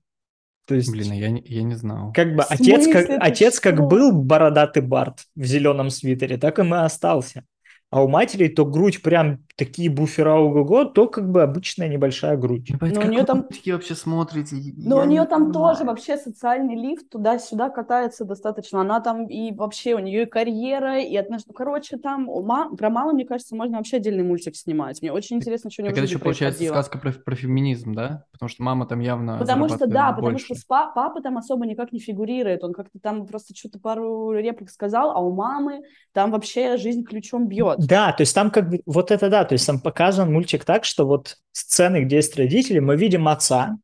То 0.67 0.75
есть 0.75 0.91
Блин, 0.91 1.11
а 1.11 1.15
я 1.15 1.31
не, 1.31 1.43
я 1.45 1.63
не 1.63 1.75
знал. 1.75 2.13
как 2.13 2.35
бы 2.37 2.43
отец, 2.43 2.87
как, 2.87 3.09
отец 3.21 3.61
как 3.61 3.81
был 3.87 4.13
бородатый 4.13 4.83
Барт 4.83 5.25
в 5.35 5.45
зеленом 5.45 5.91
свитере, 5.91 6.37
так 6.37 6.59
и 6.59 6.63
мы 6.63 6.85
остался. 6.85 7.45
А 7.91 8.03
у 8.03 8.09
матери 8.09 8.49
то 8.49 8.65
грудь 8.65 9.03
прям 9.03 9.45
такие 9.57 9.91
буфера 9.91 10.35
ого-го, 10.35 10.85
то 10.85 11.07
как 11.09 11.31
бы 11.31 11.43
обычная 11.43 11.89
небольшая 11.89 12.37
грудь. 12.37 12.71
Ебать, 12.71 12.95
Но 12.95 13.01
у 13.03 13.05
вы 13.05 13.23
там- 13.25 13.39
мультики 13.43 13.71
вообще 13.71 13.95
смотрите? 13.95 14.57
Но 14.77 14.97
Я 14.97 15.03
у 15.03 15.05
не 15.05 15.11
нее 15.13 15.25
там 15.27 15.47
понимаю. 15.53 15.75
тоже 15.75 15.85
вообще 15.85 16.17
социальный 16.17 16.75
лифт 16.75 17.11
туда-сюда 17.11 17.69
катается 17.69 18.25
достаточно. 18.25 18.81
Она 18.81 19.01
там 19.01 19.27
и 19.27 19.53
вообще 19.53 19.95
у 19.95 19.99
нее 19.99 20.23
и 20.23 20.27
карьера, 20.27 21.01
и 21.01 21.15
отношения. 21.17 21.45
Ну, 21.49 21.55
короче, 21.55 21.99
там 21.99 22.29
у 22.29 22.43
ма- 22.43 22.75
про 22.77 22.89
маму, 22.91 23.13
мне 23.13 23.25
кажется, 23.27 23.55
можно 23.55 23.77
вообще 23.77 23.99
отдельный 23.99 24.25
мультик 24.25 24.57
снимать. 24.57 25.01
Мне 25.03 25.13
очень 25.13 25.37
интересно, 25.37 25.71
что 25.71 25.83
у 25.83 25.85
нее 25.85 25.95
Так 25.95 26.03
это 26.03 26.11
еще 26.11 26.19
получается 26.19 26.65
сказка 26.65 26.99
про, 26.99 27.13
про 27.13 27.35
феминизм, 27.35 27.93
да? 27.95 28.25
Потому 28.33 28.49
что 28.49 28.63
мама 28.63 28.87
там 28.87 29.01
явно 29.01 29.37
Потому 29.39 29.69
что, 29.69 29.87
да, 29.87 30.13
потому 30.13 30.31
больше. 30.33 30.47
что 30.47 30.55
с 30.55 30.65
па- 30.65 30.91
папа 30.95 31.21
там 31.21 31.37
особо 31.39 31.67
никак 31.67 31.93
не 31.93 31.99
фигурирует. 31.99 32.65
Он 32.65 32.73
как-то 32.73 32.99
там 33.01 33.27
просто 33.27 33.55
что-то 33.55 33.79
пару 33.79 34.33
реплик 34.33 34.71
сказал, 34.71 35.11
а 35.11 35.21
у 35.21 35.33
мамы 35.33 35.83
там 36.13 36.31
вообще 36.31 36.77
жизнь 36.79 37.05
ключом 37.05 37.47
бьет. 37.49 37.79
Да, 37.87 38.13
то 38.13 38.23
есть 38.23 38.35
там 38.35 38.51
как 38.51 38.69
бы, 38.71 38.81
вот 38.87 39.11
это 39.11 39.29
да, 39.29 39.42
то 39.45 39.55
есть 39.55 39.67
там 39.67 39.81
показан 39.81 40.33
мультик 40.33 40.65
так, 40.65 40.85
что 40.85 41.07
вот 41.07 41.37
сцены, 41.53 42.05
где 42.05 42.17
есть 42.17 42.37
родители, 42.37 42.79
мы 42.79 42.97
видим 42.97 43.29
отца, 43.29 43.77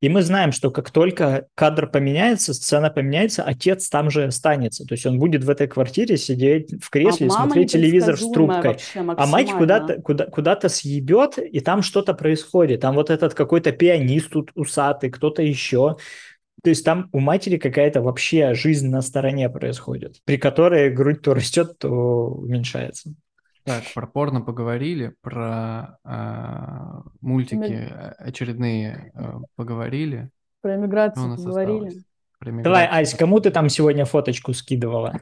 и 0.00 0.08
мы 0.08 0.22
знаем, 0.22 0.52
что 0.52 0.70
как 0.70 0.90
только 0.90 1.46
кадр 1.54 1.86
поменяется, 1.86 2.52
сцена 2.52 2.90
поменяется, 2.90 3.42
отец 3.42 3.88
там 3.88 4.10
же 4.10 4.24
останется. 4.24 4.84
То 4.84 4.94
есть 4.94 5.06
он 5.06 5.18
будет 5.18 5.44
в 5.44 5.50
этой 5.50 5.68
квартире 5.68 6.16
сидеть 6.16 6.72
в 6.82 6.90
кресле 6.90 7.26
и 7.26 7.30
А 7.30 7.32
мама 7.32 7.46
смотреть 7.46 7.72
телевизор 7.72 8.16
с 8.18 8.30
трубкой. 8.30 8.72
вообще 8.72 9.00
А 9.16 9.26
мать 9.26 9.50
куда-то 9.52 10.00
куда, 10.02 10.26
куда-то 10.26 10.68
съебет, 10.68 11.38
и 11.38 11.60
там 11.60 11.82
что-то 11.82 12.14
происходит. 12.14 12.80
Там 12.80 12.94
вот 12.94 13.10
этот 13.10 13.34
какой-то 13.34 13.72
пианист 13.72 14.30
тут 14.30 14.50
усатый, 14.54 15.10
кто-то 15.10 15.42
еще. 15.42 15.96
То 16.62 16.70
есть 16.70 16.84
там 16.84 17.08
у 17.12 17.20
матери 17.20 17.58
какая-то 17.58 18.02
вообще 18.02 18.54
жизнь 18.54 18.88
на 18.88 19.00
стороне 19.00 19.48
происходит, 19.48 20.20
при 20.24 20.36
которой 20.36 20.90
грудь 20.90 21.22
то 21.22 21.32
растет, 21.32 21.78
то 21.78 21.88
уменьшается. 21.88 23.14
Так, 23.66 23.82
про 23.94 24.06
порно 24.06 24.40
поговорили, 24.42 25.16
про 25.22 25.98
а, 26.04 27.02
мультики 27.20 27.92
очередные 28.18 29.10
а, 29.12 29.40
поговорили. 29.56 30.30
Про 30.60 30.70
Что 30.70 30.78
у 30.78 30.82
иммиграцию 30.82 31.26
нас 31.26 31.42
поговорили. 31.42 31.86
осталось? 31.88 32.04
Про 32.38 32.62
Давай. 32.62 32.86
Ась, 32.86 33.14
кому 33.14 33.40
ты 33.40 33.50
там 33.50 33.68
сегодня 33.68 34.04
фоточку 34.04 34.52
скидывала? 34.52 35.20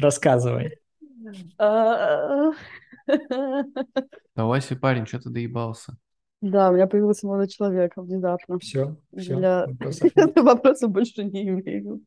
Рассказывай. 0.00 0.78
А, 1.58 2.52
Да, 4.36 4.44
Вася, 4.44 4.76
парень, 4.76 5.04
что 5.06 5.18
ты 5.18 5.30
доебался? 5.30 5.96
Да, 6.40 6.70
у 6.70 6.74
меня 6.74 6.86
появился 6.86 7.26
молодой 7.26 7.48
человек 7.48 7.94
внезапно. 7.96 8.60
Все, 8.60 8.96
все. 9.16 9.36
Для... 9.36 9.66
Вопросов 10.36 10.92
больше 10.92 11.24
не 11.24 11.48
имею. 11.48 12.00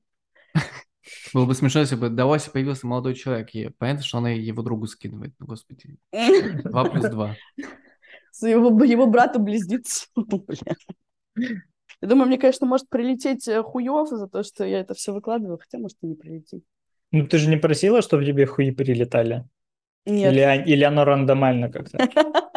Было 1.34 1.46
бы 1.46 1.54
смешно, 1.54 1.82
если 1.82 1.96
бы 1.96 2.10
до 2.10 2.26
Васи 2.26 2.50
появился 2.50 2.88
молодой 2.88 3.16
человек. 3.16 3.54
И 3.54 3.70
понятно, 3.70 4.04
что 4.04 4.18
она 4.18 4.30
его 4.32 4.62
другу 4.62 4.88
скидывает. 4.88 5.34
Господи. 5.40 5.98
Два 6.64 6.86
плюс 6.86 7.06
два. 7.06 7.36
С 8.32 8.48
Его, 8.48 8.84
его 8.84 9.08
брату-близнецу, 9.08 10.08
бля. 10.16 10.76
Я 12.02 12.08
думаю, 12.08 12.28
мне, 12.28 12.38
конечно, 12.38 12.66
может 12.66 12.90
прилететь 12.90 13.48
э, 13.48 13.62
хуев 13.62 14.10
за 14.10 14.28
то, 14.28 14.42
что 14.44 14.66
я 14.66 14.80
это 14.80 14.94
все 14.94 15.14
выкладываю, 15.14 15.60
хотя, 15.60 15.78
может, 15.78 15.98
и 16.02 16.08
не 16.08 16.16
прилетит. 16.16 16.64
Ну, 17.12 17.28
ты 17.28 17.38
же 17.38 17.50
не 17.50 17.58
просила, 17.58 18.02
чтобы 18.02 18.26
тебе 18.26 18.46
хуи 18.46 18.72
прилетали? 18.72 19.46
Нет, 20.06 20.34
Или, 20.34 20.64
или 20.66 20.84
оно 20.84 21.06
рандомально 21.06 21.70
как-то? 21.70 22.00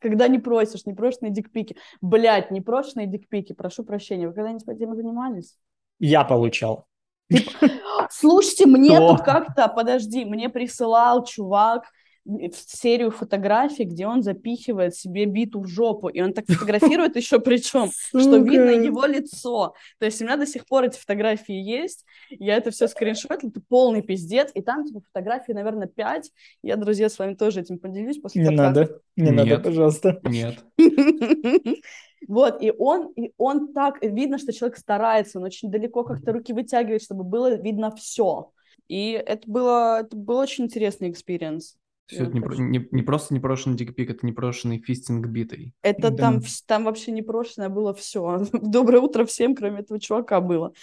когда 0.00 0.28
не 0.28 0.38
просишь, 0.38 0.86
непрошенные 0.86 1.32
дикпики. 1.32 1.76
Блять, 2.00 2.50
непрошенные 2.50 3.06
дикпики, 3.06 3.52
прошу 3.52 3.84
прощения. 3.84 4.28
Вы 4.28 4.34
когда-нибудь 4.34 4.68
этим 4.68 4.94
занимались? 4.94 5.56
Я 5.98 6.24
получал. 6.24 6.86
Слушайте, 8.10 8.66
мне 8.66 8.98
тут 8.98 9.22
как-то, 9.22 9.68
подожди, 9.68 10.24
мне 10.24 10.48
присылал 10.48 11.24
чувак 11.24 11.84
в 12.24 12.54
серию 12.54 13.10
фотографий, 13.10 13.84
где 13.84 14.06
он 14.06 14.22
запихивает 14.22 14.94
себе 14.94 15.26
биту 15.26 15.60
в 15.60 15.66
жопу, 15.66 16.08
и 16.08 16.20
он 16.22 16.32
так 16.32 16.46
фотографирует 16.48 17.16
еще 17.16 17.38
причем, 17.38 17.90
что 17.90 18.38
видно 18.38 18.70
его 18.70 19.04
лицо. 19.04 19.74
То 19.98 20.06
есть 20.06 20.22
у 20.22 20.24
меня 20.24 20.36
до 20.36 20.46
сих 20.46 20.66
пор 20.66 20.84
эти 20.84 20.98
фотографии 20.98 21.54
есть, 21.54 22.04
я 22.30 22.56
это 22.56 22.70
все 22.70 22.88
скриншотил, 22.88 23.50
это 23.50 23.60
полный 23.68 24.02
пиздец, 24.02 24.50
и 24.54 24.62
там 24.62 24.86
типа 24.86 25.00
фотографий, 25.00 25.52
наверное, 25.52 25.86
пять. 25.86 26.30
Я, 26.62 26.76
друзья, 26.76 27.08
с 27.08 27.18
вами 27.18 27.34
тоже 27.34 27.60
этим 27.60 27.78
поделюсь 27.78 28.18
после 28.18 28.42
Не 28.42 28.48
подкаста. 28.48 28.80
надо, 28.80 29.00
не 29.16 29.30
надо, 29.30 29.58
пожалуйста. 29.58 30.20
Нет. 30.24 30.64
Вот, 32.28 32.62
и 32.62 32.72
он, 32.76 33.12
и 33.12 33.32
он 33.36 33.72
так, 33.72 34.02
видно, 34.02 34.38
что 34.38 34.52
человек 34.52 34.76
старается, 34.78 35.38
он 35.38 35.44
очень 35.44 35.70
далеко 35.70 36.04
как-то 36.04 36.32
руки 36.32 36.52
вытягивает, 36.52 37.02
чтобы 37.02 37.24
было 37.24 37.54
видно 37.54 37.94
все. 37.94 38.50
И 38.88 39.12
это 39.12 39.50
было, 39.50 40.00
это 40.00 40.16
был 40.16 40.38
очень 40.38 40.64
интересный 40.64 41.10
experience. 41.10 41.76
Все 42.06 42.24
это 42.24 42.32
не, 42.32 42.40
не- 42.40 42.88
не 42.90 43.02
просто 43.02 43.32
непрошенный 43.34 43.76
dick 43.76 43.93
pic, 43.93 44.10
это 44.10 44.26
непрошенный 44.26 44.78
фистинг 44.78 45.26
битой. 45.26 45.72
Это 45.82 46.10
Да. 46.10 46.16
там, 46.16 46.42
там 46.66 46.84
вообще 46.84 47.12
непрошенное 47.12 47.70
было 47.70 47.94
все. 47.94 48.44
Доброе 48.52 49.00
утро 49.00 49.24
всем, 49.24 49.54
кроме 49.54 49.80
этого 49.80 49.98
чувака 49.98 50.40
было. 50.40 50.74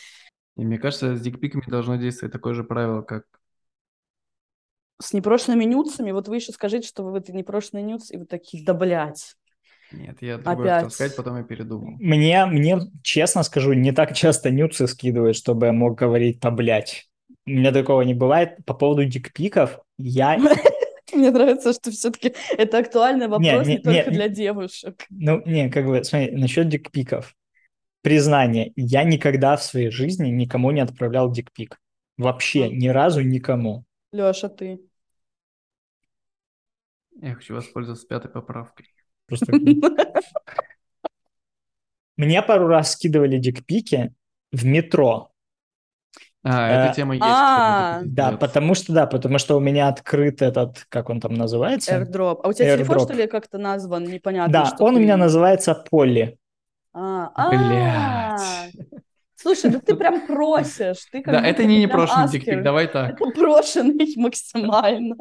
И 0.57 0.65
мне 0.65 0.77
кажется, 0.77 1.15
с 1.15 1.21
дикпиками 1.21 1.63
должно 1.67 1.95
действовать 1.97 2.33
такое 2.33 2.53
же 2.53 2.63
правило, 2.63 3.01
как... 3.01 3.25
С 4.99 5.13
непрошенными 5.13 5.63
нюцами, 5.63 6.11
вот 6.11 6.27
вы 6.27 6.35
еще 6.35 6.51
скажите, 6.51 6.87
что 6.87 7.03
вы 7.03 7.17
это 7.19 7.33
непрошенный 7.33 7.81
нюц, 7.81 8.11
и 8.11 8.17
вы 8.17 8.25
такие, 8.25 8.63
да 8.63 8.73
блядь. 8.73 9.35
Нет, 9.91 10.21
я 10.21 10.37
другое 10.37 10.67
хотел 10.67 10.79
Опять. 10.79 10.93
сказать, 10.93 11.15
потом 11.15 11.37
я 11.37 11.43
передумал. 11.43 11.91
Мне, 11.99 12.45
мне, 12.45 12.79
честно 13.03 13.43
скажу, 13.43 13.73
не 13.73 13.91
так 13.91 14.13
часто 14.13 14.49
нюцы 14.49 14.87
скидывают, 14.87 15.35
чтобы 15.35 15.67
я 15.67 15.73
мог 15.73 15.97
говорить 15.97 16.39
«поблять». 16.39 17.07
У 17.45 17.49
меня 17.51 17.71
такого 17.71 18.01
не 18.03 18.13
бывает. 18.13 18.57
По 18.65 18.73
поводу 18.73 19.03
дикпиков, 19.05 19.79
я, 19.97 20.37
Мне 21.13 21.31
нравится, 21.31 21.73
что 21.73 21.91
все-таки 21.91 22.33
это 22.57 22.77
актуальный 22.77 23.27
вопрос 23.27 23.67
не, 23.67 23.73
не- 23.73 23.77
только 23.79 24.09
не- 24.09 24.15
для 24.15 24.27
девушек. 24.29 25.05
ну, 25.09 25.41
не, 25.45 25.69
как 25.69 25.85
бы, 25.85 26.03
смотри, 26.03 26.31
насчет 26.31 26.69
дикпиков. 26.69 27.35
Признание, 28.01 28.71
я 28.75 29.03
никогда 29.03 29.57
в 29.57 29.63
своей 29.63 29.89
жизни 29.91 30.29
никому 30.29 30.71
не 30.71 30.81
отправлял 30.81 31.31
дикпик. 31.31 31.79
Вообще, 32.17 32.67
Мгм. 32.67 32.77
ни 32.79 32.87
разу 32.87 33.21
никому. 33.21 33.83
Леша, 34.11 34.49
ты. 34.49 34.79
Я 37.21 37.35
хочу 37.35 37.55
воспользоваться 37.55 38.07
пятой 38.07 38.29
поправкой. 38.31 38.87
Просто 39.31 39.53
мне 42.17 42.41
пару 42.41 42.67
раз 42.67 42.93
скидывали 42.93 43.37
дикпики 43.37 44.13
в 44.51 44.65
метро. 44.65 45.31
А, 46.43 46.69
Э, 46.69 46.85
эта 46.87 46.95
тема 46.95 47.13
есть. 47.13 47.25
а, 47.25 48.01
Да, 48.03 48.31
потому 48.35 48.73
что, 48.73 48.91
да, 48.93 49.05
потому 49.05 49.37
что 49.37 49.55
у 49.55 49.59
меня 49.59 49.87
открыт 49.87 50.41
этот, 50.41 50.85
как 50.89 51.09
он 51.09 51.21
там 51.21 51.35
называется? 51.35 51.95
Airdrop. 51.95 52.41
А 52.43 52.49
у 52.49 52.53
тебя 52.53 52.75
телефон, 52.75 52.99
что 52.99 53.13
ли, 53.13 53.27
как-то 53.27 53.57
назван? 53.57 54.03
Непонятно, 54.03 54.51
Да, 54.51 54.75
он 54.79 54.95
у 54.95 54.99
меня 54.99 55.17
называется 55.17 55.75
Полли. 55.75 56.37
А, 56.93 57.31
а, 57.35 57.49
Блядь. 57.49 58.75
Слушай, 59.35 59.71
да 59.71 59.79
ты 59.79 59.95
прям 59.95 60.27
просишь. 60.27 61.05
Ты 61.11 61.21
как 61.21 61.33
Да, 61.33 61.47
это 61.47 61.63
не 61.63 61.79
непрошенный 61.79 62.27
дикпик, 62.27 62.63
давай 62.63 62.87
так. 62.87 63.13
Это 63.21 63.31
прошенный 63.31 64.13
максимально. 64.17 65.15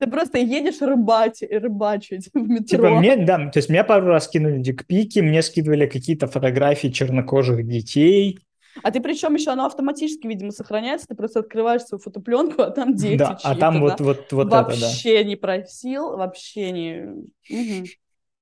Ты 0.00 0.06
просто 0.10 0.38
едешь 0.38 0.80
рыбать, 0.80 1.42
рыбачить 1.42 2.30
в 2.32 2.38
метро. 2.38 2.64
Типа 2.78 2.88
мне, 2.88 3.18
да, 3.18 3.36
то 3.50 3.58
есть 3.58 3.68
мне 3.68 3.84
пару 3.84 4.06
раз 4.06 4.24
скинули 4.24 4.58
дикпики, 4.58 5.18
мне 5.18 5.42
скидывали 5.42 5.86
какие-то 5.86 6.26
фотографии 6.26 6.88
чернокожих 6.88 7.66
детей. 7.68 8.38
А 8.82 8.90
ты 8.92 9.00
причем 9.00 9.34
еще 9.34 9.50
оно 9.50 9.66
автоматически, 9.66 10.26
видимо, 10.26 10.52
сохраняется. 10.52 11.06
Ты 11.06 11.14
просто 11.14 11.40
открываешь 11.40 11.82
свою 11.82 12.00
фотопленку, 12.00 12.62
а 12.62 12.70
там 12.70 12.94
дети 12.94 13.18
да, 13.18 13.38
а 13.42 13.54
там 13.54 13.74
да? 13.74 13.80
вот, 13.80 14.00
вот, 14.00 14.32
вот 14.32 14.46
это, 14.46 14.50
да. 14.50 14.62
вообще 14.62 15.22
не 15.22 15.36
просил, 15.36 16.16
вообще 16.16 16.70
не... 16.70 17.06
Мгм. 17.50 17.84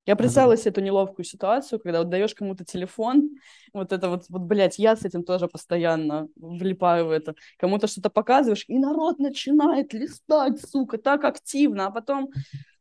Я 0.08 0.16
представила 0.16 0.56
себе 0.56 0.70
эту 0.70 0.80
неловкую 0.80 1.26
ситуацию, 1.26 1.78
когда 1.80 1.98
вот 1.98 2.08
даешь 2.08 2.34
кому-то 2.34 2.64
телефон, 2.64 3.28
вот 3.74 3.92
это 3.92 4.08
вот, 4.08 4.24
вот, 4.30 4.40
блядь, 4.40 4.78
я 4.78 4.96
с 4.96 5.04
этим 5.04 5.22
тоже 5.22 5.48
постоянно 5.48 6.28
влипаю 6.36 7.08
в 7.08 7.10
это. 7.10 7.34
Кому-то 7.58 7.88
что-то 7.88 8.08
показываешь, 8.08 8.64
и 8.68 8.78
народ 8.78 9.18
начинает 9.18 9.92
листать, 9.92 10.62
сука, 10.66 10.96
так 10.96 11.24
активно, 11.24 11.88
а 11.88 11.90
потом, 11.90 12.30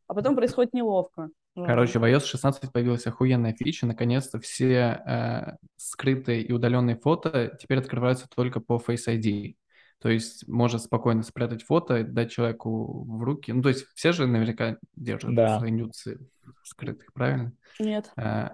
а 0.07 0.13
потом 0.13 0.37
происходит 0.37 0.73
неловко. 0.73 1.29
Короче, 1.53 1.99
в 1.99 2.05
iOS 2.05 2.23
16 2.23 2.71
появилась 2.71 3.05
охуенная 3.07 3.53
фича. 3.53 3.85
Наконец-то 3.87 4.39
все 4.39 5.01
э, 5.05 5.57
скрытые 5.75 6.43
и 6.43 6.53
удаленные 6.53 6.95
фото 6.95 7.57
теперь 7.59 7.79
открываются 7.79 8.29
только 8.33 8.61
по 8.61 8.77
Face 8.77 9.09
ID. 9.09 9.55
То 9.99 10.07
есть 10.07 10.47
можно 10.47 10.79
спокойно 10.79 11.23
спрятать 11.23 11.63
фото, 11.63 12.05
дать 12.05 12.31
человеку 12.31 13.03
в 13.03 13.21
руки. 13.21 13.51
Ну, 13.51 13.61
то 13.63 13.69
есть 13.69 13.85
все 13.95 14.13
же 14.13 14.27
наверняка 14.27 14.77
держат 14.95 15.35
Да. 15.35 15.59
свои 15.59 15.71
нюцы 15.71 16.19
скрытых, 16.67 17.11
правильно? 17.13 17.53
Нет. 17.79 18.11
Э, 18.17 18.49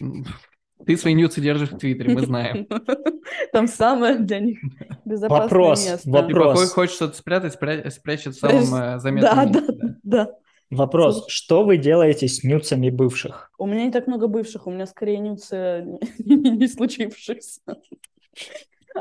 м, 0.00 0.24
Ты 0.86 0.96
свои 0.96 1.14
нюцы 1.14 1.40
держишь 1.40 1.70
в 1.72 1.78
Твиттере, 1.78 2.14
мы 2.14 2.20
знаем. 2.22 2.66
Там 3.52 3.66
самое 3.68 4.18
для 4.18 4.40
них 4.40 4.58
безопасное 5.04 5.42
Вопрос, 5.42 5.86
место. 5.86 6.10
вопрос. 6.10 6.58
Типа, 6.60 6.66
хо- 6.68 6.74
хочешь 6.74 6.94
что-то 6.96 7.16
спрятать, 7.16 7.54
спря- 7.60 7.90
спрячь 7.90 8.26
в 8.26 8.32
самом 8.32 8.74
э, 8.74 8.98
заметном 9.00 9.34
Да, 9.36 9.44
месте. 9.44 9.72
да, 9.72 9.96
да. 10.02 10.30
Вопрос, 10.70 11.24
что 11.28 11.64
вы 11.64 11.78
делаете 11.78 12.28
с 12.28 12.44
нюцами 12.44 12.90
бывших? 12.90 13.50
У 13.58 13.66
меня 13.66 13.86
не 13.86 13.90
так 13.90 14.06
много 14.06 14.28
бывших, 14.28 14.66
у 14.66 14.70
меня 14.70 14.86
скорее 14.86 15.18
нюцы 15.18 15.82
не, 16.18 16.36
не 16.36 16.68
случившихся. 16.68 17.60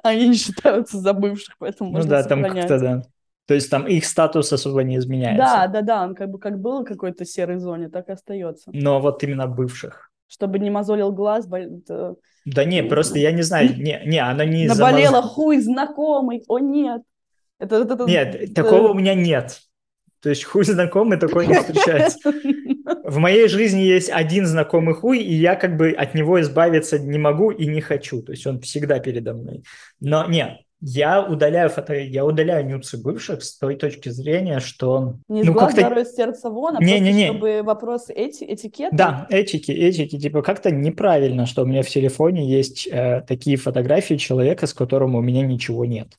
Они 0.04 0.30
не 0.30 0.36
считаются 0.36 0.98
за 1.00 1.14
бывших, 1.14 1.58
поэтому 1.60 1.90
Ну 1.92 1.98
можно 1.98 2.10
да, 2.10 2.24
там 2.24 2.42
как-то, 2.44 2.80
да. 2.80 3.02
То 3.48 3.54
есть 3.54 3.70
там 3.72 3.88
их 3.88 4.06
статус 4.06 4.52
особо 4.54 4.84
не 4.84 4.98
изменяется. 4.98 5.44
Да, 5.46 5.68
да, 5.68 5.82
да, 5.82 6.04
он 6.04 6.16
как 6.16 6.30
бы 6.30 6.38
как 6.38 6.60
был 6.60 6.82
в 6.82 6.86
какой-то 6.86 7.26
серой 7.26 7.58
зоне, 7.60 7.90
так 7.90 8.10
и 8.10 8.12
остается. 8.12 8.70
Но 8.74 9.00
вот 9.00 9.24
именно 9.24 9.48
бывших. 9.48 10.12
Чтобы 10.28 10.60
не 10.60 10.70
мозолил 10.70 11.12
глаз, 11.14 11.48
бол- 11.48 11.82
Да 12.46 12.66
не, 12.66 12.84
просто 12.84 13.20
я 13.20 13.32
не 13.32 13.42
знаю, 13.44 13.70
не, 13.78 14.02
не, 14.06 14.20
она 14.22 14.44
не 14.46 14.68
наболела 14.68 15.22
моз- 15.22 15.30
хуй 15.32 15.60
знакомый, 15.62 16.44
о 16.48 16.60
нет. 16.60 17.02
Это, 17.60 17.78
это, 17.78 17.94
это- 17.94 18.06
Нет, 18.06 18.36
это- 18.36 18.54
такого 18.54 18.90
у 18.90 18.94
меня 18.94 19.14
нет. 19.16 19.62
То 20.22 20.30
есть 20.30 20.44
хуй 20.44 20.66
знакомый 20.66 21.18
такой 21.18 21.48
не 21.48 21.54
встречается. 21.54 22.32
В 23.04 23.18
моей 23.18 23.48
жизни 23.48 23.82
есть 23.82 24.10
один 24.10 24.46
знакомый 24.46 24.94
хуй, 24.96 25.20
и 25.20 25.34
я 25.34 25.56
как 25.56 25.78
бы 25.78 25.92
от 25.92 26.16
него 26.16 26.42
избавиться 26.42 27.00
не 27.00 27.18
могу 27.18 27.52
и 27.52 27.66
не 27.68 27.80
хочу. 27.82 28.22
То 28.22 28.32
есть 28.34 28.46
он 28.48 28.60
всегда 28.60 29.00
передо 29.00 29.34
мной. 29.34 29.64
Но 30.02 30.26
нет, 30.26 30.58
я 30.80 31.26
удаляю 31.26 31.70
фото, 31.70 31.94
я 31.96 32.24
удаляю 32.24 32.66
нюцы 32.66 33.02
бывших 33.02 33.44
с 33.44 33.58
той 33.58 33.76
точки 33.76 34.10
зрения, 34.10 34.60
что 34.60 35.16
Не 35.28 35.44
ну 35.44 35.54
как-то 35.54 35.82
здоровья 35.82 36.06
с 36.06 36.16
сердца 36.16 36.50
вон, 36.50 36.78
а 36.78 36.80
Не-не-не. 36.84 37.28
просто 37.28 37.38
чтобы 37.38 37.64
вопрос 37.64 38.06
эти, 38.10 38.44
этикета. 38.44 38.96
да, 38.96 39.28
этики, 39.30 39.72
этики, 39.72 40.20
типа 40.20 40.42
как-то 40.42 40.70
неправильно, 40.72 41.46
что 41.46 41.64
у 41.64 41.66
меня 41.66 41.82
в 41.82 41.88
телефоне 41.88 42.48
есть 42.48 42.88
э, 42.88 43.24
такие 43.28 43.58
фотографии 43.58 44.16
человека, 44.16 44.68
с 44.68 44.74
которым 44.74 45.16
у 45.16 45.22
меня 45.22 45.42
ничего 45.42 45.86
нет. 45.86 46.14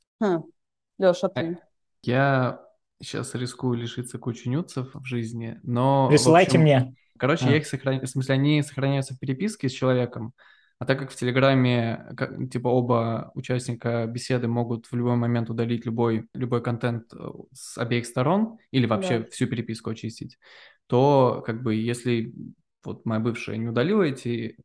Леша, 0.99 1.29
а 1.29 1.41
ты? 1.41 1.59
Я 2.03 2.61
сейчас 3.01 3.35
рискую 3.35 3.79
лишиться 3.79 4.19
кучи 4.19 4.49
нюцев 4.49 4.89
в 4.93 5.05
жизни, 5.05 5.59
но... 5.63 6.07
в 6.07 6.11
Присылайте 6.11 6.51
общем, 6.59 6.63
мне. 6.63 6.95
Короче, 7.17 7.47
А. 7.47 7.51
я 7.51 7.57
их 7.59 7.67
сохраняю, 7.67 8.07
в 8.07 8.11
смысле, 8.11 8.35
они 8.35 8.63
сохраняются 8.63 9.15
в 9.15 9.19
переписке 9.19 9.69
с 9.69 9.73
человеком, 9.73 10.33
а 10.79 10.85
так 10.85 10.99
как 10.99 11.11
в 11.11 11.17
Телеграме, 11.17 12.07
как- 12.17 12.51
типа, 12.51 12.69
оба 12.69 13.31
участника 13.35 14.07
беседы 14.07 14.49
могут 14.49 14.87
в 14.87 14.95
любой 14.95 15.17
момент 15.17 15.51
удалить 15.51 15.85
любой, 15.87 16.29
любой 16.35 16.63
контент 16.63 17.13
э, 17.13 17.29
с 17.53 17.79
обеих 17.79 18.07
сторон 18.07 18.59
или 18.71 18.87
вообще 18.87 19.21
Да. 19.21 19.27
всю 19.31 19.47
переписку 19.49 19.91
очистить, 19.91 20.39
то, 20.87 21.43
как 21.45 21.63
бы, 21.63 21.75
если 21.75 22.33
вот 22.85 23.05
моя 23.05 23.21
бывшая 23.21 23.57
не 23.57 23.69
удалила 23.69 24.03
эти 24.03 24.57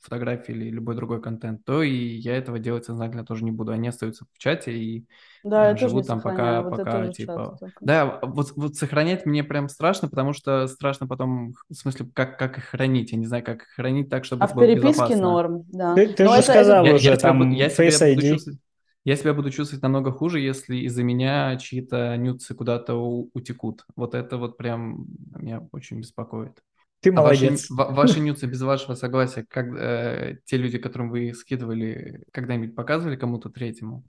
фотографии 0.00 0.52
или 0.52 0.70
любой 0.70 0.94
другой 0.94 1.20
контент, 1.20 1.64
то 1.64 1.82
и 1.82 1.92
я 1.92 2.36
этого 2.36 2.58
делать 2.58 2.84
сознательно 2.84 3.24
тоже 3.24 3.44
не 3.44 3.50
буду. 3.50 3.72
Они 3.72 3.88
остаются 3.88 4.24
в 4.32 4.38
чате 4.38 4.78
и 4.78 5.06
Да, 5.42 5.70
я 5.70 5.74
э, 5.74 5.76
живут 5.76 6.06
там 6.06 6.20
пока, 6.20 6.62
вот 6.62 6.74
это 6.74 6.84
пока 6.84 6.98
тоже 7.00 7.12
типа. 7.12 7.58
Да, 7.80 8.20
вот, 8.22 8.52
вот 8.56 8.76
сохранять 8.76 9.26
мне 9.26 9.42
прям 9.42 9.68
страшно, 9.68 10.08
потому 10.08 10.32
что 10.32 10.66
страшно 10.68 11.06
потом, 11.08 11.54
в 11.68 11.74
смысле, 11.74 12.06
как, 12.14 12.38
как 12.38 12.58
их 12.58 12.64
хранить. 12.64 13.10
Я 13.12 13.18
не 13.18 13.26
знаю, 13.26 13.44
как 13.44 13.62
их 13.62 13.68
хранить 13.74 14.08
так, 14.08 14.24
чтобы 14.24 14.44
А 14.44 14.46
в 14.46 14.58
переписке 14.58 14.90
безопасно. 14.90 15.16
норм, 15.22 15.64
да. 15.68 15.94
Ты, 15.94 16.08
ты 16.08 16.24
Но 16.24 16.34
же 16.34 16.38
это- 16.40 16.52
сказал 16.52 16.84
Я, 16.84 16.94
уже, 16.94 17.04
я 17.04 17.16
себя, 17.16 17.28
там, 17.28 17.38
буду, 17.38 17.50
я, 17.50 17.68
Face 17.68 17.98
буду 18.14 18.20
ID. 18.26 18.30
чувствовать, 18.30 18.60
я 19.04 19.16
себя 19.16 19.34
буду 19.34 19.50
чувствовать 19.50 19.82
намного 19.82 20.12
хуже, 20.12 20.38
если 20.38 20.76
из-за 20.76 21.02
меня 21.02 21.56
чьи-то 21.56 22.16
нюцы 22.16 22.54
куда-то 22.54 22.94
утекут. 22.94 23.84
Вот 23.96 24.14
это 24.14 24.36
вот 24.36 24.56
прям 24.56 25.06
меня 25.36 25.66
очень 25.72 25.98
беспокоит. 25.98 26.62
Ты 27.00 27.10
А 27.10 27.22
ваши, 27.22 27.44
молодец. 27.44 27.70
ва- 27.70 27.90
ваши 27.90 28.18
нюцы 28.18 28.46
без 28.46 28.60
вашего 28.60 28.94
согласия, 28.94 29.44
как 29.48 29.66
э, 29.68 30.38
те 30.44 30.56
люди, 30.56 30.78
которым 30.78 31.10
вы 31.10 31.28
их 31.28 31.36
скидывали, 31.36 32.24
когда-нибудь 32.32 32.74
показывали 32.74 33.14
кому-то 33.14 33.50
третьему? 33.50 34.02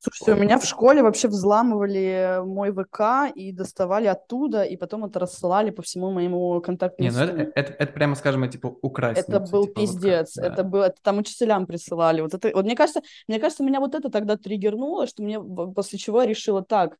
Слушайте, 0.00 0.32
у 0.40 0.44
меня 0.44 0.58
в 0.58 0.64
школе 0.64 1.02
вообще 1.02 1.28
взламывали 1.28 2.40
мой 2.44 2.72
ВК 2.72 3.32
и 3.32 3.52
доставали 3.52 4.06
оттуда, 4.06 4.64
и 4.64 4.76
потом 4.76 5.04
это 5.04 5.20
рассылали 5.20 5.70
по 5.70 5.82
всему 5.82 6.10
моему 6.10 6.60
контактному 6.60 7.10
Не, 7.10 7.16
ну 7.16 7.22
это, 7.22 7.52
это, 7.54 7.72
это 7.74 7.92
прямо, 7.92 8.16
скажем, 8.16 8.50
типа 8.50 8.74
украсть 8.82 9.20
Это 9.20 9.38
нюцы, 9.38 9.52
был 9.52 9.66
типа 9.66 9.80
пиздец. 9.80 10.34
да. 10.34 10.46
Это 10.48 10.64
было, 10.64 10.84
это 10.86 10.96
там 11.00 11.18
учителям 11.18 11.66
присылали. 11.66 12.22
Вот 12.22 12.34
это, 12.34 12.50
вот 12.52 12.64
мне 12.64 12.74
кажется, 12.74 13.02
мне 13.28 13.38
кажется, 13.38 13.62
меня 13.62 13.78
вот 13.78 13.94
это 13.94 14.10
тогда 14.10 14.36
триггернуло, 14.36 15.06
что 15.06 15.22
мне 15.22 15.40
после 15.40 15.96
чего 15.98 16.22
я 16.22 16.28
решила 16.28 16.64
так. 16.64 16.96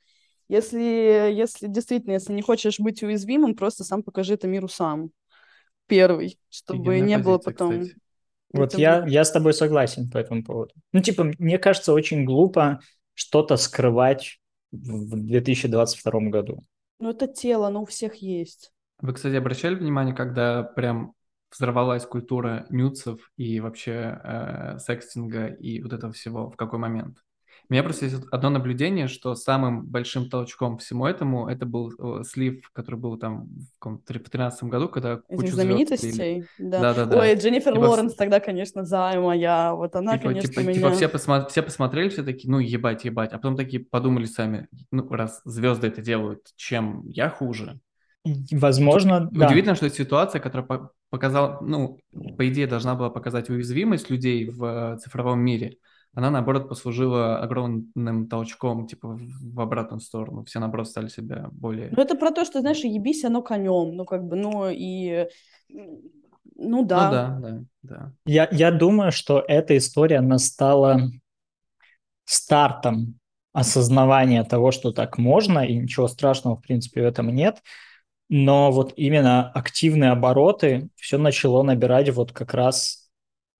Если, 0.48 1.32
если 1.32 1.66
действительно, 1.66 2.12
если 2.12 2.32
не 2.32 2.42
хочешь 2.42 2.78
быть 2.78 3.02
уязвимым, 3.02 3.56
просто 3.56 3.82
сам 3.82 4.04
покажи 4.04 4.34
это 4.34 4.46
миру 4.46 4.68
сам. 4.68 5.10
Первый, 5.86 6.38
чтобы 6.48 7.00
не 7.00 7.18
было 7.18 7.38
потом. 7.38 7.80
кстати. 7.80 7.96
Вот 8.52 8.74
Это 8.74 8.78
я, 8.80 9.06
я 9.06 9.24
с 9.24 9.32
тобой 9.32 9.54
согласен 9.54 10.10
по 10.10 10.18
этому 10.18 10.44
поводу. 10.44 10.74
Ну, 10.92 11.00
типа, 11.00 11.24
мне 11.38 11.58
кажется, 11.58 11.92
очень 11.92 12.24
глупо 12.24 12.80
что-то 13.14 13.56
скрывать 13.56 14.40
в 14.70 15.14
в 15.14 15.26
2022 15.26 16.20
году. 16.28 16.62
Ну, 16.98 17.10
это 17.10 17.26
тело, 17.26 17.68
оно 17.68 17.82
у 17.82 17.86
всех 17.86 18.16
есть. 18.16 18.72
Вы, 19.00 19.14
кстати, 19.14 19.34
обращали 19.34 19.74
внимание, 19.74 20.14
когда 20.14 20.62
прям 20.62 21.14
взорвалась 21.50 22.06
культура 22.06 22.66
нюцев 22.70 23.30
и 23.36 23.60
вообще 23.60 24.20
э, 24.22 24.78
секстинга 24.78 25.46
и 25.46 25.82
вот 25.82 25.92
этого 25.92 26.12
всего, 26.12 26.50
в 26.50 26.56
какой 26.56 26.78
момент? 26.78 27.18
У 27.68 27.72
меня 27.72 27.82
просто 27.82 28.04
есть 28.06 28.16
одно 28.30 28.50
наблюдение, 28.50 29.08
что 29.08 29.34
самым 29.34 29.86
большим 29.86 30.28
толчком 30.28 30.78
всему 30.78 31.06
этому 31.06 31.48
это 31.48 31.64
был 31.64 31.92
э, 32.20 32.24
слив, 32.24 32.70
который 32.72 32.96
был 32.96 33.16
там 33.16 33.46
в 33.46 33.78
каком-то 33.78 34.04
три- 34.04 34.18
в 34.18 34.22
2013 34.24 34.64
году, 34.64 34.88
когда 34.88 35.14
Этих 35.14 35.24
кучу 35.26 35.40
звезд 35.48 35.54
слили. 35.54 35.64
знаменитостей, 35.66 36.44
да. 36.58 36.80
Да-да-да. 36.80 37.18
Ой, 37.18 37.34
Дженнифер 37.34 37.72
Типа 37.72 37.84
Лоренс 37.84 38.14
тогда, 38.14 38.40
конечно, 38.40 38.84
зая 38.84 39.20
моя. 39.20 39.74
Вот 39.74 39.96
она, 39.96 40.12
Типа, 40.18 40.28
конечно, 40.28 40.48
типа, 40.50 40.60
меня... 40.60 40.74
типа 40.74 40.90
все, 40.90 41.06
посма- 41.06 41.48
все 41.48 41.62
посмотрели, 41.62 42.08
все 42.10 42.22
такие, 42.22 42.50
ну, 42.50 42.58
ебать, 42.58 43.04
ебать. 43.04 43.32
А 43.32 43.36
потом 43.36 43.56
такие 43.56 43.82
подумали 43.84 44.26
сами, 44.26 44.68
ну, 44.90 45.08
раз 45.08 45.40
звезды 45.44 45.86
это 45.86 46.02
делают, 46.02 46.40
чем 46.56 47.06
я 47.06 47.30
хуже. 47.30 47.80
Возможно, 48.50 49.28
да. 49.32 49.46
Удивительно, 49.46 49.74
что 49.74 49.86
это 49.86 49.96
ситуация, 49.96 50.40
которая 50.40 50.66
по- 50.66 50.90
показала, 51.10 51.58
ну, 51.60 51.98
по 52.36 52.48
идее, 52.48 52.66
должна 52.66 52.94
была 52.94 53.10
показать 53.10 53.50
уязвимость 53.50 54.10
людей 54.10 54.48
в 54.48 54.64
э, 54.64 54.98
цифровом 54.98 55.40
мире. 55.40 55.76
Она, 56.14 56.30
наоборот, 56.30 56.68
послужила 56.68 57.38
огромным 57.38 58.28
толчком, 58.28 58.86
типа, 58.86 59.18
в 59.18 59.60
обратную 59.60 60.00
сторону. 60.00 60.44
Все, 60.44 60.60
наоборот, 60.60 60.88
стали 60.88 61.08
себя 61.08 61.48
более... 61.52 61.88
Ну, 61.90 62.02
это 62.02 62.16
про 62.16 62.30
то, 62.30 62.44
что, 62.44 62.60
знаешь, 62.60 62.80
ебись 62.80 63.24
оно 63.24 63.42
конем. 63.42 63.96
Ну, 63.96 64.04
как 64.04 64.24
бы, 64.24 64.36
ну, 64.36 64.68
и... 64.70 65.26
Ну, 65.70 66.12
Ну 66.54 66.84
да. 66.84 67.10
да, 67.10 67.38
да, 67.40 67.64
да. 67.82 68.12
Я, 68.26 68.48
я 68.52 68.70
думаю, 68.70 69.10
что 69.10 69.42
эта 69.48 69.76
история, 69.78 70.18
она 70.18 70.38
стала 70.38 71.10
стартом 72.24 73.18
осознавания 73.54 74.44
того, 74.44 74.70
что 74.70 74.92
так 74.92 75.16
можно, 75.16 75.60
и 75.60 75.76
ничего 75.76 76.08
страшного, 76.08 76.56
в 76.56 76.60
принципе, 76.60 77.02
в 77.02 77.06
этом 77.06 77.34
нет. 77.34 77.62
Но 78.28 78.70
вот 78.70 78.92
именно 78.96 79.50
активные 79.50 80.10
обороты 80.10 80.88
все 80.96 81.18
начало 81.18 81.62
набирать 81.62 82.10
вот 82.10 82.32
как 82.32 82.54
раз 82.54 83.10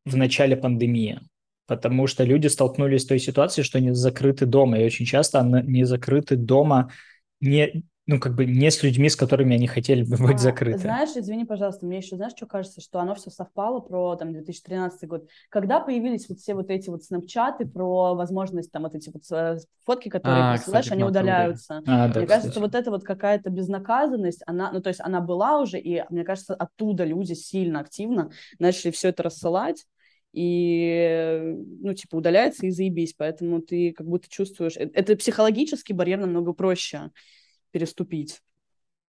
в 0.05 0.16
начале 0.16 0.57
пандемии. 0.57 1.20
Потому 1.66 2.06
что 2.06 2.24
люди 2.24 2.48
столкнулись 2.48 3.02
с 3.02 3.06
той 3.06 3.18
ситуацией, 3.18 3.64
что 3.64 3.78
они 3.78 3.93
закрыты 3.93 4.47
дома. 4.47 4.78
И 4.78 4.84
очень 4.84 5.06
часто 5.06 5.40
они 5.40 5.84
закрыты 5.84 6.36
дома 6.36 6.90
не, 7.40 7.84
ну, 8.06 8.18
как 8.18 8.34
бы 8.34 8.44
не 8.44 8.70
с 8.70 8.82
людьми, 8.82 9.09
с 9.09 9.14
которыми 9.16 9.55
они 9.55 9.68
хотели 9.68 10.02
бы 10.02 10.16
быть 10.16 10.34
А, 10.36 10.39
закрыты. 10.39 10.78
Знаешь, 10.78 11.10
извини, 11.16 11.44
пожалуйста, 11.44 11.86
мне 11.86 11.98
еще, 11.98 12.16
знаешь, 12.16 12.32
что 12.36 12.47
кажется, 12.47 12.80
что 12.80 12.98
оно 12.98 13.14
все 13.14 13.30
совпало 13.30 13.78
про 13.80 14.16
там 14.16 14.32
2013 14.32 15.09
год, 15.09 15.28
когда 15.51 15.78
появились 15.78 16.28
вот 16.28 16.39
все 16.40 16.55
вот 16.55 16.68
эти 16.70 16.90
вот 16.90 17.05
снапчаты 17.05 17.64
про 17.64 18.14
возможность 18.14 18.72
там 18.72 18.82
вот 18.82 18.94
эти 18.97 19.10
вот 19.10 19.22
э, 19.30 19.59
фотки, 19.86 20.09
которые 20.09 20.43
А, 20.43 20.52
присылаешь, 20.56 20.84
кстати, 20.86 20.94
они 20.98 21.05
удаляются. 21.05 21.78
А, 21.86 22.09
да, 22.09 22.20
Мне 22.20 22.26
кстати. 22.26 22.26
кажется, 22.26 22.60
вот 22.60 22.74
это 22.74 22.90
вот 22.90 23.05
какая-то 23.05 23.51
безнаказанность, 23.51 24.43
она, 24.47 24.72
ну, 24.72 24.80
то 24.80 24.89
есть 24.89 25.01
она 25.01 25.20
была 25.20 25.60
уже, 25.60 25.78
и 25.78 26.05
мне 26.10 26.24
кажется, 26.24 26.55
оттуда 26.55 27.05
люди 27.05 27.34
сильно 27.34 27.80
активно 27.80 28.30
начали 28.59 28.90
все 28.90 29.09
это 29.10 29.22
рассылать, 29.22 29.84
и, 30.32 31.54
ну, 31.80 31.92
типа, 31.94 32.16
удаляется 32.16 32.66
и 32.66 32.70
заебись, 32.70 33.14
поэтому 33.16 33.60
ты 33.62 33.92
как 33.92 34.06
будто 34.06 34.28
чувствуешь... 34.28 34.76
э, 34.76 34.90
Это 34.94 35.16
психологический 35.16 35.92
барьер 35.92 36.18
намного 36.18 36.52
проще 36.52 37.10
переступить. 37.70 38.40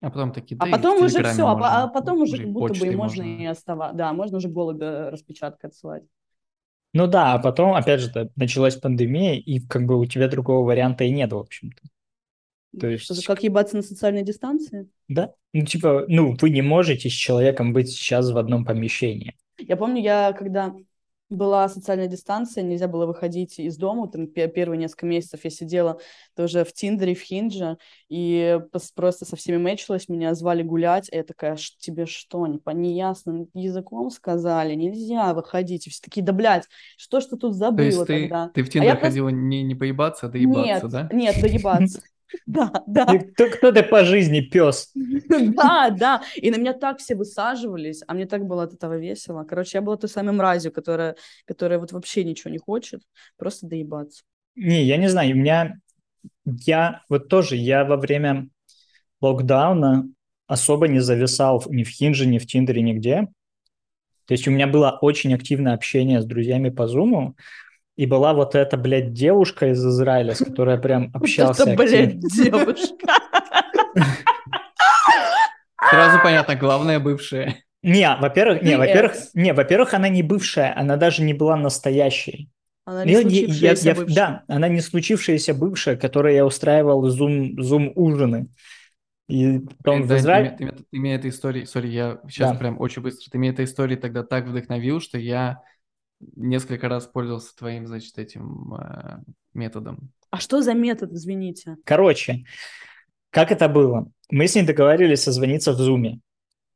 А 0.01 0.09
потом 0.09 0.33
такие, 0.33 0.57
А 0.59 0.65
да 0.65 0.67
в 0.67 0.71
потом 0.71 1.03
уже 1.05 1.23
все, 1.23 1.47
а, 1.47 1.53
можно, 1.53 1.83
а 1.83 1.87
потом 1.87 2.21
уже 2.21 2.37
как 2.37 2.47
будто 2.51 2.73
бы 2.73 2.75
и 2.75 2.79
почтой 2.79 2.95
можно 2.95 3.21
и 3.23 3.45
оставаться. 3.45 3.95
Да, 3.97 4.13
можно 4.13 4.37
уже 4.37 4.49
голубя 4.49 5.09
распечаткой 5.09 5.69
отсылать. 5.69 6.03
Ну 6.93 7.07
да, 7.07 7.33
а 7.33 7.39
потом, 7.39 7.73
опять 7.73 8.01
же, 8.01 8.11
да, 8.11 8.27
началась 8.35 8.75
пандемия, 8.75 9.35
и 9.39 9.59
как 9.59 9.85
бы 9.85 9.97
у 9.97 10.05
тебя 10.05 10.27
другого 10.27 10.65
варианта 10.65 11.05
и 11.05 11.09
нет, 11.11 11.31
в 11.31 11.37
общем-то. 11.37 11.81
То 12.79 12.87
есть- 12.87 13.25
Как 13.25 13.43
ебаться 13.43 13.77
на 13.77 13.81
социальной 13.81 14.23
дистанции? 14.23 14.89
Да? 15.07 15.33
Ну, 15.53 15.65
типа, 15.65 16.05
ну, 16.07 16.35
вы 16.39 16.49
не 16.49 16.61
можете 16.61 17.09
с 17.09 17.13
человеком 17.13 17.71
быть 17.71 17.89
сейчас 17.89 18.29
в 18.31 18.37
одном 18.37 18.65
помещении. 18.65 19.35
Я 19.57 19.77
помню, 19.77 20.01
я 20.01 20.33
когда 20.33 20.75
была 21.34 21.68
социальная 21.69 22.07
дистанция, 22.07 22.64
нельзя 22.64 22.88
было 22.88 23.05
выходить 23.05 23.60
из 23.60 23.77
дома, 23.77 24.07
там 24.07 24.27
пе- 24.27 24.47
первые 24.47 24.77
несколько 24.77 25.05
месяцев 25.05 25.41
я 25.43 25.49
сидела 25.49 25.99
тоже 26.35 26.64
в 26.64 26.73
Тиндере, 26.73 27.15
в 27.15 27.22
Хиндже, 27.22 27.77
и 28.10 28.60
просто 28.95 29.26
со 29.26 29.35
всеми 29.35 29.57
мэчилась, 29.57 30.10
меня 30.10 30.34
звали 30.35 30.64
гулять, 30.64 31.10
и 31.11 31.15
я 31.15 31.23
такая, 31.23 31.55
«Ш- 31.57 31.73
тебе 31.80 32.05
что, 32.05 32.45
не 32.47 32.57
по 32.57 32.69
неясным 32.69 33.47
языком 33.53 34.10
сказали, 34.10 34.76
нельзя 34.76 35.34
выходить, 35.34 35.88
и 35.88 35.89
все 35.89 36.01
такие, 36.03 36.23
да, 36.23 36.34
блядь, 36.34 36.68
что 36.97 37.19
ж 37.19 37.26
ты 37.26 37.38
тут 37.38 37.51
То 37.51 37.57
забыла 37.57 37.85
есть 37.85 38.07
ты, 38.07 38.23
тогда? 38.27 38.51
ты 38.53 38.64
в 38.64 38.68
А 38.68 38.72
Тиндер 38.72 38.91
просто- 38.91 39.07
ходила 39.07 39.30
не, 39.30 39.64
не 39.64 39.76
поебаться, 39.76 40.27
а 40.27 40.30
доебаться, 40.30 40.88
Нет, 40.88 40.91
да? 40.91 41.10
нет, 41.11 41.41
доебаться. 41.41 42.01
Да, 42.45 42.71
да. 42.87 43.05
Кто, 43.05 43.49
кто 43.49 43.71
ты 43.71 43.83
по 43.83 44.03
жизни, 44.05 44.41
пес? 44.41 44.91
Да, 45.29 45.89
да. 45.89 46.23
И 46.35 46.51
на 46.51 46.57
меня 46.57 46.73
так 46.73 46.99
все 46.99 47.15
высаживались, 47.15 48.01
а 48.07 48.13
мне 48.13 48.25
так 48.25 48.45
было 48.45 48.63
от 48.63 48.73
этого 48.73 48.97
весело. 48.97 49.43
Короче, 49.43 49.77
я 49.77 49.81
была 49.81 49.97
той 49.97 50.09
самой 50.09 50.33
мразью, 50.33 50.71
которая, 50.71 51.15
которая 51.45 51.79
вот 51.79 51.91
вообще 51.91 52.23
ничего 52.23 52.51
не 52.51 52.57
хочет, 52.57 53.01
просто 53.37 53.67
доебаться. 53.67 54.23
Не, 54.55 54.83
я 54.83 54.97
не 54.97 55.09
знаю, 55.09 55.35
у 55.35 55.39
меня... 55.39 55.77
Я 56.45 57.01
вот 57.09 57.27
тоже, 57.27 57.55
я 57.57 57.83
во 57.83 57.97
время 57.97 58.49
локдауна 59.21 60.07
особо 60.47 60.87
не 60.87 60.99
зависал 60.99 61.63
ни 61.67 61.83
в 61.83 61.89
Хинже, 61.89 62.25
ни 62.25 62.37
в 62.37 62.45
Тиндере, 62.45 62.81
нигде. 62.81 63.27
То 64.25 64.33
есть 64.33 64.47
у 64.47 64.51
меня 64.51 64.67
было 64.67 64.97
очень 65.01 65.33
активное 65.33 65.73
общение 65.73 66.21
с 66.21 66.25
друзьями 66.25 66.69
по 66.69 66.87
Зуму, 66.87 67.35
и 67.95 68.06
была 68.06 68.34
вот 68.34 68.56
эта, 68.56 68.76
блядь, 68.78 69.14
девушка 69.14 69.70
из 69.72 69.86
Израиля, 69.86 70.34
с 70.36 70.40
которой 70.40 70.76
я 70.76 70.82
прям 70.82 71.10
общался 71.14 71.65
Вот 71.65 71.74
это, 71.74 71.84
блядь, 71.84 72.20
девушка. 72.20 73.07
Сразу 75.90 76.20
понятно, 76.24 76.56
главное 76.56 76.99
бывшая. 76.99 77.57
Не, 77.84 78.15
во-первых, 78.20 78.61
не, 78.64 78.72
Ты 78.72 78.78
во-первых, 78.78 79.14
не, 79.34 79.53
во-первых, 79.53 79.94
она 79.94 80.07
не 80.10 80.24
бывшая, 80.24 80.74
она 80.78 80.95
даже 80.95 81.22
не 81.22 81.34
была 81.34 81.57
настоящей. 81.57 82.49
Она 82.86 83.03
не 83.06 83.11
Я- 83.11 83.20
я- 83.20 83.24
случившаяся 83.30 83.88
я- 83.90 83.95
бывшая. 83.95 84.15
Да, 84.15 84.44
она 84.48 84.68
не 84.70 84.80
случившаяся 84.82 85.53
бывшая, 85.53 85.95
которой 85.98 86.36
я 86.36 86.45
устраивал 86.45 87.03
зум, 87.10 87.61
зум 87.61 87.91
ужины. 87.95 88.48
И 89.28 89.60
потом 89.84 90.03
в 90.03 90.24
Дань, 90.24 90.49
ты, 90.52 90.56
ты, 90.57 90.64
меня- 90.64 90.74
ты 90.91 90.98
меня 90.99 91.15
этой 91.15 91.30
историей, 91.30 91.65
сори, 91.65 91.88
я 91.88 92.20
сейчас 92.30 92.52
Да. 92.52 92.57
прям 92.57 92.80
очень 92.80 93.02
быстро, 93.02 93.30
ты 93.32 93.38
меня 93.38 93.52
этой 93.52 93.65
историей 93.65 93.99
тогда 93.99 94.24
так 94.24 94.45
вдохновил, 94.48 95.02
что 95.02 95.18
я 95.18 95.60
несколько 96.35 96.89
раз 96.89 97.07
пользовался 97.07 97.55
твоим, 97.55 97.87
значит, 97.87 98.17
этим 98.17 98.73
э, 98.75 99.17
методом. 99.53 100.11
А 100.29 100.39
что 100.39 100.61
за 100.61 100.73
метод, 100.73 101.11
извините? 101.13 101.77
Короче, 101.85 102.43
как 103.29 103.51
это 103.51 103.67
было? 103.67 104.07
Мы 104.29 104.47
с 104.47 104.55
ней 104.55 104.63
договорились 104.63 105.23
созвониться 105.23 105.73
в 105.73 105.77
зуме. 105.77 106.19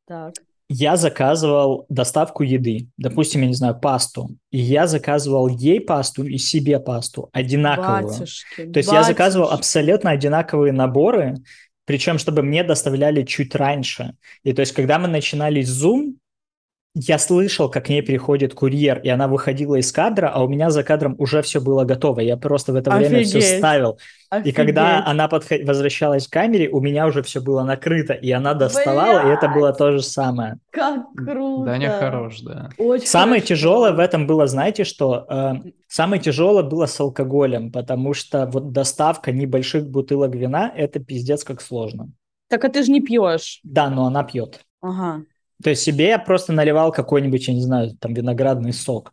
Так. 0.06 0.34
Я 0.70 0.98
заказывал 0.98 1.86
доставку 1.88 2.44
еды, 2.44 2.90
допустим, 2.98 3.42
я 3.42 3.48
не 3.48 3.54
знаю, 3.54 3.80
пасту. 3.80 4.30
И 4.52 4.58
я 4.58 4.86
заказывал 4.86 5.48
ей 5.48 5.80
пасту 5.80 6.26
и 6.26 6.38
себе 6.38 6.80
пасту 6.80 7.30
одинаковую. 7.32 8.08
Батюшки, 8.08 8.66
То 8.66 8.80
есть 8.80 8.92
я 8.92 9.04
заказывал 9.04 9.46
батюшки. 9.46 9.60
абсолютно 9.60 10.12
одинаковые 10.12 10.74
наборы, 10.74 11.36
причем 11.86 12.18
чтобы 12.18 12.44
мне 12.44 12.66
доставляли 12.66 13.24
чуть 13.24 13.56
раньше. 13.56 14.16
И 14.44 14.52
то 14.52 14.60
есть 14.60 14.74
когда 14.74 15.00
мы 15.00 15.08
начинали 15.08 15.62
Zoom, 15.62 16.16
я 17.00 17.20
слышал, 17.20 17.70
как 17.70 17.86
к 17.86 17.90
ней 17.90 18.02
приходит 18.02 18.54
курьер, 18.56 19.00
и 19.00 19.10
она 19.10 19.28
выходила 19.28 19.76
из 19.76 19.92
кадра, 19.92 20.32
а 20.34 20.44
у 20.44 20.48
меня 20.48 20.72
за 20.72 20.84
кадром 20.84 21.16
уже 21.20 21.42
все 21.44 21.62
было 21.62 21.84
готово. 21.84 22.22
Я 22.22 22.38
просто 22.38 22.74
в 22.74 22.76
это 22.76 22.90
время 22.90 23.24
все 23.24 23.38
Офигеть. 23.38 23.58
ставил. 23.60 24.00
И 24.44 24.52
когда 24.52 24.96
Офигеть. 24.98 25.12
она 25.12 25.28
подход- 25.28 25.64
возвращалась 25.64 26.28
к 26.28 26.32
камере, 26.34 26.70
у 26.70 26.82
меня 26.82 27.06
уже 27.06 27.22
все 27.22 27.40
было 27.40 27.64
накрыто, 27.64 28.14
и 28.14 28.32
она 28.32 28.56
доставала, 28.56 29.30
и 29.30 29.34
это 29.34 29.48
было 29.48 29.72
то 29.74 29.92
же 29.92 30.02
самое. 30.02 30.58
Как 30.72 31.06
круто. 31.16 31.66
Даня 31.66 31.92
хорош, 31.92 32.40
да. 32.42 32.70
Очень 32.80 33.06
Самое 33.08 33.42
хорошо. 33.42 33.48
тяжелое 33.56 33.92
в 33.94 34.00
этом 34.00 34.26
было, 34.26 34.48
знаете, 34.48 34.84
что 34.84 35.26
э, 35.30 35.54
самое 35.88 36.22
тяжелое 36.22 36.64
было 36.64 36.88
с 36.88 37.00
алкоголем, 37.00 37.72
потому 37.72 38.14
что 38.16 38.48
вот 38.48 38.72
доставка 38.72 39.32
небольших 39.32 39.88
бутылок 39.88 40.34
вина 40.36 40.72
это 40.76 41.00
пиздец 41.00 41.44
как 41.44 41.62
сложно. 41.62 42.10
Так 42.50 42.66
а 42.66 42.70
ты 42.70 42.82
же 42.84 42.92
не 42.92 43.02
пьешь. 43.02 43.60
Да, 43.64 43.90
но 43.90 44.06
она 44.08 44.24
пьет. 44.24 44.62
Ага. 44.82 45.24
То 45.64 45.70
есть 45.72 45.82
себе 45.84 46.10
я 46.10 46.20
просто 46.20 46.54
наливал 46.54 46.92
какой-нибудь, 46.92 47.48
я 47.48 47.54
не 47.54 47.62
знаю, 47.62 47.96
там 48.00 48.14
виноградный 48.14 48.74
сок. 48.74 49.12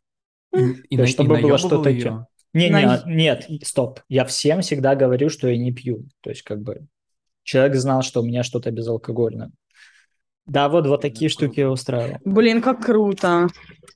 И, 0.54 0.58
и, 0.58 0.96
есть, 0.96 1.12
и 1.12 1.12
чтобы 1.14 1.28
было 1.30 1.36
наебывал 1.36 1.58
что-то 1.58 1.90
её. 1.90 2.02
те- 2.02 2.26
Не, 2.58 2.70
На- 2.70 3.02
не, 3.06 3.14
нет, 3.14 3.46
стоп. 3.62 4.00
Я 4.08 4.24
всем 4.24 4.60
всегда 4.60 4.94
говорю, 4.94 5.28
что 5.30 5.48
я 5.48 5.56
не 5.58 5.72
пью. 5.72 6.04
То 6.20 6.30
есть 6.30 6.42
как 6.42 6.60
бы 6.62 6.86
человек 7.42 7.74
знал, 7.76 8.02
что 8.02 8.20
у 8.20 8.24
меня 8.24 8.42
что-то 8.42 8.70
безалкогольное. 8.70 9.50
Да, 10.46 10.68
вот 10.68 10.86
вот 10.86 11.00
такие 11.00 11.30
штуки 11.30 11.60
я 11.60 11.70
устраивал. 11.70 12.18
Блин, 12.24 12.60
как 12.60 12.84
круто. 12.84 13.48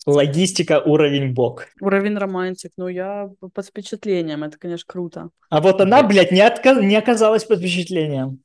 Логистика 0.06 0.80
уровень 0.80 1.34
бог. 1.34 1.66
Уровень 1.80 2.16
романтик. 2.16 2.72
Ну, 2.78 2.88
я 2.88 3.30
под 3.54 3.66
впечатлением. 3.66 4.42
Это, 4.44 4.56
конечно, 4.58 4.84
круто. 4.86 5.28
А 5.50 5.60
вот 5.60 5.80
она, 5.82 6.02
блядь, 6.02 6.32
не, 6.32 6.40
отка- 6.40 6.82
не 6.82 6.96
оказалась 6.96 7.44
под 7.44 7.58
впечатлением. 7.58 8.40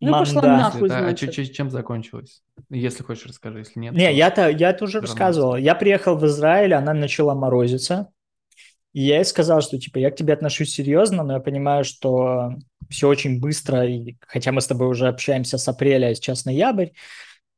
Ну, 0.00 0.12
пошла 0.12 0.42
Манда. 0.42 0.56
нахуй. 0.58 0.88
Да, 0.88 0.98
а 0.98 1.02
значит. 1.02 1.32
чё- 1.32 1.44
чё- 1.44 1.52
чем 1.52 1.70
закончилось? 1.70 2.42
Если 2.70 3.02
хочешь, 3.02 3.26
расскажи. 3.26 3.58
Если 3.60 3.80
нет, 3.80 3.94
Не, 3.94 4.06
то- 4.06 4.12
я-то 4.12 4.48
я 4.50 4.70
это 4.70 4.84
уже 4.84 5.00
рассказывал. 5.00 5.56
Я 5.56 5.74
приехал 5.74 6.16
в 6.16 6.24
Израиль, 6.26 6.74
она 6.74 6.92
начала 6.94 7.34
морозиться. 7.34 8.08
И 8.92 9.02
я 9.02 9.16
ей 9.16 9.24
сказал, 9.24 9.60
что 9.60 9.78
типа 9.78 9.98
я 9.98 10.10
к 10.10 10.16
тебе 10.16 10.32
отношусь 10.32 10.72
серьезно, 10.74 11.22
но 11.22 11.34
я 11.34 11.40
понимаю, 11.40 11.84
что 11.84 12.54
все 12.90 13.08
очень 13.08 13.38
быстро, 13.40 13.86
и, 13.86 14.16
хотя 14.26 14.50
мы 14.50 14.60
с 14.60 14.66
тобой 14.66 14.88
уже 14.88 15.08
общаемся 15.08 15.58
с 15.58 15.68
апреля, 15.68 16.06
а 16.06 16.14
сейчас 16.14 16.46
ноябрь, 16.46 16.88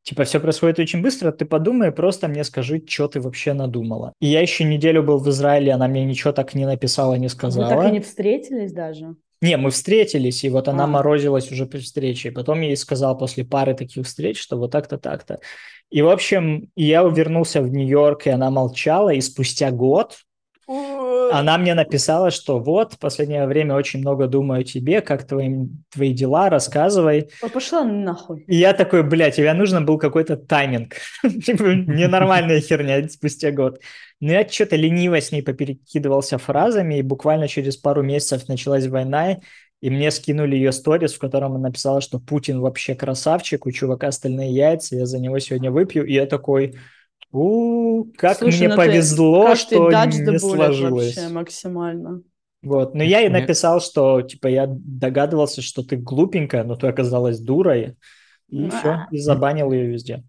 типа 0.03 0.25
все 0.25 0.41
происходит 0.41 0.81
очень 0.81 1.03
быстро, 1.03 1.31
ты 1.31 1.45
подумай, 1.45 1.93
просто 1.93 2.27
мне 2.27 2.43
скажи, 2.43 2.83
что 2.87 3.07
ты 3.07 3.21
вообще 3.21 3.53
надумала. 3.53 4.13
И 4.21 4.27
я 4.27 4.41
еще 4.41 4.65
неделю 4.65 5.03
был 5.05 5.19
в 5.19 5.29
Израиле, 5.31 5.73
она 5.73 5.87
мне 5.87 6.05
ничего 6.05 6.33
так 6.33 6.55
не 6.55 6.67
написала, 6.67 7.15
не 7.15 7.27
Вы 7.27 7.31
сказала. 7.31 7.69
так 7.69 7.89
и 7.89 7.93
не 7.93 8.01
встретились 8.01 8.73
даже? 8.73 9.15
Не, 9.41 9.57
мы 9.57 9.71
встретились, 9.71 10.45
и 10.45 10.51
вот 10.51 10.69
она 10.69 10.85
А. 10.85 10.87
морозилась 10.87 11.51
уже 11.51 11.65
при 11.67 11.79
встрече. 11.79 12.29
И 12.29 12.33
потом 12.33 12.61
я 12.61 12.69
ей 12.69 12.77
сказал 12.77 13.17
после 13.17 13.45
пары 13.45 13.75
таких 13.75 14.07
встреч, 14.07 14.39
что 14.41 14.59
вот 14.59 14.71
так-то, 14.71 14.99
так-то. 14.99 15.41
И, 15.91 16.03
в 16.03 16.09
общем, 16.09 16.69
я 16.77 17.03
вернулся 17.03 17.63
в 17.63 17.69
Нью-Йорк, 17.69 18.27
и 18.27 18.31
она 18.31 18.51
молчала, 18.51 19.11
и 19.11 19.21
спустя 19.21 19.71
год 19.71 20.19
она 20.71 21.59
мне 21.59 21.75
написала, 21.75 22.31
что 22.31 22.59
вот, 22.59 22.95
в 22.95 22.99
последнее 22.99 23.47
время 23.47 23.75
очень 23.75 24.01
много 24.01 24.27
думаю 24.27 24.61
о 24.61 24.65
тебе, 24.65 25.01
как 25.01 25.27
твои, 25.27 25.67
твои 25.91 26.13
дела, 26.13 26.49
рассказывай. 26.49 27.31
Пошла 27.53 27.85
нахуй. 27.85 28.45
И 28.47 28.57
я 28.57 28.73
такой, 28.73 29.03
блядь, 29.03 29.37
тебе 29.37 29.53
нужно 29.53 29.81
был 29.81 29.99
какой-то 29.99 30.37
тайминг. 30.37 30.95
Типа, 31.23 31.65
Ненормальная 31.65 32.61
херня 32.61 33.09
спустя 33.09 33.51
год. 33.51 33.81
Но 34.21 34.33
я 34.33 34.47
что-то 34.49 34.77
лениво 34.77 35.21
с 35.21 35.33
ней 35.33 35.43
поперекидывался 35.43 36.39
фразами, 36.39 36.99
и 36.99 37.03
буквально 37.03 37.49
через 37.49 37.77
пару 37.77 38.03
месяцев 38.03 38.49
началась 38.49 38.87
война, 38.87 39.39
и 39.81 39.89
мне 39.89 40.11
скинули 40.11 40.57
ее 40.57 40.73
сторис, 40.73 41.15
в 41.15 41.19
котором 41.19 41.53
она 41.53 41.69
написала, 41.69 42.01
что 42.01 42.21
Путин 42.21 42.61
вообще 42.61 42.95
красавчик, 42.95 43.65
у 43.65 43.73
чувака 43.73 44.13
стальные 44.13 44.53
яйца, 44.53 44.95
я 44.95 45.07
за 45.07 45.19
него 45.19 45.39
сегодня 45.39 45.71
выпью. 45.71 46.05
И 46.05 46.13
я 46.13 46.27
такой, 46.27 46.75
у 47.33 48.05
как 48.17 48.39
Слушай, 48.39 48.59
мне 48.59 48.69
ну 48.69 48.75
ты- 48.75 48.77
повезло, 48.77 49.49
ты 49.51 49.57
что 49.57 49.91
the 49.91 50.07
не 50.09 50.39
сложилось. 50.39 51.17
вообще 51.17 51.33
максимально. 51.33 52.23
Вот, 52.63 52.95
но 52.95 53.03
я 53.03 53.21
Мне- 53.21 53.41
написал, 53.41 53.81
что, 53.81 54.21
типа, 54.23 54.49
я 54.49 54.67
догадывался, 54.69 55.63
что 55.63 55.83
ты 55.83 55.97
глупенькая, 55.97 56.65
но 56.65 56.77
ты 56.77 56.89
оказалась 56.89 57.41
дурой, 57.41 57.97
и 58.49 58.69
все, 58.69 59.07
и 59.11 59.19
забанил 59.19 59.73
ее 59.73 59.87
везде. 59.87 60.25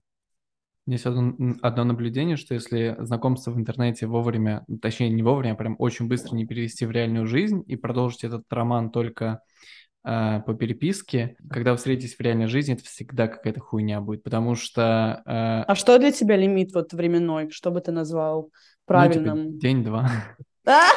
Есть 0.88 1.06
одно, 1.06 1.34
одно 1.62 1.84
наблюдение, 1.84 2.38
что 2.38 2.54
если 2.54 2.96
знакомство 3.00 3.52
в 3.52 3.58
интернете 3.58 4.08
вовремя, 4.08 4.66
точнее 4.82 5.10
не 5.10 5.24
вовремя, 5.24 5.54
а 5.54 5.56
прям 5.56 5.76
очень 5.78 6.08
быстро 6.08 6.36
не 6.36 6.46
перевести 6.46 6.86
в 6.86 6.92
реальную 6.92 7.28
жизнь 7.28 7.64
и 7.68 7.76
продолжить 7.76 8.24
этот 8.24 8.44
роман 8.50 8.92
только 8.92 9.42
по 10.04 10.54
переписке, 10.54 11.36
когда 11.50 11.72
вы 11.72 11.78
встретитесь 11.78 12.16
в 12.16 12.20
реальной 12.22 12.48
жизни, 12.48 12.74
это 12.74 12.84
всегда 12.84 13.28
какая-то 13.28 13.60
хуйня 13.60 14.02
будет, 14.02 14.24
потому 14.24 14.56
что... 14.56 15.22
э, 15.26 15.64
А 15.68 15.76
что 15.76 15.98
для 16.00 16.12
тебя 16.12 16.36
лимит 16.38 16.74
вот 16.74 16.94
временной? 16.94 17.50
Что 17.52 17.70
бы 17.72 17.82
ты 17.82 17.92
назвал 17.92 18.42
ну, 18.44 18.48
типа, 18.48 18.54
правильным? 18.86 19.58
день-два. 19.60 20.10
А! 20.66 20.90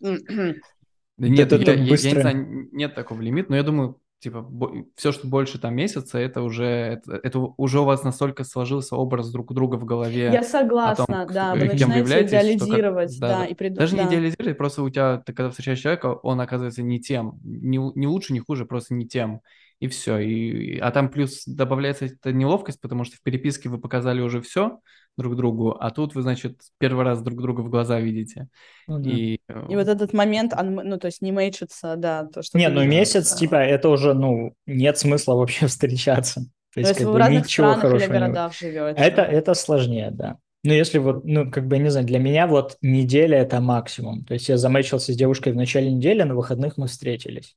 Да 0.00 1.28
нет, 1.28 1.52
это 1.52 1.56
я, 1.56 1.64
так 1.66 1.76
я- 1.76 1.82
я 1.82 1.90
быстро. 1.90 2.08
не 2.14 2.20
знаю, 2.20 2.68
нет 2.72 2.94
такого 2.94 3.20
лимита, 3.20 3.50
но 3.50 3.56
я 3.56 3.62
думаю, 3.64 4.00
типа, 4.20 4.48
все, 4.96 5.12
что 5.12 5.26
больше 5.28 5.58
там 5.58 5.74
месяца, 5.74 6.18
это 6.18 6.42
уже, 6.42 6.64
это, 6.64 7.20
это 7.22 7.38
уже 7.38 7.80
у 7.80 7.84
вас 7.84 8.02
настолько 8.02 8.44
сложился 8.44 8.96
образ 8.96 9.30
друг 9.30 9.52
друга 9.54 9.76
в 9.76 9.84
голове. 9.84 10.30
Я 10.32 10.42
согласна, 10.42 11.06
том, 11.06 11.34
да, 11.34 11.54
вы 11.54 11.64
начинаете 11.64 11.98
являетесь, 11.98 12.28
что 12.30 12.38
как- 12.38 12.44
идеализировать, 12.44 13.20
да, 13.20 13.28
да, 13.28 13.44
и 13.46 13.54
приду- 13.54 13.76
Даже 13.76 13.94
не 13.94 14.02
да. 14.02 14.08
идеализировать, 14.08 14.58
просто 14.58 14.82
у 14.82 14.90
тебя, 14.90 15.18
ты 15.18 15.32
когда 15.32 15.50
встречаешь 15.50 15.80
человека, 15.80 16.06
он 16.22 16.40
оказывается 16.40 16.82
не 16.82 17.00
тем, 17.00 17.38
не, 17.44 17.78
не 17.78 18.06
лучше, 18.06 18.32
не 18.32 18.40
хуже, 18.40 18.66
просто 18.66 18.94
не 18.94 19.06
тем. 19.06 19.40
И 19.80 19.86
все. 19.86 20.18
И, 20.18 20.78
а 20.78 20.90
там 20.90 21.08
плюс 21.08 21.44
добавляется 21.46 22.06
эта 22.06 22.32
неловкость, 22.32 22.80
потому 22.80 23.04
что 23.04 23.16
в 23.16 23.22
переписке 23.22 23.68
вы 23.68 23.78
показали 23.78 24.20
уже 24.20 24.40
все 24.40 24.80
друг 25.18 25.36
другу, 25.36 25.76
а 25.78 25.90
тут 25.90 26.14
вы, 26.14 26.22
значит, 26.22 26.60
первый 26.78 27.04
раз 27.04 27.20
друг 27.20 27.42
друга 27.42 27.60
в 27.60 27.68
глаза 27.68 28.00
видите. 28.00 28.48
Да. 28.86 29.10
И, 29.10 29.40
э, 29.48 29.66
И 29.68 29.76
вот 29.76 29.88
этот 29.88 30.14
момент, 30.14 30.54
он, 30.58 30.76
ну, 30.76 30.98
то 30.98 31.06
есть 31.06 31.20
не 31.20 31.32
мейчится, 31.32 31.96
да, 31.96 32.24
то, 32.24 32.42
что 32.42 32.56
Не, 32.56 32.68
ну 32.68 32.84
месяц, 32.84 33.32
да. 33.32 33.36
типа, 33.36 33.56
это 33.56 33.90
уже, 33.90 34.14
ну, 34.14 34.54
нет 34.66 34.96
смысла 34.96 35.34
вообще 35.34 35.66
встречаться. 35.66 36.42
То 36.74 36.80
есть, 36.80 36.90
если 36.90 37.04
как 37.04 37.06
вы 37.06 37.10
в 37.10 37.12
бы, 37.14 37.18
разных 37.18 37.44
ничего 37.44 37.74
странах 37.74 37.84
или 37.84 37.88
хорошего 37.88 38.12
не 38.14 38.20
будет. 38.20 38.34
живете. 38.52 39.00
Это, 39.00 39.22
это 39.22 39.54
сложнее, 39.54 40.10
да. 40.12 40.38
Ну, 40.64 40.72
если 40.72 40.98
вот, 40.98 41.24
ну, 41.24 41.50
как 41.50 41.66
бы, 41.66 41.76
я 41.76 41.82
не 41.82 41.90
знаю, 41.90 42.06
для 42.06 42.18
меня 42.18 42.46
вот 42.46 42.76
неделя– 42.82 43.38
это 43.40 43.60
максимум. 43.60 44.24
То 44.24 44.34
есть 44.34 44.48
я 44.48 44.56
замечился 44.56 45.12
с 45.12 45.16
девушкой 45.16 45.52
в 45.52 45.56
начале 45.56 45.92
недели, 45.92 46.22
на 46.22 46.34
выходных 46.34 46.76
мы 46.76 46.86
встретились. 46.86 47.56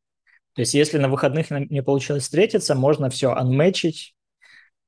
То 0.53 0.61
есть 0.61 0.73
если 0.73 0.97
на 0.97 1.09
выходных 1.09 1.49
нам 1.49 1.65
не 1.69 1.81
получилось 1.81 2.23
встретиться, 2.23 2.75
можно 2.75 3.09
все 3.09 3.31
анмэчить, 3.31 4.13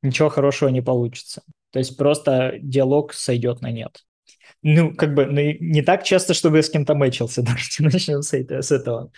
ничего 0.04 0.30
хорошего 0.30 0.70
не 0.70 0.82
получится. 0.82 1.42
То 1.72 1.80
есть 1.80 1.98
просто 1.98 2.56
диалог 2.62 3.14
сойдет 3.14 3.62
на 3.62 3.72
нет. 3.72 4.06
Ну, 4.62 4.96
как 4.96 5.14
бы, 5.14 5.26
ну, 5.26 5.42
не 5.60 5.82
так 5.82 6.04
часто, 6.04 6.34
чтобы 6.34 6.58
я 6.58 6.64
с 6.64 6.70
кем-то 6.70 6.96
мэчился, 6.96 7.42
давайте 7.44 7.84
начнем 7.84 8.22
с, 8.22 8.34
это- 8.34 8.62
с 8.62 8.72
этого. 8.72 9.06
у, 9.06 9.10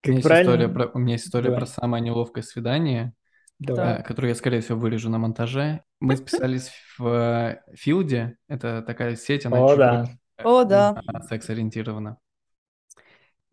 Как 0.00 0.08
меня 0.08 0.16
есть 0.16 0.26
правильно? 0.28 0.50
история 0.50 0.68
про, 0.68 0.86
у 0.94 0.98
меня 0.98 1.12
есть 1.14 1.26
история 1.26 1.44
Давай. 1.44 1.60
про 1.60 1.66
самое 1.66 2.02
неловкое 2.02 2.42
свидание, 2.42 3.12
э, 3.60 4.02
которую 4.02 4.30
я, 4.30 4.34
скорее 4.34 4.60
всего, 4.60 4.78
вырежу 4.78 5.10
на 5.10 5.18
монтаже. 5.18 5.82
Мы 6.00 6.16
списались 6.16 6.72
в 6.98 7.06
э, 7.06 7.60
Филде, 7.76 8.36
это 8.48 8.82
такая 8.82 9.16
сеть, 9.16 9.46
она 9.46 9.58
О, 9.58 9.68
чуть 9.68 9.78
да. 9.78 9.98
больше, 9.98 10.18
О, 10.42 10.64
да. 10.64 11.02
а, 11.06 11.22
секс-ориентирована. 11.22 12.18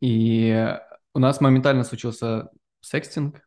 И 0.02 0.78
у 1.14 1.20
нас 1.20 1.42
моментально 1.42 1.84
случился 1.84 2.50
секстинг, 2.82 3.42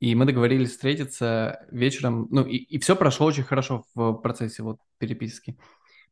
и 0.00 0.14
мы 0.14 0.26
договорились 0.26 0.70
встретиться 0.70 1.66
вечером, 1.70 2.28
ну 2.30 2.44
и, 2.44 2.78
все 2.78 2.96
прошло 2.96 3.26
очень 3.26 3.44
хорошо 3.44 3.84
в 3.94 4.14
процессе 4.14 4.62
вот 4.62 4.78
переписки. 4.98 5.56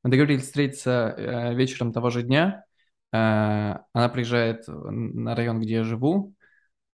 Мы 0.03 0.11
договорились 0.11 0.45
встретиться 0.45 1.15
э, 1.17 1.55
вечером 1.55 1.93
того 1.93 2.11
же 2.11 2.23
дня. 2.23 2.65
Э, 3.13 3.77
она 3.93 4.09
приезжает 4.09 4.65
на 4.67 5.35
район, 5.35 5.61
где 5.61 5.75
я 5.75 5.85
живу, 5.85 6.35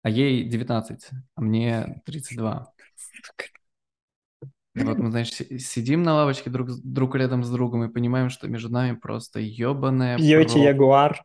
а 0.02 0.10
ей 0.10 0.44
19, 0.44 1.10
а 1.34 1.40
мне 1.40 2.02
32. 2.04 2.72
И 4.74 4.82
вот 4.82 4.98
мы, 4.98 5.10
значит, 5.10 5.34
си- 5.34 5.58
сидим 5.58 6.02
на 6.02 6.14
лавочке 6.14 6.50
друг, 6.50 6.68
друг 6.84 7.14
рядом 7.16 7.42
с 7.42 7.50
другом 7.50 7.84
и 7.84 7.92
понимаем, 7.92 8.28
что 8.28 8.46
между 8.46 8.68
нами 8.68 8.94
просто 8.94 9.40
ебаная 9.40 10.18
Пьете 10.18 10.62
ягуар, 10.62 11.24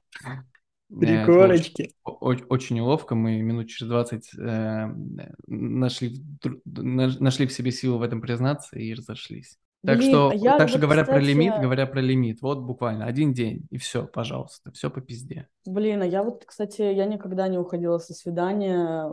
приколочки. 1.00 1.94
О- 2.04 2.36
очень 2.50 2.76
неловко. 2.76 3.16
Мы 3.16 3.42
минут 3.42 3.68
через 3.68 3.90
20 3.90 4.32
э, 4.38 4.88
нашли, 5.48 6.10
в 6.10 6.46
дру- 6.46 6.62
на- 6.66 7.20
нашли 7.20 7.48
в 7.48 7.52
себе 7.52 7.72
силу 7.72 7.98
в 7.98 8.02
этом 8.02 8.22
признаться 8.22 8.78
и 8.78 8.94
разошлись. 8.94 9.58
Так 9.84 9.98
Блин, 9.98 10.10
что, 10.12 10.30
а 10.30 10.36
я 10.36 10.58
так 10.60 10.70
что 10.70 10.78
вот, 10.78 10.84
говоря 10.84 11.04
про 11.04 11.14
кстати, 11.14 11.26
лимит, 11.26 11.54
говоря 11.60 11.88
про 11.88 12.02
лимит, 12.02 12.42
вот 12.44 12.60
буквально 12.60 13.06
один 13.06 13.34
день, 13.34 13.66
и 13.72 13.78
все, 13.80 14.06
пожалуйста, 14.06 14.72
все 14.74 14.92
по 14.92 15.02
пизде. 15.02 15.48
Блин, 15.66 16.04
а 16.04 16.06
я 16.06 16.22
вот, 16.22 16.44
кстати, 16.46 16.84
я 16.84 17.06
никогда 17.06 17.48
не 17.48 17.58
уходила 17.58 17.98
со 17.98 18.14
свидания. 18.14 19.10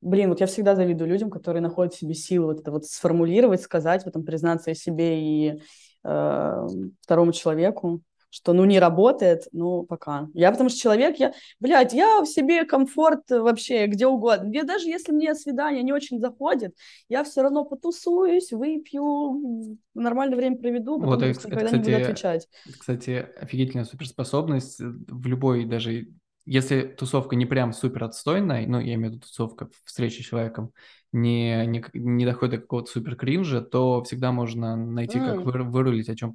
Блин, 0.00 0.30
вот 0.30 0.40
я 0.40 0.46
всегда 0.46 0.74
завидую 0.74 1.08
людям, 1.08 1.30
которые 1.30 1.62
находят 1.62 1.94
в 1.94 1.98
себе 1.98 2.14
силы 2.14 2.46
вот 2.46 2.60
это 2.60 2.72
вот 2.72 2.86
сформулировать, 2.86 3.62
сказать, 3.62 4.02
в 4.02 4.08
этом 4.08 4.24
признаться 4.24 4.72
и 4.72 4.74
себе, 4.74 5.20
и 5.20 5.62
э, 6.02 6.66
второму 7.02 7.32
человеку. 7.32 8.02
Что, 8.30 8.52
ну, 8.52 8.64
не 8.64 8.78
работает, 8.78 9.48
ну, 9.52 9.82
пока. 9.82 10.28
Я 10.34 10.52
потому 10.52 10.70
что 10.70 10.78
человек, 10.78 11.18
я, 11.18 11.34
блядь, 11.58 11.92
я 11.92 12.22
в 12.22 12.26
себе 12.26 12.64
комфорт 12.64 13.28
вообще 13.28 13.86
где 13.86 14.06
угодно. 14.06 14.48
Мне 14.48 14.62
даже 14.62 14.88
если 14.88 15.12
мне 15.12 15.34
свидание 15.34 15.82
не 15.82 15.92
очень 15.92 16.18
заходит, 16.20 16.74
я 17.08 17.24
все 17.24 17.42
равно 17.42 17.64
потусуюсь, 17.64 18.52
выпью, 18.52 19.76
нормальное 19.94 20.36
время 20.36 20.56
проведу, 20.56 20.98
потом 20.98 21.14
Вот, 21.14 21.22
это, 21.22 21.48
никогда 21.48 21.64
кстати, 21.66 21.88
не 21.88 21.94
буду 21.94 22.04
отвечать. 22.04 22.48
Кстати, 22.78 23.26
офигительная 23.40 23.84
суперспособность 23.84 24.78
в 24.80 25.26
любой 25.26 25.64
даже 25.64 26.06
если 26.50 26.82
тусовка 26.82 27.36
не 27.36 27.46
прям 27.46 27.72
супер 27.72 28.02
отстойная, 28.02 28.66
ну, 28.66 28.80
я 28.80 28.94
имею 28.94 29.12
в 29.12 29.14
виду 29.14 29.20
тусовка, 29.20 29.68
встречи 29.84 30.20
с 30.20 30.24
человеком, 30.24 30.72
не, 31.12 31.64
не, 31.66 31.84
не 31.94 32.26
доходит 32.26 32.56
до 32.56 32.60
какого-то 32.62 32.90
супер 32.90 33.14
кринжа, 33.14 33.60
то 33.60 34.02
всегда 34.02 34.32
можно 34.32 34.74
найти, 34.74 35.18
mm. 35.18 35.26
как 35.26 35.44
вы, 35.44 35.62
вырулить, 35.62 36.08
о 36.08 36.16
чем 36.16 36.34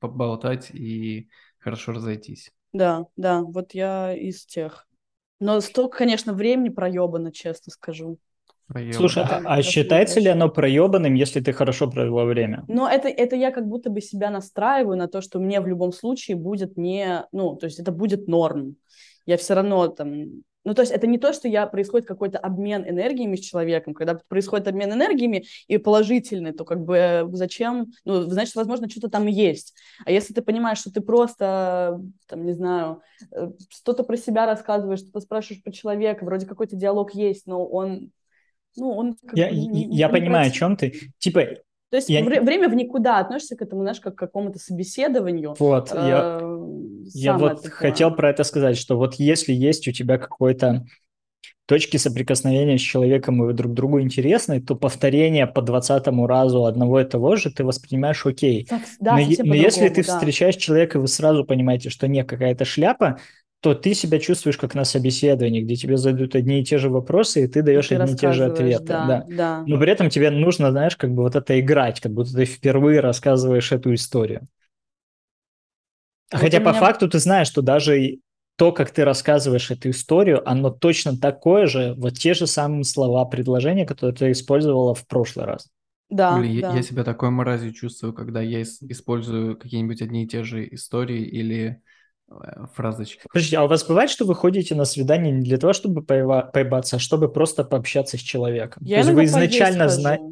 поболтать 0.00 0.70
и 0.72 1.28
хорошо 1.60 1.92
разойтись. 1.92 2.50
Да, 2.72 3.06
да, 3.16 3.42
вот 3.42 3.74
я 3.74 4.12
из 4.12 4.44
тех. 4.44 4.88
Но 5.38 5.60
столько, 5.60 5.98
конечно, 5.98 6.32
времени 6.32 6.70
проебано, 6.70 7.30
честно 7.30 7.70
скажу. 7.70 8.18
Проебано. 8.66 8.94
Слушай, 8.94 9.22
а, 9.22 9.40
а 9.44 9.62
считается 9.62 10.18
ли 10.18 10.30
оно 10.30 10.48
проебанным, 10.48 11.14
если 11.14 11.38
ты 11.38 11.52
хорошо 11.52 11.88
провела 11.88 12.24
время? 12.24 12.64
Но 12.66 12.90
это, 12.90 13.06
это 13.06 13.36
я 13.36 13.52
как 13.52 13.68
будто 13.68 13.88
бы 13.88 14.00
себя 14.00 14.30
настраиваю 14.30 14.96
на 14.96 15.06
то, 15.06 15.20
что 15.20 15.38
мне 15.38 15.60
в 15.60 15.68
любом 15.68 15.92
случае 15.92 16.36
будет 16.36 16.76
не... 16.76 17.24
Ну, 17.30 17.54
то 17.54 17.66
есть 17.66 17.78
это 17.78 17.92
будет 17.92 18.26
норм 18.26 18.78
я 19.26 19.36
все 19.36 19.54
равно 19.54 19.88
там... 19.88 20.42
Ну, 20.66 20.72
то 20.72 20.80
есть 20.80 20.92
это 20.92 21.06
не 21.06 21.18
то, 21.18 21.34
что 21.34 21.46
я 21.46 21.66
происходит 21.66 22.08
какой-то 22.08 22.38
обмен 22.38 22.88
энергиями 22.88 23.36
с 23.36 23.40
человеком. 23.40 23.92
Когда 23.92 24.18
происходит 24.28 24.66
обмен 24.66 24.90
энергиями 24.94 25.44
и 25.66 25.76
положительный, 25.76 26.52
то 26.52 26.64
как 26.64 26.80
бы 26.80 26.96
э, 26.96 27.26
зачем? 27.32 27.88
Ну, 28.06 28.22
значит, 28.22 28.54
возможно, 28.54 28.88
что-то 28.88 29.10
там 29.10 29.26
есть. 29.26 29.74
А 30.06 30.10
если 30.10 30.32
ты 30.32 30.40
понимаешь, 30.40 30.78
что 30.78 30.90
ты 30.90 31.02
просто, 31.02 32.00
там, 32.26 32.46
не 32.46 32.54
знаю, 32.54 33.02
э, 33.30 33.50
что-то 33.68 34.04
про 34.04 34.16
себя 34.16 34.46
рассказываешь, 34.46 35.00
что-то 35.00 35.20
спрашиваешь 35.20 35.62
про 35.62 35.70
человека, 35.70 36.24
вроде 36.24 36.46
какой-то 36.46 36.76
диалог 36.76 37.14
есть, 37.14 37.46
но 37.46 37.66
он 37.66 38.10
ну, 38.76 38.90
он 38.90 39.16
я, 39.34 39.48
бы, 39.48 39.54
не, 39.54 39.84
я 39.94 40.08
не 40.08 40.12
понимаю, 40.12 40.48
о 40.48 40.50
чем 40.50 40.76
ты. 40.76 40.94
Типа, 41.18 41.46
то 41.94 41.98
есть 41.98 42.08
я... 42.08 42.24
время 42.24 42.68
в 42.68 42.74
никуда 42.74 43.20
относишься 43.20 43.54
к 43.54 43.62
этому, 43.62 43.82
знаешь, 43.82 44.00
как 44.00 44.16
к 44.16 44.18
какому-то 44.18 44.58
собеседованию. 44.58 45.54
Вот, 45.56 45.92
э, 45.92 45.94
я, 45.94 46.40
я 47.14 47.38
вот 47.38 47.62
такое. 47.62 47.70
хотел 47.70 48.12
про 48.12 48.30
это 48.30 48.42
сказать, 48.42 48.76
что 48.76 48.96
вот 48.96 49.14
если 49.14 49.52
есть 49.52 49.86
у 49.86 49.92
тебя 49.92 50.18
какой-то 50.18 50.84
точки 51.66 51.96
соприкосновения 51.96 52.78
с 52.78 52.80
человеком, 52.80 53.40
и 53.40 53.46
вы 53.46 53.52
друг 53.52 53.74
другу 53.74 54.00
интересны, 54.00 54.60
то 54.60 54.74
повторение 54.74 55.46
по 55.46 55.62
двадцатому 55.62 56.26
разу 56.26 56.64
одного 56.64 57.00
и 57.00 57.04
того 57.04 57.36
же 57.36 57.52
ты 57.52 57.62
воспринимаешь 57.62 58.26
окей. 58.26 58.66
Так, 58.68 58.82
да, 58.98 59.16
но, 59.16 59.24
но 59.44 59.54
если 59.54 59.88
ты 59.88 60.04
да. 60.04 60.16
встречаешь 60.16 60.56
человека, 60.56 60.98
и 60.98 61.00
вы 61.00 61.06
сразу 61.06 61.44
понимаете, 61.44 61.90
что 61.90 62.08
не 62.08 62.24
какая-то 62.24 62.64
шляпа, 62.64 63.20
то 63.64 63.74
ты 63.74 63.94
себя 63.94 64.18
чувствуешь 64.18 64.58
как 64.58 64.74
на 64.74 64.84
собеседовании, 64.84 65.62
где 65.62 65.74
тебе 65.74 65.96
задают 65.96 66.34
одни 66.34 66.60
и 66.60 66.64
те 66.64 66.76
же 66.76 66.90
вопросы, 66.90 67.44
и 67.44 67.46
ты 67.48 67.62
даешь 67.62 67.86
и 67.86 67.88
ты 67.88 67.94
одни 67.94 68.12
и 68.12 68.16
те 68.16 68.30
же 68.30 68.44
ответы. 68.44 68.84
Да, 68.84 69.06
да. 69.06 69.24
Да. 69.26 69.64
Но 69.64 69.78
при 69.80 69.90
этом 69.90 70.10
тебе 70.10 70.30
нужно, 70.30 70.70
знаешь, 70.70 70.96
как 70.96 71.12
бы 71.14 71.22
вот 71.22 71.34
это 71.34 71.58
играть, 71.58 71.98
как 71.98 72.12
будто 72.12 72.34
ты 72.34 72.44
впервые 72.44 73.00
рассказываешь 73.00 73.72
эту 73.72 73.94
историю. 73.94 74.46
Вот 76.36 76.40
Хотя 76.40 76.60
по 76.60 76.70
меня... 76.70 76.80
факту 76.80 77.08
ты 77.08 77.18
знаешь, 77.18 77.48
что 77.48 77.62
даже 77.62 78.18
то, 78.56 78.72
как 78.72 78.90
ты 78.90 79.04
рассказываешь 79.04 79.70
эту 79.70 79.90
историю, 79.90 80.48
оно 80.48 80.70
точно 80.70 81.16
такое 81.16 81.66
же, 81.66 81.94
вот 81.96 82.14
те 82.18 82.34
же 82.34 82.46
самые 82.46 82.84
слова, 82.84 83.24
предложения, 83.24 83.86
которые 83.86 84.14
ты 84.14 84.30
использовала 84.32 84.94
в 84.94 85.06
прошлый 85.06 85.46
раз. 85.46 85.68
Да, 86.08 86.30
Блин, 86.30 86.52
да. 86.60 86.68
Я, 86.70 86.76
я 86.76 86.82
себя 86.82 87.04
такой 87.04 87.30
мразью 87.30 87.72
чувствую, 87.72 88.14
когда 88.14 88.42
я 88.42 88.62
использую 88.62 89.56
какие-нибудь 89.58 90.02
одни 90.02 90.24
и 90.24 90.28
те 90.28 90.44
же 90.44 90.66
истории 90.74 91.22
или 91.24 91.82
Э, 92.30 92.66
фразочки. 92.74 93.22
Подождите, 93.28 93.58
а 93.58 93.64
у 93.64 93.68
вас 93.68 93.84
бывает, 93.84 94.10
что 94.10 94.24
вы 94.24 94.34
ходите 94.34 94.74
на 94.74 94.84
свидание 94.84 95.32
не 95.32 95.42
для 95.42 95.58
того, 95.58 95.72
чтобы 95.72 96.02
поебаться, 96.02 96.96
а 96.96 96.98
чтобы 96.98 97.30
просто 97.30 97.64
пообщаться 97.64 98.16
с 98.16 98.20
человеком? 98.20 98.82
Я 98.84 99.02
То 99.02 99.08
есть 99.08 99.14
вы 99.14 99.24
изначально 99.24 99.88
знаете... 99.88 100.24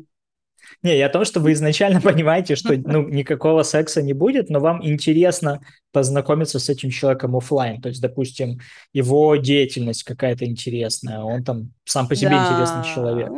Не, 0.82 0.96
я 0.96 1.06
о 1.06 1.10
том, 1.10 1.24
что 1.24 1.40
вы 1.40 1.52
изначально 1.52 2.00
понимаете, 2.02 2.56
что 2.56 2.74
ну, 2.76 3.06
никакого 3.08 3.62
секса 3.62 4.02
не 4.02 4.14
будет, 4.14 4.48
но 4.48 4.60
вам 4.60 4.84
интересно 4.84 5.60
познакомиться 5.92 6.58
с 6.58 6.68
этим 6.68 6.90
человеком 6.90 7.36
офлайн. 7.36 7.80
То 7.80 7.88
есть, 7.88 8.00
допустим, 8.00 8.60
его 8.92 9.36
деятельность 9.36 10.04
какая-то 10.04 10.46
интересная, 10.46 11.20
он 11.20 11.44
там 11.44 11.72
сам 11.84 12.08
по 12.08 12.16
себе 12.16 12.30
да. 12.30 12.46
интересный 12.46 12.94
человек. 12.94 13.28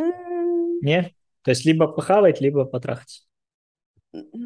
Не? 0.82 1.12
То 1.42 1.50
есть 1.50 1.64
либо 1.64 1.88
похавать, 1.88 2.40
либо 2.40 2.64
потрахаться 2.64 3.22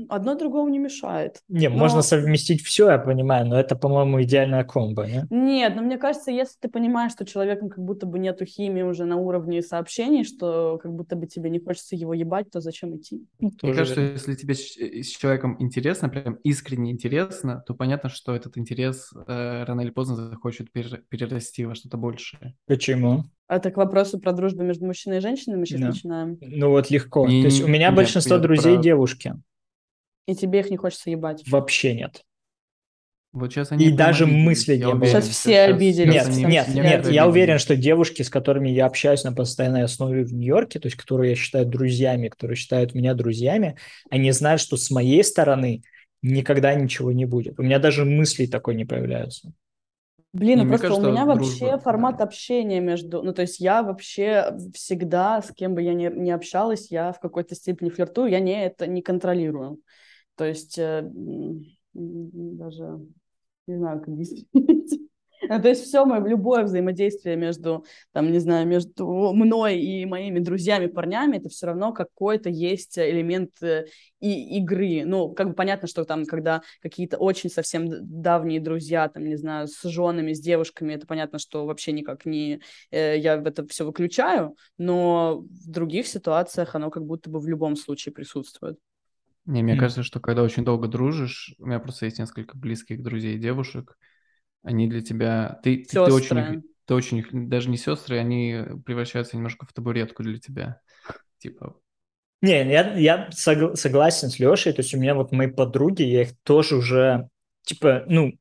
одно 0.09 0.35
другому 0.35 0.69
не 0.69 0.79
мешает. 0.79 1.41
Не, 1.49 1.69
но... 1.69 1.77
можно 1.77 2.03
совместить 2.03 2.63
все, 2.63 2.91
я 2.91 2.99
понимаю, 2.99 3.47
но 3.47 3.59
это, 3.59 3.77
по-моему, 3.77 4.23
идеальная 4.23 4.65
комбо, 4.65 5.07
не? 5.07 5.27
Нет, 5.31 5.75
но 5.77 5.83
мне 5.83 5.99
кажется, 5.99 6.31
если 6.31 6.55
ты 6.61 6.69
понимаешь, 6.69 7.13
что 7.13 7.25
человеком 7.25 7.69
как 7.69 7.85
будто 7.85 8.07
бы 8.07 8.19
нету 8.19 8.45
химии 8.45 8.83
уже 8.83 9.05
на 9.05 9.17
уровне 9.17 9.63
сообщений, 9.63 10.25
что 10.25 10.79
как 10.83 10.93
будто 10.93 11.17
бы 11.17 11.27
тебе 11.27 11.51
не 11.51 11.59
хочется 11.59 11.97
его 11.97 12.15
ебать, 12.15 12.51
то 12.51 12.61
зачем 12.61 12.97
идти? 12.97 13.27
Мне 13.39 13.75
кажется, 13.75 14.01
верно. 14.01 14.15
если 14.15 14.35
тебе 14.35 14.55
с 14.55 15.09
человеком 15.09 15.57
интересно, 15.59 16.09
прям 16.09 16.35
искренне 16.45 16.91
интересно, 16.91 17.63
то 17.67 17.75
понятно, 17.75 18.09
что 18.09 18.35
этот 18.35 18.57
интерес 18.59 19.13
э, 19.27 19.65
рано 19.65 19.83
или 19.83 19.91
поздно 19.91 20.17
захочет 20.17 20.73
перерасти 20.73 21.65
во 21.65 21.75
что-то 21.75 21.97
большее. 21.97 22.55
Почему? 22.67 23.25
Это 23.49 23.71
к 23.71 23.79
вопросу 23.79 24.21
про 24.21 24.33
дружбу 24.33 24.63
между 24.63 24.85
мужчиной 24.85 25.19
и 25.19 25.21
женщиной 25.21 25.57
мы 25.57 25.65
сейчас 25.65 25.81
да. 25.81 25.87
начинаем. 25.89 26.39
Ну 26.41 26.69
вот 26.69 26.91
легко. 26.91 27.27
Не, 27.27 27.43
То 27.43 27.47
есть 27.47 27.63
у 27.63 27.67
меня 27.67 27.89
нет, 27.89 27.97
большинство 27.97 28.39
друзей 28.39 28.75
про... 28.75 28.83
девушки. 28.83 29.35
И 30.29 30.35
тебе 30.35 30.61
их 30.61 30.71
не 30.71 30.77
хочется 30.77 31.09
ебать. 31.09 31.43
Вообще 31.49 31.95
нет. 31.95 32.23
Вот 33.33 33.51
сейчас 33.51 33.73
они 33.73 33.87
и 33.87 33.91
даже 33.91 34.27
мысли 34.27 34.77
не 34.77 34.93
было. 34.93 35.07
Сейчас 35.07 35.27
все 35.27 35.61
обиделись. 35.63 36.13
Нет, 36.13 36.29
нет, 36.29 36.49
нет, 36.49 36.69
нет, 36.69 36.85
нет 36.85 37.09
я 37.09 37.27
уверен, 37.27 37.59
что 37.59 37.77
девушки, 37.77 38.21
с 38.21 38.29
которыми 38.29 38.69
я 38.69 38.85
общаюсь 38.85 39.25
на 39.25 39.33
постоянной 39.33 39.85
основе 39.85 40.25
в 40.25 40.35
Нью-Йорке, 40.35 40.81
то 40.81 40.87
есть 40.87 40.99
которые 40.99 41.31
я 41.31 41.37
считаю 41.37 41.65
друзьями, 41.65 42.29
которые 42.29 42.57
считают 42.57 42.95
меня 42.95 43.15
друзьями, 43.15 43.77
они 44.11 44.31
знают, 44.33 44.61
что 44.61 44.77
с 44.77 44.91
моей 44.91 45.25
стороны 45.25 45.83
никогда 46.21 46.75
ничего 46.75 47.11
не 47.11 47.25
будет. 47.25 47.59
У 47.59 47.63
меня 47.63 47.79
даже 47.79 48.05
мыслей 48.05 48.49
такой 48.49 48.75
не 48.75 48.85
появляются. 48.85 49.51
Блин, 50.35 50.59
ну 50.59 50.69
просто 50.69 50.89
кажется, 50.89 51.09
у 51.09 51.11
меня 51.11 51.25
вообще 51.25 51.59
дружба, 51.59 51.79
формат 51.79 52.19
да. 52.19 52.25
общения 52.25 52.81
между... 52.81 53.23
Ну, 53.23 53.33
то 53.33 53.41
есть 53.41 53.61
я 53.61 53.83
вообще 53.83 54.55
всегда, 54.75 55.41
с 55.41 55.53
кем 55.55 55.75
бы 55.75 55.81
я 55.81 55.95
ни, 55.95 56.07
ни 56.09 56.31
общалась, 56.31 56.91
я 56.91 57.13
в 57.13 57.21
какой-то 57.21 57.55
степени 57.55 57.89
флиртую, 57.89 58.31
я 58.31 58.41
не 58.41 58.67
это 58.67 58.87
не 58.87 59.01
контролирую. 59.01 59.79
То 60.39 60.45
есть 60.45 60.79
э, 60.79 61.03
даже 61.93 63.01
не 63.67 63.77
знаю, 63.77 64.01
как 64.01 64.09
объяснить. 64.09 64.49
Ну, 65.49 65.63
то 65.63 65.69
есть 65.69 65.85
все 65.85 66.05
мое 66.05 66.21
любое 66.27 66.65
взаимодействие 66.65 67.37
между, 67.37 67.85
там, 68.13 68.33
не 68.33 68.41
знаю, 68.41 68.67
между 68.67 69.33
мной 69.33 69.79
и 69.79 70.05
моими 70.05 70.41
друзьями, 70.41 70.89
парнями, 70.89 71.37
это 71.37 71.49
все 71.49 71.67
равно 71.67 71.93
какой-то 71.93 72.51
есть 72.51 72.99
элемент 72.99 73.53
э, 73.63 73.87
и 74.19 74.59
игры. 74.59 75.05
Ну, 75.05 75.31
как 75.31 75.51
бы 75.51 75.55
понятно, 75.55 75.87
что 75.87 76.05
там, 76.05 76.25
когда 76.25 76.63
какие-то 76.83 77.19
очень 77.19 77.51
совсем 77.51 77.87
давние 77.89 78.59
друзья, 78.59 79.09
там, 79.09 79.25
не 79.25 79.37
знаю, 79.37 79.69
с 79.69 79.81
женами, 79.89 80.33
с 80.33 80.41
девушками, 80.41 80.95
это 80.95 81.07
понятно, 81.07 81.39
что 81.39 81.67
вообще 81.67 81.93
никак 81.93 82.27
не... 82.27 82.61
Э, 82.91 83.17
я 83.17 83.35
это 83.35 83.65
все 83.69 83.87
выключаю, 83.87 84.57
но 84.77 85.45
в 85.49 85.71
других 85.71 86.09
ситуациях 86.09 86.75
оно 86.75 86.91
как 86.91 87.07
будто 87.07 87.31
бы 87.31 87.39
в 87.39 87.47
любом 87.47 87.77
случае 87.77 88.13
присутствует. 88.13 88.77
Не, 89.49 89.63
мне 89.63 89.77
mm. 89.77 89.79
кажется, 89.79 90.03
что 90.03 90.21
когда 90.21 90.43
очень 90.43 90.63
долго 90.63 90.89
дружишь, 90.89 91.55
у 91.59 91.65
меня 91.65 91.79
просто 91.79 92.05
есть 92.05 92.19
несколько 92.19 92.55
близких 92.59 93.03
друзей 93.03 93.39
девушек, 93.39 93.97
они 94.63 94.89
для 94.89 95.01
тебя... 95.01 95.59
Ты, 95.65 95.85
ты, 95.85 95.95
ты 95.95 96.01
очень, 96.13 96.65
ты 96.85 96.95
очень, 96.95 97.49
даже 97.49 97.71
не 97.71 97.79
сестры, 97.79 98.19
они 98.19 98.63
превращаются 98.85 99.39
немножко 99.39 99.65
в 99.65 99.73
табуретку 99.73 100.23
для 100.23 100.39
тебя. 100.39 100.83
Типа... 101.39 101.81
Не, 102.43 102.71
я, 102.71 102.95
я 102.95 103.31
согласен 103.33 104.29
с 104.29 104.39
Лешей, 104.39 104.75
то 104.75 104.83
есть 104.83 104.93
у 104.93 104.99
меня 104.99 105.15
вот 105.15 105.33
мои 105.33 105.47
подруги, 105.47 106.03
я 106.03 106.23
их 106.23 106.33
тоже 106.43 106.77
уже, 106.77 107.31
типа, 107.63 108.05
ну, 108.07 108.35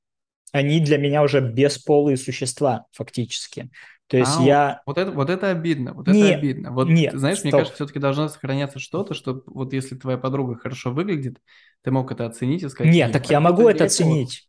они 0.51 0.81
для 0.81 0.97
меня 0.97 1.23
уже 1.23 1.39
бесполые 1.39 2.17
существа 2.17 2.85
фактически. 2.91 3.71
То 4.07 4.17
есть 4.17 4.37
а, 4.39 4.43
я... 4.43 4.81
Вот 4.85 4.97
это, 4.97 5.11
вот 5.11 5.29
это 5.29 5.49
обидно, 5.49 5.93
вот 5.93 6.07
нет, 6.07 6.29
это 6.29 6.37
обидно. 6.37 6.71
Вот, 6.71 6.87
нет, 6.87 7.13
знаешь, 7.13 7.39
стоп. 7.39 7.45
мне 7.45 7.51
кажется, 7.51 7.75
все-таки 7.75 7.99
должно 7.99 8.29
сохраняться 8.29 8.79
что-то, 8.79 9.13
что 9.13 9.43
вот 9.45 9.73
если 9.73 9.95
твоя 9.95 10.17
подруга 10.17 10.55
хорошо 10.55 10.91
выглядит, 10.91 11.41
ты 11.81 11.91
мог 11.91 12.11
это 12.11 12.25
оценить 12.25 12.63
и 12.63 12.69
сказать... 12.69 12.93
Нет, 12.93 13.11
так 13.11 13.29
я 13.29 13.41
могу 13.41 13.67
это 13.67 13.85
оценить. 13.85 14.47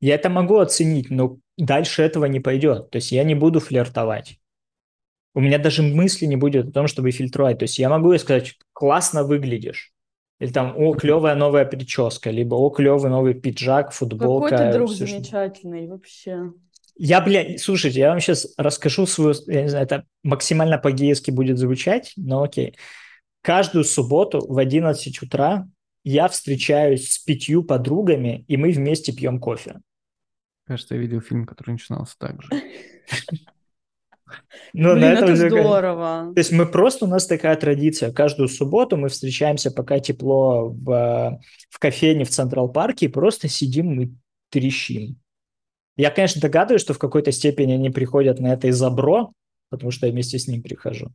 Я 0.00 0.14
это 0.14 0.30
могу 0.30 0.58
оценить, 0.58 1.10
но 1.10 1.38
дальше 1.58 2.02
этого 2.02 2.24
не 2.24 2.40
пойдет. 2.40 2.90
То 2.90 2.96
есть 2.96 3.12
я 3.12 3.24
не 3.24 3.34
буду 3.34 3.60
флиртовать. 3.60 4.38
У 5.34 5.40
меня 5.40 5.58
даже 5.58 5.82
мысли 5.82 6.26
не 6.26 6.36
будет 6.36 6.68
о 6.68 6.72
том, 6.72 6.86
чтобы 6.86 7.10
фильтровать. 7.10 7.58
То 7.58 7.64
есть 7.64 7.78
я 7.78 7.88
могу 7.88 8.16
сказать, 8.16 8.56
классно 8.72 9.24
выглядишь. 9.24 9.92
Или 10.38 10.50
там, 10.52 10.74
о, 10.76 10.94
клевая 10.94 11.34
новая 11.34 11.66
прическа, 11.66 12.30
либо 12.30 12.54
о, 12.54 12.70
клевый 12.70 13.10
новый 13.10 13.34
пиджак, 13.34 13.92
футболка. 13.92 14.50
Какой 14.50 14.66
ты 14.66 14.72
друг 14.72 14.90
замечательный 14.90 15.86
вообще. 15.86 16.52
Я, 16.96 17.20
бля, 17.20 17.58
слушайте, 17.58 18.00
я 18.00 18.10
вам 18.10 18.20
сейчас 18.20 18.52
расскажу 18.56 19.06
свою, 19.06 19.34
я 19.46 19.62
не 19.62 19.68
знаю, 19.68 19.84
это 19.84 20.04
максимально 20.22 20.78
по-гейски 20.78 21.30
будет 21.30 21.58
звучать, 21.58 22.12
но 22.16 22.42
окей. 22.42 22.76
Каждую 23.42 23.84
субботу 23.84 24.44
в 24.46 24.58
11 24.58 25.22
утра 25.22 25.66
я 26.04 26.28
встречаюсь 26.28 27.10
с 27.10 27.18
пятью 27.18 27.62
подругами, 27.62 28.44
и 28.48 28.56
мы 28.56 28.72
вместе 28.72 29.12
пьем 29.12 29.38
кофе. 29.40 29.80
Кажется, 30.66 30.94
я 30.94 31.00
видел 31.00 31.20
фильм, 31.20 31.46
который 31.46 31.72
начинался 31.72 32.14
так 32.18 32.42
же. 32.42 32.48
Ну, 34.72 34.92
Блин, 34.92 35.00
на 35.00 35.12
этом 35.12 35.24
это 35.30 35.36
же- 35.36 35.50
здорово. 35.50 36.32
То 36.34 36.38
есть 36.38 36.52
мы 36.52 36.66
просто, 36.66 37.06
у 37.06 37.08
нас 37.08 37.26
такая 37.26 37.56
традиция, 37.56 38.12
каждую 38.12 38.48
субботу 38.48 38.96
мы 38.96 39.08
встречаемся, 39.08 39.72
пока 39.72 39.98
тепло 39.98 40.68
в, 40.68 40.90
э, 40.90 41.38
в 41.68 41.78
кофейне 41.80 42.24
в 42.24 42.30
Централ 42.30 42.70
Парке, 42.70 43.06
и 43.06 43.08
просто 43.08 43.48
сидим 43.48 44.00
и 44.00 44.10
трещим. 44.50 45.16
Я, 46.00 46.10
конечно, 46.10 46.40
догадываюсь, 46.40 46.80
что 46.80 46.94
в 46.94 46.98
какой-то 46.98 47.30
степени 47.30 47.72
они 47.72 47.90
приходят 47.90 48.40
на 48.40 48.54
это 48.54 48.68
из-за 48.68 48.88
бро, 48.88 49.32
потому 49.68 49.90
что 49.90 50.06
я 50.06 50.12
вместе 50.12 50.38
с 50.38 50.48
ним 50.48 50.62
прихожу. 50.62 51.12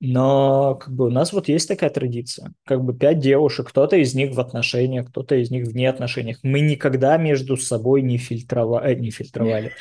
Но 0.00 0.74
как 0.74 0.92
бы 0.92 1.06
у 1.06 1.10
нас 1.10 1.32
вот 1.32 1.46
есть 1.46 1.68
такая 1.68 1.88
традиция. 1.88 2.52
Как 2.66 2.82
бы 2.82 2.98
пять 2.98 3.20
девушек, 3.20 3.68
кто-то 3.68 3.94
из 3.94 4.12
них 4.14 4.34
в 4.34 4.40
отношениях, 4.40 5.08
кто-то 5.08 5.36
из 5.36 5.52
них 5.52 5.68
вне 5.68 5.88
отношениях. 5.88 6.40
Мы 6.42 6.58
никогда 6.58 7.16
между 7.16 7.56
собой 7.56 8.02
не 8.02 8.18
фильтровали, 8.18 8.96
не 8.96 9.10
фильтровали. 9.12 9.72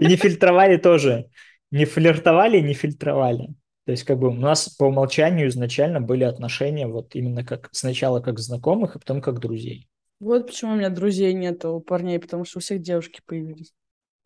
И 0.00 0.06
не 0.06 0.16
фильтровали 0.16 0.76
тоже. 0.76 1.26
Не 1.70 1.84
флиртовали, 1.84 2.58
не 2.58 2.74
фильтровали. 2.74 3.50
То 3.86 3.92
есть 3.92 4.02
как 4.02 4.18
бы 4.18 4.30
у 4.30 4.34
нас 4.34 4.68
по 4.68 4.86
умолчанию 4.86 5.48
изначально 5.48 6.00
были 6.00 6.24
отношения 6.24 6.88
вот 6.88 7.14
именно 7.14 7.44
как 7.44 7.68
сначала 7.70 8.18
как 8.18 8.40
знакомых, 8.40 8.96
а 8.96 8.98
потом 8.98 9.20
как 9.20 9.38
друзей. 9.38 9.87
Вот 10.20 10.46
почему 10.46 10.72
у 10.72 10.76
меня 10.76 10.90
друзей 10.90 11.32
нет 11.34 11.64
у 11.64 11.80
парней, 11.80 12.18
потому 12.20 12.44
что 12.44 12.58
у 12.58 12.60
всех 12.60 12.80
девушки 12.82 13.20
появились. 13.26 13.72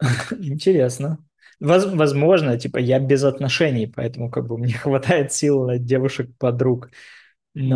Интересно. 0.32 1.18
Воз- 1.60 1.86
возможно, 1.86 2.58
типа 2.58 2.78
я 2.78 2.98
без 2.98 3.24
отношений, 3.24 3.86
поэтому 3.86 4.30
как 4.30 4.46
бы 4.46 4.58
мне 4.58 4.74
хватает 4.74 5.32
сил 5.32 5.66
на 5.66 5.78
девушек-подруг. 5.78 6.90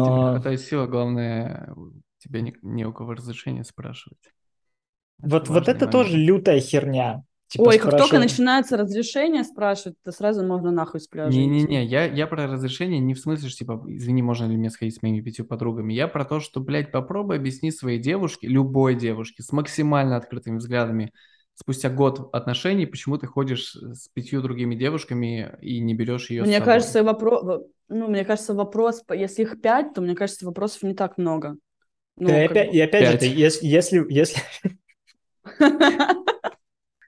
Тебе 0.02 0.20
не 0.20 0.26
Но 0.28 0.36
хватает 0.36 0.60
сил, 0.60 0.82
а 0.82 0.86
главное, 0.86 1.74
тебе 2.18 2.42
не, 2.42 2.56
не 2.62 2.84
у 2.86 2.92
кого 2.92 3.14
разрешения 3.14 3.64
спрашивать. 3.64 4.18
вот, 5.22 5.48
вот 5.48 5.68
важный 5.68 5.68
это 5.68 5.86
тоже 5.88 6.16
момент. 6.16 6.16
лютая 6.16 6.60
херня. 6.60 7.22
Типа 7.48 7.68
Ой, 7.68 7.78
как 7.78 7.96
только 7.96 8.18
начинается 8.18 8.76
разрешение 8.76 9.44
спрашивать, 9.44 9.96
то 10.02 10.10
сразу 10.10 10.44
можно 10.44 10.72
нахуй 10.72 10.98
с 10.98 11.06
пляжа. 11.06 11.30
Не-не-не, 11.30 11.84
я, 11.84 12.04
я 12.04 12.26
про 12.26 12.48
разрешение 12.48 12.98
не 12.98 13.14
в 13.14 13.20
смысле, 13.20 13.48
что, 13.48 13.58
типа, 13.58 13.84
извини, 13.86 14.20
можно 14.20 14.46
ли 14.46 14.56
мне 14.56 14.68
сходить 14.68 14.96
с 14.96 15.02
моими 15.02 15.20
пятью 15.20 15.44
подругами. 15.44 15.92
Я 15.92 16.08
про 16.08 16.24
то, 16.24 16.40
что, 16.40 16.58
блядь, 16.58 16.90
попробуй 16.90 17.36
объясни 17.36 17.70
своей 17.70 18.00
девушке, 18.00 18.48
любой 18.48 18.96
девушке, 18.96 19.44
с 19.44 19.52
максимально 19.52 20.16
открытыми 20.16 20.56
взглядами, 20.56 21.12
спустя 21.54 21.88
год 21.88 22.30
отношений, 22.34 22.84
почему 22.84 23.16
ты 23.16 23.28
ходишь 23.28 23.74
с 23.74 24.08
пятью 24.08 24.42
другими 24.42 24.74
девушками 24.74 25.56
и 25.62 25.78
не 25.78 25.94
берешь 25.94 26.30
ее 26.30 26.42
Мне 26.42 26.60
кажется, 26.60 27.04
вопрос, 27.04 27.62
ну, 27.88 28.08
мне 28.08 28.24
кажется, 28.24 28.54
вопрос, 28.54 29.04
если 29.08 29.42
их 29.42 29.60
пять, 29.62 29.94
то 29.94 30.00
мне 30.00 30.16
кажется, 30.16 30.46
вопросов 30.46 30.82
не 30.82 30.94
так 30.94 31.16
много. 31.16 31.56
Ну, 32.18 32.26
Да, 32.26 32.44
и 32.44 32.48
как 32.48 32.56
опять, 32.56 32.70
бы- 32.70 32.76
и 32.76 32.80
опять 32.80 33.12
же, 33.12 33.18
ты, 33.18 33.26
если, 33.26 33.66
если, 33.66 34.04
если... 34.08 34.42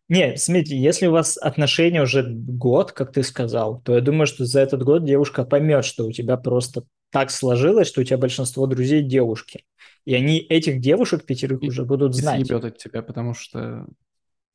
Не, 0.08 0.36
смотрите, 0.36 0.76
если 0.78 1.06
у 1.06 1.12
вас 1.12 1.36
отношения 1.36 2.02
уже 2.02 2.22
год, 2.26 2.92
как 2.92 3.12
ты 3.12 3.22
сказал, 3.22 3.82
то 3.82 3.94
я 3.94 4.00
думаю, 4.00 4.26
что 4.26 4.46
за 4.46 4.60
этот 4.60 4.82
год 4.82 5.04
девушка 5.04 5.44
поймет, 5.44 5.84
что 5.84 6.06
у 6.06 6.12
тебя 6.12 6.36
просто 6.38 6.84
так 7.10 7.30
сложилось, 7.30 7.88
что 7.88 8.00
у 8.00 8.04
тебя 8.04 8.16
большинство 8.16 8.66
друзей 8.66 9.02
девушки. 9.02 9.64
И 10.06 10.14
они 10.14 10.38
этих 10.38 10.80
девушек 10.80 11.24
пятерых 11.26 11.62
И- 11.62 11.68
уже 11.68 11.84
будут 11.84 12.14
И 12.14 12.20
знать. 12.20 12.46
съебет 12.46 12.64
от 12.64 12.78
тебя, 12.78 13.02
потому 13.02 13.34
что... 13.34 13.86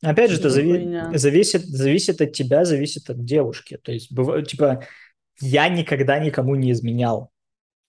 Опять 0.01 0.31
же, 0.31 0.39
это 0.39 0.49
зави- 0.49 1.15
зависит, 1.17 1.61
зависит 1.65 2.19
от 2.19 2.33
тебя, 2.33 2.65
зависит 2.65 3.09
от 3.09 3.23
девушки. 3.23 3.77
То 3.81 3.91
есть, 3.91 4.11
быва- 4.11 4.41
типа, 4.43 4.85
я 5.39 5.69
никогда 5.69 6.19
никому 6.19 6.55
не 6.55 6.71
изменял. 6.71 7.29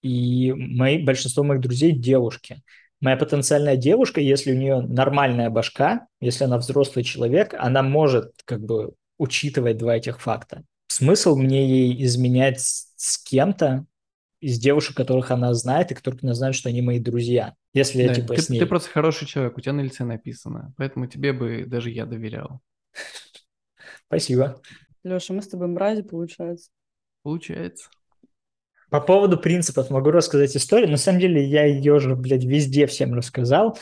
И 0.03 0.53
мои, 0.53 1.03
большинство 1.03 1.43
моих 1.43 1.63
друзей 1.63 1.93
девушки. 1.93 2.63
Моя 3.05 3.19
потенциальная 3.19 3.77
девушка, 3.77 4.23
если 4.23 4.51
у 4.53 4.57
нее 4.57 4.81
нормальная 4.81 5.51
башка, 5.51 6.07
если 6.23 6.45
она 6.45 6.57
взрослый 6.57 7.05
человек, 7.05 7.53
она 7.53 7.83
может 7.83 8.33
как 8.47 8.63
бы 8.65 8.95
учитывать 9.19 9.77
два 9.77 9.97
этих 9.97 10.23
факта. 10.23 10.65
Смысл 10.87 11.37
мне 11.37 11.69
ей 11.69 12.03
изменять 12.03 12.61
с, 12.61 13.23
кем-то 13.23 13.85
из 14.41 14.59
девушек, 14.59 14.97
которых 14.97 15.31
она 15.31 15.53
знает, 15.53 15.91
и 15.91 15.95
которых 15.95 16.25
она 16.25 16.33
знает, 16.33 16.55
что 16.55 16.71
они 16.71 16.81
мои 16.81 16.99
друзья. 16.99 17.55
Если 17.75 18.01
я 18.01 18.09
Да, 18.09 18.15
типа 18.15 18.37
ты, 18.37 18.41
с 18.41 18.49
ней... 18.49 18.59
ты 18.59 18.65
просто 18.65 18.89
хороший 18.89 19.27
человек, 19.29 19.59
у 19.59 19.61
тебя 19.61 19.75
на 19.75 19.83
лице 19.83 20.03
написано. 20.05 20.73
Поэтому 20.79 21.07
тебе 21.07 21.35
бы 21.35 21.67
даже 21.67 21.91
я 21.91 22.07
доверял. 22.07 22.63
Спасибо. 24.07 24.63
Леша, 25.03 25.35
мы 25.35 25.43
с 25.43 25.49
тобой 25.49 25.67
мрази, 25.67 26.01
получается. 26.01 26.71
Получается. 27.23 27.91
По 28.95 29.01
поводу 29.01 29.37
принципов 29.37 29.91
могу 29.91 30.13
рассказать 30.13 30.57
историю. 30.57 30.89
На 30.89 30.99
самом 30.99 31.19
деле 31.19 31.45
я 31.45 31.65
ее 31.65 31.99
же, 31.99 32.15
блядь, 32.15 32.45
везде 32.45 32.87
всем 32.87 33.13
рассказал. 33.13 33.77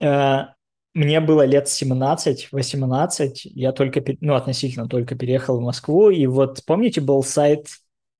Э, 0.00 0.46
Мне 0.94 1.20
было 1.20 1.46
лет 1.46 1.68
17-18, 1.68 3.42
я 3.44 3.70
только, 3.70 4.02
ну, 4.20 4.34
относительно 4.34 4.88
только 4.88 5.14
переехал 5.14 5.60
в 5.60 5.62
Москву, 5.62 6.10
и 6.10 6.26
вот 6.26 6.64
помните, 6.66 7.00
был 7.00 7.22
сайт 7.22 7.68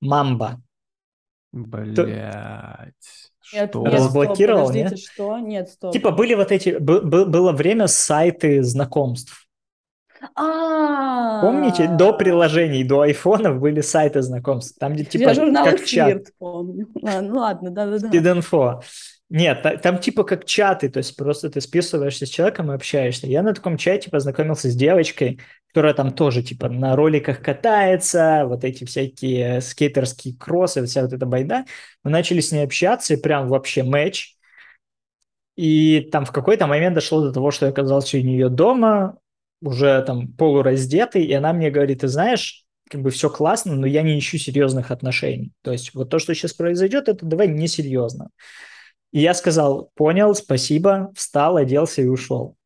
Мамба? 0.01 0.63
Блять. 1.51 1.99
Нет, 3.53 3.69
Что? 3.69 3.83
нет, 3.83 3.93
Разблокировал, 3.93 4.67
стоп, 4.67 4.77
нет? 4.77 4.99
что? 5.01 5.39
Нет, 5.41 5.71
стоп. 5.71 5.93
Типа 5.93 6.13
были 6.13 6.35
вот 6.35 6.53
эти, 6.53 6.79
бы- 6.79 7.01
было 7.01 7.51
время 7.51 7.89
сайты 7.89 8.63
знакомств. 8.63 9.49
А, 10.35 11.41
Помните, 11.41 11.89
до 11.89 12.13
приложений, 12.13 12.85
до 12.85 13.01
айфонов 13.01 13.59
были 13.59 13.81
сайты 13.81 14.23
знакомств, 14.23 14.79
там 14.79 14.93
где 14.95 15.05
типа 15.05 15.23
Я 15.23 15.35
журнал 15.35 15.65
как 15.65 15.85
чат. 15.85 16.29
Помню. 16.39 16.87
Ладно, 17.01 17.35
ладно, 17.35 17.71
да-да-да. 17.71 18.09
Спид-инфо. 18.09 18.83
Нет, 19.29 19.63
та- 19.63 19.77
там 19.79 19.99
типа 19.99 20.25
как 20.25 20.45
чаты, 20.45 20.91
то 20.91 20.99
есть 20.99 21.17
просто 21.17 21.49
ты 21.49 21.61
списываешься 21.61 22.27
с 22.27 22.29
человеком 22.29 22.71
и 22.71 22.75
общаешься. 22.75 23.27
Я 23.27 23.43
на 23.43 23.55
таком 23.55 23.79
чате 23.79 24.11
познакомился 24.11 24.69
с 24.71 24.75
девочкой, 24.75 25.41
которая 25.69 25.95
там 25.95 26.13
тоже 26.13 26.43
типа 26.43 26.69
на 26.69 26.95
роликах 26.95 27.41
катается, 27.41 28.45
вот 28.47 28.63
эти 28.63 28.85
всякие 28.85 29.63
скейтерские 29.63 30.37
кроссы, 30.37 30.85
вся 30.85 31.03
вот 31.03 31.15
эта 31.15 31.25
байда. 31.25 31.65
Мы 32.05 32.11
начали 32.11 32.41
с 32.41 32.53
ней 32.53 32.63
общаться, 32.63 33.15
и 33.15 33.17
прям 33.17 33.49
вообще 33.49 33.83
матч. 33.83 34.37
И 35.57 36.09
там 36.13 36.25
в 36.25 36.33
какой-то 36.33 36.67
момент 36.67 36.95
дошло 36.95 37.23
до 37.23 37.33
того, 37.33 37.51
что 37.51 37.67
я 37.67 37.73
оказался 37.73 38.19
у 38.19 38.21
нее 38.21 38.49
дома, 38.49 39.19
уже 39.63 40.03
там 40.03 40.29
полураздетый, 40.29 41.25
и 41.25 41.33
она 41.33 41.53
мне 41.53 41.71
говорит, 41.71 42.01
ты 42.01 42.09
знаешь, 42.09 42.67
как 42.91 43.01
бы 43.01 43.11
все 43.11 43.31
классно, 43.31 43.75
но 43.75 43.87
я 43.87 44.03
не 44.03 44.19
ищу 44.19 44.37
серьезных 44.37 44.91
отношений. 44.91 45.53
То 45.63 45.73
есть 45.73 45.95
вот 45.95 46.11
то, 46.11 46.19
что 46.19 46.35
сейчас 46.35 46.53
произойдет, 46.53 47.09
это 47.09 47.25
давай 47.25 47.49
несерьезно. 47.49 48.29
И 49.13 49.21
я 49.21 49.35
сказал, 49.35 49.91
понял, 49.95 50.35
спасибо, 50.35 51.13
встал, 51.15 51.57
оделся 51.57 52.03
и 52.03 52.07
ушел. 52.07 52.57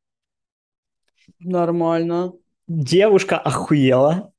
Нормально. 1.39 2.33
Девушка 2.67 3.39
охуела, 3.39 4.33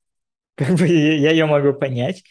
как 0.55 0.75
бы 0.75 0.87
я 0.87 1.31
ее 1.31 1.45
могу 1.45 1.73
понять. 1.73 2.23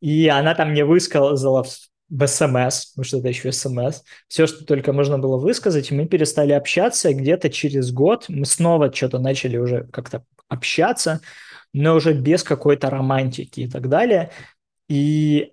И 0.00 0.28
она 0.28 0.54
там 0.54 0.70
мне 0.70 0.84
высказала 0.84 1.64
в, 2.08 2.26
СМС, 2.26 2.86
потому 2.86 3.04
что 3.04 3.18
это 3.18 3.28
еще 3.28 3.52
СМС, 3.52 4.02
все, 4.28 4.46
что 4.46 4.64
только 4.64 4.92
можно 4.92 5.18
было 5.18 5.36
высказать, 5.36 5.90
мы 5.90 6.06
перестали 6.06 6.52
общаться, 6.52 7.12
где-то 7.12 7.50
через 7.50 7.92
год 7.92 8.26
мы 8.28 8.44
снова 8.44 8.92
что-то 8.92 9.18
начали 9.18 9.56
уже 9.56 9.86
как-то 9.92 10.24
общаться, 10.48 11.20
но 11.72 11.94
уже 11.94 12.14
без 12.14 12.42
какой-то 12.42 12.90
романтики 12.90 13.60
и 13.60 13.68
так 13.68 13.88
далее. 13.88 14.30
И 14.88 15.52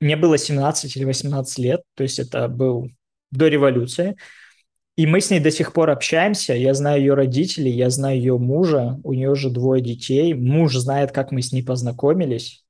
мне 0.00 0.16
было 0.16 0.36
17 0.36 0.96
или 0.96 1.04
18 1.04 1.58
лет, 1.58 1.82
то 1.94 2.02
есть 2.02 2.18
это 2.18 2.48
был 2.48 2.90
до 3.30 3.48
революции. 3.48 4.16
И 4.96 5.06
мы 5.06 5.20
с 5.20 5.30
ней 5.30 5.40
до 5.40 5.50
сих 5.50 5.72
пор 5.72 5.90
общаемся. 5.90 6.52
Я 6.52 6.74
знаю 6.74 7.00
ее 7.00 7.14
родителей, 7.14 7.70
я 7.70 7.88
знаю 7.88 8.18
ее 8.18 8.36
мужа. 8.36 9.00
У 9.04 9.14
нее 9.14 9.30
уже 9.30 9.48
двое 9.48 9.82
детей. 9.82 10.34
Муж 10.34 10.76
знает, 10.76 11.12
как 11.12 11.32
мы 11.32 11.40
с 11.40 11.50
ней 11.50 11.62
познакомились. 11.62 12.64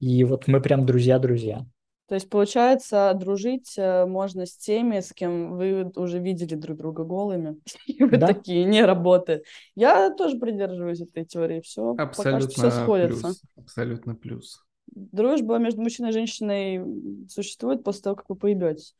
И 0.00 0.22
вот 0.24 0.48
мы 0.48 0.60
прям 0.60 0.84
друзья-друзья. 0.84 1.64
То 2.10 2.14
есть, 2.16 2.28
получается, 2.28 3.12
дружить 3.14 3.74
э, 3.78 4.04
можно 4.04 4.44
с 4.44 4.56
теми, 4.56 4.98
с 4.98 5.12
кем 5.12 5.56
вы 5.56 5.92
уже 5.94 6.18
видели 6.18 6.56
друг 6.56 6.76
друга 6.76 7.04
голыми. 7.04 7.56
И 7.86 8.02
вы 8.02 8.16
Да. 8.16 8.26
такие, 8.26 8.64
не 8.64 8.84
работает. 8.84 9.44
Я 9.76 10.10
тоже 10.10 10.36
придерживаюсь 10.36 11.00
этой 11.00 11.24
теории. 11.24 11.60
Все, 11.60 11.94
пока 11.94 12.12
что 12.12 12.22
Абсолютно 12.22 12.48
все 12.50 12.70
сходится. 12.72 13.22
плюс. 13.22 13.42
Абсолютно 13.56 14.14
плюс. 14.16 14.66
Дружба 14.88 15.58
между 15.58 15.82
мужчиной 15.82 16.10
и 16.10 16.12
женщиной 16.12 17.28
существует 17.28 17.84
после 17.84 18.02
того, 18.02 18.16
как 18.16 18.28
вы 18.28 18.34
поебетесь. 18.34 18.96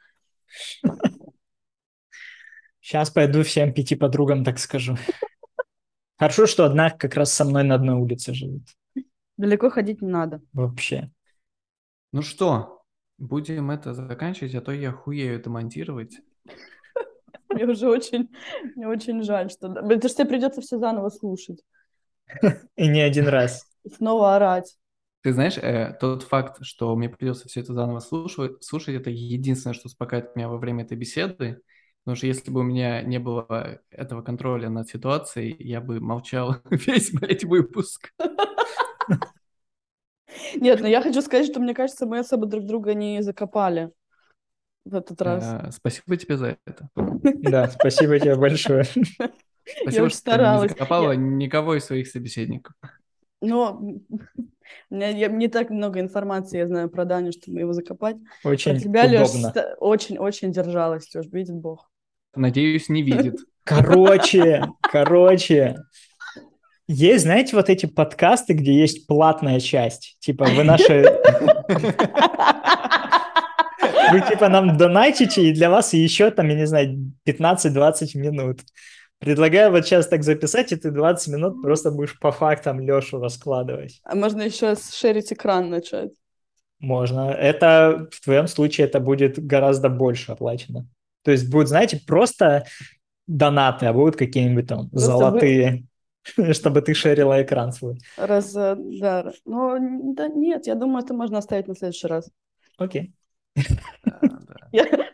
Сейчас 2.81 3.11
пойду 3.11 3.43
всем 3.43 3.75
пяти 3.75 3.97
подругам 3.97 4.45
так 4.45 4.61
скажу. 4.61 4.97
Хорошо, 6.17 6.47
что 6.47 6.65
одна 6.65 6.91
как 6.91 7.17
раз 7.17 7.33
со 7.33 7.45
мной 7.45 7.65
на 7.65 7.75
одной 7.75 7.97
улице 7.97 8.35
живет. 8.35 8.63
Далеко 9.37 9.69
ходить 9.69 10.01
не 10.01 10.09
надо. 10.09 10.41
Вообще. 10.53 11.11
Ну 12.13 12.23
что, 12.23 12.80
будем 13.21 13.71
это 13.71 13.95
заканчивать, 13.95 14.55
а 14.55 14.61
то 14.61 14.73
я 14.73 14.91
хуею 14.91 15.37
это 15.37 15.51
монтировать. 15.51 16.19
Мне 17.51 17.67
уже 17.67 17.89
очень, 17.89 18.31
мне 18.75 18.89
очень 18.89 19.23
жаль, 19.23 19.51
что... 19.51 19.69
Это 19.73 20.09
же 20.09 20.15
тебе 20.15 20.25
придется 20.25 20.61
все 20.61 20.79
заново 20.79 21.11
слушать. 21.11 21.63
И 22.77 22.89
не 22.89 23.01
один 23.01 23.29
раз. 23.29 23.67
И 23.85 23.91
снова 23.91 24.37
орать. 24.37 24.77
Ты 25.23 25.33
знаешь, 25.33 25.59
э, 25.59 25.97
тот 26.01 26.23
факт, 26.23 26.59
что 26.63 26.97
мне 26.97 27.11
придется 27.11 27.47
все 27.49 27.61
это 27.61 27.75
заново 27.75 27.99
слушать, 27.99 28.65
слушать, 28.65 28.95
это 28.95 29.11
единственное, 29.11 29.75
что 29.75 29.87
успокаивает 29.87 30.35
меня 30.35 30.49
во 30.49 30.57
время 30.57 30.85
этой 30.85 30.97
беседы. 30.97 31.61
Потому 32.05 32.17
что 32.17 32.27
если 32.27 32.51
бы 32.51 32.61
у 32.61 32.63
меня 32.63 33.03
не 33.03 33.19
было 33.19 33.81
этого 33.91 34.23
контроля 34.23 34.71
над 34.71 34.89
ситуацией, 34.89 35.55
я 35.59 35.83
бы 35.83 36.01
молчал 36.01 36.57
весь, 36.71 37.13
блядь, 37.13 37.45
выпуск. 37.45 38.13
Нет, 40.57 40.81
но 40.81 40.89
я 40.89 41.01
хочу 41.03 41.21
сказать, 41.23 41.47
что 41.47 41.61
мне 41.61 41.75
кажется, 41.75 42.07
мы 42.07 42.19
особо 42.21 42.47
друг 42.47 42.65
друга 42.67 42.95
не 42.95 43.23
закопали 43.23 43.91
в 44.85 44.95
этот 44.95 45.21
раз. 45.23 45.45
Э, 45.45 45.71
Спасибо 45.73 46.17
тебе 46.17 46.37
за 46.37 46.57
это. 46.67 46.89
Да, 46.95 47.69
спасибо 47.69 48.19
тебе 48.19 48.37
большое. 48.37 48.85
Спасибо, 48.85 49.27
очень 49.87 49.87
что 49.87 49.97
ты 49.97 50.03
не 50.05 50.11
старалась. 50.11 50.71
закопала 50.73 51.13
никого 51.13 51.75
из 51.77 51.85
своих 51.85 52.09
собеседников. 52.09 52.75
Но 53.43 53.79
у 53.81 54.95
меня 54.95 55.09
я- 55.09 55.29
не 55.29 55.49
так 55.49 55.71
много 55.71 56.01
информации 56.01 56.59
я 56.59 56.67
знаю 56.67 56.91
про 56.91 57.05
Даню, 57.05 57.33
чтобы 57.33 57.61
его 57.61 57.73
закопать. 57.73 58.17
Про 58.43 58.51
Очень 58.53 58.79
тебя, 58.79 59.05
Леш, 59.05 59.31
удобно. 59.31 59.53
очень-очень 59.79 60.53
держалась, 60.53 61.15
Леш, 61.15 61.27
видит 61.33 61.55
Бог. 61.57 61.91
Надеюсь, 62.35 62.89
не 62.89 63.03
видит. 63.03 63.37
Короче, 63.65 64.65
короче. 64.83 65.77
Есть, 66.93 67.23
знаете, 67.23 67.55
вот 67.55 67.71
эти 67.71 67.87
подкасты, 67.87 68.53
где 68.53 68.73
есть 68.73 69.07
платная 69.07 69.61
часть. 69.61 70.17
Типа, 70.19 70.45
вы 70.45 70.65
наши... 70.65 71.05
Вы 74.13 74.21
типа 74.29 74.49
нам 74.49 74.77
донатите, 74.77 75.49
и 75.49 75.53
для 75.53 75.71
вас 75.71 75.93
еще 75.93 76.33
там, 76.33 76.49
я 76.49 76.57
не 76.57 76.67
знаю, 76.67 77.13
15-20 77.29 78.19
минут. 78.19 78.63
Предлагаю 79.21 79.71
вот 79.71 79.87
сейчас 79.87 80.09
так 80.09 80.25
записать, 80.25 80.73
и 80.73 80.77
ты 80.77 80.91
20 80.91 81.33
минут 81.33 81.63
просто 81.63 81.93
будешь 81.93 82.19
по 82.19 82.33
фактам 82.33 82.81
Лешу 82.81 83.21
раскладывать. 83.21 84.01
А 84.03 84.17
можно 84.17 84.43
еще 84.43 84.75
шерить 84.75 85.33
экран 85.33 85.71
начать. 85.71 86.11
Можно. 86.81 87.31
Это 87.31 88.09
в 88.11 88.21
твоем 88.25 88.49
случае 88.49 88.89
это 88.89 88.99
будет 88.99 89.39
гораздо 89.39 89.91
больше 89.91 90.33
оплачено. 90.33 90.89
То 91.23 91.31
есть 91.31 91.49
будут, 91.49 91.69
знаете, 91.69 92.01
просто 92.05 92.65
донаты, 93.29 93.87
а 93.87 93.93
будут 93.93 94.17
какие-нибудь 94.17 94.67
там 94.67 94.91
Просто 94.91 95.13
вы- 95.13 95.19
золотые, 95.19 95.85
чтобы 96.53 96.83
ты 96.83 96.95
шерила 96.95 97.43
экран 97.43 97.73
свой. 97.73 97.99
Раз, 98.17 98.55
э, 98.57 98.77
да. 98.79 99.33
Но 99.45 99.77
н- 99.77 100.15
да, 100.15 100.29
нет, 100.29 100.67
я 100.67 100.75
думаю, 100.75 101.05
это 101.05 101.15
можно 101.15 101.39
оставить 101.39 101.69
на 101.69 101.75
следующий 101.75 102.07
раз. 102.07 102.31
Окей. 102.79 103.13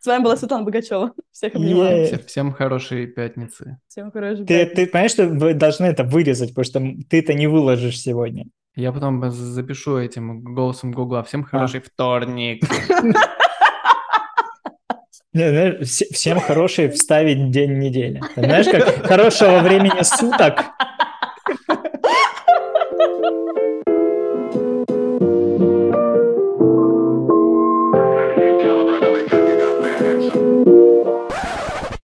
С 0.00 0.06
вами 0.06 0.22
была 0.22 0.36
Светлана 0.36 0.64
Богачева. 0.64 1.12
Всех 1.32 1.54
обнимаю. 1.54 2.06
Всем 2.26 2.52
хорошей 2.52 3.06
пятницы. 3.06 3.78
Всем 3.88 4.10
хорошей 4.12 4.44
пятницы. 4.46 4.74
ты 4.76 4.86
понимаешь, 4.86 5.10
что 5.12 5.26
вы 5.26 5.54
должны 5.54 5.86
это 5.86 6.04
вырезать, 6.04 6.50
потому 6.54 6.64
что 6.64 7.04
ты 7.08 7.18
это 7.20 7.34
не 7.34 7.46
выложишь 7.46 7.98
сегодня. 8.00 8.44
Я 8.76 8.92
потом 8.92 9.30
запишу 9.30 9.96
этим 9.98 10.42
голосом 10.42 10.92
Гугла. 10.92 11.22
Всем 11.24 11.40
А. 11.40 11.44
хороший 11.44 11.80
вторник. 11.80 12.62
Всем 15.84 16.40
хороший 16.40 16.88
вставить 16.88 17.50
день 17.50 17.78
недели. 17.78 18.22
Знаешь, 18.36 18.66
как 18.66 19.06
хорошего 19.06 19.58
времени 19.58 20.02
суток. 20.02 20.64